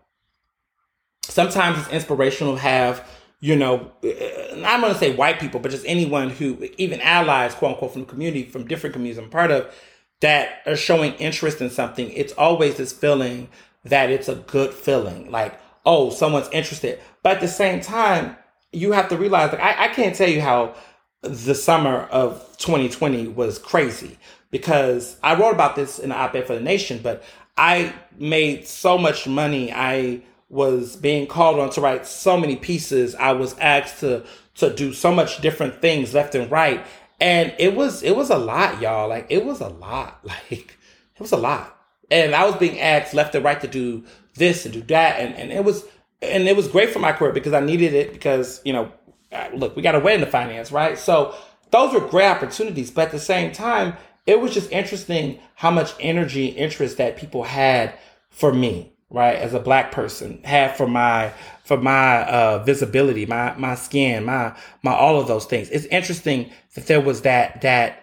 Sometimes 1.24 1.80
it's 1.80 1.90
inspirational 1.90 2.56
to 2.56 2.62
have, 2.62 3.08
you 3.40 3.56
know, 3.56 3.92
uh, 4.04 4.66
I'm 4.66 4.82
going 4.82 4.94
to 4.94 5.00
say 5.00 5.16
white 5.16 5.40
people, 5.40 5.60
but 5.60 5.72
just 5.72 5.86
anyone 5.86 6.30
who, 6.30 6.70
even 6.78 7.02
allies, 7.02 7.56
quote 7.56 7.74
unquote, 7.74 7.94
from 7.94 8.02
the 8.02 8.08
community, 8.08 8.44
from 8.44 8.68
different 8.68 8.94
communities 8.94 9.24
I'm 9.24 9.30
part 9.30 9.52
of, 9.52 9.74
that 10.20 10.62
are 10.66 10.76
showing 10.76 11.14
interest 11.16 11.62
in 11.62 11.70
something. 11.70 12.10
It's 12.12 12.34
always 12.34 12.78
this 12.78 12.94
feeling 12.94 13.50
that 13.84 14.10
it's 14.10 14.30
a 14.30 14.36
good 14.36 14.74
feeling. 14.74 15.32
Like, 15.32 15.60
oh, 15.86 16.10
someone's 16.10 16.50
interested. 16.52 17.00
But 17.22 17.36
at 17.36 17.42
the 17.42 17.48
same 17.48 17.82
time, 17.82 18.38
you 18.72 18.92
have 18.94 19.10
to 19.10 19.18
realize, 19.18 19.52
like, 19.52 19.62
I, 19.62 19.86
I 19.86 19.88
can't 19.90 20.16
tell 20.16 20.30
you 20.30 20.42
how 20.42 20.76
the 21.22 21.56
summer 21.56 22.08
of 22.12 22.40
2020 22.58 23.28
was 23.30 23.58
crazy 23.58 24.18
because 24.52 25.18
I 25.24 25.36
wrote 25.36 25.54
about 25.54 25.76
this 25.76 26.00
in 26.00 26.10
the 26.10 26.16
op-ed 26.16 26.46
for 26.46 26.56
the 26.56 26.62
Nation, 26.62 27.00
but 27.02 27.24
I 27.58 27.94
made 28.18 28.68
so 28.68 28.98
much 28.98 29.28
money. 29.28 29.72
I 29.72 30.22
was 30.50 30.96
being 30.96 31.28
called 31.28 31.60
on 31.60 31.70
to 31.72 31.82
write 31.82 32.06
so 32.06 32.38
many 32.38 32.56
pieces. 32.56 33.16
I 33.16 33.34
was 33.34 33.58
asked 33.60 34.00
to 34.02 34.24
to 34.56 34.74
do 34.74 34.94
so 34.94 35.12
much 35.12 35.42
different 35.42 35.82
things 35.82 36.14
left 36.14 36.36
and 36.36 36.50
right, 36.52 36.86
and 37.20 37.54
it 37.58 37.76
was 37.76 38.04
it 38.04 38.16
was 38.16 38.30
a 38.30 38.38
lot, 38.38 38.82
y'all. 38.82 39.10
Like 39.10 39.28
it 39.30 39.46
was 39.46 39.62
a 39.62 39.70
lot. 39.70 40.20
Like 40.52 40.78
it 41.16 41.20
was 41.20 41.32
a 41.32 41.38
lot, 41.38 41.78
and 42.10 42.34
I 42.34 42.46
was 42.46 42.56
being 42.56 42.80
asked 42.80 43.14
left 43.14 43.36
and 43.36 43.46
right 43.46 43.62
to 43.62 43.68
do 43.68 44.04
this 44.36 44.66
and 44.66 44.74
do 44.74 44.82
that, 44.84 45.20
and 45.20 45.36
and 45.36 45.52
it 45.52 45.64
was 45.64 45.86
and 46.22 46.48
it 46.48 46.56
was 46.56 46.68
great 46.68 46.90
for 46.90 47.00
my 47.00 47.12
career 47.12 47.32
because 47.32 47.54
I 47.54 47.60
needed 47.60 47.94
it 47.94 48.14
because 48.14 48.62
you 48.66 48.74
know 48.74 48.92
uh, 49.34 49.50
look, 49.54 49.76
we 49.76 49.82
got 49.82 49.96
a 49.96 50.00
wedding 50.00 50.24
to 50.24 50.30
finance, 50.30 50.72
right? 50.72 50.98
So 50.98 51.36
those 51.72 51.94
were 51.94 52.08
great 52.08 52.28
opportunities, 52.28 52.92
but 52.92 53.06
at 53.06 53.12
the 53.12 53.20
same 53.20 53.52
time, 53.52 53.96
it 54.26 54.40
was 54.40 54.54
just 54.54 54.72
interesting 54.72 55.40
how 55.56 55.72
much 55.72 55.94
energy, 56.00 56.48
interest 56.48 56.98
that 56.98 57.18
people 57.18 57.44
had 57.44 57.94
for 58.30 58.54
me, 58.54 58.94
right, 59.10 59.36
as 59.36 59.54
a 59.54 59.60
black 59.60 59.92
person, 59.92 60.42
had 60.44 60.76
for 60.76 60.88
my 60.88 61.34
for 61.64 61.78
my 61.78 62.24
uh, 62.24 62.64
visibility, 62.64 63.26
my 63.26 63.54
my 63.58 63.76
skin, 63.76 64.26
my 64.26 64.56
my 64.82 64.94
all 64.94 65.20
of 65.20 65.28
those 65.28 65.46
things. 65.46 65.70
It's 65.70 65.86
interesting 65.86 66.52
that 66.76 66.88
there 66.88 67.02
was 67.02 67.22
that 67.22 67.62
that 67.62 68.00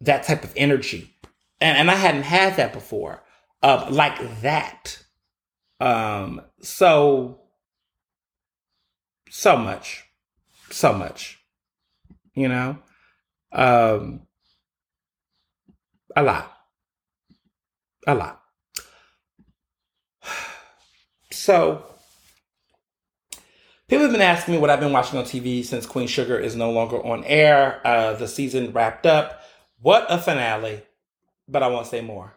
that 0.00 0.22
type 0.24 0.44
of 0.44 0.52
energy, 0.56 1.14
and 1.60 1.76
and 1.76 1.90
I 1.90 1.94
hadn't 1.94 2.22
had 2.22 2.56
that 2.56 2.72
before, 2.72 3.22
uh, 3.62 3.86
like 3.90 4.40
that. 4.42 4.98
Um, 5.80 6.40
so 6.60 7.40
so 9.28 9.56
much 9.56 10.04
so 10.74 10.92
much. 10.92 11.38
You 12.34 12.48
know? 12.48 12.78
Um 13.52 14.22
a 16.16 16.22
lot. 16.22 16.52
A 18.06 18.14
lot. 18.14 18.40
So 21.30 21.84
people 23.88 24.04
have 24.04 24.12
been 24.12 24.22
asking 24.22 24.54
me 24.54 24.60
what 24.60 24.70
I've 24.70 24.80
been 24.80 24.92
watching 24.92 25.18
on 25.18 25.24
TV 25.24 25.64
since 25.64 25.84
Queen 25.84 26.06
Sugar 26.06 26.38
is 26.38 26.56
no 26.56 26.70
longer 26.70 27.04
on 27.04 27.24
air. 27.24 27.80
Uh, 27.84 28.14
the 28.14 28.28
season 28.28 28.72
wrapped 28.72 29.04
up. 29.04 29.42
What 29.80 30.06
a 30.08 30.18
finale! 30.18 30.82
But 31.46 31.62
I 31.62 31.68
won't 31.68 31.86
say 31.86 32.00
more. 32.00 32.34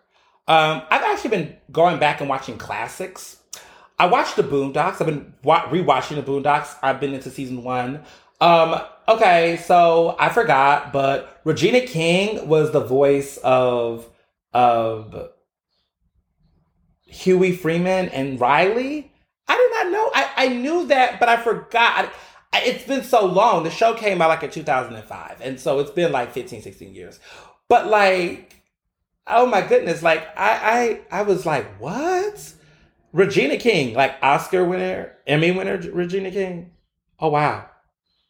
Um, 0.47 0.81
I've 0.89 1.03
actually 1.03 1.29
been 1.29 1.57
going 1.71 1.99
back 1.99 2.19
and 2.19 2.29
watching 2.29 2.57
classics. 2.57 3.37
I 3.99 4.07
watched 4.07 4.35
the 4.35 4.43
Boondocks. 4.43 4.99
I've 4.99 5.07
been 5.07 5.33
wa- 5.43 5.67
rewatching 5.69 6.15
the 6.15 6.23
Boondocks. 6.23 6.75
I've 6.83 6.99
been 6.99 7.13
into 7.13 7.29
season 7.29 7.63
one. 7.63 8.03
Um, 8.41 8.81
okay, 9.07 9.57
so 9.63 10.15
I 10.19 10.29
forgot, 10.29 10.91
but 10.91 11.39
Regina 11.43 11.81
King 11.81 12.47
was 12.47 12.71
the 12.71 12.81
voice 12.81 13.38
of 13.38 14.09
of 14.53 15.29
Huey 17.05 17.53
Freeman 17.53 18.09
and 18.09 18.39
Riley. 18.39 19.11
I 19.47 19.55
did 19.55 19.71
not 19.71 19.91
know. 19.91 20.11
I, 20.13 20.29
I 20.45 20.47
knew 20.49 20.88
that, 20.88 21.19
but 21.19 21.29
I 21.29 21.38
forgot. 21.38 22.11
I, 22.53 22.61
it's 22.61 22.85
been 22.85 23.03
so 23.03 23.25
long. 23.25 23.63
The 23.63 23.69
show 23.69 23.93
came 23.93 24.21
out 24.21 24.29
like 24.29 24.43
in 24.43 24.49
2005. 24.49 25.41
And 25.41 25.59
so 25.59 25.79
it's 25.79 25.91
been 25.91 26.11
like 26.11 26.31
15, 26.31 26.61
16 26.61 26.93
years. 26.93 27.19
But 27.69 27.88
like, 27.88 28.61
oh 29.25 29.45
my 29.45 29.61
goodness, 29.61 30.03
like 30.03 30.27
I 30.38 31.01
I 31.11 31.19
I 31.19 31.21
was 31.23 31.45
like, 31.45 31.79
what? 31.79 32.53
Regina 33.13 33.57
King, 33.57 33.93
like 33.93 34.15
Oscar 34.21 34.65
winner, 34.65 35.13
Emmy 35.25 35.51
winner 35.51 35.77
Regina 35.77 36.31
King. 36.31 36.71
Oh 37.19 37.29
wow. 37.29 37.69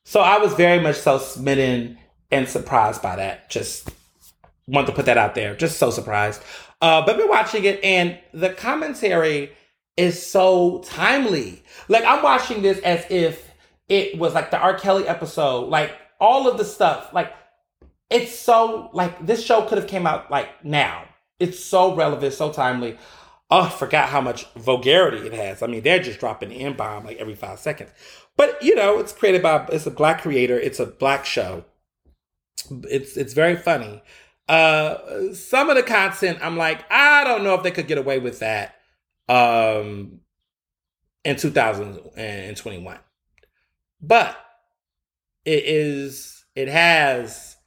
So 0.07 0.21
I 0.21 0.37
was 0.37 0.53
very 0.53 0.79
much 0.79 0.95
so 0.95 1.17
smitten 1.17 1.97
and 2.31 2.47
surprised 2.47 3.01
by 3.01 3.17
that. 3.17 3.49
Just 3.49 3.93
want 4.65 4.87
to 4.87 4.93
put 4.93 5.05
that 5.07 5.17
out 5.17 5.35
there. 5.35 5.53
Just 5.53 5.79
so 5.79 5.91
surprised. 5.91 6.41
Uh, 6.81 7.05
but 7.05 7.17
been 7.17 7.27
watching 7.27 7.65
it 7.65 7.83
and 7.83 8.17
the 8.33 8.51
commentary 8.51 9.51
is 9.97 10.25
so 10.25 10.81
timely. 10.85 11.61
Like 11.89 12.05
I'm 12.05 12.23
watching 12.23 12.61
this 12.61 12.79
as 12.79 13.05
if 13.09 13.51
it 13.89 14.17
was 14.17 14.33
like 14.33 14.49
the 14.49 14.57
R. 14.57 14.75
Kelly 14.75 15.05
episode, 15.05 15.67
like 15.67 15.91
all 16.21 16.47
of 16.47 16.57
the 16.57 16.63
stuff. 16.63 17.11
Like 17.11 17.33
it's 18.09 18.33
so 18.33 18.89
like 18.93 19.25
this 19.25 19.43
show 19.43 19.63
could 19.63 19.77
have 19.77 19.87
came 19.87 20.07
out 20.07 20.31
like 20.31 20.63
now. 20.63 21.03
It's 21.37 21.61
so 21.61 21.93
relevant, 21.93 22.33
so 22.33 22.53
timely. 22.53 22.97
Oh, 23.49 23.63
I 23.63 23.69
forgot 23.69 24.07
how 24.07 24.21
much 24.21 24.45
vulgarity 24.53 25.25
it 25.25 25.33
has. 25.33 25.61
I 25.61 25.67
mean, 25.67 25.81
they're 25.81 25.99
just 25.99 26.19
dropping 26.19 26.49
the 26.49 26.61
N 26.61 26.73
bomb 26.77 27.03
like 27.03 27.17
every 27.17 27.35
five 27.35 27.59
seconds. 27.59 27.91
But 28.37 28.61
you 28.61 28.75
know, 28.75 28.99
it's 28.99 29.11
created 29.11 29.41
by 29.41 29.67
it's 29.71 29.87
a 29.87 29.91
black 29.91 30.21
creator. 30.21 30.59
It's 30.59 30.79
a 30.79 30.85
black 30.85 31.25
show. 31.25 31.65
It's 32.69 33.17
it's 33.17 33.33
very 33.33 33.55
funny. 33.55 34.01
Uh, 34.47 35.33
some 35.33 35.69
of 35.69 35.75
the 35.75 35.83
content, 35.83 36.39
I'm 36.41 36.55
like, 36.55 36.85
I 36.89 37.25
don't 37.25 37.43
know 37.43 37.55
if 37.55 37.63
they 37.63 37.71
could 37.71 37.87
get 37.87 37.97
away 37.97 38.19
with 38.19 38.39
that. 38.39 38.75
Um, 39.27 40.21
in 41.25 41.35
2021, 41.35 42.99
but 43.99 44.37
it 45.43 45.63
is 45.65 46.45
it 46.55 46.69
has 46.69 47.57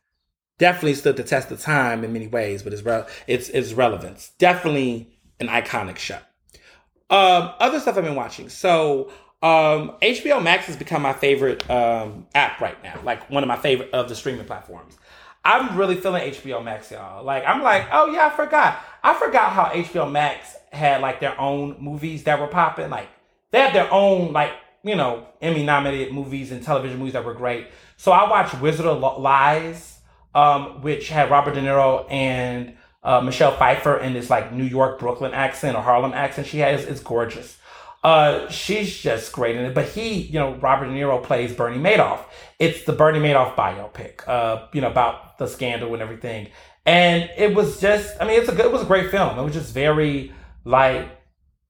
definitely 0.59 0.95
stood 0.95 1.17
the 1.17 1.23
test 1.23 1.51
of 1.51 1.61
time 1.61 2.03
in 2.03 2.13
many 2.13 2.27
ways. 2.27 2.63
But 2.63 2.73
it's 2.73 2.83
re- 2.83 3.05
it's 3.27 3.51
it's 3.51 3.75
relevance 3.75 4.33
definitely 4.39 5.11
an 5.41 5.49
iconic 5.49 5.99
show. 5.99 6.19
Um, 7.11 7.53
other 7.59 7.81
stuff 7.81 7.99
I've 7.99 8.05
been 8.05 8.15
watching. 8.15 8.49
So 8.49 9.13
um, 9.43 9.93
HBO 10.03 10.43
Max 10.43 10.67
has 10.67 10.77
become 10.77 11.01
my 11.01 11.15
favorite 11.15 11.69
um, 11.71 12.27
app 12.35 12.61
right 12.61 12.81
now, 12.83 13.01
like 13.05 13.31
one 13.31 13.43
of 13.43 13.49
my 13.49 13.57
favorite 13.57 13.91
of 13.93 14.09
the 14.09 14.15
streaming 14.15 14.45
platforms. 14.45 14.99
I'm 15.45 15.79
really 15.79 15.97
feeling 15.97 16.31
HBO 16.31 16.62
Max, 16.62 16.91
y'all. 16.91 17.25
Like, 17.25 17.45
I'm 17.47 17.62
like, 17.62 17.89
oh 17.93 18.12
yeah, 18.12 18.27
I 18.27 18.37
forgot. 18.37 18.79
I 19.03 19.15
forgot 19.15 19.53
how 19.53 19.65
HBO 19.67 20.11
Max 20.11 20.55
had 20.71 21.01
like 21.01 21.21
their 21.21 21.39
own 21.41 21.77
movies 21.81 22.25
that 22.25 22.39
were 22.39 22.49
popping. 22.49 22.91
Like, 22.91 23.09
they 23.51 23.61
had 23.61 23.75
their 23.75 23.91
own 23.91 24.33
like 24.33 24.53
you 24.83 24.95
know 24.95 25.27
Emmy 25.41 25.62
nominated 25.62 26.12
movies 26.12 26.53
and 26.53 26.62
television 26.62 26.99
movies 26.99 27.15
that 27.15 27.25
were 27.25 27.35
great. 27.35 27.69
So 27.97 28.12
I 28.12 28.29
watched 28.29 28.61
Wizard 28.61 28.87
of 28.87 29.01
Lies, 29.01 29.99
um, 30.35 30.83
which 30.83 31.09
had 31.09 31.31
Robert 31.31 31.55
De 31.55 31.62
Niro 31.62 32.11
and 32.11 32.77
uh, 33.03 33.23
Michelle 33.23 33.57
Pfeiffer 33.57 33.97
in 33.97 34.12
this 34.12 34.29
like 34.29 34.53
New 34.53 34.65
York 34.65 34.99
Brooklyn 34.99 35.33
accent 35.33 35.77
or 35.77 35.83
Harlem 35.83 36.12
accent 36.12 36.47
she 36.47 36.59
has. 36.59 36.85
It's 36.85 37.01
gorgeous. 37.01 37.57
Uh, 38.02 38.48
she's 38.48 38.97
just 38.97 39.32
great 39.32 39.56
in 39.56 39.64
it. 39.64 39.74
But 39.74 39.89
he, 39.89 40.14
you 40.22 40.39
know, 40.39 40.55
Robert 40.55 40.86
De 40.86 40.93
Niro 40.93 41.22
plays 41.22 41.52
Bernie 41.52 41.78
Madoff. 41.78 42.20
It's 42.59 42.85
the 42.85 42.93
Bernie 42.93 43.18
Madoff 43.18 43.55
biopic, 43.55 44.27
uh, 44.27 44.66
you 44.72 44.81
know, 44.81 44.90
about 44.90 45.39
the 45.39 45.47
scandal 45.47 45.93
and 45.93 46.02
everything. 46.02 46.48
And 46.86 47.28
it 47.36 47.55
was 47.55 47.81
just, 47.81 48.16
I 48.20 48.27
mean, 48.27 48.40
it's 48.40 48.48
a 48.48 48.55
good, 48.55 48.66
it 48.66 48.72
was 48.72 48.82
a 48.82 48.86
great 48.86 49.10
film. 49.10 49.39
It 49.39 49.43
was 49.43 49.52
just 49.52 49.74
very 49.74 50.32
like, 50.64 51.09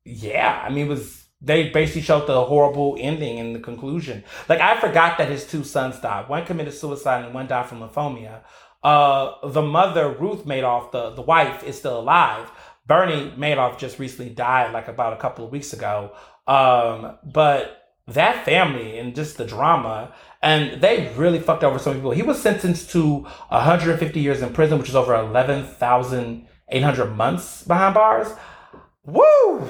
yeah, 0.05 0.63
I 0.65 0.71
mean, 0.71 0.87
it 0.87 0.89
was, 0.89 1.25
they 1.43 1.71
basically 1.71 2.03
showed 2.03 2.27
the 2.27 2.45
horrible 2.45 2.97
ending 2.99 3.41
and 3.41 3.55
the 3.55 3.61
conclusion. 3.61 4.25
Like, 4.49 4.61
I 4.61 4.79
forgot 4.79 5.19
that 5.19 5.29
his 5.29 5.47
two 5.47 5.65
sons 5.65 5.99
died. 5.99 6.29
One 6.29 6.45
committed 6.45 6.75
suicide 6.75 7.25
and 7.25 7.35
one 7.35 7.49
died 7.49 7.67
from 7.67 7.81
lymphoma. 7.81 8.43
Uh, 8.83 9.49
the 9.49 9.63
mother, 9.63 10.11
Ruth 10.11 10.47
Madoff, 10.47 10.93
the, 10.93 11.11
the 11.11 11.23
wife, 11.23 11.65
is 11.65 11.77
still 11.77 11.99
alive 11.99 12.51
Bernie 12.91 13.31
Madoff 13.39 13.79
just 13.79 14.01
recently 14.01 14.35
died 14.35 14.73
like 14.73 14.89
about 14.89 15.13
a 15.13 15.17
couple 15.17 15.45
of 15.45 15.53
weeks 15.53 15.73
ago. 15.73 16.11
Um, 16.49 17.19
but 17.23 17.85
that 18.09 18.45
family 18.45 18.99
and 18.99 19.15
just 19.15 19.37
the 19.37 19.45
drama, 19.45 20.13
and 20.43 20.81
they 20.83 21.13
really 21.17 21.39
fucked 21.39 21.63
over 21.63 21.79
some 21.79 21.95
people. 21.95 22.11
He 22.11 22.23
was 22.23 22.43
sentenced 22.43 22.91
to 22.91 23.29
150 23.51 24.19
years 24.19 24.43
in 24.43 24.53
prison, 24.53 24.81
which 24.81 24.89
is 24.89 24.97
over 24.97 25.15
11,800 25.15 27.07
months 27.15 27.63
behind 27.63 27.95
bars. 27.95 28.27
Woo! 29.05 29.69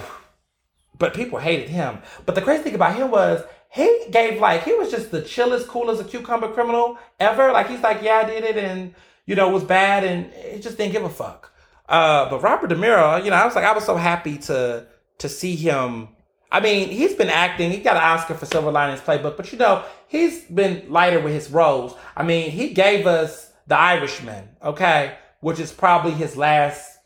But 0.99 1.13
people 1.13 1.41
hated 1.41 1.69
him. 1.69 1.99
But 2.25 2.37
the 2.37 2.41
crazy 2.41 2.63
thing 2.63 2.75
about 2.75 2.97
him 2.97 3.11
was 3.11 3.45
he 3.71 4.07
gave 4.11 4.41
like 4.41 4.65
he 4.65 4.73
was 4.73 4.91
just 4.91 5.11
the 5.11 5.21
chillest, 5.21 5.69
coolest 5.69 6.01
a 6.01 6.05
cucumber 6.05 6.49
criminal 6.49 6.97
ever. 7.19 7.53
Like 7.53 7.69
he's 7.69 7.83
like, 7.83 8.03
yeah, 8.03 8.23
I 8.25 8.25
did 8.25 8.45
it, 8.45 8.57
and 8.57 8.95
you 9.27 9.35
know, 9.35 9.51
it 9.51 9.53
was 9.53 9.65
bad, 9.65 10.05
and 10.05 10.33
he 10.55 10.59
just 10.59 10.79
didn't 10.79 10.93
give 10.93 11.05
a 11.05 11.11
fuck. 11.11 11.53
Uh, 11.91 12.31
but 12.31 12.41
Robert 12.41 12.69
De 12.69 12.77
Niro, 12.77 13.23
you 13.23 13.31
know, 13.31 13.37
I 13.37 13.45
was 13.45 13.57
like, 13.57 13.65
I 13.65 13.73
was 13.73 13.85
so 13.85 13.97
happy 13.97 14.39
to 14.39 14.87
to 15.19 15.29
see 15.29 15.57
him. 15.57 16.09
I 16.53 16.61
mean, 16.61 16.89
he's 16.89 17.15
been 17.15 17.29
acting. 17.29 17.73
He 17.73 17.79
got 17.79 17.97
an 17.97 18.03
Oscar 18.03 18.35
for 18.35 18.47
Silver 18.47 18.71
Linings 18.71 19.01
Playbook, 19.01 19.37
but 19.37 19.53
you 19.53 19.59
know, 19.59 19.85
he's 20.07 20.45
been 20.45 20.85
lighter 20.89 21.21
with 21.21 21.33
his 21.33 21.51
roles. 21.51 21.97
I 22.17 22.23
mean, 22.23 22.53
he 22.53 22.71
gave 22.71 23.07
us 23.09 23.53
The 23.67 23.77
Irishman, 23.77 24.49
okay, 24.63 25.19
which 25.41 25.59
is 25.59 25.73
probably 25.73 26.13
his 26.13 26.37
last, 26.37 26.99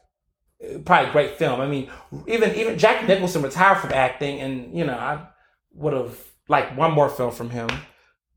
probably 0.84 1.12
great 1.12 1.38
film. 1.38 1.62
I 1.62 1.66
mean, 1.66 1.88
even 2.26 2.54
even 2.54 2.78
Jack 2.78 3.08
Nicholson 3.08 3.40
retired 3.40 3.78
from 3.78 3.92
acting, 3.94 4.38
and 4.40 4.76
you 4.76 4.84
know, 4.84 4.98
I 4.98 5.26
would 5.72 5.94
have 5.94 6.18
liked 6.46 6.76
one 6.76 6.92
more 6.92 7.08
film 7.08 7.32
from 7.32 7.48
him, 7.48 7.68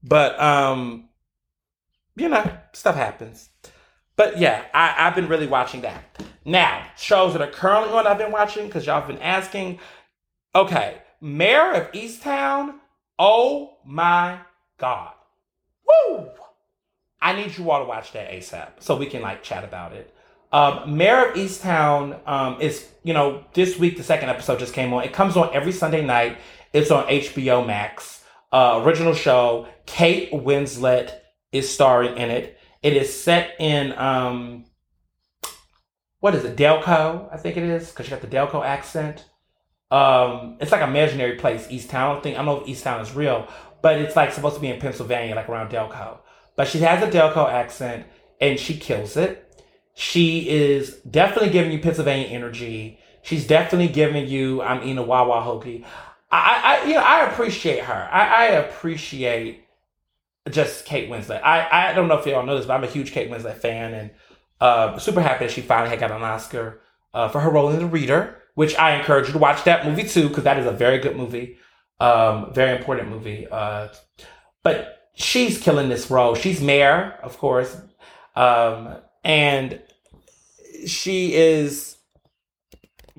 but 0.01 0.39
um, 0.41 1.09
you 2.15 2.29
know, 2.29 2.57
stuff 2.71 2.95
happens. 2.95 3.49
But 4.15 4.39
yeah, 4.39 4.63
I, 4.73 4.95
I've 4.97 5.15
been 5.15 5.27
really 5.27 5.47
watching 5.47 5.81
that. 5.81 6.03
Now, 6.47 6.87
shows 6.95 7.33
that 7.33 7.41
are 7.41 7.51
currently 7.51 7.93
on 7.93 8.07
I've 8.07 8.17
been 8.17 8.31
watching 8.31 8.67
because 8.67 8.85
y'all 8.85 9.01
have 9.01 9.09
been 9.09 9.21
asking. 9.21 9.79
Okay, 10.55 10.95
Mare 11.19 11.73
of 11.73 11.91
Easttown. 11.91 12.75
Oh 13.19 13.75
my 13.85 14.39
God. 14.77 15.11
Woo! 15.85 16.29
I 17.21 17.33
need 17.33 17.57
you 17.57 17.69
all 17.69 17.81
to 17.81 17.85
watch 17.85 18.13
that 18.13 18.31
ASAP 18.31 18.69
so 18.79 18.95
we 18.95 19.07
can 19.07 19.21
like 19.21 19.43
chat 19.43 19.65
about 19.65 19.91
it. 19.91 20.15
Um, 20.53 20.95
Mare 20.95 21.31
of 21.31 21.35
Easttown 21.35 22.25
um, 22.25 22.61
is, 22.61 22.87
you 23.03 23.13
know, 23.13 23.43
this 23.53 23.77
week 23.77 23.97
the 23.97 24.03
second 24.03 24.29
episode 24.29 24.57
just 24.57 24.73
came 24.73 24.93
on. 24.93 25.03
It 25.03 25.11
comes 25.11 25.35
on 25.35 25.53
every 25.53 25.73
Sunday 25.73 26.05
night. 26.05 26.37
It's 26.71 26.91
on 26.91 27.05
HBO 27.07 27.67
Max. 27.67 28.23
Uh, 28.53 28.81
original 28.85 29.13
show. 29.13 29.67
Kate 29.85 30.31
Winslet 30.31 31.11
is 31.51 31.69
starring 31.69 32.15
in 32.15 32.31
it. 32.31 32.57
It 32.81 32.93
is 32.93 33.21
set 33.21 33.55
in 33.59 33.91
um, 33.97 34.63
what 36.19 36.35
is 36.35 36.43
it, 36.43 36.55
Delco? 36.55 37.31
I 37.31 37.37
think 37.37 37.57
it 37.57 37.63
is 37.63 37.89
because 37.89 38.05
she 38.05 38.11
got 38.11 38.21
the 38.21 38.27
Delco 38.27 38.65
accent. 38.65 39.25
Um, 39.89 40.57
it's 40.59 40.71
like 40.71 40.81
a 40.81 40.87
imaginary 40.87 41.37
place, 41.37 41.67
Easttown. 41.67 41.95
I 41.95 42.13
don't 42.13 42.23
think 42.23 42.37
I 42.37 42.43
don't 42.43 42.45
know 42.45 42.65
if 42.65 42.67
Easttown 42.67 43.01
is 43.01 43.15
real, 43.15 43.47
but 43.81 43.99
it's 43.99 44.15
like 44.15 44.33
supposed 44.33 44.55
to 44.55 44.61
be 44.61 44.67
in 44.67 44.79
Pennsylvania, 44.79 45.35
like 45.35 45.49
around 45.49 45.69
Delco. 45.69 46.19
But 46.55 46.67
she 46.67 46.79
has 46.79 47.03
a 47.03 47.09
Delco 47.09 47.49
accent 47.49 48.05
and 48.41 48.59
she 48.59 48.77
kills 48.77 49.15
it. 49.15 49.43
She 49.93 50.49
is 50.49 50.95
definitely 51.09 51.49
giving 51.51 51.71
you 51.71 51.79
Pennsylvania 51.79 52.27
energy. 52.27 52.99
She's 53.21 53.47
definitely 53.47 53.87
giving 53.89 54.27
you 54.27 54.61
I'm 54.61 54.83
eating 54.83 54.97
a 54.97 55.03
Wawa 55.03 55.41
hoagie. 55.41 55.85
I, 56.29 56.81
I, 56.83 56.87
you 56.87 56.93
know, 56.93 57.01
I 57.01 57.25
appreciate 57.25 57.83
her. 57.83 58.09
I, 58.11 58.27
I 58.27 58.45
appreciate 58.47 59.63
just 60.49 60.85
Kate 60.85 61.09
Winslet. 61.09 61.41
I, 61.41 61.91
I 61.91 61.93
don't 61.93 62.07
know 62.07 62.17
if 62.17 62.25
y'all 62.25 62.45
know 62.45 62.57
this, 62.57 62.65
but 62.65 62.73
I'm 62.73 62.83
a 62.83 62.87
huge 62.87 63.11
Kate 63.11 63.29
Winslet 63.29 63.57
fan 63.57 63.93
and 63.93 64.11
uh, 64.59 64.97
super 64.97 65.21
happy 65.21 65.45
that 65.45 65.51
she 65.51 65.61
finally 65.61 65.89
had 65.89 65.99
got 65.99 66.11
an 66.11 66.21
Oscar 66.21 66.81
uh, 67.13 67.29
for 67.29 67.41
her 67.41 67.49
role 67.49 67.69
in 67.69 67.79
The 67.79 67.85
Reader, 67.85 68.41
which 68.55 68.75
I 68.75 68.97
encourage 68.97 69.27
you 69.27 69.33
to 69.33 69.39
watch 69.39 69.63
that 69.65 69.85
movie 69.85 70.07
too, 70.07 70.29
because 70.29 70.43
that 70.43 70.57
is 70.57 70.65
a 70.65 70.71
very 70.71 70.97
good 70.99 71.15
movie, 71.15 71.57
um, 71.99 72.53
very 72.53 72.77
important 72.77 73.09
movie. 73.09 73.47
Uh, 73.49 73.89
but 74.63 75.09
she's 75.13 75.59
killing 75.59 75.89
this 75.89 76.09
role. 76.09 76.35
She's 76.35 76.61
Mare, 76.61 77.19
of 77.23 77.37
course, 77.37 77.77
um, 78.35 78.97
and 79.23 79.81
she 80.85 81.33
is 81.33 81.97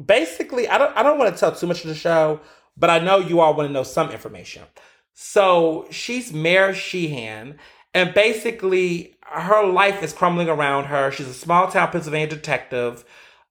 basically. 0.03 0.69
I 0.69 0.79
don't. 0.79 0.97
I 0.97 1.03
don't 1.03 1.19
want 1.19 1.35
to 1.35 1.39
tell 1.39 1.55
too 1.55 1.67
much 1.67 1.83
of 1.83 1.89
the 1.89 1.95
show, 1.95 2.41
but 2.77 2.91
I 2.91 2.99
know 2.99 3.19
you 3.19 3.41
all 3.41 3.55
want 3.55 3.69
to 3.69 3.73
know 3.73 3.83
some 3.83 4.11
information. 4.11 4.63
So 5.15 5.87
she's 5.91 6.33
Mare 6.33 6.75
Sheehan, 6.75 7.59
and 7.95 8.15
basically 8.15 9.17
her 9.31 9.67
life 9.67 10.03
is 10.03 10.13
crumbling 10.13 10.49
around 10.49 10.85
her. 10.85 11.11
She's 11.11 11.29
a 11.29 11.35
small 11.35 11.69
town 11.69 11.91
Pennsylvania 11.91 12.29
detective, 12.29 13.05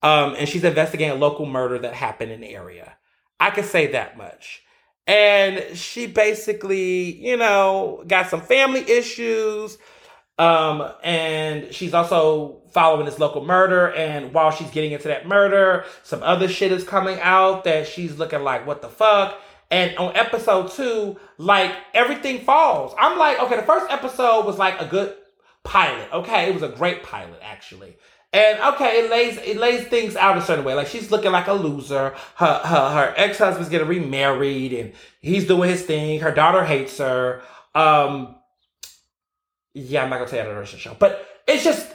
um, 0.03 0.35
and 0.37 0.47
she's 0.47 0.63
investigating 0.63 1.11
a 1.11 1.19
local 1.19 1.45
murder 1.45 1.79
that 1.79 1.93
happened 1.93 2.31
in 2.31 2.41
the 2.41 2.49
area. 2.49 2.95
I 3.39 3.51
can 3.51 3.63
say 3.63 3.87
that 3.87 4.17
much. 4.17 4.63
And 5.05 5.77
she 5.77 6.05
basically, 6.05 7.15
you 7.15 7.37
know, 7.37 8.03
got 8.07 8.29
some 8.29 8.41
family 8.41 8.81
issues. 8.81 9.77
Um, 10.37 10.91
and 11.01 11.73
she's 11.73 11.93
also 11.93 12.61
following 12.71 13.05
this 13.05 13.17
local 13.17 13.43
murder. 13.43 13.93
And 13.93 14.33
while 14.33 14.51
she's 14.51 14.69
getting 14.69 14.91
into 14.91 15.07
that 15.07 15.25
murder, 15.25 15.85
some 16.03 16.21
other 16.23 16.47
shit 16.47 16.71
is 16.71 16.83
coming 16.83 17.19
out 17.21 17.63
that 17.63 17.87
she's 17.87 18.17
looking 18.17 18.41
like, 18.43 18.67
what 18.67 18.81
the 18.81 18.89
fuck? 18.89 19.39
And 19.71 19.97
on 19.97 20.15
episode 20.15 20.71
two, 20.71 21.17
like 21.37 21.73
everything 21.93 22.39
falls. 22.39 22.93
I'm 22.99 23.17
like, 23.17 23.39
okay, 23.39 23.55
the 23.55 23.63
first 23.63 23.89
episode 23.89 24.45
was 24.45 24.57
like 24.57 24.79
a 24.81 24.85
good 24.85 25.15
pilot. 25.68 26.07
Okay, 26.14 26.49
it 26.49 26.53
was 26.53 26.64
a 26.64 26.69
great 26.69 27.03
pilot 27.03 27.39
actually. 27.44 27.98
And 28.34 28.60
okay, 28.73 28.99
it 29.03 29.11
lays 29.11 29.38
it 29.38 29.57
lays 29.57 29.85
things 29.88 30.15
out 30.15 30.38
a 30.38 30.41
certain 30.41 30.65
way. 30.65 30.73
Like 30.73 30.88
she's 30.88 31.11
looking 31.11 31.31
like 31.31 31.48
a 31.48 31.53
loser. 31.53 32.14
Her 32.35 32.53
her, 32.64 32.89
her 32.89 33.14
ex 33.15 33.38
husband's 33.38 33.69
getting 33.69 33.88
remarried, 33.88 34.73
and 34.73 34.94
he's 35.22 35.48
doing 35.48 35.69
his 35.69 35.84
thing. 35.84 36.19
Her 36.19 36.31
daughter 36.31 36.64
hates 36.64 36.98
her. 36.98 37.41
Um, 37.73 38.35
yeah, 39.73 40.03
I'm 40.03 40.10
not 40.10 40.18
gonna 40.18 40.30
say 40.30 40.38
that 40.38 40.48
on 40.48 40.56
the 40.56 40.61
the 40.61 40.77
show, 40.77 40.95
but 40.98 41.26
it's 41.48 41.64
just 41.64 41.88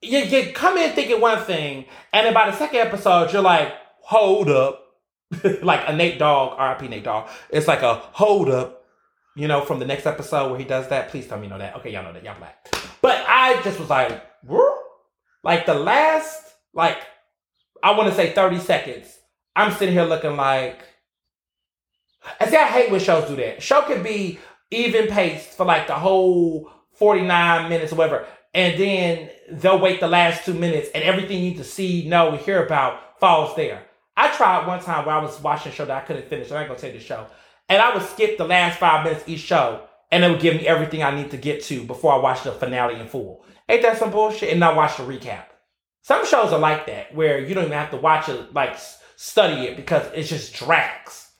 you, 0.00 0.18
you 0.18 0.52
come 0.52 0.78
in 0.78 0.92
thinking 0.92 1.20
one 1.20 1.42
thing, 1.44 1.84
and 2.12 2.26
then 2.26 2.34
by 2.34 2.50
the 2.50 2.56
second 2.56 2.80
episode, 2.80 3.32
you're 3.32 3.42
like, 3.42 3.74
hold 4.00 4.48
up, 4.48 4.82
like 5.62 5.82
a 5.86 5.94
Nate 5.94 6.18
Dogg, 6.18 6.58
RIP 6.58 6.90
Nate 6.90 7.04
Dogg. 7.04 7.28
It's 7.50 7.68
like 7.68 7.82
a 7.82 7.94
hold 7.94 8.48
up, 8.48 8.85
you 9.36 9.46
know, 9.46 9.60
from 9.60 9.78
the 9.78 9.84
next 9.84 10.06
episode 10.06 10.50
where 10.50 10.58
he 10.58 10.64
does 10.64 10.88
that. 10.88 11.10
Please 11.10 11.26
tell 11.26 11.38
me 11.38 11.44
you 11.44 11.50
know 11.50 11.58
that. 11.58 11.76
Okay, 11.76 11.92
y'all 11.92 12.02
know 12.02 12.12
that. 12.12 12.24
Y'all 12.24 12.38
black. 12.38 12.68
But 13.02 13.24
I 13.28 13.60
just 13.62 13.78
was 13.78 13.90
like, 13.90 14.20
like 15.44 15.66
the 15.66 15.74
last, 15.74 16.42
like, 16.74 16.98
I 17.82 17.96
want 17.96 18.08
to 18.08 18.14
say 18.16 18.32
30 18.32 18.58
seconds. 18.60 19.06
I'm 19.54 19.72
sitting 19.72 19.94
here 19.94 20.04
looking 20.04 20.36
like, 20.36 20.82
I 22.40 22.48
see, 22.48 22.56
I 22.56 22.64
hate 22.64 22.90
when 22.90 23.00
shows 23.00 23.28
do 23.28 23.36
that. 23.36 23.62
Show 23.62 23.82
can 23.82 24.02
be 24.02 24.38
even 24.70 25.06
paced 25.06 25.50
for 25.50 25.64
like 25.64 25.86
the 25.86 25.94
whole 25.94 26.70
49 26.94 27.68
minutes 27.68 27.92
or 27.92 27.96
whatever. 27.96 28.26
And 28.54 28.80
then 28.80 29.30
they'll 29.50 29.78
wait 29.78 30.00
the 30.00 30.08
last 30.08 30.46
two 30.46 30.54
minutes 30.54 30.88
and 30.94 31.04
everything 31.04 31.38
you 31.38 31.50
need 31.50 31.58
to 31.58 31.64
see, 31.64 32.08
know, 32.08 32.36
hear 32.36 32.64
about 32.64 33.20
falls 33.20 33.54
there. 33.54 33.82
I 34.16 34.34
tried 34.34 34.66
one 34.66 34.80
time 34.80 35.04
where 35.04 35.14
I 35.14 35.22
was 35.22 35.38
watching 35.40 35.70
a 35.72 35.74
show 35.74 35.84
that 35.84 36.02
I 36.02 36.06
couldn't 36.06 36.28
finish. 36.28 36.50
I'm 36.50 36.60
not 36.60 36.68
gonna 36.68 36.80
take 36.80 36.94
the 36.94 37.00
show, 37.00 37.26
and 37.68 37.82
I 37.82 37.94
would 37.94 38.04
skip 38.04 38.38
the 38.38 38.44
last 38.44 38.78
five 38.78 39.04
minutes 39.04 39.24
each 39.26 39.40
show, 39.40 39.82
and 40.10 40.24
it 40.24 40.30
would 40.30 40.40
give 40.40 40.54
me 40.54 40.66
everything 40.66 41.02
I 41.02 41.14
need 41.14 41.30
to 41.32 41.36
get 41.36 41.62
to 41.64 41.84
before 41.84 42.12
I 42.12 42.18
watch 42.18 42.42
the 42.44 42.52
finale 42.52 43.00
in 43.00 43.08
full. 43.08 43.44
Ain't 43.68 43.82
that 43.82 43.98
some 43.98 44.10
bullshit? 44.10 44.50
And 44.50 44.60
not 44.60 44.76
watch 44.76 44.96
the 44.96 45.02
recap. 45.02 45.46
Some 46.02 46.24
shows 46.24 46.52
are 46.52 46.58
like 46.58 46.86
that 46.86 47.14
where 47.14 47.40
you 47.40 47.54
don't 47.54 47.64
even 47.64 47.76
have 47.76 47.90
to 47.90 47.96
watch 47.96 48.28
it, 48.28 48.54
like 48.54 48.78
study 49.16 49.62
it 49.66 49.76
because 49.76 50.06
it 50.14 50.22
just 50.22 50.54
drags. 50.54 51.30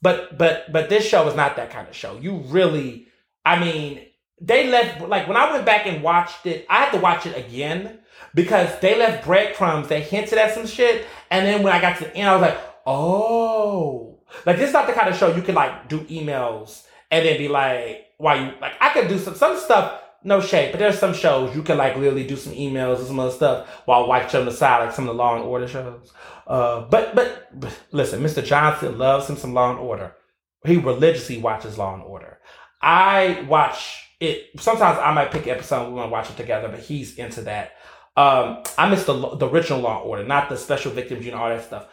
But 0.00 0.38
but 0.38 0.72
but 0.72 0.88
this 0.88 1.04
show 1.04 1.26
is 1.26 1.34
not 1.34 1.56
that 1.56 1.70
kind 1.70 1.88
of 1.88 1.96
show. 1.96 2.16
You 2.18 2.36
really, 2.46 3.08
I 3.44 3.58
mean, 3.58 4.06
they 4.40 4.68
left 4.68 5.00
like 5.00 5.26
when 5.26 5.36
I 5.36 5.50
went 5.50 5.66
back 5.66 5.86
and 5.86 6.02
watched 6.02 6.46
it, 6.46 6.66
I 6.70 6.84
had 6.84 6.92
to 6.92 7.00
watch 7.00 7.26
it 7.26 7.36
again 7.36 7.98
because 8.34 8.78
they 8.80 8.96
left 8.96 9.24
breadcrumbs. 9.24 9.88
They 9.88 10.00
hinted 10.00 10.38
at 10.38 10.54
some 10.54 10.66
shit, 10.66 11.06
and 11.30 11.44
then 11.44 11.64
when 11.64 11.72
I 11.72 11.80
got 11.80 11.98
to 11.98 12.04
the 12.04 12.16
end, 12.16 12.28
I 12.28 12.32
was 12.34 12.42
like, 12.42 12.60
oh, 12.86 14.15
like 14.44 14.56
this 14.56 14.68
is 14.68 14.72
not 14.72 14.86
the 14.86 14.92
kind 14.92 15.08
of 15.08 15.16
show 15.16 15.34
you 15.34 15.42
can 15.42 15.54
like 15.54 15.88
do 15.88 16.00
emails 16.00 16.84
and 17.10 17.26
then 17.26 17.38
be 17.38 17.48
like, 17.48 18.06
why 18.18 18.34
you 18.36 18.52
like? 18.60 18.72
I 18.80 18.90
could 18.90 19.08
do 19.08 19.18
some 19.18 19.34
some 19.34 19.58
stuff. 19.58 20.02
No 20.24 20.40
shade, 20.40 20.72
but 20.72 20.78
there's 20.80 20.98
some 20.98 21.14
shows 21.14 21.54
you 21.54 21.62
can 21.62 21.78
like 21.78 21.96
literally 21.96 22.26
do 22.26 22.36
some 22.36 22.52
emails 22.52 22.98
and 22.98 23.06
some 23.06 23.20
other 23.20 23.30
stuff 23.30 23.68
while 23.84 24.08
watching 24.08 24.40
on 24.40 24.46
the 24.46 24.52
side, 24.52 24.84
like 24.84 24.94
some 24.94 25.08
of 25.08 25.14
the 25.14 25.22
Law 25.22 25.36
and 25.36 25.44
Order 25.44 25.68
shows. 25.68 26.12
Uh, 26.46 26.80
but, 26.82 27.14
but 27.14 27.48
but 27.58 27.78
listen, 27.92 28.22
Mr. 28.22 28.44
Johnson 28.44 28.98
loves 28.98 29.28
him 29.28 29.36
some 29.36 29.54
Law 29.54 29.70
and 29.70 29.78
Order. 29.78 30.16
He 30.64 30.78
religiously 30.78 31.38
watches 31.38 31.78
Law 31.78 31.94
and 31.94 32.02
Order. 32.02 32.38
I 32.82 33.44
watch 33.48 34.08
it. 34.20 34.48
Sometimes 34.58 34.98
I 34.98 35.12
might 35.12 35.30
pick 35.30 35.44
an 35.46 35.52
episode 35.52 35.88
we 35.88 35.94
want 35.94 36.08
to 36.08 36.12
watch 36.12 36.30
it 36.30 36.36
together, 36.36 36.68
but 36.68 36.80
he's 36.80 37.16
into 37.16 37.42
that. 37.42 37.72
Um, 38.16 38.62
I 38.78 38.88
miss 38.88 39.04
the 39.04 39.36
the 39.36 39.48
original 39.48 39.80
Law 39.80 40.00
and 40.00 40.08
Order, 40.08 40.24
not 40.24 40.48
the 40.48 40.56
Special 40.56 40.90
Victims 40.90 41.24
Unit, 41.24 41.38
all 41.38 41.50
that 41.50 41.64
stuff. 41.64 41.88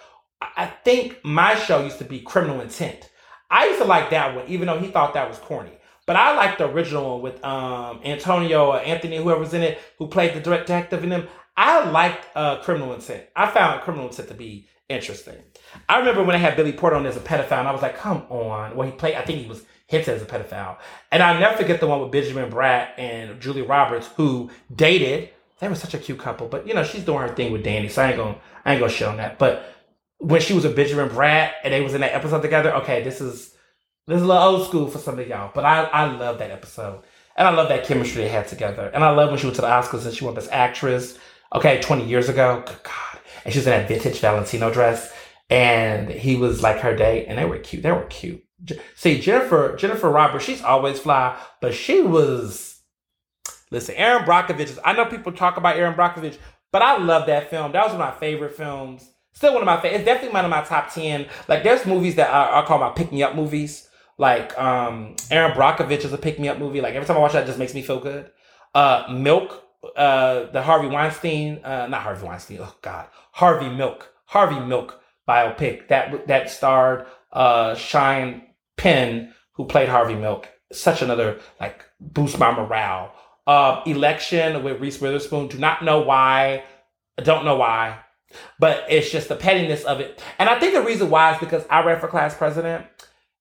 I 0.56 0.66
think 0.68 1.24
my 1.24 1.56
show 1.56 1.84
used 1.84 2.00
to 2.00 2.06
be 2.06 2.20
Criminal 2.20 2.62
Intent. 2.62 3.10
I 3.50 3.68
used 3.68 3.80
to 3.80 3.86
like 3.86 4.10
that 4.12 4.36
one, 4.36 4.48
even 4.48 4.68
though 4.68 4.80
he 4.80 4.88
thought 4.88 5.14
that 5.14 5.30
was 5.30 5.38
corny. 5.38 5.72
But 6.06 6.16
I 6.16 6.36
like 6.36 6.58
the 6.58 6.70
original 6.70 7.14
one 7.14 7.22
with 7.22 7.44
um, 7.46 8.02
Antonio 8.04 8.72
or 8.72 8.80
Anthony, 8.80 9.18
whoever's 9.18 9.54
in 9.54 9.62
it, 9.62 9.80
who 9.98 10.08
played 10.08 10.34
the 10.34 10.40
detective 10.40 11.04
in 11.04 11.10
them. 11.10 11.28
I 11.56 11.90
liked 11.90 12.28
uh, 12.36 12.62
Criminal 12.62 12.94
Intent. 12.94 13.26
I 13.36 13.50
found 13.50 13.82
Criminal 13.82 14.10
Intent 14.10 14.28
to 14.30 14.34
be 14.34 14.68
interesting. 14.90 15.38
I 15.88 16.00
remember 16.00 16.24
when 16.24 16.36
I 16.36 16.40
had 16.40 16.56
Billy 16.56 16.74
Porter 16.74 16.96
on 16.96 17.06
as 17.06 17.16
a 17.16 17.22
pedophile, 17.22 17.60
and 17.60 17.68
I 17.68 17.72
was 17.72 17.82
like, 17.82 17.98
come 17.98 18.26
on. 18.30 18.76
Well, 18.76 18.88
he 18.88 18.94
played, 18.94 19.16
I 19.16 19.22
think 19.24 19.40
he 19.40 19.48
was 19.48 19.64
hinted 19.88 20.16
as 20.16 20.22
a 20.22 20.26
pedophile. 20.26 20.78
And 21.12 21.24
I'll 21.24 21.40
never 21.40 21.56
forget 21.56 21.80
the 21.80 21.88
one 21.88 22.02
with 22.02 22.12
Benjamin 22.12 22.50
Bratt 22.50 22.90
and 22.98 23.40
Julia 23.40 23.64
Roberts, 23.64 24.10
who 24.18 24.50
dated 24.76 25.30
they 25.64 25.70
were 25.70 25.76
such 25.76 25.94
a 25.94 25.98
cute 25.98 26.20
couple. 26.20 26.48
But 26.48 26.68
you 26.68 26.74
know, 26.74 26.84
she's 26.84 27.06
doing 27.06 27.20
her 27.20 27.34
thing 27.34 27.54
with 27.54 27.64
Danny, 27.64 27.88
so 27.88 28.02
I 28.02 28.10
ain't 28.10 28.18
gonna 28.18 28.36
I 28.66 28.74
ain't 28.74 28.82
gonna 28.82 28.92
shit 28.92 29.08
on 29.08 29.18
that. 29.18 29.40
But 29.40 29.64
when 30.24 30.42
she 30.42 30.54
was 30.54 30.66
a 30.66 30.70
Benjamin 30.70 31.10
Bratt 31.10 31.52
and 31.64 31.74
they 31.74 31.82
was 31.82 31.94
in 31.94 32.02
that 32.02 32.14
episode 32.14 32.42
together, 32.42 32.74
okay, 32.78 33.04
this 33.04 33.22
is 33.22 33.54
this 34.08 34.18
is 34.18 34.24
a 34.24 34.26
little 34.26 34.42
old 34.42 34.68
school 34.68 34.88
for 34.88 34.98
some 34.98 35.20
of 35.20 35.28
y'all. 35.28 35.52
But 35.54 35.66
I 35.66 35.84
I 35.84 36.06
love 36.06 36.40
that 36.40 36.52
episode. 36.52 37.04
And 37.36 37.48
I 37.48 37.52
love 37.52 37.70
that 37.70 37.86
chemistry 37.86 38.24
they 38.24 38.30
had 38.30 38.48
together. 38.48 38.92
And 38.94 39.04
I 39.04 39.10
love 39.10 39.32
when 39.32 39.40
she 39.40 39.48
went 39.48 39.56
to 39.56 39.62
the 39.62 39.68
Oscars 39.68 40.06
and 40.06 40.14
she 40.14 40.24
won 40.24 40.36
Best 40.36 40.52
Actress. 40.52 41.18
Okay, 41.56 41.82
20 41.82 42.06
years 42.06 42.30
ago. 42.30 42.64
God. 42.66 43.20
And 43.44 43.52
she 43.52 43.60
was 43.60 43.66
in 43.66 43.72
that 43.72 43.88
vintage 43.88 44.20
Valentino 44.20 44.72
dress. 44.72 45.12
And 45.50 46.10
he 46.10 46.36
was 46.36 46.62
like 46.62 46.80
her 46.82 46.96
date. 46.96 47.26
And 47.26 47.40
they 47.40 47.46
were 47.46 47.58
cute. 47.58 47.82
They 47.82 47.92
were 47.92 48.06
cute. 48.06 48.44
See, 48.96 49.20
Jennifer, 49.20 49.76
Jennifer 49.78 50.12
Roberts, 50.12 50.46
she's 50.46 50.62
always 50.62 51.00
fly, 51.00 51.36
but 51.60 51.74
she 51.74 52.02
was 52.02 52.74
Listen, 53.74 53.96
Erin 53.96 54.24
Brockovich. 54.24 54.78
I 54.86 54.94
know 54.94 55.06
people 55.06 55.32
talk 55.32 55.58
about 55.58 55.78
Erin 55.78 55.96
Brockovich, 55.96 56.38
but 56.72 56.84
I 56.84 56.98
love 56.98 57.26
that 57.26 57.50
film. 57.50 57.72
That 57.72 57.84
was 57.84 57.94
one 57.94 58.02
of 58.02 58.14
my 58.14 58.20
favorite 58.20 58.56
films. 58.56 59.10
Still 59.34 59.54
one 59.54 59.62
of 59.62 59.66
my 59.66 59.80
favorite. 59.82 59.98
It's 59.98 60.06
definitely 60.06 60.34
one 60.34 60.46
of 60.46 60.52
my 60.52 60.62
top 60.62 60.94
ten. 60.94 61.28
Like 61.48 61.64
there's 61.64 61.86
movies 61.86 62.16
that 62.16 62.34
I, 62.34 62.62
I 62.62 62.66
call 62.66 62.80
my 62.80 62.90
pick 62.92 63.12
me 63.12 63.24
up 63.24 63.36
movies. 63.36 63.90
Like 64.18 64.58
um 64.60 65.16
Erin 65.32 65.52
Brockovich 65.52 66.06
is 66.06 66.14
a 66.14 66.18
pick 66.18 66.40
me 66.40 66.48
up 66.48 66.60
movie. 66.60 66.82
Like 66.82 66.94
every 66.94 67.08
time 67.08 67.18
I 67.18 67.20
watch 67.20 67.34
that, 67.34 67.44
it 67.44 67.48
just 67.48 67.60
makes 67.60 67.74
me 67.74 67.82
feel 67.82 68.00
good. 68.00 68.32
Uh, 68.76 69.06
Milk, 69.12 69.64
uh, 69.96 70.46
the 70.52 70.62
Harvey 70.62 70.88
Weinstein, 70.88 71.60
uh, 71.64 71.88
not 71.88 72.02
Harvey 72.02 72.26
Weinstein. 72.26 72.60
Oh 72.62 72.76
God, 72.82 73.08
Harvey 73.32 73.70
Milk, 73.70 74.10
Harvey 74.26 74.60
Milk 74.60 75.00
biopic 75.28 75.88
that 75.88 76.28
that 76.28 76.50
starred 76.50 77.06
uh 77.32 77.74
Sean 77.76 78.44
Penn, 78.78 79.34
who 79.54 79.66
played 79.66 79.90
Harvey 79.90 80.16
Milk. 80.16 80.48
Such 80.72 81.02
another 81.02 81.40
like 81.60 81.84
boost 82.00 82.38
my 82.40 82.52
morale 82.52 83.14
Uh, 83.46 83.82
Election 83.86 84.64
with 84.64 84.80
Reese 84.80 85.02
Witherspoon. 85.02 85.48
Do 85.50 85.58
not 85.58 85.84
know 85.84 86.02
why. 86.02 86.64
Don't 87.18 87.46
know 87.46 87.56
why. 87.58 88.00
But 88.60 88.86
it's 88.90 89.12
just 89.12 89.30
the 89.30 89.36
pettiness 89.36 89.84
of 89.84 90.00
it. 90.00 90.22
And 90.40 90.50
I 90.50 90.60
think 90.60 90.74
the 90.74 90.82
reason 90.82 91.10
why 91.10 91.34
is 91.34 91.40
because 91.40 91.66
I 91.70 91.84
ran 91.84 92.00
for 92.00 92.08
class 92.08 92.36
president 92.36 92.86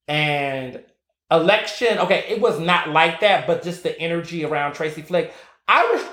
and 0.09 0.83
election, 1.31 1.99
okay, 1.99 2.25
it 2.29 2.41
was 2.41 2.59
not 2.61 2.89
like 2.89 3.21
that, 3.21 3.47
but 3.47 3.63
just 3.63 3.83
the 3.83 3.99
energy 3.99 4.45
around 4.45 4.75
Tracy 4.75 5.03
Flick. 5.03 5.33
I 5.67 5.85
was, 5.93 6.05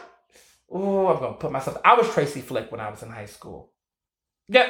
oh, 0.69 1.07
I'm 1.07 1.19
going 1.19 1.33
to 1.33 1.39
put 1.39 1.51
myself, 1.51 1.77
I 1.83 1.95
was 1.95 2.09
Tracy 2.13 2.41
Flick 2.41 2.71
when 2.71 2.79
I 2.79 2.89
was 2.89 3.03
in 3.03 3.09
high 3.09 3.25
school. 3.25 3.71
Yep, 4.47 4.69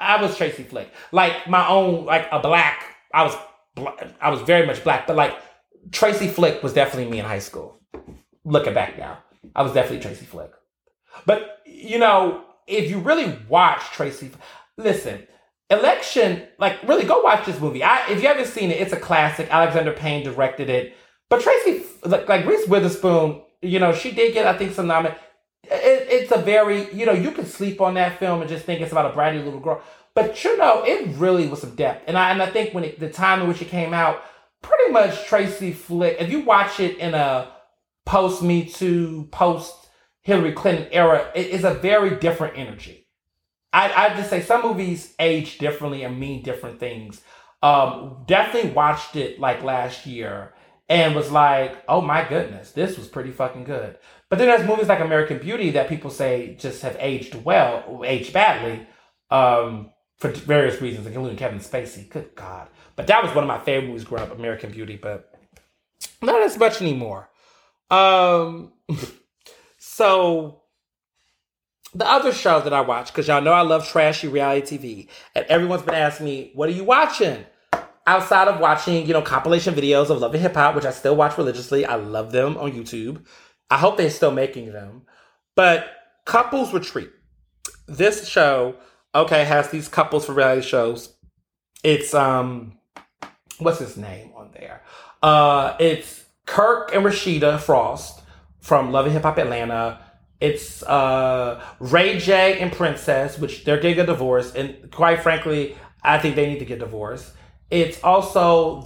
I 0.00 0.22
was 0.22 0.36
Tracy 0.36 0.62
Flick. 0.62 0.88
Like 1.12 1.48
my 1.48 1.68
own, 1.68 2.06
like 2.06 2.28
a 2.32 2.40
black, 2.40 2.84
I 3.12 3.24
was, 3.24 3.36
I 4.20 4.30
was 4.30 4.40
very 4.42 4.66
much 4.66 4.82
black, 4.84 5.06
but 5.06 5.16
like 5.16 5.36
Tracy 5.90 6.28
Flick 6.28 6.62
was 6.62 6.72
definitely 6.72 7.10
me 7.10 7.18
in 7.18 7.24
high 7.24 7.40
school. 7.40 7.80
Looking 8.44 8.74
back 8.74 8.98
now, 8.98 9.18
I 9.54 9.62
was 9.62 9.72
definitely 9.72 10.00
Tracy 10.00 10.24
Flick. 10.24 10.52
But, 11.26 11.60
you 11.66 11.98
know, 11.98 12.44
if 12.66 12.90
you 12.90 12.98
really 12.98 13.38
watch 13.48 13.82
Tracy, 13.92 14.30
listen, 14.78 15.26
election, 15.70 16.42
like 16.58 16.82
really 16.86 17.04
go 17.04 17.20
watch 17.20 17.46
this 17.46 17.60
movie. 17.60 17.82
I 17.82 18.08
if 18.08 18.22
you 18.22 18.28
haven't 18.28 18.46
seen 18.46 18.70
it, 18.70 18.80
it's 18.80 18.92
a 18.92 19.00
classic. 19.00 19.48
Alexander 19.50 19.92
Payne 19.92 20.24
directed 20.24 20.70
it. 20.70 20.94
But 21.30 21.40
Tracy, 21.40 21.84
like, 22.04 22.28
like 22.28 22.46
Reese 22.46 22.68
Witherspoon, 22.68 23.42
you 23.62 23.78
know, 23.78 23.92
she 23.92 24.12
did 24.12 24.34
get, 24.34 24.46
I 24.46 24.56
think, 24.56 24.72
some 24.72 24.86
nomination. 24.86 25.18
It, 25.64 26.06
it's 26.10 26.32
a 26.32 26.38
very, 26.38 26.92
you 26.92 27.06
know, 27.06 27.12
you 27.12 27.30
can 27.30 27.46
sleep 27.46 27.80
on 27.80 27.94
that 27.94 28.18
film 28.18 28.40
and 28.40 28.48
just 28.48 28.66
think 28.66 28.80
it's 28.80 28.92
about 28.92 29.12
a 29.12 29.16
bratty 29.16 29.42
little 29.42 29.60
girl. 29.60 29.82
But 30.14 30.44
you 30.44 30.56
know, 30.56 30.84
it 30.84 31.16
really 31.16 31.48
was 31.48 31.62
some 31.62 31.74
depth. 31.74 32.04
And 32.06 32.16
I 32.16 32.30
and 32.30 32.42
I 32.42 32.50
think 32.50 32.72
when 32.72 32.84
it, 32.84 33.00
the 33.00 33.10
time 33.10 33.42
in 33.42 33.48
which 33.48 33.62
it 33.62 33.68
came 33.68 33.92
out, 33.92 34.22
pretty 34.62 34.92
much 34.92 35.26
Tracy 35.26 35.72
Flick. 35.72 36.18
If 36.20 36.30
you 36.30 36.40
watch 36.40 36.78
it 36.78 36.98
in 36.98 37.14
a 37.14 37.50
post 38.06 38.42
Me 38.42 38.64
Too, 38.64 39.28
post 39.32 39.83
Hillary 40.24 40.52
Clinton 40.52 40.88
era, 40.90 41.30
it 41.34 41.46
is 41.48 41.64
a 41.64 41.74
very 41.74 42.16
different 42.16 42.58
energy. 42.58 43.06
I 43.72 43.92
I 43.92 44.14
just 44.16 44.30
say 44.30 44.40
some 44.40 44.62
movies 44.62 45.14
age 45.18 45.58
differently 45.58 46.02
and 46.02 46.18
mean 46.18 46.42
different 46.42 46.80
things. 46.80 47.22
Um, 47.62 48.24
definitely 48.26 48.70
watched 48.72 49.16
it 49.16 49.40
like 49.40 49.62
last 49.62 50.06
year 50.06 50.52
and 50.88 51.14
was 51.14 51.30
like, 51.30 51.82
oh 51.88 52.00
my 52.00 52.26
goodness, 52.28 52.72
this 52.72 52.98
was 52.98 53.08
pretty 53.08 53.30
fucking 53.30 53.64
good. 53.64 53.96
But 54.28 54.38
then 54.38 54.48
there's 54.48 54.68
movies 54.68 54.88
like 54.88 55.00
American 55.00 55.38
Beauty 55.38 55.70
that 55.70 55.88
people 55.88 56.10
say 56.10 56.56
just 56.58 56.82
have 56.82 56.96
aged 57.00 57.34
well, 57.36 58.02
aged 58.04 58.32
badly, 58.32 58.86
um, 59.30 59.90
for 60.18 60.30
various 60.30 60.80
reasons, 60.80 61.06
including 61.06 61.36
Kevin 61.36 61.58
Spacey. 61.58 62.08
Good 62.08 62.34
God. 62.34 62.68
But 62.96 63.06
that 63.08 63.22
was 63.22 63.34
one 63.34 63.44
of 63.44 63.48
my 63.48 63.58
favorite 63.58 63.88
movies 63.88 64.04
growing 64.04 64.24
up, 64.30 64.38
American 64.38 64.70
Beauty, 64.70 64.96
but 64.96 65.34
not 66.22 66.42
as 66.42 66.58
much 66.58 66.80
anymore. 66.80 67.28
Um, 67.90 68.72
so 69.94 70.62
the 71.94 72.04
other 72.04 72.32
show 72.32 72.60
that 72.60 72.72
I 72.72 72.80
watch, 72.80 73.12
because 73.12 73.28
y'all 73.28 73.40
know 73.40 73.52
I 73.52 73.60
love 73.60 73.88
trashy 73.88 74.26
reality 74.26 74.76
TV, 74.76 75.08
and 75.36 75.46
everyone's 75.46 75.82
been 75.82 75.94
asking 75.94 76.26
me, 76.26 76.50
what 76.52 76.68
are 76.68 76.72
you 76.72 76.82
watching? 76.82 77.44
Outside 78.04 78.48
of 78.48 78.58
watching, 78.58 79.06
you 79.06 79.12
know, 79.12 79.22
compilation 79.22 79.72
videos 79.72 80.10
of 80.10 80.18
Love 80.18 80.34
and 80.34 80.42
Hip 80.42 80.54
Hop, 80.54 80.74
which 80.74 80.84
I 80.84 80.90
still 80.90 81.14
watch 81.14 81.38
religiously. 81.38 81.86
I 81.86 81.94
love 81.94 82.32
them 82.32 82.56
on 82.56 82.72
YouTube. 82.72 83.24
I 83.70 83.78
hope 83.78 83.96
they're 83.96 84.10
still 84.10 84.32
making 84.32 84.72
them. 84.72 85.02
But 85.54 85.86
Couples 86.24 86.72
Retreat. 86.72 87.10
This 87.86 88.26
show, 88.26 88.74
okay, 89.14 89.44
has 89.44 89.70
these 89.70 89.86
couples 89.86 90.26
for 90.26 90.32
reality 90.32 90.66
shows. 90.66 91.14
It's 91.84 92.14
um 92.14 92.78
what's 93.58 93.78
his 93.78 93.96
name 93.96 94.32
on 94.34 94.50
there? 94.58 94.82
Uh 95.22 95.76
it's 95.78 96.24
Kirk 96.46 96.92
and 96.92 97.04
Rasheeda 97.04 97.60
Frost 97.60 98.22
from 98.64 98.92
Love 98.92 99.04
and 99.04 99.12
Hip 99.12 99.22
Hop 99.24 99.36
Atlanta. 99.36 100.00
It's 100.40 100.82
uh, 100.82 101.62
Ray 101.80 102.18
J 102.18 102.58
and 102.60 102.72
Princess, 102.72 103.38
which 103.38 103.64
they're 103.64 103.78
getting 103.78 104.00
a 104.00 104.06
divorce, 104.06 104.54
and 104.54 104.90
quite 104.90 105.22
frankly, 105.22 105.76
I 106.02 106.18
think 106.18 106.34
they 106.34 106.48
need 106.48 106.60
to 106.60 106.64
get 106.64 106.78
divorced. 106.78 107.30
It's 107.70 108.02
also 108.02 108.80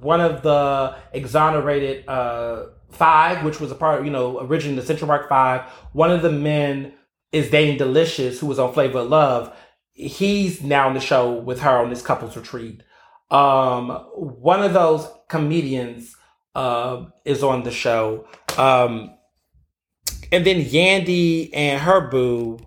one 0.00 0.22
of 0.22 0.42
the 0.42 0.96
exonerated 1.12 2.08
uh, 2.08 2.66
five, 2.90 3.44
which 3.44 3.60
was 3.60 3.70
a 3.70 3.74
part, 3.74 4.04
you 4.04 4.10
know, 4.10 4.40
originally 4.40 4.80
the 4.80 4.86
Central 4.86 5.08
Park 5.08 5.28
Five. 5.28 5.62
One 5.92 6.10
of 6.10 6.22
the 6.22 6.32
men 6.32 6.94
is 7.30 7.50
dating 7.50 7.76
Delicious, 7.76 8.40
who 8.40 8.46
was 8.46 8.58
on 8.58 8.72
Flavor 8.72 9.00
of 9.00 9.10
Love. 9.10 9.54
He's 9.92 10.62
now 10.62 10.88
on 10.88 10.94
the 10.94 11.00
show 11.00 11.34
with 11.34 11.60
her 11.60 11.78
on 11.78 11.90
this 11.90 12.00
couples 12.02 12.34
retreat. 12.34 12.82
Um, 13.30 13.90
one 14.14 14.62
of 14.62 14.72
those 14.72 15.06
comedians 15.28 16.16
uh, 16.54 17.04
is 17.26 17.42
on 17.42 17.62
the 17.62 17.70
show. 17.70 18.26
Um, 18.56 19.14
and 20.30 20.44
then 20.44 20.62
Yandy 20.62 21.50
and 21.52 21.80
her 21.80 22.08
boo, 22.08 22.58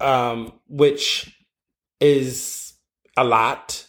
um, 0.00 0.52
which 0.68 1.34
is 2.00 2.74
a 3.16 3.24
lot. 3.24 3.86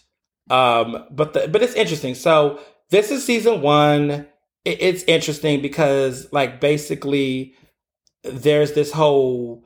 Um, 0.49 1.05
but 1.11 1.33
the, 1.33 1.47
but 1.47 1.61
it's 1.61 1.73
interesting. 1.73 2.15
So 2.15 2.59
this 2.91 3.11
is 3.11 3.25
season 3.25 3.61
one. 3.61 4.27
It, 4.63 4.81
it's 4.81 5.03
interesting 5.03 5.61
because 5.61 6.31
like 6.31 6.61
basically 6.61 7.55
there's 8.23 8.73
this 8.73 8.91
whole 8.91 9.64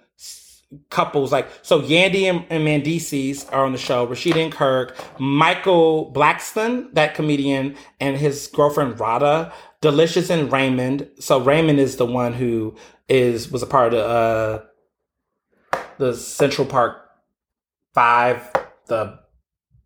couples 0.90 1.32
like 1.32 1.50
so 1.62 1.82
Yandy 1.82 2.24
and, 2.24 2.46
and 2.50 2.64
Mendeecees 2.64 3.52
are 3.52 3.66
on 3.66 3.72
the 3.72 3.78
show. 3.78 4.06
Rasheeda 4.06 4.44
and 4.44 4.54
Kirk, 4.54 4.96
Michael 5.20 6.12
Blackson, 6.14 6.94
that 6.94 7.16
comedian, 7.16 7.76
and 8.00 8.18
his 8.18 8.48
girlfriend 8.48 9.00
Rada 9.00 9.52
Delicious 9.82 10.30
and 10.30 10.52
Raymond. 10.52 11.10
So 11.20 11.40
Raymond 11.40 11.80
is 11.80 11.96
the 11.96 12.06
one 12.06 12.34
who 12.34 12.76
is 13.08 13.52
was 13.52 13.64
a 13.64 13.68
part 13.68 13.94
of 13.94 14.62
uh, 15.74 15.80
the 15.98 16.14
Central 16.14 16.68
Park 16.68 17.06
Five, 17.94 18.52
the 18.88 19.20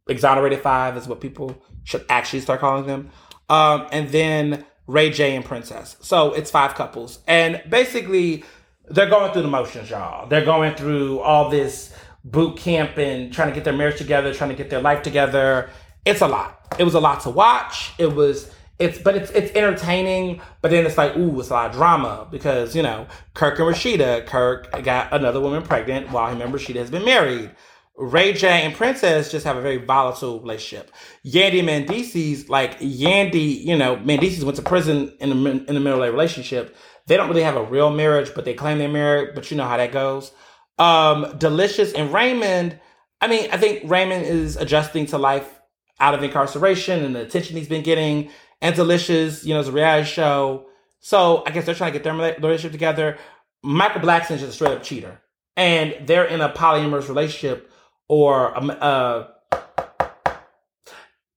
exonerated 0.07 0.59
five 0.59 0.97
is 0.97 1.07
what 1.07 1.21
people 1.21 1.63
should 1.83 2.05
actually 2.09 2.41
start 2.41 2.59
calling 2.59 2.85
them. 2.85 3.09
Um, 3.49 3.87
and 3.91 4.09
then 4.09 4.65
Ray 4.87 5.09
J 5.09 5.35
and 5.35 5.45
Princess. 5.45 5.95
So 6.01 6.33
it's 6.33 6.51
five 6.51 6.75
couples, 6.75 7.19
and 7.27 7.61
basically 7.69 8.43
they're 8.89 9.09
going 9.09 9.31
through 9.31 9.43
the 9.43 9.47
motions, 9.47 9.89
y'all. 9.89 10.27
They're 10.27 10.45
going 10.45 10.75
through 10.75 11.19
all 11.19 11.49
this 11.49 11.93
boot 12.23 12.57
camp 12.57 12.97
and 12.97 13.33
trying 13.33 13.49
to 13.49 13.55
get 13.55 13.63
their 13.63 13.73
marriage 13.73 13.97
together, 13.97 14.33
trying 14.33 14.49
to 14.49 14.55
get 14.55 14.69
their 14.69 14.81
life 14.81 15.01
together. 15.03 15.69
It's 16.05 16.21
a 16.21 16.27
lot. 16.27 16.75
It 16.79 16.83
was 16.83 16.93
a 16.93 16.99
lot 16.99 17.21
to 17.21 17.29
watch. 17.29 17.91
It 17.97 18.13
was 18.13 18.51
it's 18.79 18.97
but 18.97 19.15
it's 19.15 19.31
it's 19.31 19.55
entertaining, 19.55 20.41
but 20.61 20.71
then 20.71 20.85
it's 20.85 20.97
like, 20.97 21.15
ooh, 21.15 21.39
it's 21.39 21.49
a 21.49 21.53
lot 21.53 21.69
of 21.69 21.75
drama 21.75 22.27
because, 22.29 22.75
you 22.75 22.81
know, 22.81 23.07
Kirk 23.33 23.59
and 23.59 23.67
Rasheeda, 23.67 24.25
Kirk 24.25 24.83
got 24.83 25.13
another 25.13 25.39
woman 25.39 25.63
pregnant 25.63 26.11
while 26.11 26.31
him 26.31 26.41
and 26.41 26.53
Rasheeda 26.53 26.75
has 26.75 26.89
been 26.89 27.05
married. 27.05 27.51
Ray 27.95 28.33
J 28.33 28.63
and 28.63 28.73
Princess 28.73 29.31
just 29.31 29.45
have 29.45 29.55
a 29.55 29.61
very 29.61 29.77
volatile 29.77 30.39
relationship. 30.39 30.91
Yandy 31.23 31.59
and 31.59 31.87
Mendeecees, 31.87 32.49
like 32.49 32.79
Yandy, 32.79 33.63
you 33.63 33.77
know, 33.77 33.97
Mendeecees 33.97 34.43
went 34.43 34.55
to 34.55 34.63
prison 34.63 35.13
in 35.19 35.29
the 35.29 35.49
in 35.51 35.75
the 35.75 35.79
middle 35.79 36.01
of 36.01 36.09
a 36.09 36.11
relationship. 36.11 36.75
They 37.07 37.17
don't 37.17 37.29
really 37.29 37.43
have 37.43 37.57
a 37.57 37.63
real 37.63 37.89
marriage, 37.89 38.31
but 38.33 38.45
they 38.45 38.53
claim 38.53 38.77
they're 38.77 38.89
married. 38.89 39.35
But 39.35 39.51
you 39.51 39.57
know 39.57 39.67
how 39.67 39.77
that 39.77 39.91
goes. 39.91 40.31
Um, 40.79 41.35
Delicious 41.37 41.93
and 41.93 42.13
Raymond. 42.13 42.79
I 43.21 43.27
mean, 43.27 43.49
I 43.51 43.57
think 43.57 43.89
Raymond 43.89 44.25
is 44.25 44.55
adjusting 44.57 45.05
to 45.07 45.17
life 45.17 45.61
out 45.99 46.13
of 46.13 46.23
incarceration 46.23 47.03
and 47.03 47.15
the 47.15 47.21
attention 47.21 47.55
he's 47.55 47.69
been 47.69 47.83
getting 47.83 48.29
and 48.63 48.75
Delicious, 48.75 49.43
you 49.43 49.53
know, 49.53 49.59
it's 49.59 49.67
a 49.67 49.73
reality 49.73 50.07
show. 50.07 50.67
So 51.01 51.43
I 51.45 51.51
guess 51.51 51.65
they're 51.65 51.75
trying 51.75 51.91
to 51.91 51.99
get 51.99 52.03
their 52.03 52.13
relationship 52.13 52.71
together. 52.71 53.17
Michael 53.61 54.01
Blackson 54.01 54.31
is 54.31 54.39
just 54.39 54.53
a 54.53 54.53
straight 54.53 54.71
up 54.71 54.83
cheater. 54.83 55.21
And 55.57 55.95
they're 56.07 56.23
in 56.23 56.39
a 56.39 56.49
polyamorous 56.49 57.09
relationship 57.09 57.69
or, 58.07 58.53
a, 58.53 58.59
uh, 58.59 59.27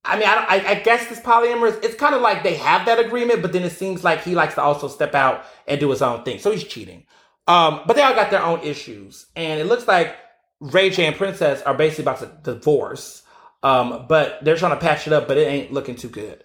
I 0.06 0.18
mean, 0.18 0.28
I, 0.28 0.46
I, 0.48 0.70
I 0.70 0.74
guess 0.76 1.08
this 1.08 1.20
polyamorous, 1.20 1.82
it's 1.84 1.94
kind 1.94 2.14
of 2.14 2.22
like 2.22 2.42
they 2.42 2.54
have 2.54 2.86
that 2.86 2.98
agreement, 2.98 3.42
but 3.42 3.52
then 3.52 3.62
it 3.62 3.72
seems 3.72 4.04
like 4.04 4.22
he 4.22 4.34
likes 4.34 4.54
to 4.54 4.62
also 4.62 4.88
step 4.88 5.14
out 5.14 5.44
and 5.66 5.80
do 5.80 5.90
his 5.90 6.02
own 6.02 6.22
thing. 6.22 6.38
So 6.38 6.50
he's 6.50 6.64
cheating. 6.64 7.06
Um, 7.48 7.82
but 7.86 7.96
they 7.96 8.02
all 8.02 8.14
got 8.14 8.30
their 8.30 8.42
own 8.42 8.60
issues. 8.60 9.26
And 9.36 9.60
it 9.60 9.64
looks 9.66 9.86
like 9.86 10.16
Ray 10.60 10.90
J 10.90 11.06
and 11.06 11.16
Princess 11.16 11.62
are 11.62 11.74
basically 11.74 12.04
about 12.04 12.20
to 12.20 12.38
divorce. 12.42 13.22
Um, 13.62 14.06
but 14.08 14.44
they're 14.44 14.56
trying 14.56 14.78
to 14.78 14.80
patch 14.80 15.06
it 15.06 15.12
up, 15.12 15.28
but 15.28 15.38
it 15.38 15.48
ain't 15.48 15.72
looking 15.72 15.96
too 15.96 16.08
good 16.08 16.44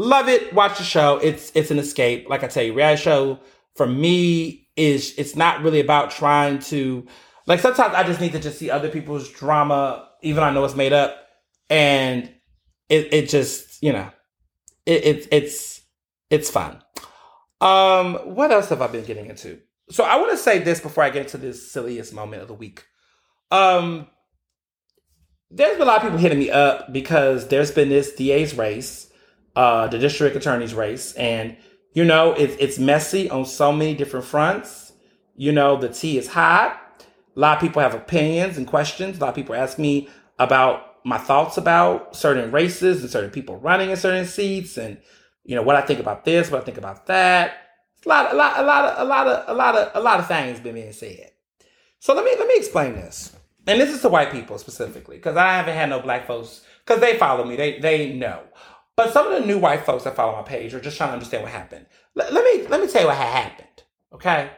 love 0.00 0.28
it. 0.28 0.52
Watch 0.54 0.78
the 0.78 0.84
show. 0.84 1.18
It's 1.18 1.52
it's 1.54 1.70
an 1.70 1.78
escape. 1.78 2.28
Like 2.28 2.42
I 2.42 2.48
tell 2.48 2.64
you, 2.64 2.72
reality 2.72 3.02
show 3.02 3.38
for 3.76 3.86
me 3.86 4.68
is 4.76 5.14
it's 5.18 5.36
not 5.36 5.62
really 5.62 5.80
about 5.80 6.10
trying 6.10 6.58
to 6.58 7.06
like 7.46 7.60
sometimes 7.60 7.94
I 7.94 8.02
just 8.02 8.20
need 8.20 8.32
to 8.32 8.40
just 8.40 8.58
see 8.58 8.70
other 8.70 8.88
people's 8.88 9.28
drama, 9.28 10.08
even 10.22 10.42
I 10.42 10.50
know 10.50 10.64
it's 10.64 10.74
made 10.74 10.92
up, 10.92 11.28
and 11.68 12.32
it 12.90 13.12
it 13.12 13.28
just 13.30 13.82
you 13.82 13.92
know 13.92 14.10
it, 14.84 15.04
it 15.04 15.28
it's 15.32 15.80
it's 16.28 16.50
fun. 16.50 16.82
Um, 17.60 18.14
what 18.34 18.50
else 18.50 18.68
have 18.68 18.82
I 18.82 18.86
been 18.86 19.04
getting 19.04 19.26
into? 19.26 19.60
So 19.90 20.04
I 20.04 20.16
want 20.16 20.30
to 20.32 20.36
say 20.36 20.58
this 20.58 20.80
before 20.80 21.04
I 21.04 21.10
get 21.10 21.22
into 21.22 21.38
this 21.38 21.72
silliest 21.72 22.12
moment 22.12 22.42
of 22.42 22.48
the 22.48 22.54
week. 22.54 22.84
Um, 23.50 24.06
there's 25.50 25.72
been 25.72 25.82
a 25.82 25.84
lot 25.86 25.98
of 25.98 26.02
people 26.02 26.18
hitting 26.18 26.38
me 26.38 26.50
up 26.50 26.92
because 26.92 27.48
there's 27.48 27.70
been 27.70 27.88
this 27.88 28.14
DA's 28.14 28.56
race 28.56 29.10
uh, 29.56 29.88
the 29.88 29.98
district 29.98 30.36
attorney's 30.36 30.74
race, 30.74 31.12
and 31.14 31.56
You 31.92 32.04
know, 32.04 32.34
it's 32.34 32.54
it's 32.60 32.78
messy 32.78 33.28
on 33.28 33.44
so 33.44 33.72
many 33.72 33.94
different 33.94 34.24
fronts. 34.24 34.92
You 35.34 35.50
know, 35.50 35.76
the 35.76 35.88
tea 35.88 36.18
is 36.18 36.28
hot. 36.28 36.80
A 37.36 37.40
lot 37.40 37.56
of 37.56 37.60
people 37.60 37.82
have 37.82 37.94
opinions 37.94 38.56
and 38.56 38.66
questions. 38.66 39.16
A 39.16 39.20
lot 39.20 39.30
of 39.30 39.34
people 39.34 39.56
ask 39.56 39.76
me 39.76 40.08
about 40.38 40.89
my 41.04 41.18
thoughts 41.18 41.56
about 41.56 42.14
certain 42.16 42.50
races 42.50 43.02
and 43.02 43.10
certain 43.10 43.30
people 43.30 43.56
running 43.56 43.90
in 43.90 43.96
certain 43.96 44.26
seats, 44.26 44.76
and 44.76 44.98
you 45.44 45.54
know 45.56 45.62
what 45.62 45.76
I 45.76 45.82
think 45.82 46.00
about 46.00 46.24
this, 46.24 46.50
what 46.50 46.62
I 46.62 46.64
think 46.64 46.78
about 46.78 47.06
that. 47.06 47.54
a 48.04 48.08
lot, 48.08 48.32
a 48.32 48.36
lot, 48.36 48.58
a 48.58 48.62
lot 48.62 48.84
of, 48.84 48.98
a 48.98 49.04
lot 49.04 49.26
of, 49.26 49.44
a 49.48 49.54
lot 49.54 49.76
of, 49.76 49.90
a 49.94 50.00
lot 50.00 50.20
of 50.20 50.28
things 50.28 50.60
been 50.60 50.74
being 50.74 50.92
said. 50.92 51.30
So 51.98 52.14
let 52.14 52.24
me 52.24 52.34
let 52.38 52.48
me 52.48 52.54
explain 52.56 52.94
this, 52.94 53.36
and 53.66 53.80
this 53.80 53.90
is 53.90 54.02
to 54.02 54.08
white 54.08 54.32
people 54.32 54.58
specifically, 54.58 55.16
because 55.16 55.36
I 55.36 55.52
haven't 55.54 55.74
had 55.76 55.90
no 55.90 56.00
black 56.00 56.26
folks, 56.26 56.62
because 56.84 57.00
they 57.00 57.18
follow 57.18 57.44
me, 57.44 57.56
they 57.56 57.78
they 57.78 58.12
know. 58.12 58.42
But 58.96 59.12
some 59.12 59.26
of 59.26 59.40
the 59.40 59.46
new 59.46 59.58
white 59.58 59.86
folks 59.86 60.04
that 60.04 60.16
follow 60.16 60.36
my 60.36 60.42
page 60.42 60.74
are 60.74 60.80
just 60.80 60.96
trying 60.96 61.10
to 61.10 61.14
understand 61.14 61.42
what 61.42 61.52
happened. 61.52 61.86
L- 62.18 62.32
let 62.32 62.44
me 62.44 62.66
let 62.68 62.80
me 62.80 62.86
tell 62.86 63.02
you 63.02 63.08
what 63.08 63.16
happened. 63.16 63.68
Okay. 64.12 64.50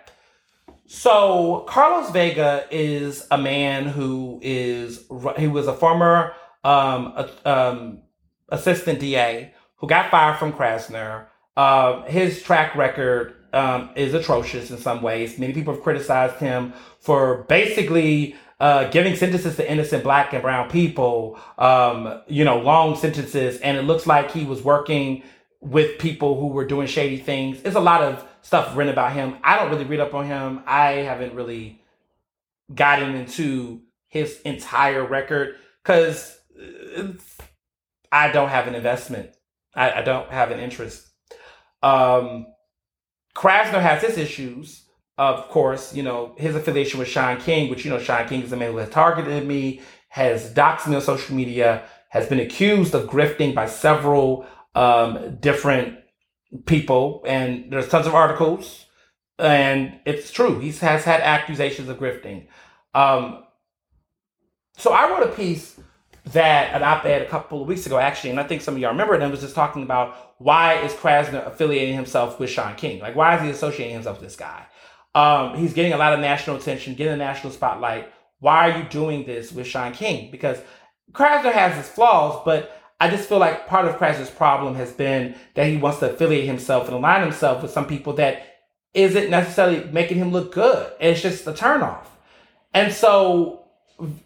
So 0.94 1.64
Carlos 1.69 2.10
Vega 2.10 2.66
is 2.70 3.27
a 3.31 3.39
man 3.39 3.86
who 3.86 4.39
is 4.43 5.06
he 5.39 5.48
was 5.48 5.66
a 5.66 5.73
former 5.73 6.35
um, 6.64 7.14
um, 7.47 8.02
assistant 8.51 9.01
DA 9.01 9.55
who 9.77 9.86
got 9.86 10.10
fired 10.10 10.39
from 10.39 10.52
Krasner. 10.52 11.28
Uh, 11.56 12.02
his 12.02 12.43
track 12.43 12.74
record 12.77 13.35
um, 13.55 13.89
is 13.97 14.12
atrocious 14.12 14.70
in 14.70 14.77
some 14.77 15.01
ways. 15.01 15.39
Many 15.39 15.55
people 15.55 15.73
have 15.73 15.82
criticized 15.82 16.36
him 16.36 16.74
for 17.01 17.44
basically 17.44 18.36
uh, 18.60 18.90
giving 18.90 19.16
sentences 19.16 19.56
to 19.56 19.73
innocent 19.73 20.05
black 20.05 20.35
and 20.35 20.43
brown 20.43 20.69
people, 20.69 21.40
um, 21.56 22.20
you 22.28 22.44
know, 22.44 22.59
long 22.59 22.97
sentences. 22.97 23.59
And 23.60 23.78
it 23.78 23.85
looks 23.85 24.06
like 24.06 24.31
he 24.31 24.44
was 24.44 24.62
working 24.62 25.23
with 25.62 25.98
people 25.98 26.39
who 26.39 26.48
were 26.48 26.66
doing 26.66 26.86
shady 26.86 27.16
things. 27.16 27.62
It's 27.64 27.77
a 27.77 27.81
lot 27.81 28.02
of 28.02 28.28
stuff 28.43 28.77
written 28.77 28.93
about 28.93 29.12
him. 29.12 29.36
I 29.43 29.56
don't 29.56 29.70
really 29.70 29.85
read 29.85 30.01
up 30.01 30.14
on 30.14 30.27
him. 30.27 30.62
I 30.66 30.93
haven't 30.93 31.35
really 31.35 31.81
gotten 32.73 33.14
into 33.14 33.82
his 34.09 34.40
entire 34.43 35.05
record 35.05 35.56
because 35.82 36.39
I 38.10 38.31
don't 38.31 38.51
have 38.51 38.66
an 38.66 38.74
investment. 38.74 39.31
I, 39.74 39.93
I 39.93 40.02
don't 40.02 40.31
have 40.31 40.51
an 40.51 40.60
interest. 40.60 41.09
Um, 41.82 42.47
Krasner 43.35 43.81
has 43.81 44.02
his 44.02 44.19
issues 44.19 44.82
of 45.19 45.48
course, 45.48 45.94
you 45.94 46.02
know, 46.02 46.35
his 46.39 46.55
affiliation 46.55 46.98
with 46.98 47.09
Shaun 47.09 47.39
King, 47.39 47.70
which, 47.70 47.85
you 47.85 47.90
know, 47.90 47.98
Shaun 47.98 48.27
King 48.28 48.43
is 48.43 48.51
the 48.51 48.56
man 48.56 48.73
who 48.73 48.78
has 48.78 48.89
targeted 48.89 49.47
me, 49.47 49.81
has 50.09 50.52
doxed 50.52 50.89
me 50.89 50.97
on 50.97 51.02
social 51.02 51.36
media, 51.36 51.85
has 52.09 52.28
been 52.28 52.40
accused 52.40 52.94
of 52.94 53.09
grifting 53.09 53.55
by 53.55 53.66
several 53.66 54.47
um, 54.74 55.36
different 55.36 55.98
people. 56.66 57.23
And 57.27 57.73
there's 57.73 57.89
tons 57.89 58.07
of 58.07 58.15
articles. 58.15 58.87
And 59.39 59.99
it's 60.05 60.31
true. 60.31 60.61
He 60.61 60.70
has 60.73 61.05
had 61.05 61.20
accusations 61.20 61.89
of 61.89 61.99
grifting. 61.99 62.47
Um, 62.95 63.45
so 64.77 64.93
I 64.93 65.11
wrote 65.11 65.29
a 65.29 65.33
piece 65.33 65.79
that 66.33 66.74
an 66.74 66.83
op-ed 66.83 67.23
a 67.23 67.29
couple 67.29 67.62
of 67.62 67.69
weeks 67.69 67.87
ago, 67.87 67.99
actually, 67.99 68.31
and 68.31 68.39
I 68.39 68.45
think 68.45 68.62
some 68.62 68.74
of 68.74 68.81
y'all 68.81 68.93
remember 68.93 69.15
it, 69.15 69.23
and 69.23 69.31
was 69.31 69.41
just 69.41 69.55
talking 69.55 69.83
about 69.83 70.35
why 70.39 70.74
is 70.74 70.93
Krasner 70.93 71.47
affiliating 71.47 71.95
himself 71.95 72.39
with 72.39 72.51
Shaun 72.51 72.77
King? 72.77 73.01
Like, 73.01 73.16
why 73.16 73.37
is 73.37 73.43
he 73.43 73.51
associating 73.51 73.95
himself 73.95 74.20
with 74.20 74.29
this 74.29 74.37
guy? 74.37 74.66
Um, 75.15 75.57
he's 75.57 75.74
getting 75.74 75.93
a 75.93 75.97
lot 75.97 76.12
of 76.12 76.20
national 76.20 76.57
attention, 76.57 76.95
getting 76.95 77.15
a 77.15 77.16
national 77.16 77.53
spotlight. 77.53 78.12
Why 78.39 78.70
are 78.70 78.79
you 78.79 78.85
doing 78.89 79.27
this 79.27 79.53
with 79.53 79.66
Shaun 79.66 79.93
King? 79.93 80.31
Because 80.31 80.59
Krasner 81.12 81.53
has 81.53 81.77
his 81.77 81.89
flaws, 81.89 82.41
but 82.45 82.82
I 83.03 83.11
just 83.11 83.29
feel 83.29 83.39
like 83.39 83.66
part 83.66 83.85
of 83.85 83.97
Krasner's 83.97 84.31
problem 84.31 84.77
has 84.77 84.93
been 84.93 85.35
that 85.55 85.66
he 85.66 85.77
wants 85.77 85.99
to 85.99 86.12
affiliate 86.12 86.47
himself 86.47 86.87
and 86.87 86.95
align 86.95 87.23
himself 87.23 87.61
with 87.61 87.73
some 87.73 87.85
people 87.87 88.12
that 88.12 88.47
isn't 88.95 89.29
necessarily 89.29 89.91
making 89.91 90.19
him 90.19 90.31
look 90.31 90.55
good. 90.55 90.93
It's 91.01 91.20
just 91.20 91.45
a 91.49 91.53
turnoff. 91.53 92.07
And 92.73 92.93
so, 92.93 93.65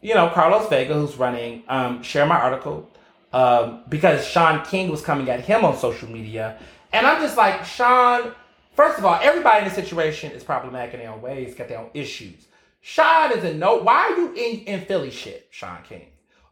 you 0.02 0.12
know, 0.12 0.28
Carlos 0.28 0.68
Vega, 0.68 0.92
who's 0.92 1.16
running, 1.16 1.62
um, 1.68 2.02
share 2.02 2.26
my 2.26 2.38
article 2.38 2.90
um, 3.32 3.82
because 3.88 4.26
Shaun 4.26 4.62
King 4.66 4.90
was 4.90 5.00
coming 5.00 5.30
at 5.30 5.40
him 5.40 5.64
on 5.64 5.74
social 5.78 6.10
media. 6.10 6.58
And 6.92 7.06
I'm 7.06 7.22
just 7.22 7.38
like, 7.38 7.64
Shaun, 7.64 8.34
First 8.74 8.98
of 8.98 9.06
all, 9.06 9.18
everybody 9.22 9.64
in 9.64 9.68
the 9.70 9.74
situation 9.74 10.32
is 10.32 10.44
problematic 10.44 10.92
in 10.92 11.00
their 11.00 11.10
own 11.10 11.22
ways, 11.22 11.54
got 11.54 11.68
their 11.68 11.78
own 11.78 11.88
issues. 11.94 12.46
Shaun 12.82 13.32
is 13.32 13.42
in 13.42 13.58
no. 13.58 13.76
Why 13.76 14.10
are 14.10 14.16
you 14.16 14.34
in, 14.34 14.60
in 14.66 14.84
Philly 14.84 15.10
shit, 15.10 15.48
Shaun 15.50 15.78
King? 15.88 16.08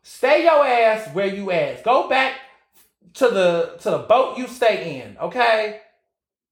Stay 0.07 0.45
your 0.45 0.67
ass 0.67 1.09
where 1.15 1.27
you 1.27 1.51
at. 1.51 1.83
Go 1.83 2.11
back 2.11 2.35
to 3.15 3.29
the 3.29 3.77
to 3.81 3.91
the 3.91 3.99
boat 3.99 4.37
you 4.37 4.47
stay 4.47 5.01
in, 5.01 5.17
okay? 5.17 5.81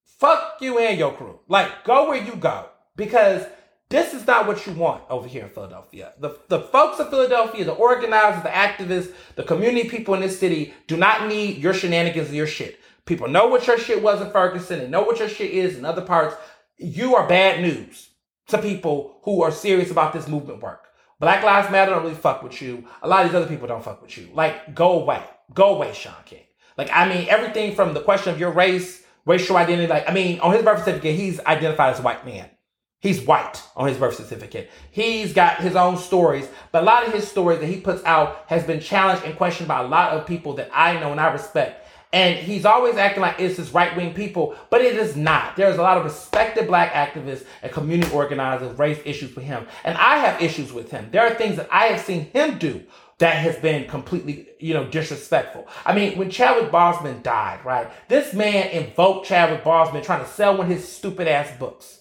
Fuck 0.05 0.57
you 0.61 0.79
and 0.79 0.99
your 0.99 1.13
crew. 1.13 1.39
Like, 1.49 1.85
go 1.85 2.09
where 2.09 2.23
you 2.23 2.35
go. 2.35 2.67
Because 2.97 3.45
this 3.91 4.15
is 4.15 4.27
not 4.27 4.47
what 4.47 4.67
you 4.67 4.73
want 4.73 5.03
over 5.11 5.29
here 5.29 5.43
in 5.43 5.51
Philadelphia. 5.51 6.15
The, 6.19 6.39
the 6.49 6.61
folks 6.61 6.99
of 6.99 7.11
Philadelphia, 7.11 7.67
the 7.67 7.73
organizers, 7.73 8.43
the 8.43 8.49
activists, 8.49 9.13
the 9.35 9.43
community 9.43 9.87
people 9.87 10.15
in 10.15 10.23
this 10.23 10.39
city 10.39 10.73
do 10.87 10.97
not 10.97 11.29
need 11.29 11.59
your 11.59 11.75
shenanigans 11.75 12.29
and 12.29 12.37
your 12.37 12.47
shit. 12.47 12.81
People 13.05 13.29
know 13.29 13.49
what 13.49 13.67
your 13.67 13.79
shit 13.79 14.03
was 14.03 14.23
in 14.23 14.31
Ferguson 14.31 14.81
and 14.81 14.91
know 14.91 15.03
what 15.03 15.19
your 15.19 15.29
shit 15.29 15.51
is 15.51 15.77
in 15.77 15.85
other 15.85 16.01
parts. 16.01 16.37
You 16.79 17.17
are 17.17 17.29
bad 17.29 17.61
news 17.61 18.09
to 18.47 18.57
people 18.57 19.19
who 19.25 19.43
are 19.43 19.53
serious 19.53 19.91
about 19.91 20.15
this 20.15 20.27
movement 20.27 20.63
work. 20.63 20.82
Black 21.23 21.45
Lives 21.45 21.71
Matter 21.71 21.93
don't 21.93 22.03
really 22.03 22.17
fuck 22.17 22.43
with 22.43 22.61
you. 22.61 22.85
A 23.01 23.07
lot 23.07 23.25
of 23.25 23.31
these 23.31 23.37
other 23.37 23.47
people 23.47 23.69
don't 23.69 23.85
fuck 23.85 24.03
with 24.03 24.19
you. 24.19 24.29
Like, 24.35 24.75
go 24.75 25.01
away. 25.01 25.23
Go 25.55 25.77
away, 25.77 25.93
Shaun 25.93 26.17
King. 26.27 26.43
Like, 26.77 26.91
I 26.93 27.09
mean, 27.09 27.29
everything 27.29 27.77
from 27.77 27.95
the 27.95 28.01
question 28.01 28.35
of 28.35 28.41
your 28.41 28.51
race, 28.51 29.05
racial 29.25 29.57
identity, 29.57 29.87
like, 29.87 30.11
I 30.11 30.13
mean, 30.13 30.41
on 30.41 30.53
his 30.53 30.65
birth 30.65 30.81
certificate, 30.81 31.15
he's 31.15 31.39
identified 31.39 31.93
as 31.93 32.01
a 32.01 32.03
white 32.03 32.27
man. 32.27 32.51
He's 32.99 33.21
white 33.21 33.63
on 33.77 33.87
his 33.87 33.99
birth 33.99 34.17
certificate. 34.17 34.69
He's 34.91 35.33
got 35.33 35.59
his 35.59 35.77
own 35.77 35.97
stories, 35.97 36.49
but 36.73 36.83
a 36.83 36.87
lot 36.87 37.07
of 37.07 37.13
his 37.13 37.29
stories 37.29 37.61
that 37.61 37.67
he 37.67 37.81
puts 37.81 38.03
out 38.03 38.43
has 38.49 38.65
been 38.65 38.81
challenged 38.81 39.25
and 39.25 39.37
questioned 39.37 39.69
by 39.69 39.79
a 39.79 39.87
lot 39.87 40.15
of 40.15 40.27
people 40.27 40.55
that 40.55 40.71
I 40.75 40.99
know 40.99 41.13
and 41.13 41.21
I 41.21 41.33
respect. 41.33 41.82
And 42.13 42.37
he's 42.37 42.67
always 42.67 42.97
acting 42.97 43.23
like 43.23 43.41
it's 43.41 43.57
his 43.57 43.73
right 43.73 43.97
wing 43.97 44.13
people, 44.13 44.55
but 44.69 44.83
it 44.83 44.97
is 44.97 45.17
not. 45.17 45.57
There's 45.57 45.79
a 45.79 45.83
lot 45.83 45.97
of 45.97 46.05
respected 46.05 46.67
black 46.67 46.93
activists 46.93 47.47
and 47.63 47.73
community 47.73 48.13
organizers 48.13 48.79
raise 48.79 48.99
issues 49.07 49.35
with 49.35 49.45
him. 49.45 49.67
And 49.83 49.97
I 49.97 50.19
have 50.19 50.43
issues 50.43 50.73
with 50.73 50.91
him. 50.91 51.09
There 51.11 51.23
are 51.23 51.35
things 51.35 51.57
that 51.57 51.69
I 51.73 51.87
have 51.87 52.01
seen 52.03 52.27
him 52.27 52.59
do 52.59 52.85
that 53.19 53.37
has 53.37 53.57
been 53.57 53.89
completely, 53.89 54.49
you 54.59 54.75
know, 54.75 54.85
disrespectful. 54.85 55.67
I 55.87 55.95
mean, 55.95 56.19
when 56.19 56.29
Chadwick 56.29 56.71
Boseman 56.71 57.23
died, 57.23 57.65
right? 57.65 57.89
This 58.09 58.35
man 58.35 58.69
invoked 58.71 59.27
Chadwick 59.27 59.65
Boseman 59.65 60.03
trying 60.03 60.25
to 60.25 60.31
sell 60.31 60.57
one 60.57 60.67
of 60.67 60.73
his 60.73 60.87
stupid 60.87 61.29
ass 61.29 61.57
books. 61.57 62.01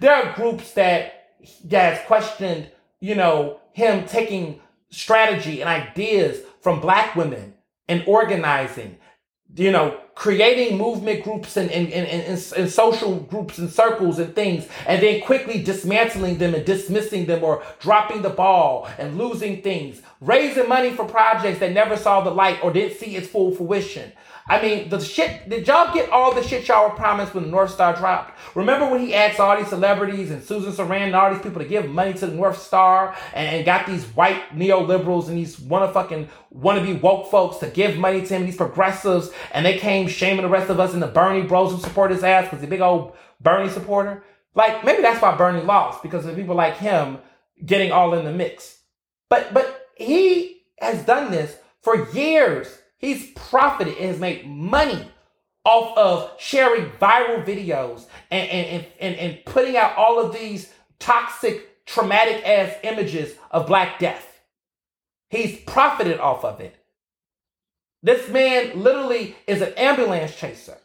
There 0.00 0.14
are 0.14 0.34
groups 0.34 0.72
that 0.72 1.34
that's 1.64 2.06
questioned, 2.06 2.70
you 3.00 3.16
know, 3.16 3.60
him 3.72 4.06
taking 4.06 4.60
strategy 4.90 5.60
and 5.60 5.68
ideas 5.68 6.40
from 6.60 6.80
black 6.80 7.16
women 7.16 7.54
and 7.88 8.04
organizing 8.06 8.98
you 9.54 9.70
know, 9.70 9.98
creating 10.14 10.78
movement 10.78 11.24
groups 11.24 11.56
and, 11.56 11.70
and, 11.70 11.92
and, 11.92 12.06
and, 12.06 12.52
and, 12.56 12.70
social 12.70 13.16
groups 13.16 13.58
and 13.58 13.70
circles 13.70 14.18
and 14.18 14.34
things, 14.34 14.66
and 14.86 15.02
then 15.02 15.20
quickly 15.22 15.62
dismantling 15.62 16.38
them 16.38 16.54
and 16.54 16.64
dismissing 16.64 17.26
them 17.26 17.44
or 17.44 17.62
dropping 17.80 18.22
the 18.22 18.30
ball 18.30 18.88
and 18.98 19.18
losing 19.18 19.62
things, 19.62 20.00
raising 20.20 20.68
money 20.68 20.90
for 20.90 21.04
projects 21.04 21.58
that 21.60 21.72
never 21.72 21.96
saw 21.96 22.22
the 22.22 22.30
light 22.30 22.58
or 22.62 22.72
didn't 22.72 22.98
see 22.98 23.16
its 23.16 23.28
full 23.28 23.54
fruition. 23.54 24.12
I 24.46 24.60
mean, 24.60 24.88
the 24.88 24.98
shit, 24.98 25.48
did 25.48 25.66
y'all 25.68 25.94
get 25.94 26.10
all 26.10 26.34
the 26.34 26.42
shit 26.42 26.66
y'all 26.66 26.88
were 26.88 26.96
promised 26.96 27.32
when 27.32 27.44
the 27.44 27.50
North 27.50 27.70
Star 27.70 27.94
dropped? 27.94 28.38
Remember 28.56 28.90
when 28.90 29.00
he 29.00 29.14
asked 29.14 29.38
all 29.38 29.56
these 29.56 29.68
celebrities 29.68 30.30
and 30.30 30.42
Susan 30.42 30.72
Sarandon 30.72 31.06
and 31.06 31.14
all 31.14 31.32
these 31.32 31.42
people 31.42 31.60
to 31.60 31.68
give 31.68 31.88
money 31.88 32.12
to 32.14 32.26
the 32.26 32.34
North 32.34 32.60
Star 32.60 33.16
and, 33.34 33.48
and 33.48 33.64
got 33.64 33.86
these 33.86 34.04
white 34.16 34.50
neoliberals 34.50 35.28
and 35.28 35.38
these 35.38 35.60
wanna 35.60 35.92
fucking 35.92 36.28
wanna 36.50 36.82
be 36.82 36.94
woke 36.94 37.30
folks 37.30 37.58
to 37.58 37.68
give 37.68 37.96
money 37.96 38.26
to 38.26 38.34
him, 38.34 38.44
these 38.44 38.56
progressives, 38.56 39.30
and 39.52 39.64
they 39.64 39.78
came 39.78 40.08
shaming 40.08 40.42
the 40.42 40.48
rest 40.48 40.70
of 40.70 40.80
us 40.80 40.92
and 40.92 41.02
the 41.02 41.06
Bernie 41.06 41.42
bros 41.42 41.70
who 41.70 41.78
support 41.78 42.10
his 42.10 42.24
ass 42.24 42.44
because 42.44 42.58
he's 42.58 42.66
a 42.66 42.70
big 42.70 42.80
old 42.80 43.14
Bernie 43.40 43.70
supporter? 43.70 44.24
Like, 44.54 44.84
maybe 44.84 45.02
that's 45.02 45.22
why 45.22 45.36
Bernie 45.36 45.62
lost 45.62 46.02
because 46.02 46.26
of 46.26 46.34
people 46.34 46.54
like 46.54 46.76
him 46.76 47.18
getting 47.64 47.92
all 47.92 48.12
in 48.14 48.24
the 48.24 48.32
mix. 48.32 48.78
But, 49.28 49.54
but 49.54 49.88
he 49.96 50.64
has 50.78 51.04
done 51.04 51.30
this 51.30 51.56
for 51.80 52.10
years 52.10 52.81
He's 53.02 53.32
profited 53.32 53.98
and 53.98 54.06
has 54.06 54.20
made 54.20 54.46
money 54.46 55.10
off 55.64 55.96
of 55.98 56.40
sharing 56.40 56.86
viral 56.92 57.44
videos 57.44 58.06
and, 58.30 58.48
and, 58.48 58.86
and, 58.98 59.16
and, 59.16 59.44
putting 59.44 59.76
out 59.76 59.96
all 59.96 60.18
of 60.18 60.32
these 60.32 60.72
toxic, 60.98 61.84
traumatic 61.84 62.46
ass 62.46 62.74
images 62.82 63.34
of 63.50 63.66
Black 63.66 63.98
death. 63.98 64.40
He's 65.30 65.60
profited 65.60 66.18
off 66.18 66.44
of 66.44 66.60
it. 66.60 66.76
This 68.02 68.28
man 68.28 68.82
literally 68.82 69.36
is 69.46 69.62
an 69.62 69.72
ambulance 69.76 70.36
chaser. 70.36 70.78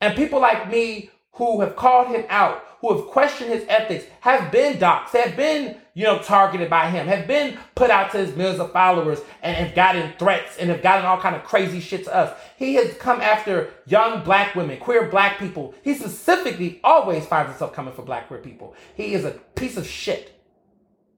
And 0.00 0.16
people 0.16 0.40
like 0.40 0.70
me 0.70 1.10
who 1.38 1.60
have 1.60 1.76
called 1.76 2.08
him 2.08 2.24
out, 2.28 2.64
who 2.80 2.94
have 2.94 3.06
questioned 3.06 3.50
his 3.50 3.64
ethics, 3.68 4.04
have 4.20 4.52
been 4.52 4.76
doxxed, 4.76 5.10
have 5.10 5.36
been, 5.36 5.76
you 5.94 6.04
know, 6.04 6.18
targeted 6.18 6.68
by 6.68 6.90
him, 6.90 7.06
have 7.06 7.26
been 7.26 7.56
put 7.74 7.90
out 7.90 8.10
to 8.10 8.18
his 8.18 8.34
millions 8.36 8.60
of 8.60 8.72
followers 8.72 9.20
and 9.42 9.56
have 9.56 9.74
gotten 9.74 10.12
threats 10.18 10.58
and 10.58 10.68
have 10.68 10.82
gotten 10.82 11.06
all 11.06 11.20
kind 11.20 11.36
of 11.36 11.44
crazy 11.44 11.80
shit 11.80 12.04
to 12.04 12.14
us. 12.14 12.36
He 12.56 12.74
has 12.74 12.94
come 12.98 13.20
after 13.20 13.70
young 13.86 14.24
black 14.24 14.54
women, 14.54 14.78
queer 14.78 15.08
black 15.08 15.38
people. 15.38 15.74
He 15.82 15.94
specifically 15.94 16.80
always 16.82 17.24
finds 17.24 17.50
himself 17.50 17.72
coming 17.72 17.94
for 17.94 18.02
black 18.02 18.26
queer 18.26 18.40
people. 18.40 18.74
He 18.96 19.14
is 19.14 19.24
a 19.24 19.32
piece 19.54 19.76
of 19.76 19.86
shit. 19.86 20.34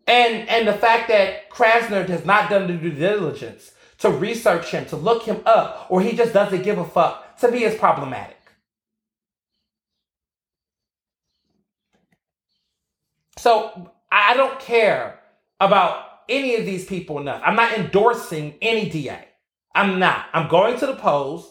And 0.06 0.48
and 0.48 0.68
the 0.68 0.74
fact 0.74 1.08
that 1.08 1.50
Krasner 1.50 2.06
has 2.08 2.24
not 2.24 2.50
done 2.50 2.66
the 2.66 2.74
due 2.74 2.90
diligence 2.90 3.72
to 3.98 4.10
research 4.10 4.70
him, 4.70 4.84
to 4.86 4.96
look 4.96 5.22
him 5.22 5.40
up, 5.46 5.86
or 5.88 6.00
he 6.00 6.16
just 6.16 6.32
doesn't 6.32 6.62
give 6.62 6.78
a 6.78 6.84
fuck, 6.84 7.38
to 7.38 7.50
me 7.50 7.64
is 7.64 7.78
problematic. 7.78 8.36
So 13.40 13.90
I 14.12 14.34
don't 14.34 14.60
care 14.60 15.18
about 15.60 16.04
any 16.28 16.56
of 16.56 16.66
these 16.66 16.84
people 16.84 17.18
enough. 17.18 17.40
I'm 17.42 17.56
not 17.56 17.72
endorsing 17.72 18.56
any 18.60 18.90
DA. 18.90 19.24
I'm 19.74 19.98
not. 19.98 20.26
I'm 20.34 20.46
going 20.50 20.78
to 20.78 20.86
the 20.86 20.94
polls. 20.94 21.50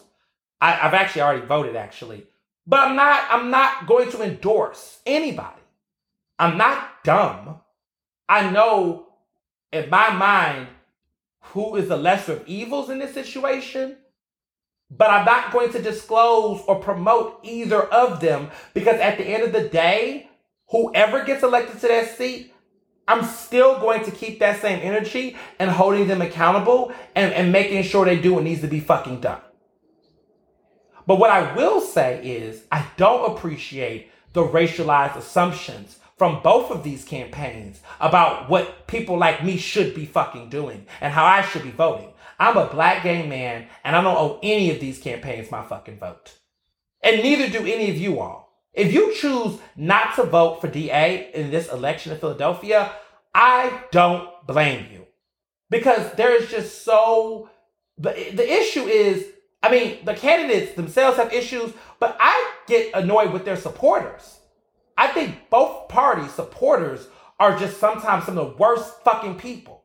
I, 0.60 0.70
have 0.70 0.94
actually 0.94 1.22
already 1.22 1.46
voted, 1.46 1.74
actually. 1.74 2.28
But 2.64 2.86
I'm 2.86 2.94
not, 2.94 3.24
I'm 3.28 3.50
not 3.50 3.88
going 3.88 4.08
to 4.12 4.22
endorse 4.22 5.00
anybody. 5.04 5.60
I'm 6.38 6.56
not 6.56 7.02
dumb. 7.02 7.60
I 8.28 8.48
know 8.48 9.08
in 9.72 9.90
my 9.90 10.10
mind 10.10 10.68
who 11.40 11.74
is 11.74 11.88
the 11.88 11.96
lesser 11.96 12.34
of 12.34 12.46
evils 12.46 12.88
in 12.88 13.00
this 13.00 13.14
situation, 13.14 13.96
but 14.92 15.10
I'm 15.10 15.24
not 15.24 15.52
going 15.52 15.72
to 15.72 15.82
disclose 15.82 16.62
or 16.68 16.76
promote 16.76 17.40
either 17.42 17.82
of 17.82 18.20
them 18.20 18.50
because 18.74 19.00
at 19.00 19.18
the 19.18 19.24
end 19.24 19.42
of 19.42 19.52
the 19.52 19.68
day, 19.68 20.29
whoever 20.70 21.24
gets 21.24 21.42
elected 21.42 21.80
to 21.80 21.88
that 21.88 22.16
seat, 22.16 22.52
I'm 23.06 23.24
still 23.24 23.80
going 23.80 24.04
to 24.04 24.10
keep 24.10 24.38
that 24.38 24.60
same 24.60 24.80
energy 24.82 25.36
and 25.58 25.70
holding 25.70 26.06
them 26.06 26.22
accountable 26.22 26.92
and, 27.14 27.32
and 27.34 27.52
making 27.52 27.82
sure 27.82 28.04
they 28.04 28.20
do 28.20 28.34
what 28.34 28.44
needs 28.44 28.60
to 28.60 28.68
be 28.68 28.80
fucking 28.80 29.20
done. 29.20 29.40
But 31.06 31.18
what 31.18 31.30
I 31.30 31.54
will 31.56 31.80
say 31.80 32.24
is, 32.24 32.62
I 32.70 32.86
don't 32.96 33.36
appreciate 33.36 34.12
the 34.32 34.44
racialized 34.44 35.16
assumptions 35.16 35.98
from 36.16 36.42
both 36.42 36.70
of 36.70 36.84
these 36.84 37.04
campaigns 37.04 37.80
about 37.98 38.48
what 38.48 38.86
people 38.86 39.18
like 39.18 39.42
me 39.42 39.56
should 39.56 39.94
be 39.94 40.06
fucking 40.06 40.50
doing 40.50 40.86
and 41.00 41.12
how 41.12 41.24
I 41.24 41.42
should 41.42 41.64
be 41.64 41.70
voting. 41.70 42.12
I'm 42.38 42.56
a 42.56 42.66
black 42.66 43.02
gay 43.02 43.26
man 43.26 43.66
and 43.82 43.96
I 43.96 44.02
don't 44.02 44.16
owe 44.16 44.38
any 44.42 44.70
of 44.70 44.80
these 44.80 45.00
campaigns 45.00 45.50
my 45.50 45.64
fucking 45.64 45.98
vote. 45.98 46.34
And 47.02 47.22
neither 47.22 47.48
do 47.48 47.66
any 47.66 47.90
of 47.90 47.96
you 47.96 48.20
all. 48.20 48.49
If 48.72 48.92
you 48.92 49.14
choose 49.14 49.58
not 49.76 50.14
to 50.16 50.24
vote 50.24 50.60
for 50.60 50.68
DA 50.68 51.30
in 51.34 51.50
this 51.50 51.70
election 51.70 52.12
in 52.12 52.18
Philadelphia, 52.18 52.92
I 53.34 53.82
don't 53.90 54.28
blame 54.46 54.86
you. 54.92 55.06
Because 55.68 56.12
there 56.14 56.34
is 56.34 56.50
just 56.50 56.84
so 56.84 57.50
the, 57.98 58.12
the 58.32 58.50
issue 58.50 58.86
is 58.86 59.26
I 59.62 59.70
mean, 59.70 60.04
the 60.04 60.14
candidates 60.14 60.74
themselves 60.74 61.18
have 61.18 61.32
issues, 61.32 61.72
but 61.98 62.16
I 62.18 62.52
get 62.66 62.94
annoyed 62.94 63.32
with 63.32 63.44
their 63.44 63.56
supporters. 63.56 64.38
I 64.96 65.08
think 65.08 65.50
both 65.50 65.88
parties' 65.88 66.32
supporters 66.32 67.08
are 67.38 67.58
just 67.58 67.78
sometimes 67.78 68.24
some 68.24 68.38
of 68.38 68.50
the 68.50 68.56
worst 68.56 69.02
fucking 69.04 69.36
people. 69.36 69.84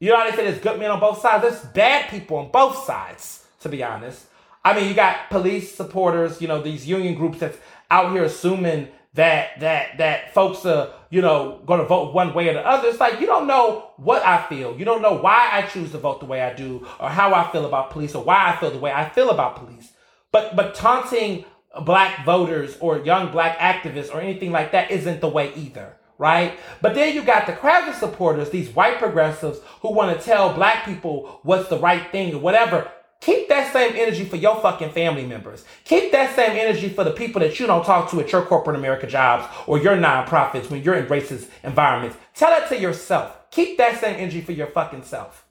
You 0.00 0.10
know 0.10 0.18
how 0.18 0.28
they 0.28 0.36
say 0.36 0.44
there's 0.44 0.58
good 0.58 0.78
men 0.80 0.90
on 0.90 0.98
both 0.98 1.20
sides? 1.20 1.42
There's 1.42 1.72
bad 1.72 2.10
people 2.10 2.38
on 2.38 2.50
both 2.50 2.84
sides, 2.84 3.46
to 3.60 3.68
be 3.68 3.84
honest. 3.84 4.26
I 4.64 4.74
mean, 4.74 4.88
you 4.88 4.94
got 4.94 5.28
police 5.30 5.74
supporters, 5.74 6.40
you 6.40 6.48
know, 6.48 6.62
these 6.62 6.86
union 6.86 7.14
groups 7.14 7.38
that's 7.38 7.58
out 7.90 8.12
here 8.12 8.24
assuming 8.24 8.88
that 9.14 9.60
that 9.60 9.98
that 9.98 10.32
folks 10.32 10.64
are, 10.64 10.90
you 11.10 11.20
know, 11.20 11.60
gonna 11.66 11.84
vote 11.84 12.14
one 12.14 12.32
way 12.32 12.48
or 12.48 12.54
the 12.54 12.66
other. 12.66 12.88
It's 12.88 13.00
like 13.00 13.20
you 13.20 13.26
don't 13.26 13.46
know 13.46 13.90
what 13.96 14.24
I 14.24 14.46
feel. 14.46 14.78
You 14.78 14.84
don't 14.84 15.02
know 15.02 15.14
why 15.14 15.50
I 15.52 15.62
choose 15.62 15.90
to 15.92 15.98
vote 15.98 16.20
the 16.20 16.26
way 16.26 16.40
I 16.42 16.54
do, 16.54 16.86
or 16.98 17.08
how 17.08 17.34
I 17.34 17.50
feel 17.50 17.66
about 17.66 17.90
police, 17.90 18.14
or 18.14 18.24
why 18.24 18.50
I 18.50 18.56
feel 18.56 18.70
the 18.70 18.78
way 18.78 18.92
I 18.92 19.08
feel 19.08 19.30
about 19.30 19.56
police. 19.56 19.92
But 20.30 20.56
but 20.56 20.74
taunting 20.74 21.44
black 21.84 22.24
voters 22.24 22.76
or 22.80 22.98
young 22.98 23.32
black 23.32 23.58
activists 23.58 24.14
or 24.14 24.20
anything 24.20 24.52
like 24.52 24.72
that 24.72 24.90
isn't 24.90 25.20
the 25.20 25.28
way 25.28 25.52
either, 25.54 25.96
right? 26.18 26.58
But 26.80 26.94
then 26.94 27.14
you 27.14 27.22
got 27.22 27.46
the 27.46 27.52
Krasner 27.52 27.94
supporters, 27.94 28.50
these 28.50 28.70
white 28.70 28.98
progressives 28.98 29.60
who 29.80 29.92
want 29.92 30.18
to 30.18 30.24
tell 30.24 30.54
black 30.54 30.84
people 30.84 31.40
what's 31.42 31.68
the 31.68 31.78
right 31.78 32.10
thing 32.12 32.34
or 32.34 32.38
whatever. 32.38 32.90
Keep 33.22 33.48
that 33.50 33.72
same 33.72 33.94
energy 33.94 34.24
for 34.24 34.34
your 34.34 34.60
fucking 34.60 34.90
family 34.90 35.24
members. 35.24 35.64
Keep 35.84 36.10
that 36.10 36.34
same 36.34 36.58
energy 36.58 36.88
for 36.88 37.04
the 37.04 37.12
people 37.12 37.40
that 37.40 37.60
you 37.60 37.68
don't 37.68 37.84
talk 37.86 38.10
to 38.10 38.18
at 38.18 38.32
your 38.32 38.42
corporate 38.42 38.74
America 38.74 39.06
jobs 39.06 39.46
or 39.68 39.78
your 39.78 39.96
nonprofits 39.96 40.68
when 40.68 40.82
you're 40.82 40.96
in 40.96 41.06
racist 41.06 41.48
environments. 41.62 42.16
Tell 42.34 42.50
that 42.50 42.68
to 42.70 42.80
yourself. 42.80 43.48
Keep 43.52 43.78
that 43.78 44.00
same 44.00 44.16
energy 44.16 44.40
for 44.40 44.50
your 44.50 44.66
fucking 44.66 45.04
self. 45.04 45.46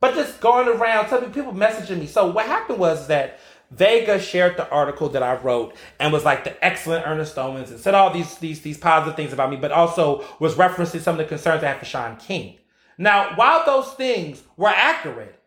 But 0.00 0.14
just 0.14 0.38
going 0.42 0.68
around, 0.68 1.08
telling 1.08 1.32
people 1.32 1.54
messaging 1.54 1.98
me. 1.98 2.06
So 2.06 2.30
what 2.30 2.44
happened 2.44 2.78
was 2.78 3.06
that 3.06 3.40
Vega 3.70 4.20
shared 4.20 4.58
the 4.58 4.68
article 4.68 5.08
that 5.10 5.22
I 5.22 5.36
wrote 5.36 5.74
and 5.98 6.12
was 6.12 6.26
like 6.26 6.44
the 6.44 6.62
excellent 6.62 7.06
Ernest 7.06 7.38
Owens 7.38 7.70
and 7.70 7.80
said 7.80 7.94
all 7.94 8.12
these 8.12 8.36
these 8.36 8.60
these 8.60 8.76
positive 8.76 9.16
things 9.16 9.32
about 9.32 9.48
me, 9.48 9.56
but 9.56 9.72
also 9.72 10.26
was 10.40 10.56
referencing 10.56 11.00
some 11.00 11.14
of 11.14 11.18
the 11.18 11.24
concerns 11.24 11.64
I 11.64 11.68
had 11.68 11.78
for 11.78 11.86
Shaun 11.86 12.16
King. 12.16 12.58
Now, 12.98 13.34
while 13.36 13.64
those 13.64 13.94
things 13.94 14.42
were 14.58 14.68
accurate, 14.68 15.41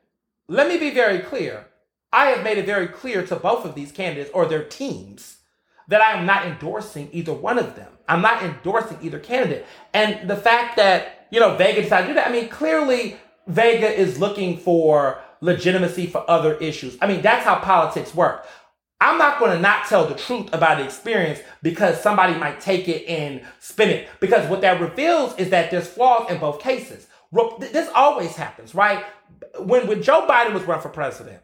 let 0.47 0.67
me 0.67 0.77
be 0.77 0.91
very 0.91 1.19
clear. 1.19 1.65
I 2.11 2.27
have 2.27 2.43
made 2.43 2.57
it 2.57 2.65
very 2.65 2.87
clear 2.87 3.25
to 3.27 3.35
both 3.35 3.65
of 3.65 3.75
these 3.75 3.91
candidates 3.91 4.31
or 4.33 4.45
their 4.45 4.63
teams 4.63 5.37
that 5.87 6.01
I 6.01 6.13
am 6.13 6.25
not 6.25 6.45
endorsing 6.45 7.09
either 7.11 7.33
one 7.33 7.59
of 7.59 7.75
them. 7.75 7.91
I'm 8.07 8.21
not 8.21 8.43
endorsing 8.43 8.97
either 9.01 9.19
candidate. 9.19 9.65
And 9.93 10.29
the 10.29 10.35
fact 10.35 10.77
that, 10.77 11.27
you 11.31 11.39
know, 11.39 11.55
Vega 11.55 11.81
decided 11.81 12.07
to 12.07 12.13
do 12.13 12.15
that, 12.15 12.27
I 12.27 12.31
mean, 12.31 12.49
clearly 12.49 13.17
Vega 13.47 13.87
is 13.87 14.19
looking 14.19 14.57
for 14.57 15.19
legitimacy 15.41 16.07
for 16.07 16.29
other 16.29 16.55
issues. 16.57 16.97
I 17.01 17.07
mean, 17.07 17.21
that's 17.21 17.45
how 17.45 17.59
politics 17.59 18.15
work. 18.15 18.47
I'm 19.01 19.17
not 19.17 19.39
going 19.39 19.51
to 19.51 19.59
not 19.59 19.85
tell 19.87 20.07
the 20.07 20.15
truth 20.15 20.49
about 20.53 20.77
the 20.77 20.85
experience 20.85 21.39
because 21.61 22.01
somebody 22.01 22.33
might 22.35 22.61
take 22.61 22.87
it 22.87 23.05
and 23.07 23.41
spin 23.59 23.89
it. 23.89 24.07
Because 24.19 24.49
what 24.49 24.61
that 24.61 24.79
reveals 24.79 25.35
is 25.35 25.49
that 25.49 25.69
there's 25.69 25.87
flaws 25.87 26.31
in 26.31 26.39
both 26.39 26.61
cases. 26.61 27.07
This 27.59 27.89
always 27.93 28.35
happens, 28.35 28.73
right? 28.73 29.03
When, 29.59 29.87
when 29.87 30.01
Joe 30.03 30.25
Biden 30.27 30.53
was 30.53 30.63
run 30.63 30.81
for 30.81 30.89
president, 30.89 31.41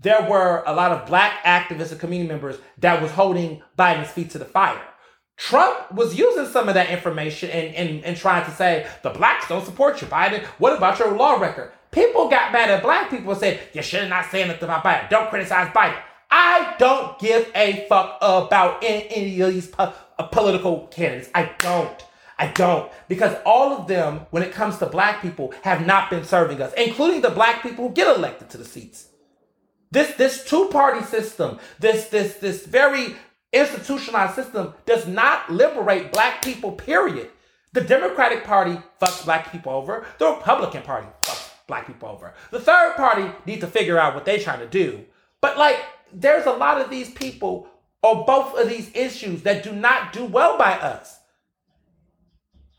there 0.00 0.28
were 0.28 0.62
a 0.66 0.74
lot 0.74 0.92
of 0.92 1.06
black 1.06 1.44
activists 1.44 1.92
and 1.92 2.00
community 2.00 2.28
members 2.28 2.56
that 2.78 3.00
was 3.00 3.12
holding 3.12 3.62
Biden's 3.78 4.10
feet 4.10 4.30
to 4.30 4.38
the 4.38 4.44
fire. 4.44 4.80
Trump 5.36 5.92
was 5.92 6.16
using 6.18 6.46
some 6.46 6.68
of 6.68 6.74
that 6.74 6.90
information 6.90 7.50
and, 7.50 7.74
and, 7.74 8.04
and 8.04 8.16
trying 8.16 8.44
to 8.44 8.50
say, 8.50 8.86
the 9.02 9.10
blacks 9.10 9.48
don't 9.48 9.64
support 9.64 10.00
you, 10.00 10.06
Biden. 10.06 10.44
What 10.58 10.76
about 10.76 10.98
your 10.98 11.16
law 11.16 11.40
record? 11.40 11.72
People 11.90 12.28
got 12.28 12.52
mad 12.52 12.70
at 12.70 12.82
black 12.82 13.10
people 13.10 13.32
and 13.32 13.40
said, 13.40 13.60
you 13.72 13.82
should 13.82 14.08
not 14.08 14.30
say 14.30 14.42
anything 14.42 14.64
about 14.64 14.84
Biden. 14.84 15.08
Don't 15.08 15.30
criticize 15.30 15.72
Biden. 15.72 15.98
I 16.30 16.74
don't 16.78 17.18
give 17.18 17.50
a 17.54 17.86
fuck 17.88 18.18
about 18.20 18.82
any, 18.82 19.08
any 19.10 19.40
of 19.40 19.52
these 19.52 19.68
po- 19.68 19.92
uh, 20.18 20.22
political 20.24 20.86
candidates. 20.86 21.28
I 21.34 21.50
don't. 21.58 22.04
I 22.38 22.48
don't. 22.48 22.90
Because 23.08 23.36
all 23.44 23.72
of 23.72 23.86
them, 23.86 24.26
when 24.30 24.42
it 24.42 24.52
comes 24.52 24.78
to 24.78 24.86
black 24.86 25.22
people, 25.22 25.52
have 25.62 25.86
not 25.86 26.10
been 26.10 26.24
serving 26.24 26.60
us, 26.60 26.72
including 26.76 27.20
the 27.20 27.30
black 27.30 27.62
people 27.62 27.88
who 27.88 27.94
get 27.94 28.14
elected 28.16 28.50
to 28.50 28.58
the 28.58 28.64
seats. 28.64 29.08
This 29.90 30.14
this 30.16 30.44
two-party 30.44 31.04
system, 31.04 31.58
this 31.78 32.06
this 32.06 32.36
this 32.36 32.64
very 32.64 33.14
institutionalized 33.52 34.34
system 34.34 34.72
does 34.86 35.06
not 35.06 35.50
liberate 35.50 36.12
black 36.12 36.42
people, 36.42 36.72
period. 36.72 37.30
The 37.72 37.82
Democratic 37.82 38.44
Party 38.44 38.78
fucks 39.00 39.24
black 39.24 39.52
people 39.52 39.72
over. 39.72 40.06
The 40.18 40.28
Republican 40.28 40.82
Party 40.82 41.08
fucks 41.22 41.50
black 41.66 41.86
people 41.86 42.08
over. 42.08 42.34
The 42.50 42.60
third 42.60 42.96
party 42.96 43.30
needs 43.46 43.60
to 43.60 43.66
figure 43.66 43.98
out 43.98 44.14
what 44.14 44.24
they're 44.24 44.38
trying 44.38 44.60
to 44.60 44.68
do. 44.68 45.04
But 45.40 45.58
like, 45.58 45.78
there's 46.12 46.46
a 46.46 46.52
lot 46.52 46.80
of 46.80 46.90
these 46.90 47.10
people 47.10 47.66
on 48.02 48.26
both 48.26 48.58
of 48.58 48.68
these 48.68 48.90
issues 48.94 49.42
that 49.42 49.62
do 49.62 49.72
not 49.72 50.12
do 50.12 50.24
well 50.24 50.58
by 50.58 50.72
us. 50.72 51.18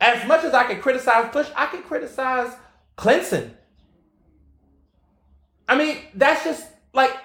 As 0.04 0.28
much 0.28 0.44
as 0.44 0.54
I 0.54 0.66
can 0.66 0.82
criticize 0.82 1.32
Bush, 1.32 1.48
I 1.56 1.68
can 1.68 1.82
criticize 1.82 2.54
Clinton. 2.98 3.56
I 5.66 5.78
mean, 5.78 5.98
that's 6.14 6.44
just 6.44 6.68
like 6.94 7.16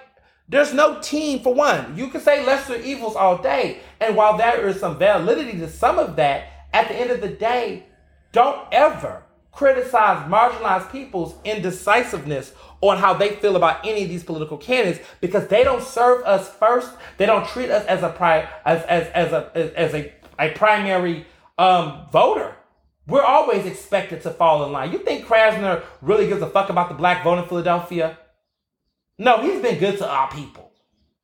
there's 0.47 0.73
no 0.73 1.01
team 1.01 1.41
for 1.43 1.53
one. 1.53 1.97
You 1.97 2.07
can 2.07 2.21
say 2.21 2.45
lesser 2.45 2.77
evils 2.77 3.17
all 3.17 3.37
day. 3.37 3.81
And 3.99 4.15
while 4.15 4.37
there 4.37 4.65
is 4.65 4.79
some 4.79 4.97
validity 4.97 5.59
to 5.59 5.69
some 5.69 5.99
of 5.99 6.15
that, 6.15 6.67
at 6.71 6.87
the 6.87 6.95
end 6.95 7.11
of 7.11 7.19
the 7.19 7.27
day, 7.27 7.83
don't 8.31 8.65
ever 8.71 9.23
criticize 9.51 10.25
marginalized 10.31 10.89
people's 10.89 11.35
indecisiveness 11.43 12.53
on 12.79 12.97
how 12.97 13.13
they 13.13 13.35
feel 13.35 13.57
about 13.57 13.85
any 13.85 14.03
of 14.03 14.09
these 14.09 14.23
political 14.23 14.55
candidates 14.55 15.05
because 15.19 15.45
they 15.49 15.65
don't 15.65 15.83
serve 15.83 16.23
us 16.23 16.47
first. 16.47 16.93
They 17.17 17.25
don't 17.25 17.45
treat 17.45 17.71
us 17.71 17.85
as 17.87 18.03
a 18.03 18.09
pri- 18.09 18.47
as 18.63 18.83
as 18.83 19.07
as 19.09 19.33
a 19.33 19.73
as 19.77 19.93
a, 19.93 20.13
a 20.39 20.51
primary 20.51 21.25
um, 21.57 22.07
voter. 22.09 22.55
We're 23.09 23.23
always 23.23 23.65
expected 23.65 24.21
to 24.21 24.29
fall 24.29 24.63
in 24.65 24.71
line. 24.71 24.91
You 24.91 24.99
think 24.99 25.25
Krasner 25.25 25.83
really 26.01 26.27
gives 26.27 26.41
a 26.41 26.49
fuck 26.49 26.69
about 26.69 26.89
the 26.89 26.95
black 26.95 27.23
vote 27.23 27.39
in 27.39 27.45
Philadelphia? 27.45 28.17
No, 29.17 29.41
he's 29.41 29.61
been 29.61 29.79
good 29.79 29.97
to 29.97 30.07
our 30.07 30.29
people. 30.29 30.71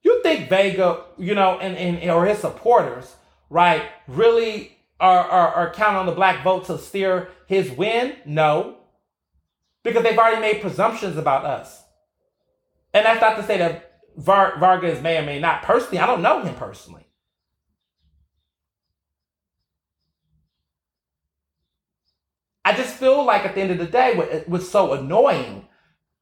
You 0.04 0.22
think 0.24 0.50
Vega, 0.50 1.04
you 1.18 1.36
know, 1.36 1.60
and, 1.60 1.78
and 1.78 2.10
or 2.12 2.26
his 2.26 2.40
supporters, 2.40 3.16
right, 3.50 3.84
really 4.08 4.78
are, 5.00 5.24
are, 5.24 5.54
are 5.54 5.74
counting 5.74 5.98
on 5.98 6.06
the 6.06 6.12
black 6.12 6.44
vote 6.44 6.66
to 6.66 6.78
steer 6.78 7.30
his 7.48 7.72
win? 7.72 8.16
No. 8.26 8.78
Because 9.84 10.04
they've 10.04 10.18
already 10.18 10.42
made 10.42 10.62
presumptions 10.62 11.18
about 11.18 11.46
us. 11.46 11.84
And 12.94 13.06
that's 13.06 13.22
not 13.22 13.38
to 13.38 13.44
say 13.44 13.58
that 13.58 14.02
Var- 14.18 14.58
Vargas 14.60 15.02
may 15.02 15.18
or 15.18 15.24
may 15.24 15.40
not 15.40 15.64
personally. 15.64 16.00
I 16.00 16.08
don't 16.08 16.22
know 16.22 16.42
him 16.42 16.56
personally. 16.56 17.05
I 22.66 22.76
just 22.76 22.96
feel 22.96 23.24
like 23.24 23.46
at 23.46 23.54
the 23.54 23.62
end 23.62 23.72
of 23.72 23.78
the 23.78 23.86
day, 23.86 24.16
what, 24.16 24.50
what's 24.50 24.68
so 24.68 24.94
annoying 24.94 25.68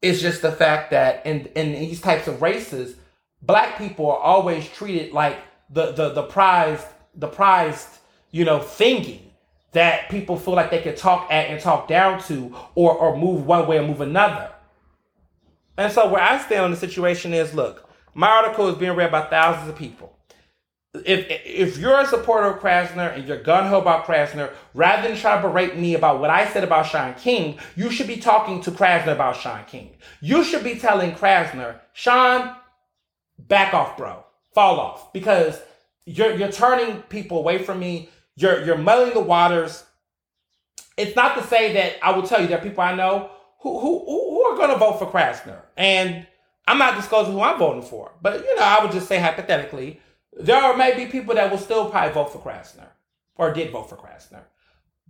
is 0.01 0.21
just 0.21 0.41
the 0.41 0.51
fact 0.51 0.91
that 0.91 1.25
in, 1.25 1.45
in 1.55 1.71
these 1.71 2.01
types 2.01 2.27
of 2.27 2.41
races, 2.41 2.97
black 3.41 3.77
people 3.77 4.11
are 4.11 4.19
always 4.19 4.67
treated 4.67 5.13
like 5.13 5.37
the, 5.69 5.93
the, 5.93 6.09
the 6.09 6.23
prized, 6.23 6.85
the 7.15 7.27
prized, 7.27 7.87
you 8.31 8.43
know, 8.43 8.59
thingy 8.59 9.21
that 9.71 10.09
people 10.09 10.37
feel 10.37 10.53
like 10.53 10.69
they 10.69 10.81
can 10.81 10.95
talk 10.95 11.31
at 11.31 11.47
and 11.47 11.61
talk 11.61 11.87
down 11.87 12.21
to 12.23 12.53
or, 12.75 12.93
or 12.93 13.17
move 13.17 13.45
one 13.45 13.65
way 13.65 13.79
or 13.79 13.87
move 13.87 14.01
another. 14.01 14.51
And 15.77 15.91
so 15.91 16.09
where 16.09 16.21
I 16.21 16.37
stand 16.39 16.65
on 16.65 16.71
the 16.71 16.77
situation 16.77 17.33
is, 17.33 17.53
look, 17.53 17.89
my 18.13 18.27
article 18.27 18.67
is 18.67 18.75
being 18.75 18.91
read 18.91 19.11
by 19.11 19.21
thousands 19.21 19.69
of 19.69 19.77
people. 19.77 20.15
If 20.93 21.25
if 21.43 21.77
you're 21.79 21.99
a 21.99 22.05
supporter 22.05 22.47
of 22.47 22.59
Krasner 22.61 23.15
and 23.15 23.27
you're 23.27 23.41
gun 23.41 23.67
ho 23.67 23.79
about 23.79 24.05
Krasner, 24.05 24.51
rather 24.75 25.07
than 25.07 25.17
try 25.17 25.35
to 25.35 25.47
berate 25.47 25.75
me 25.75 25.95
about 25.95 26.19
what 26.19 26.29
I 26.29 26.47
said 26.51 26.63
about 26.63 26.85
Shaun 26.85 27.15
King, 27.15 27.57
you 27.75 27.89
should 27.89 28.05
be 28.05 28.17
talking 28.17 28.61
to 28.61 28.71
Krasner 28.71 29.13
about 29.13 29.37
Shaun 29.37 29.65
King. 29.65 29.95
You 30.21 30.43
should 30.43 30.63
be 30.63 30.75
telling 30.75 31.13
Krasner, 31.13 31.79
Shaun, 31.93 32.55
back 33.39 33.73
off, 33.73 33.97
bro. 33.97 34.23
Fall 34.53 34.79
off. 34.79 35.11
Because 35.13 35.59
you're 36.05 36.35
you're 36.35 36.51
turning 36.51 37.01
people 37.03 37.39
away 37.39 37.57
from 37.57 37.79
me. 37.79 38.09
You're 38.35 38.63
you're 38.63 38.77
muddying 38.77 39.15
the 39.15 39.19
waters. 39.21 39.83
It's 40.95 41.15
not 41.15 41.35
to 41.37 41.43
say 41.47 41.73
that 41.73 41.95
I 42.03 42.11
will 42.11 42.23
tell 42.23 42.39
you 42.39 42.45
there 42.45 42.59
are 42.59 42.63
people 42.63 42.83
I 42.83 42.93
know 42.93 43.31
who 43.61 43.79
who 43.79 44.05
who 44.05 44.43
are 44.43 44.57
gonna 44.57 44.77
vote 44.77 44.99
for 44.99 45.07
Krasner. 45.07 45.61
And 45.75 46.27
I'm 46.67 46.77
not 46.77 46.95
disclosing 46.95 47.33
who 47.33 47.41
I'm 47.41 47.57
voting 47.57 47.81
for, 47.81 48.11
but 48.21 48.43
you 48.45 48.55
know, 48.55 48.61
I 48.61 48.83
would 48.83 48.91
just 48.91 49.07
say 49.07 49.19
hypothetically, 49.19 49.99
there 50.39 50.61
are 50.61 50.75
maybe 50.75 51.11
people 51.11 51.35
that 51.35 51.51
will 51.51 51.57
still 51.57 51.89
probably 51.89 52.13
vote 52.13 52.31
for 52.31 52.39
Krasner 52.39 52.87
or 53.35 53.53
did 53.53 53.71
vote 53.71 53.89
for 53.89 53.97
Krasner, 53.97 54.43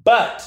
but 0.03 0.43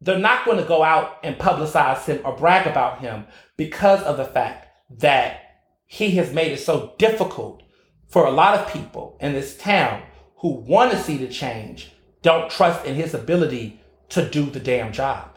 they're 0.00 0.18
not 0.18 0.44
going 0.44 0.58
to 0.58 0.64
go 0.64 0.82
out 0.82 1.18
and 1.22 1.36
publicize 1.36 2.04
him 2.04 2.20
or 2.24 2.36
brag 2.36 2.66
about 2.66 3.00
him 3.00 3.26
because 3.56 4.02
of 4.02 4.16
the 4.16 4.24
fact 4.24 4.68
that 4.98 5.40
he 5.86 6.12
has 6.12 6.32
made 6.32 6.52
it 6.52 6.60
so 6.60 6.94
difficult 6.98 7.62
for 8.06 8.26
a 8.26 8.30
lot 8.30 8.58
of 8.58 8.72
people 8.72 9.16
in 9.20 9.32
this 9.32 9.56
town 9.56 10.02
who 10.38 10.48
want 10.48 10.92
to 10.92 10.98
see 10.98 11.16
the 11.16 11.28
change, 11.28 11.92
don't 12.22 12.50
trust 12.50 12.84
in 12.84 12.94
his 12.94 13.14
ability 13.14 13.80
to 14.10 14.28
do 14.28 14.46
the 14.46 14.60
damn 14.60 14.92
job. 14.92 15.36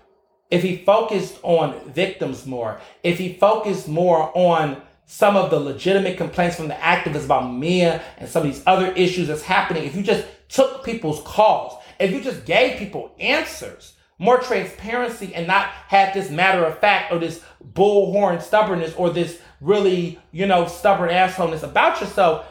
If 0.52 0.64
he 0.64 0.78
focused 0.78 1.40
on 1.44 1.91
victims 1.91 2.46
more, 2.46 2.80
if 3.04 3.18
he 3.18 3.34
focused 3.34 3.88
more 3.88 4.36
on 4.36 4.82
some 5.11 5.36
of 5.36 5.49
the 5.49 5.60
legitimate 5.60 6.18
complaints 6.18 6.56
from 6.56 6.68
the 6.68 6.76
activists 6.76 7.26
about 7.26 7.52
Mia 7.52 7.99
and 8.19 8.30
some 8.30 8.45
of 8.45 8.53
these 8.53 8.61
other 8.68 8.91
issues 8.91 9.27
that's 9.27 9.41
happening, 9.41 9.84
if 9.86 9.95
you 9.95 10.03
just 10.03 10.23
took 10.49 10.86
people's 10.86 11.19
calls, 11.23 11.84
if 11.99 12.11
you 12.11 12.22
just 12.22 12.45
gave 12.45 12.77
people 12.77 13.15
answers, 13.19 13.94
more 14.19 14.38
transparency 14.38 15.34
and 15.34 15.48
not 15.48 15.65
have 15.65 16.14
this 16.14 16.30
matter 16.30 16.64
of 16.64 16.77
fact 16.77 17.11
or 17.11 17.18
this 17.18 17.44
bullhorn 17.73 18.40
stubbornness 18.40 18.94
or 18.94 19.10
this 19.10 19.41
really, 19.61 20.19
you 20.31 20.45
know, 20.45 20.68
stubborn 20.68 21.10
assholeness 21.10 21.64
about 21.64 21.99
yourself, 21.99 22.45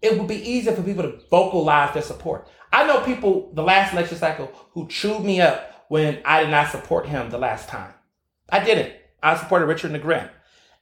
it 0.00 0.16
would 0.16 0.28
be 0.28 0.48
easier 0.48 0.76
for 0.76 0.84
people 0.84 1.02
to 1.02 1.18
vocalize 1.28 1.92
their 1.92 2.04
support. 2.04 2.46
I 2.72 2.86
know 2.86 3.00
people 3.00 3.50
the 3.52 3.64
last 3.64 3.92
election 3.92 4.16
cycle 4.16 4.52
who 4.70 4.86
chewed 4.86 5.24
me 5.24 5.40
up 5.40 5.84
when 5.88 6.20
I 6.24 6.44
did 6.44 6.50
not 6.50 6.70
support 6.70 7.06
him 7.06 7.30
the 7.30 7.38
last 7.38 7.68
time. 7.68 7.94
I 8.48 8.62
didn't. 8.62 8.94
I 9.24 9.36
supported 9.36 9.66
Richard 9.66 9.90
Negrin. 9.90 10.30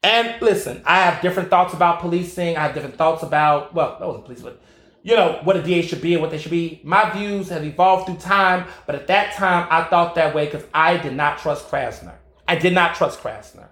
And 0.05 0.41
listen, 0.43 0.83
I 0.85 1.01
have 1.01 1.23
different 1.23 1.49
thoughts 1.49 1.73
about 1.73 2.01
policing. 2.01 2.59
I 2.59 2.65
have 2.65 2.75
different 2.75 2.97
thoughts 2.97 3.23
about, 3.23 3.73
well, 3.73 3.97
that 3.99 4.07
wasn't 4.07 4.27
police, 4.27 4.43
but 4.43 4.61
you 5.03 5.17
know, 5.17 5.41
what 5.45 5.57
a 5.57 5.63
DA 5.63 5.81
should 5.81 6.03
be 6.03 6.13
and 6.13 6.21
what 6.21 6.31
they 6.31 6.37
should 6.37 6.51
be. 6.51 6.81
My 6.85 7.09
views 7.09 7.49
have 7.49 7.65
evolved 7.65 8.07
through 8.07 8.17
time, 8.17 8.67
but 8.87 8.95
at 8.95 9.07
that 9.07 9.35
time 9.35 9.67
I 9.71 9.85
thought 9.85 10.15
that 10.17 10.35
way 10.35 10.45
because 10.45 10.65
I 10.75 10.99
did 10.99 11.15
not 11.15 11.39
trust 11.39 11.71
Krasner. 11.71 12.15
I 12.47 12.57
did 12.57 12.75
not 12.75 12.95
trust 12.95 13.21
Krasner. 13.21 13.69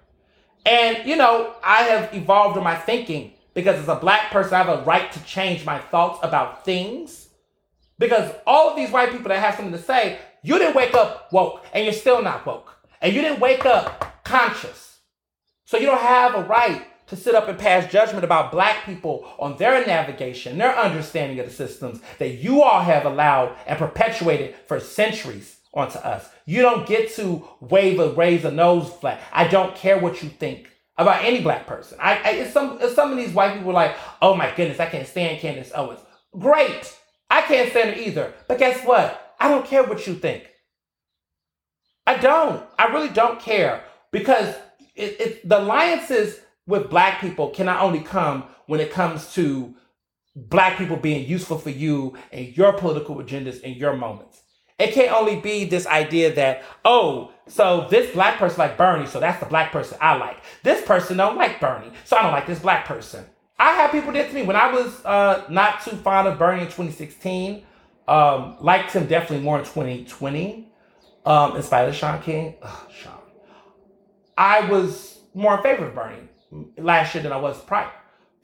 And, 0.65 1.07
you 1.07 1.17
know, 1.17 1.53
I 1.63 1.83
have 1.83 2.13
evolved 2.15 2.57
in 2.57 2.63
my 2.63 2.75
thinking 2.75 3.33
because 3.53 3.79
as 3.79 3.87
a 3.87 3.95
black 3.95 4.31
person, 4.31 4.55
I 4.55 4.63
have 4.63 4.79
a 4.79 4.83
right 4.85 5.11
to 5.11 5.23
change 5.25 5.63
my 5.65 5.77
thoughts 5.77 6.19
about 6.23 6.65
things. 6.65 7.29
Because 7.99 8.33
all 8.47 8.71
of 8.71 8.75
these 8.75 8.89
white 8.89 9.11
people 9.11 9.29
that 9.29 9.39
have 9.39 9.53
something 9.53 9.71
to 9.71 9.79
say, 9.81 10.17
you 10.41 10.57
didn't 10.57 10.75
wake 10.75 10.95
up 10.95 11.31
woke, 11.31 11.63
and 11.73 11.83
you're 11.85 11.93
still 11.93 12.23
not 12.23 12.43
woke. 12.45 12.75
And 13.01 13.13
you 13.13 13.21
didn't 13.21 13.39
wake 13.39 13.67
up 13.67 14.23
conscious. 14.23 14.92
So 15.65 15.77
you 15.77 15.85
don't 15.85 16.01
have 16.01 16.35
a 16.35 16.43
right 16.43 16.85
to 17.07 17.15
sit 17.15 17.35
up 17.35 17.47
and 17.47 17.59
pass 17.59 17.91
judgment 17.91 18.23
about 18.23 18.51
black 18.51 18.85
people 18.85 19.27
on 19.39 19.57
their 19.57 19.85
navigation, 19.85 20.57
their 20.57 20.77
understanding 20.77 21.39
of 21.39 21.45
the 21.45 21.51
systems 21.51 21.99
that 22.19 22.35
you 22.35 22.61
all 22.61 22.81
have 22.81 23.05
allowed 23.05 23.55
and 23.67 23.77
perpetuated 23.77 24.55
for 24.67 24.79
centuries 24.79 25.57
onto 25.73 25.99
us. 25.99 26.29
You 26.45 26.61
don't 26.61 26.87
get 26.87 27.13
to 27.15 27.47
wave 27.59 27.99
a 27.99 28.13
raise 28.13 28.45
a 28.45 28.51
nose 28.51 28.91
flag. 28.91 29.19
I 29.31 29.47
don't 29.47 29.75
care 29.75 29.97
what 29.97 30.21
you 30.23 30.29
think 30.29 30.69
about 30.97 31.23
any 31.23 31.41
black 31.41 31.65
person. 31.67 31.97
I, 32.01 32.15
I 32.23 32.29
it's 32.31 32.53
some 32.53 32.77
it's 32.81 32.95
some 32.95 33.11
of 33.11 33.17
these 33.17 33.33
white 33.33 33.55
people 33.55 33.71
are 33.71 33.73
like, 33.73 33.95
oh 34.21 34.35
my 34.35 34.53
goodness, 34.55 34.79
I 34.79 34.85
can't 34.85 35.07
stand 35.07 35.39
Candace 35.39 35.71
Owens. 35.75 35.99
Great. 36.37 36.97
I 37.29 37.41
can't 37.41 37.69
stand 37.71 37.95
her 37.95 38.01
either. 38.01 38.33
But 38.47 38.59
guess 38.59 38.85
what? 38.85 39.35
I 39.39 39.49
don't 39.49 39.65
care 39.65 39.83
what 39.83 40.05
you 40.05 40.15
think. 40.15 40.49
I 42.05 42.17
don't. 42.17 42.63
I 42.77 42.87
really 42.87 43.09
don't 43.09 43.39
care 43.39 43.83
because 44.11 44.55
it, 44.95 45.21
it, 45.21 45.49
the 45.49 45.59
alliances 45.59 46.39
with 46.65 46.89
black 46.89 47.19
people 47.19 47.49
cannot 47.49 47.81
only 47.81 47.99
come 47.99 48.45
when 48.67 48.79
it 48.79 48.91
comes 48.91 49.33
to 49.33 49.75
black 50.35 50.77
people 50.77 50.97
being 50.97 51.27
useful 51.27 51.57
for 51.57 51.69
you 51.69 52.17
and 52.31 52.55
your 52.57 52.73
political 52.73 53.15
agendas 53.17 53.61
and 53.63 53.75
your 53.75 53.95
moments. 53.95 54.41
It 54.79 54.93
can't 54.93 55.11
only 55.11 55.35
be 55.35 55.65
this 55.65 55.85
idea 55.85 56.33
that, 56.33 56.63
oh, 56.83 57.31
so 57.47 57.87
this 57.89 58.11
black 58.13 58.37
person 58.37 58.57
like 58.57 58.77
Bernie, 58.77 59.05
so 59.05 59.19
that's 59.19 59.39
the 59.39 59.45
black 59.45 59.71
person 59.71 59.97
I 60.01 60.15
like. 60.15 60.37
This 60.63 60.83
person 60.85 61.17
don't 61.17 61.37
like 61.37 61.59
Bernie, 61.59 61.91
so 62.05 62.17
I 62.17 62.23
don't 62.23 62.31
like 62.31 62.47
this 62.47 62.59
black 62.59 62.85
person. 62.85 63.23
I 63.59 63.71
had 63.73 63.91
people 63.91 64.11
did 64.11 64.29
to 64.29 64.35
me 64.35 64.43
when 64.43 64.55
I 64.55 64.71
was 64.71 65.05
uh, 65.05 65.45
not 65.49 65.83
too 65.83 65.95
fond 65.97 66.27
of 66.27 66.39
Bernie 66.39 66.61
in 66.61 66.67
2016. 66.67 67.63
Um, 68.07 68.57
liked 68.59 68.91
him 68.91 69.05
definitely 69.05 69.43
more 69.45 69.59
in 69.59 69.63
2020. 69.63 70.67
Um, 71.25 71.55
in 71.55 71.63
spite 71.63 71.87
of 71.87 71.95
Shaun 71.95 72.21
King. 72.21 72.55
Ugh, 72.61 72.91
Shaun. 72.91 73.12
I 74.37 74.69
was 74.69 75.19
more 75.33 75.57
in 75.57 75.63
favor 75.63 75.87
of 75.87 75.95
Bernie 75.95 76.29
last 76.77 77.13
year 77.13 77.23
than 77.23 77.31
I 77.31 77.37
was 77.37 77.59
prior. 77.61 77.91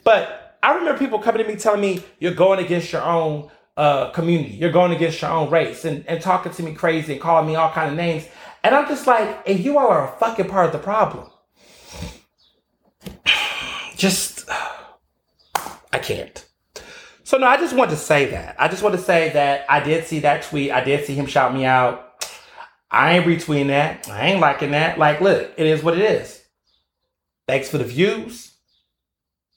But 0.03 0.57
I 0.61 0.75
remember 0.75 0.97
people 0.99 1.19
coming 1.19 1.43
to 1.43 1.47
me 1.47 1.55
telling 1.57 1.81
me 1.81 2.03
you're 2.19 2.33
going 2.33 2.63
against 2.63 2.91
your 2.91 3.03
own 3.03 3.49
uh, 3.77 4.09
community, 4.11 4.55
you're 4.55 4.71
going 4.71 4.91
against 4.91 5.21
your 5.21 5.31
own 5.31 5.49
race, 5.49 5.85
and, 5.85 6.05
and 6.07 6.21
talking 6.21 6.51
to 6.51 6.63
me 6.63 6.73
crazy 6.73 7.13
and 7.13 7.21
calling 7.21 7.47
me 7.47 7.55
all 7.55 7.71
kind 7.71 7.89
of 7.89 7.95
names. 7.95 8.27
And 8.63 8.75
I'm 8.75 8.87
just 8.87 9.07
like, 9.07 9.43
and 9.47 9.59
you 9.59 9.77
all 9.77 9.87
are 9.87 10.13
a 10.13 10.17
fucking 10.17 10.49
part 10.49 10.65
of 10.65 10.71
the 10.73 10.79
problem. 10.79 11.29
Just, 13.95 14.49
I 15.93 15.99
can't. 15.99 16.45
So 17.23 17.37
no, 17.37 17.45
I 17.45 17.57
just 17.57 17.75
want 17.75 17.91
to 17.91 17.95
say 17.95 18.31
that. 18.31 18.55
I 18.57 18.67
just 18.67 18.81
want 18.81 18.95
to 18.95 19.01
say 19.01 19.29
that 19.33 19.65
I 19.69 19.81
did 19.81 20.07
see 20.07 20.21
that 20.21 20.41
tweet. 20.41 20.71
I 20.71 20.83
did 20.83 21.05
see 21.05 21.13
him 21.13 21.27
shout 21.27 21.53
me 21.53 21.63
out. 21.63 22.08
I 22.91 23.17
ain't 23.17 23.25
retweeting 23.25 23.67
that. 23.67 24.09
I 24.09 24.27
ain't 24.27 24.39
liking 24.39 24.71
that. 24.71 24.97
Like, 24.97 25.21
look, 25.21 25.51
it 25.57 25.67
is 25.67 25.83
what 25.83 25.97
it 25.97 26.03
is. 26.03 26.41
Thanks 27.47 27.69
for 27.69 27.77
the 27.77 27.83
views. 27.83 28.53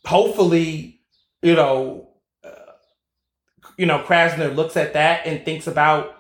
Hopefully, 0.05 1.01
you 1.43 1.55
know, 1.55 2.09
uh, 2.45 2.73
you 3.77 3.87
know, 3.87 4.01
Krasner 4.01 4.55
looks 4.55 4.77
at 4.77 4.95
that 4.95 5.27
and 5.27 5.45
thinks 5.45 5.67
about 5.67 6.17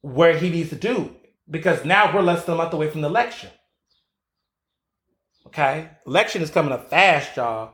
where 0.00 0.36
he 0.36 0.50
needs 0.50 0.70
to 0.70 0.76
do 0.76 1.14
because 1.50 1.84
now 1.84 2.14
we're 2.14 2.22
less 2.22 2.44
than 2.44 2.54
a 2.54 2.58
month 2.58 2.72
away 2.72 2.90
from 2.90 3.00
the 3.00 3.08
election. 3.08 3.50
Okay, 5.46 5.88
election 6.06 6.42
is 6.42 6.50
coming 6.50 6.72
up 6.72 6.90
fast, 6.90 7.36
y'all. 7.36 7.72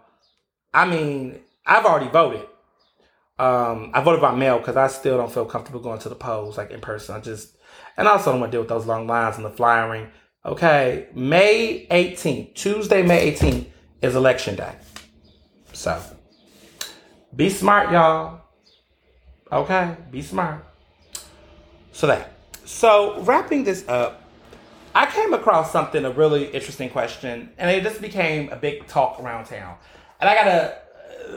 I 0.72 0.86
mean, 0.86 1.40
I've 1.66 1.84
already 1.84 2.08
voted. 2.08 2.46
Um, 3.38 3.90
I 3.92 4.00
voted 4.00 4.20
by 4.20 4.34
mail 4.34 4.58
because 4.58 4.76
I 4.76 4.86
still 4.86 5.16
don't 5.16 5.32
feel 5.32 5.44
comfortable 5.44 5.80
going 5.80 5.98
to 6.00 6.08
the 6.08 6.14
polls 6.14 6.56
like 6.56 6.70
in 6.70 6.80
person. 6.80 7.16
I 7.16 7.20
just, 7.20 7.53
and 7.96 8.08
also 8.08 8.32
don't 8.32 8.40
want 8.40 8.52
to 8.52 8.56
deal 8.56 8.62
with 8.62 8.68
those 8.68 8.86
long 8.86 9.06
lines 9.06 9.36
and 9.36 9.44
the 9.44 9.50
flyering. 9.50 10.08
Okay, 10.44 11.08
May 11.14 11.86
18th, 11.90 12.54
Tuesday, 12.54 13.02
May 13.02 13.32
18th 13.32 13.66
is 14.02 14.14
election 14.14 14.56
day. 14.56 14.74
So 15.72 16.00
be 17.34 17.48
smart, 17.48 17.90
y'all. 17.90 18.40
Okay, 19.50 19.96
be 20.10 20.22
smart. 20.22 20.64
So 21.92 22.06
that. 22.08 22.32
So 22.64 23.20
wrapping 23.22 23.64
this 23.64 23.88
up, 23.88 24.22
I 24.94 25.06
came 25.06 25.32
across 25.34 25.72
something, 25.72 26.04
a 26.04 26.10
really 26.10 26.46
interesting 26.46 26.90
question, 26.90 27.50
and 27.58 27.70
it 27.70 27.82
just 27.82 28.00
became 28.00 28.50
a 28.50 28.56
big 28.56 28.86
talk 28.86 29.20
around 29.20 29.46
town. 29.46 29.76
And 30.20 30.30
I 30.30 30.34
gotta 30.34 30.78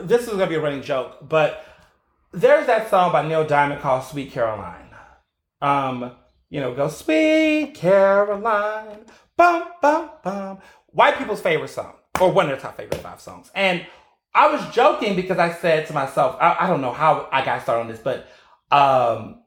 this 0.02 0.22
is 0.22 0.30
gonna 0.30 0.46
be 0.46 0.54
a 0.54 0.60
running 0.60 0.82
joke, 0.82 1.28
but 1.28 1.64
there's 2.32 2.66
that 2.66 2.90
song 2.90 3.12
by 3.12 3.26
Neil 3.26 3.46
Diamond 3.46 3.80
called 3.80 4.04
"Sweet 4.04 4.32
Caroline." 4.32 4.90
Um, 5.60 6.12
you 6.50 6.60
know, 6.60 6.74
go 6.74 6.88
"Sweet 6.88 7.72
Caroline," 7.74 9.04
bum 9.36 9.64
bum 9.80 10.10
bum. 10.22 10.58
White 10.88 11.18
people's 11.18 11.40
favorite 11.40 11.68
song, 11.68 11.94
or 12.20 12.32
one 12.32 12.46
of 12.46 12.50
their 12.50 12.60
top 12.60 12.76
favorite 12.76 13.00
five 13.00 13.20
songs. 13.20 13.50
And 13.54 13.86
I 14.34 14.48
was 14.48 14.74
joking 14.74 15.16
because 15.16 15.38
I 15.38 15.52
said 15.52 15.86
to 15.86 15.92
myself, 15.92 16.36
I, 16.40 16.56
I 16.60 16.66
don't 16.66 16.80
know 16.80 16.92
how 16.92 17.28
I 17.32 17.44
got 17.44 17.62
started 17.62 17.82
on 17.82 17.88
this, 17.88 18.00
but 18.00 18.28
um, 18.70 19.42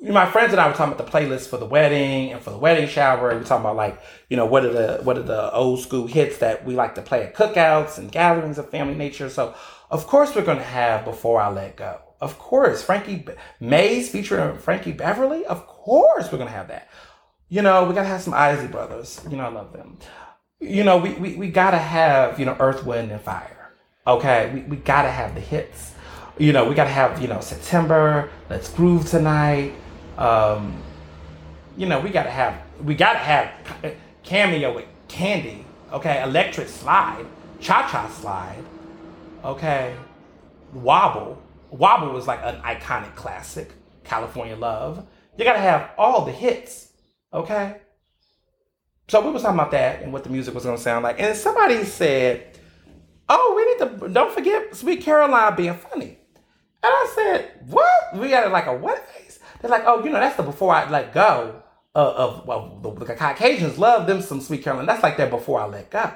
my 0.00 0.26
friends 0.30 0.52
and 0.52 0.60
I 0.60 0.68
were 0.68 0.74
talking 0.74 0.92
about 0.92 1.04
the 1.04 1.10
playlist 1.10 1.48
for 1.48 1.56
the 1.56 1.66
wedding 1.66 2.32
and 2.32 2.40
for 2.40 2.50
the 2.50 2.58
wedding 2.58 2.88
shower. 2.88 3.30
And 3.30 3.38
we 3.38 3.42
were 3.42 3.48
talking 3.48 3.64
about 3.64 3.76
like, 3.76 4.00
you 4.28 4.36
know, 4.36 4.46
what 4.46 4.64
are 4.64 4.72
the 4.72 5.00
what 5.02 5.18
are 5.18 5.22
the 5.22 5.52
old 5.52 5.80
school 5.80 6.06
hits 6.06 6.38
that 6.38 6.64
we 6.64 6.74
like 6.74 6.94
to 6.94 7.02
play 7.02 7.24
at 7.24 7.34
cookouts 7.34 7.98
and 7.98 8.10
gatherings 8.10 8.58
of 8.58 8.70
family 8.70 8.94
nature. 8.94 9.28
So 9.28 9.54
of 9.90 10.06
course 10.06 10.34
we're 10.34 10.44
gonna 10.44 10.62
have 10.62 11.04
Before 11.04 11.40
I 11.40 11.48
Let 11.48 11.76
Go. 11.76 12.00
Of 12.20 12.38
course, 12.38 12.82
Frankie 12.82 13.24
Maze 13.60 14.10
featuring 14.10 14.58
Frankie 14.58 14.92
Beverly. 14.92 15.46
Of 15.46 15.66
course 15.66 15.77
we're 15.88 16.38
gonna 16.38 16.50
have 16.50 16.68
that. 16.68 16.88
You 17.48 17.62
know, 17.62 17.84
we 17.84 17.94
gotta 17.94 18.08
have 18.08 18.22
some 18.22 18.34
Isley 18.34 18.68
Brothers. 18.68 19.20
You 19.30 19.36
know, 19.36 19.44
I 19.44 19.48
love 19.48 19.72
them. 19.72 19.98
You 20.60 20.84
know, 20.84 20.96
we, 20.98 21.14
we, 21.14 21.36
we 21.36 21.50
gotta 21.50 21.78
have, 21.78 22.38
you 22.38 22.44
know, 22.44 22.56
Earth, 22.60 22.84
Wind, 22.84 23.10
and 23.10 23.20
Fire. 23.20 23.72
Okay, 24.06 24.50
we, 24.54 24.60
we 24.62 24.76
gotta 24.76 25.10
have 25.10 25.34
the 25.34 25.40
hits. 25.40 25.94
You 26.36 26.52
know, 26.52 26.68
we 26.68 26.74
gotta 26.74 26.90
have, 26.90 27.20
you 27.22 27.28
know, 27.28 27.40
September, 27.40 28.30
Let's 28.48 28.70
Groove 28.70 29.08
Tonight 29.08 29.72
um, 30.18 30.82
you 31.76 31.86
know, 31.86 32.00
we 32.00 32.10
gotta 32.10 32.30
have 32.30 32.60
we 32.82 32.94
gotta 32.94 33.18
have 33.20 33.52
cameo 34.24 34.74
with 34.74 34.86
Candy, 35.06 35.64
okay, 35.92 36.22
Electric 36.22 36.68
Slide, 36.68 37.24
Cha 37.60 37.88
Cha 37.88 38.08
Slide, 38.08 38.64
okay, 39.44 39.94
Wobble. 40.74 41.40
Wobble 41.70 42.12
was 42.12 42.26
like 42.26 42.40
an 42.42 42.60
iconic 42.62 43.14
classic. 43.14 43.72
California 44.04 44.56
Love. 44.56 45.06
You 45.38 45.44
gotta 45.44 45.60
have 45.60 45.92
all 45.96 46.26
the 46.26 46.32
hits, 46.32 46.92
okay. 47.32 47.80
So 49.08 49.24
we 49.24 49.30
was 49.30 49.40
talking 49.40 49.58
about 49.58 49.70
that 49.70 50.02
and 50.02 50.12
what 50.12 50.24
the 50.24 50.30
music 50.30 50.54
was 50.54 50.64
gonna 50.64 50.76
sound 50.76 51.04
like, 51.04 51.18
and 51.18 51.34
somebody 51.34 51.84
said, 51.84 52.58
"Oh, 53.28 53.54
we 53.56 53.64
need 53.64 54.02
to 54.02 54.08
don't 54.12 54.34
forget 54.34 54.76
Sweet 54.76 55.00
Caroline 55.00 55.56
being 55.56 55.74
funny." 55.74 56.18
And 56.82 56.92
I 56.92 57.12
said, 57.14 57.50
"What? 57.68 58.18
We 58.18 58.28
got 58.28 58.52
like 58.52 58.66
a 58.66 58.76
what 58.76 59.08
face? 59.08 59.28
they're 59.60 59.70
like, 59.70 59.84
oh, 59.86 60.04
you 60.04 60.10
know, 60.10 60.20
that's 60.20 60.36
the 60.36 60.42
before 60.42 60.74
I 60.74 60.88
let 60.88 61.12
go 61.12 61.62
of, 61.94 62.46
well, 62.46 62.78
the, 62.82 63.04
the 63.04 63.14
Caucasians 63.14 63.78
love 63.78 64.06
them 64.06 64.22
some 64.22 64.40
Sweet 64.40 64.62
Caroline. 64.62 64.86
That's 64.86 65.02
like 65.02 65.16
their 65.16 65.28
before 65.28 65.60
I 65.60 65.66
let 65.66 65.90
go. 65.90 66.12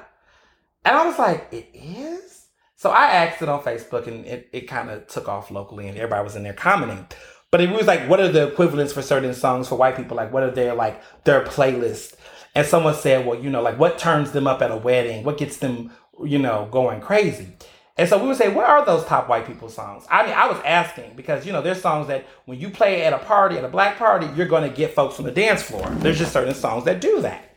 And 0.85 0.95
I 0.95 1.05
was 1.05 1.19
like, 1.19 1.47
it 1.51 1.69
is? 1.73 2.47
So 2.75 2.89
I 2.89 3.07
asked 3.07 3.41
it 3.41 3.49
on 3.49 3.61
Facebook 3.61 4.07
and 4.07 4.25
it, 4.25 4.49
it 4.51 4.61
kind 4.61 4.89
of 4.89 5.07
took 5.07 5.27
off 5.27 5.51
locally 5.51 5.87
and 5.87 5.97
everybody 5.97 6.23
was 6.23 6.35
in 6.35 6.43
there 6.43 6.53
commenting. 6.53 7.07
But 7.53 7.61
it 7.61 7.69
was 7.69 7.85
like, 7.85 8.09
what 8.09 8.19
are 8.19 8.29
the 8.29 8.47
equivalents 8.47 8.93
for 8.93 9.03
certain 9.03 9.35
songs 9.35 9.67
for 9.67 9.75
white 9.75 9.95
people? 9.95 10.17
Like, 10.17 10.33
what 10.33 10.41
are 10.41 10.49
their, 10.49 10.73
like, 10.73 10.99
their 11.23 11.43
playlist? 11.45 12.15
And 12.55 12.65
someone 12.65 12.95
said, 12.95 13.27
well, 13.27 13.39
you 13.39 13.51
know, 13.51 13.61
like, 13.61 13.77
what 13.77 13.99
turns 13.99 14.31
them 14.31 14.47
up 14.47 14.63
at 14.63 14.71
a 14.71 14.75
wedding? 14.75 15.23
What 15.23 15.37
gets 15.37 15.57
them, 15.57 15.91
you 16.23 16.39
know, 16.39 16.67
going 16.71 16.99
crazy? 16.99 17.49
And 17.95 18.09
so 18.09 18.17
we 18.17 18.27
would 18.27 18.37
say, 18.37 18.51
where 18.51 18.65
are 18.65 18.83
those 18.83 19.05
top 19.05 19.29
white 19.29 19.45
people 19.45 19.69
songs? 19.69 20.03
I 20.09 20.25
mean, 20.25 20.33
I 20.33 20.47
was 20.47 20.59
asking 20.65 21.13
because, 21.15 21.45
you 21.45 21.53
know, 21.53 21.61
there's 21.61 21.79
songs 21.79 22.07
that 22.07 22.25
when 22.45 22.59
you 22.59 22.71
play 22.71 23.03
at 23.03 23.13
a 23.13 23.19
party, 23.19 23.59
at 23.59 23.63
a 23.63 23.67
black 23.67 23.99
party, 23.99 24.27
you're 24.35 24.47
going 24.47 24.67
to 24.67 24.75
get 24.75 24.95
folks 24.95 25.19
on 25.19 25.25
the 25.25 25.31
dance 25.31 25.61
floor. 25.61 25.87
There's 25.99 26.17
just 26.17 26.33
certain 26.33 26.55
songs 26.55 26.85
that 26.85 27.01
do 27.01 27.21
that, 27.21 27.55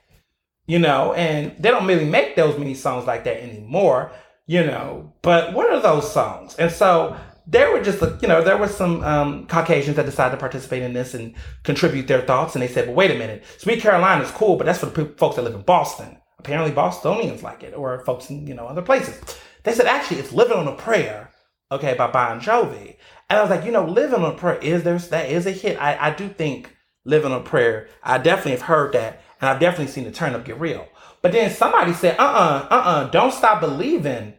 you 0.67 0.79
know, 0.79 1.15
and 1.15 1.57
they 1.59 1.71
don't 1.71 1.87
really 1.87 2.05
make 2.05 2.37
those 2.37 2.59
many 2.59 2.75
songs 2.75 3.07
like 3.07 3.25
that 3.25 3.43
anymore, 3.43 4.13
you 4.47 4.63
know, 4.63 5.15
but 5.23 5.55
what 5.55 5.73
are 5.73 5.81
those 5.81 6.13
songs? 6.13 6.55
And 6.57 6.71
so 6.71 7.17
there 7.47 7.71
were 7.73 7.83
just, 7.83 8.01
you 8.21 8.29
know, 8.29 8.43
there 8.43 8.57
were 8.57 8.69
some 8.69 9.03
um, 9.05 9.47
Caucasians 9.47 9.97
that 9.97 10.07
decided 10.07 10.35
to 10.35 10.41
participate 10.41 10.83
in 10.83 10.93
this 10.93 11.15
and 11.15 11.35
contribute 11.63 12.09
their 12.09 12.23
thoughts. 12.23 12.55
And 12.55 12.63
they 12.63 12.69
said, 12.69 12.87
well, 12.87 12.97
wait 12.97 13.11
a 13.11 13.19
minute, 13.19 13.45
Sweet 13.59 13.81
Caroline 13.81 14.23
is 14.23 14.31
cool, 14.33 14.57
but 14.57 14.67
that's 14.67 14.81
for 14.81 14.87
the 14.87 15.07
folks 15.17 15.37
that 15.37 15.43
live 15.43 15.55
in 15.55 15.63
Boston. 15.63 16.19
Apparently 16.39 16.73
Bostonians 16.73 17.43
like 17.43 17.63
it 17.63 17.75
or 17.75 18.05
folks 18.05 18.31
in, 18.31 18.47
you 18.47 18.55
know, 18.55 18.67
other 18.67 18.83
places. 18.83 19.21
They 19.63 19.73
said 19.73 19.87
actually 19.87 20.19
it's 20.19 20.33
Living 20.33 20.57
on 20.57 20.69
a 20.69 20.77
Prayer, 20.77 21.31
okay, 21.71 21.95
by 21.95 22.11
Bon 22.11 22.41
Jovi. 22.41 22.97
And 23.29 23.39
I 23.39 23.43
was 23.43 23.51
like, 23.51 23.65
you 23.65 23.73
know, 23.73 23.87
Living 23.87 24.23
on 24.23 24.35
a 24.35 24.37
Prayer 24.37 24.59
is 24.59 24.83
there 24.83 24.99
that 24.99 25.31
is 25.31 25.47
a 25.47 25.53
hit. 25.53 25.81
I, 25.81 26.09
I 26.09 26.15
do 26.15 26.29
think 26.29 26.75
Living 27.05 27.33
on 27.33 27.41
a 27.41 27.45
Prayer, 27.45 27.89
I 28.03 28.19
definitely 28.19 28.53
have 28.53 28.63
heard 28.63 28.93
that, 28.93 29.23
and 29.41 29.49
I've 29.49 29.61
definitely 29.61 29.93
seen 29.93 30.05
the 30.05 30.11
turn 30.11 30.35
up 30.35 30.45
get 30.45 30.61
real. 30.61 30.87
But 31.23 31.33
then 31.33 31.51
somebody 31.51 31.93
said, 31.93 32.19
uh-uh, 32.19 32.69
uh-uh, 32.71 33.11
don't 33.11 33.33
stop 33.33 33.61
believing 33.61 34.35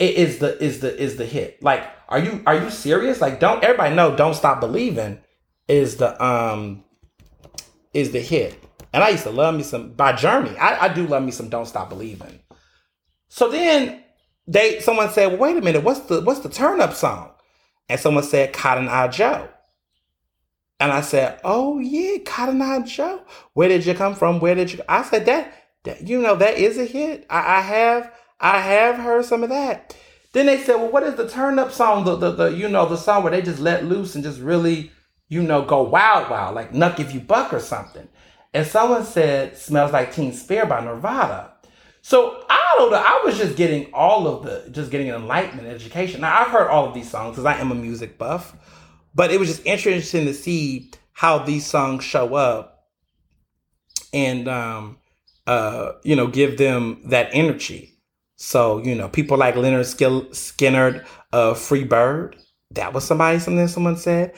it 0.00 0.16
is 0.16 0.38
the 0.38 0.60
is 0.60 0.80
the 0.80 1.00
is 1.00 1.16
the 1.16 1.26
hit. 1.26 1.62
Like, 1.62 1.88
are 2.08 2.18
you 2.18 2.42
are 2.46 2.56
you 2.56 2.70
serious? 2.70 3.20
Like, 3.20 3.38
don't 3.38 3.62
everybody 3.62 3.94
know 3.94 4.16
don't 4.16 4.34
stop 4.34 4.60
believing 4.60 5.20
is 5.68 5.98
the 5.98 6.22
um 6.24 6.82
is 7.94 8.10
the 8.10 8.20
hit. 8.20 8.62
And 8.92 9.04
I 9.04 9.10
used 9.10 9.24
to 9.24 9.30
love 9.30 9.54
me 9.54 9.62
some 9.62 9.92
by 9.92 10.12
Journey. 10.14 10.56
I, 10.56 10.86
I 10.86 10.92
do 10.92 11.06
love 11.06 11.22
me 11.22 11.30
some 11.30 11.48
Don't 11.48 11.66
Stop 11.66 11.88
Believing. 11.88 12.40
So 13.28 13.48
then 13.48 14.02
they 14.46 14.80
someone 14.80 15.10
said, 15.10 15.28
well, 15.28 15.38
wait 15.38 15.56
a 15.56 15.60
minute, 15.60 15.84
what's 15.84 16.00
the 16.00 16.20
what's 16.22 16.40
the 16.40 16.48
turn 16.48 16.80
up 16.80 16.94
song? 16.94 17.30
And 17.88 18.00
someone 18.00 18.24
said 18.24 18.52
Cotton 18.52 18.88
Eye 18.88 19.08
Joe. 19.08 19.48
And 20.80 20.90
I 20.90 21.02
said, 21.02 21.38
Oh 21.44 21.78
yeah, 21.78 22.18
Cotton 22.24 22.62
Eye 22.62 22.80
Joe. 22.80 23.22
Where 23.52 23.68
did 23.68 23.84
you 23.84 23.94
come 23.94 24.14
from? 24.14 24.40
Where 24.40 24.54
did 24.54 24.72
you 24.72 24.80
I 24.88 25.02
said 25.02 25.26
that, 25.26 25.52
that 25.84 26.08
you 26.08 26.20
know, 26.20 26.36
that 26.36 26.56
is 26.56 26.78
a 26.78 26.84
hit. 26.84 27.26
I, 27.28 27.58
I 27.58 27.60
have 27.60 28.12
I 28.40 28.60
have 28.60 28.96
heard 28.96 29.24
some 29.26 29.42
of 29.42 29.50
that. 29.50 29.94
Then 30.32 30.46
they 30.46 30.58
said, 30.58 30.76
Well, 30.76 30.90
what 30.90 31.02
is 31.02 31.16
the 31.16 31.28
turn 31.28 31.58
up 31.58 31.72
song? 31.72 32.04
The, 32.04 32.16
the 32.16 32.30
the 32.30 32.46
you 32.46 32.68
know, 32.68 32.86
the 32.86 32.96
song 32.96 33.22
where 33.22 33.32
they 33.32 33.42
just 33.42 33.60
let 33.60 33.84
loose 33.84 34.14
and 34.14 34.24
just 34.24 34.40
really, 34.40 34.92
you 35.28 35.42
know, 35.42 35.62
go 35.62 35.82
wild 35.82 36.30
wild, 36.30 36.54
like 36.54 36.72
Knuck 36.72 37.00
If 37.00 37.12
You 37.12 37.20
Buck 37.20 37.52
or 37.52 37.60
something. 37.60 38.08
And 38.52 38.66
someone 38.66 39.04
said 39.04 39.56
Smells 39.56 39.92
Like 39.92 40.12
Teen 40.12 40.32
Spirit 40.32 40.68
by 40.68 40.84
Nirvana. 40.84 41.52
So 42.02 42.44
I 42.48 42.74
don't 42.78 42.90
know. 42.90 42.96
I 43.04 43.22
was 43.24 43.36
just 43.36 43.56
getting 43.56 43.92
all 43.92 44.26
of 44.26 44.44
the, 44.44 44.70
just 44.70 44.90
getting 44.90 45.10
an 45.10 45.16
enlightenment 45.16 45.68
education. 45.68 46.22
Now 46.22 46.40
I've 46.40 46.48
heard 46.48 46.68
all 46.68 46.86
of 46.86 46.94
these 46.94 47.10
songs 47.10 47.32
because 47.32 47.44
I 47.44 47.58
am 47.60 47.70
a 47.70 47.74
music 47.74 48.16
buff, 48.16 48.56
but 49.14 49.30
it 49.30 49.38
was 49.38 49.48
just 49.48 49.66
interesting 49.66 50.26
to 50.26 50.34
see 50.34 50.90
how 51.12 51.38
these 51.38 51.66
songs 51.66 52.04
show 52.04 52.34
up 52.34 52.88
and, 54.12 54.48
um, 54.48 54.98
uh, 55.46 55.92
you 56.04 56.16
know, 56.16 56.26
give 56.26 56.56
them 56.56 57.02
that 57.06 57.28
energy. 57.32 57.89
So, 58.42 58.82
you 58.82 58.94
know, 58.94 59.08
people 59.08 59.36
like 59.36 59.54
Lynyrd 59.54 60.30
Skynyrd, 60.32 61.04
uh, 61.32 61.54
Free 61.54 61.84
Bird, 61.84 62.36
that 62.72 62.92
was 62.92 63.04
somebody, 63.04 63.38
something 63.38 63.68
someone 63.68 63.96
said. 63.96 64.34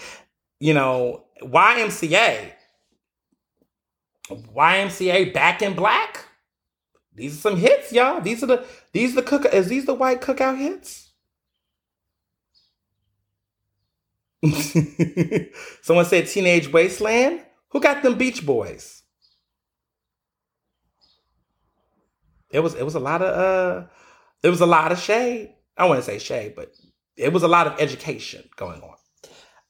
You 0.60 0.74
know, 0.74 1.24
YMCA, 1.42 2.50
YMCA 4.28 5.32
Back 5.32 5.62
in 5.62 5.74
Black 5.74 6.26
these 7.14 7.36
are 7.36 7.40
some 7.40 7.56
hits, 7.56 7.92
y'all. 7.92 8.20
These 8.20 8.42
are 8.42 8.46
the 8.46 8.66
these 8.92 9.12
are 9.12 9.16
the 9.16 9.22
cook 9.22 9.44
is 9.52 9.68
these 9.68 9.84
the 9.84 9.94
white 9.94 10.20
cookout 10.20 10.58
hits? 10.58 11.10
Someone 15.82 16.06
said 16.06 16.26
Teenage 16.26 16.72
Wasteland. 16.72 17.42
Who 17.70 17.80
got 17.80 18.02
them 18.02 18.16
Beach 18.16 18.44
Boys? 18.44 19.01
It 22.52 22.60
was 22.60 22.74
it 22.74 22.84
was 22.84 22.94
a 22.94 23.00
lot 23.00 23.22
of 23.22 23.36
uh 23.36 23.86
it 24.42 24.50
was 24.50 24.60
a 24.60 24.66
lot 24.66 24.92
of 24.92 24.98
shade. 24.98 25.54
I 25.76 25.86
want 25.86 25.98
to 25.98 26.04
say 26.04 26.18
shade, 26.18 26.54
but 26.54 26.72
it 27.16 27.32
was 27.32 27.42
a 27.42 27.48
lot 27.48 27.66
of 27.66 27.80
education 27.80 28.48
going 28.56 28.80
on. 28.82 28.94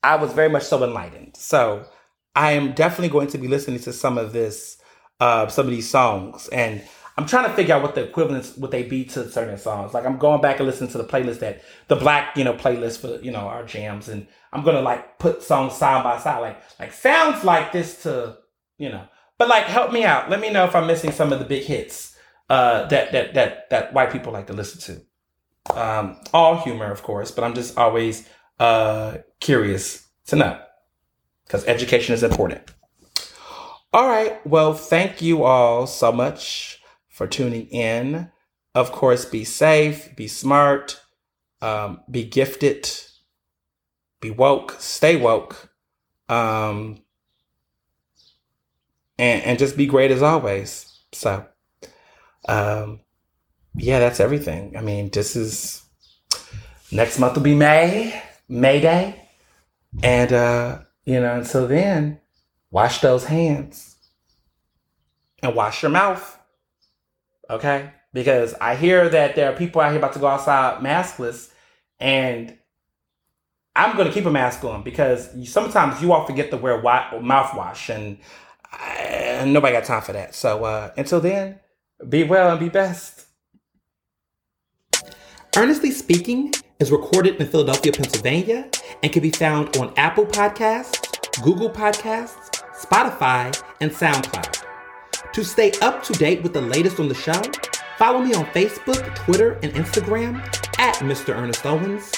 I 0.03 0.17
was 0.17 0.33
very 0.33 0.49
much 0.49 0.65
so 0.65 0.83
enlightened. 0.83 1.37
So 1.37 1.85
I 2.35 2.53
am 2.53 2.73
definitely 2.73 3.11
going 3.11 3.29
to 3.29 3.39
be 3.39 3.49
listening 3.49 3.81
to 3.81 3.93
some 3.93 4.19
of 4.19 4.33
this, 4.33 4.79
uh, 5.21 5.47
some 5.47 5.67
of 5.67 5.71
these 5.71 5.89
songs. 5.89 6.49
And 6.49 6.83
I'm 7.17 7.27
trying 7.27 7.49
to 7.49 7.55
figure 7.55 7.75
out 7.75 7.83
what 7.83 7.95
the 7.95 8.05
equivalents 8.05 8.57
would 8.57 8.71
they 8.71 8.83
be 8.83 9.05
to 9.07 9.31
certain 9.31 9.59
songs. 9.59 9.95
Like 9.95 10.07
I'm 10.07 10.19
going 10.19 10.41
back 10.41 10.59
and 10.59 10.67
listening 10.67 10.91
to 10.91 10.99
the 10.99 11.05
playlist 11.05 11.41
that 11.41 11.63
the 11.89 11.97
black, 11.97 12.37
you 12.37 12.43
know, 12.43 12.55
playlist 12.55 13.01
for, 13.01 13.23
you 13.23 13.31
know, 13.31 13.41
our 13.41 13.65
jams. 13.65 14.09
And 14.09 14.27
I'm 14.53 14.65
gonna 14.65 14.81
like 14.81 15.19
put 15.19 15.43
songs 15.43 15.75
side 15.75 16.03
by 16.03 16.19
side. 16.19 16.41
Like 16.41 16.63
like 16.81 16.93
sounds 16.93 17.45
like 17.45 17.71
this 17.71 18.03
to, 18.05 18.39
you 18.79 18.89
know. 18.89 19.07
But 19.39 19.49
like 19.49 19.65
help 19.65 19.93
me 19.93 20.05
out. 20.05 20.31
Let 20.31 20.41
me 20.41 20.51
know 20.51 20.65
if 20.65 20.75
I'm 20.75 20.87
missing 20.87 21.13
some 21.13 21.33
of 21.33 21.39
the 21.39 21.45
big 21.45 21.65
hits 21.65 22.12
uh 22.51 22.87
that 22.89 23.13
that 23.13 23.35
that 23.35 23.71
that 23.71 23.93
white 23.93 24.13
people 24.13 24.33
like 24.33 24.47
to 24.49 24.53
listen 24.53 24.81
to. 24.81 25.81
Um 25.81 26.17
all 26.33 26.57
humor, 26.57 26.91
of 26.91 27.03
course, 27.03 27.31
but 27.31 27.45
I'm 27.45 27.55
just 27.55 27.79
always 27.79 28.29
uh 28.59 29.19
curious 29.41 30.07
to 30.27 30.37
know. 30.37 30.61
Because 31.47 31.65
education 31.67 32.15
is 32.15 32.23
important. 32.23 32.63
All 33.93 34.09
right. 34.09 34.45
Well, 34.47 34.73
thank 34.73 35.21
you 35.21 35.45
all 35.45 35.87
so 35.87 36.13
much 36.13 36.81
for 37.09 37.27
tuning 37.27 37.67
in. 37.67 38.31
Of 38.75 38.91
course, 38.91 39.27
be 39.27 39.45
safe, 39.45 40.17
be 40.17 40.27
smart, 40.29 40.99
um, 41.61 42.01
be 42.11 42.25
gifted, 42.25 42.91
be 44.23 44.31
woke, 44.31 44.77
stay 44.79 45.17
woke, 45.17 45.71
um, 46.31 47.03
and, 49.19 49.43
and 49.45 49.59
just 49.59 49.77
be 49.77 49.85
great 49.85 50.11
as 50.11 50.23
always. 50.23 51.01
So, 51.13 51.45
um, 52.49 53.01
yeah, 53.75 53.99
that's 53.99 54.21
everything. 54.21 54.77
I 54.77 54.81
mean, 54.81 55.11
this 55.11 55.37
is 55.37 55.83
next 56.91 57.19
month 57.19 57.37
will 57.37 57.43
be 57.43 57.55
May, 57.55 58.23
May 58.49 58.81
Day. 58.81 59.29
And, 60.03 60.33
uh, 60.33 60.79
you 61.05 61.21
know, 61.21 61.35
until 61.35 61.69
then, 61.69 62.21
wash 62.71 63.01
those 63.01 63.25
hands 63.25 63.97
and 65.43 65.55
wash 65.55 65.83
your 65.83 65.91
mouth. 65.91 66.39
Okay? 67.51 67.91
Because 68.13 68.55
I 68.61 68.77
hear 68.77 69.09
that 69.09 69.37
there 69.37 69.53
are 69.53 69.57
people 69.57 69.81
out 69.81 69.91
here 69.91 69.99
about 69.99 70.13
to 70.15 70.19
go 70.19 70.27
outside 70.27 70.83
maskless, 70.83 71.51
and 71.99 72.57
I'm 73.75 73.97
going 73.97 74.07
to 74.07 74.13
keep 74.13 74.27
a 74.27 74.31
mask 74.31 74.63
on 74.65 74.83
because 74.83 75.31
sometimes 75.51 76.03
you 76.03 76.13
all 76.13 76.27
forget 76.27 76.51
to 76.51 76.59
wear 76.59 76.81
mouthwash, 76.83 77.95
and, 77.95 78.19
I, 78.71 79.45
nobody 79.47 79.75
got 79.75 79.85
time 79.85 80.03
for 80.03 80.13
that. 80.13 80.35
So 80.35 80.65
uh, 80.65 80.93
until 80.97 81.21
then, 81.21 81.59
be 82.09 82.25
well 82.25 82.51
and 82.51 82.61
be 82.61 82.69
best. 82.69 83.27
Earnestly 85.57 85.91
Speaking 85.91 86.53
is 86.79 86.91
recorded 86.91 87.37
in 87.37 87.47
Philadelphia, 87.47 87.93
Pennsylvania, 87.93 88.71
and 89.03 89.13
can 89.13 89.23
be 89.23 89.31
found 89.31 89.77
on 89.77 89.93
Apple 89.97 90.25
Podcasts, 90.25 91.43
Google 91.43 91.71
Podcasts, 91.71 92.63
Spotify, 92.75 93.55
and 93.81 93.91
SoundCloud. 93.91 94.65
To 95.33 95.45
stay 95.45 95.73
up 95.83 96.03
to 96.05 96.13
date 96.15 96.43
with 96.43 96.53
the 96.53 96.61
latest 96.61 96.99
on 96.99 97.09
the 97.09 97.15
show, 97.15 97.41
follow 97.99 98.21
me 98.21 98.35
on 98.35 98.47
Facebook, 98.47 99.15
Twitter, 99.15 99.59
and 99.63 99.73
Instagram 99.75 100.39
at 100.79 100.97
Mr. 100.97 101.37
Ernest 101.37 101.65
Owens. 101.65 102.13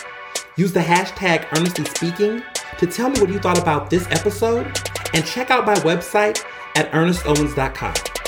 Use 0.57 0.73
the 0.73 0.81
hashtag 0.81 1.47
Earnestly 1.57 1.85
Speaking 1.85 2.43
to 2.79 2.87
tell 2.87 3.11
me 3.11 3.21
what 3.21 3.31
you 3.31 3.39
thought 3.39 3.59
about 3.59 3.91
this 3.91 4.07
episode, 4.11 4.67
and 5.13 5.27
check 5.27 5.51
out 5.51 5.67
my 5.67 5.75
website 5.77 6.45
at 6.77 6.91
ernestowens.com. 6.93 8.24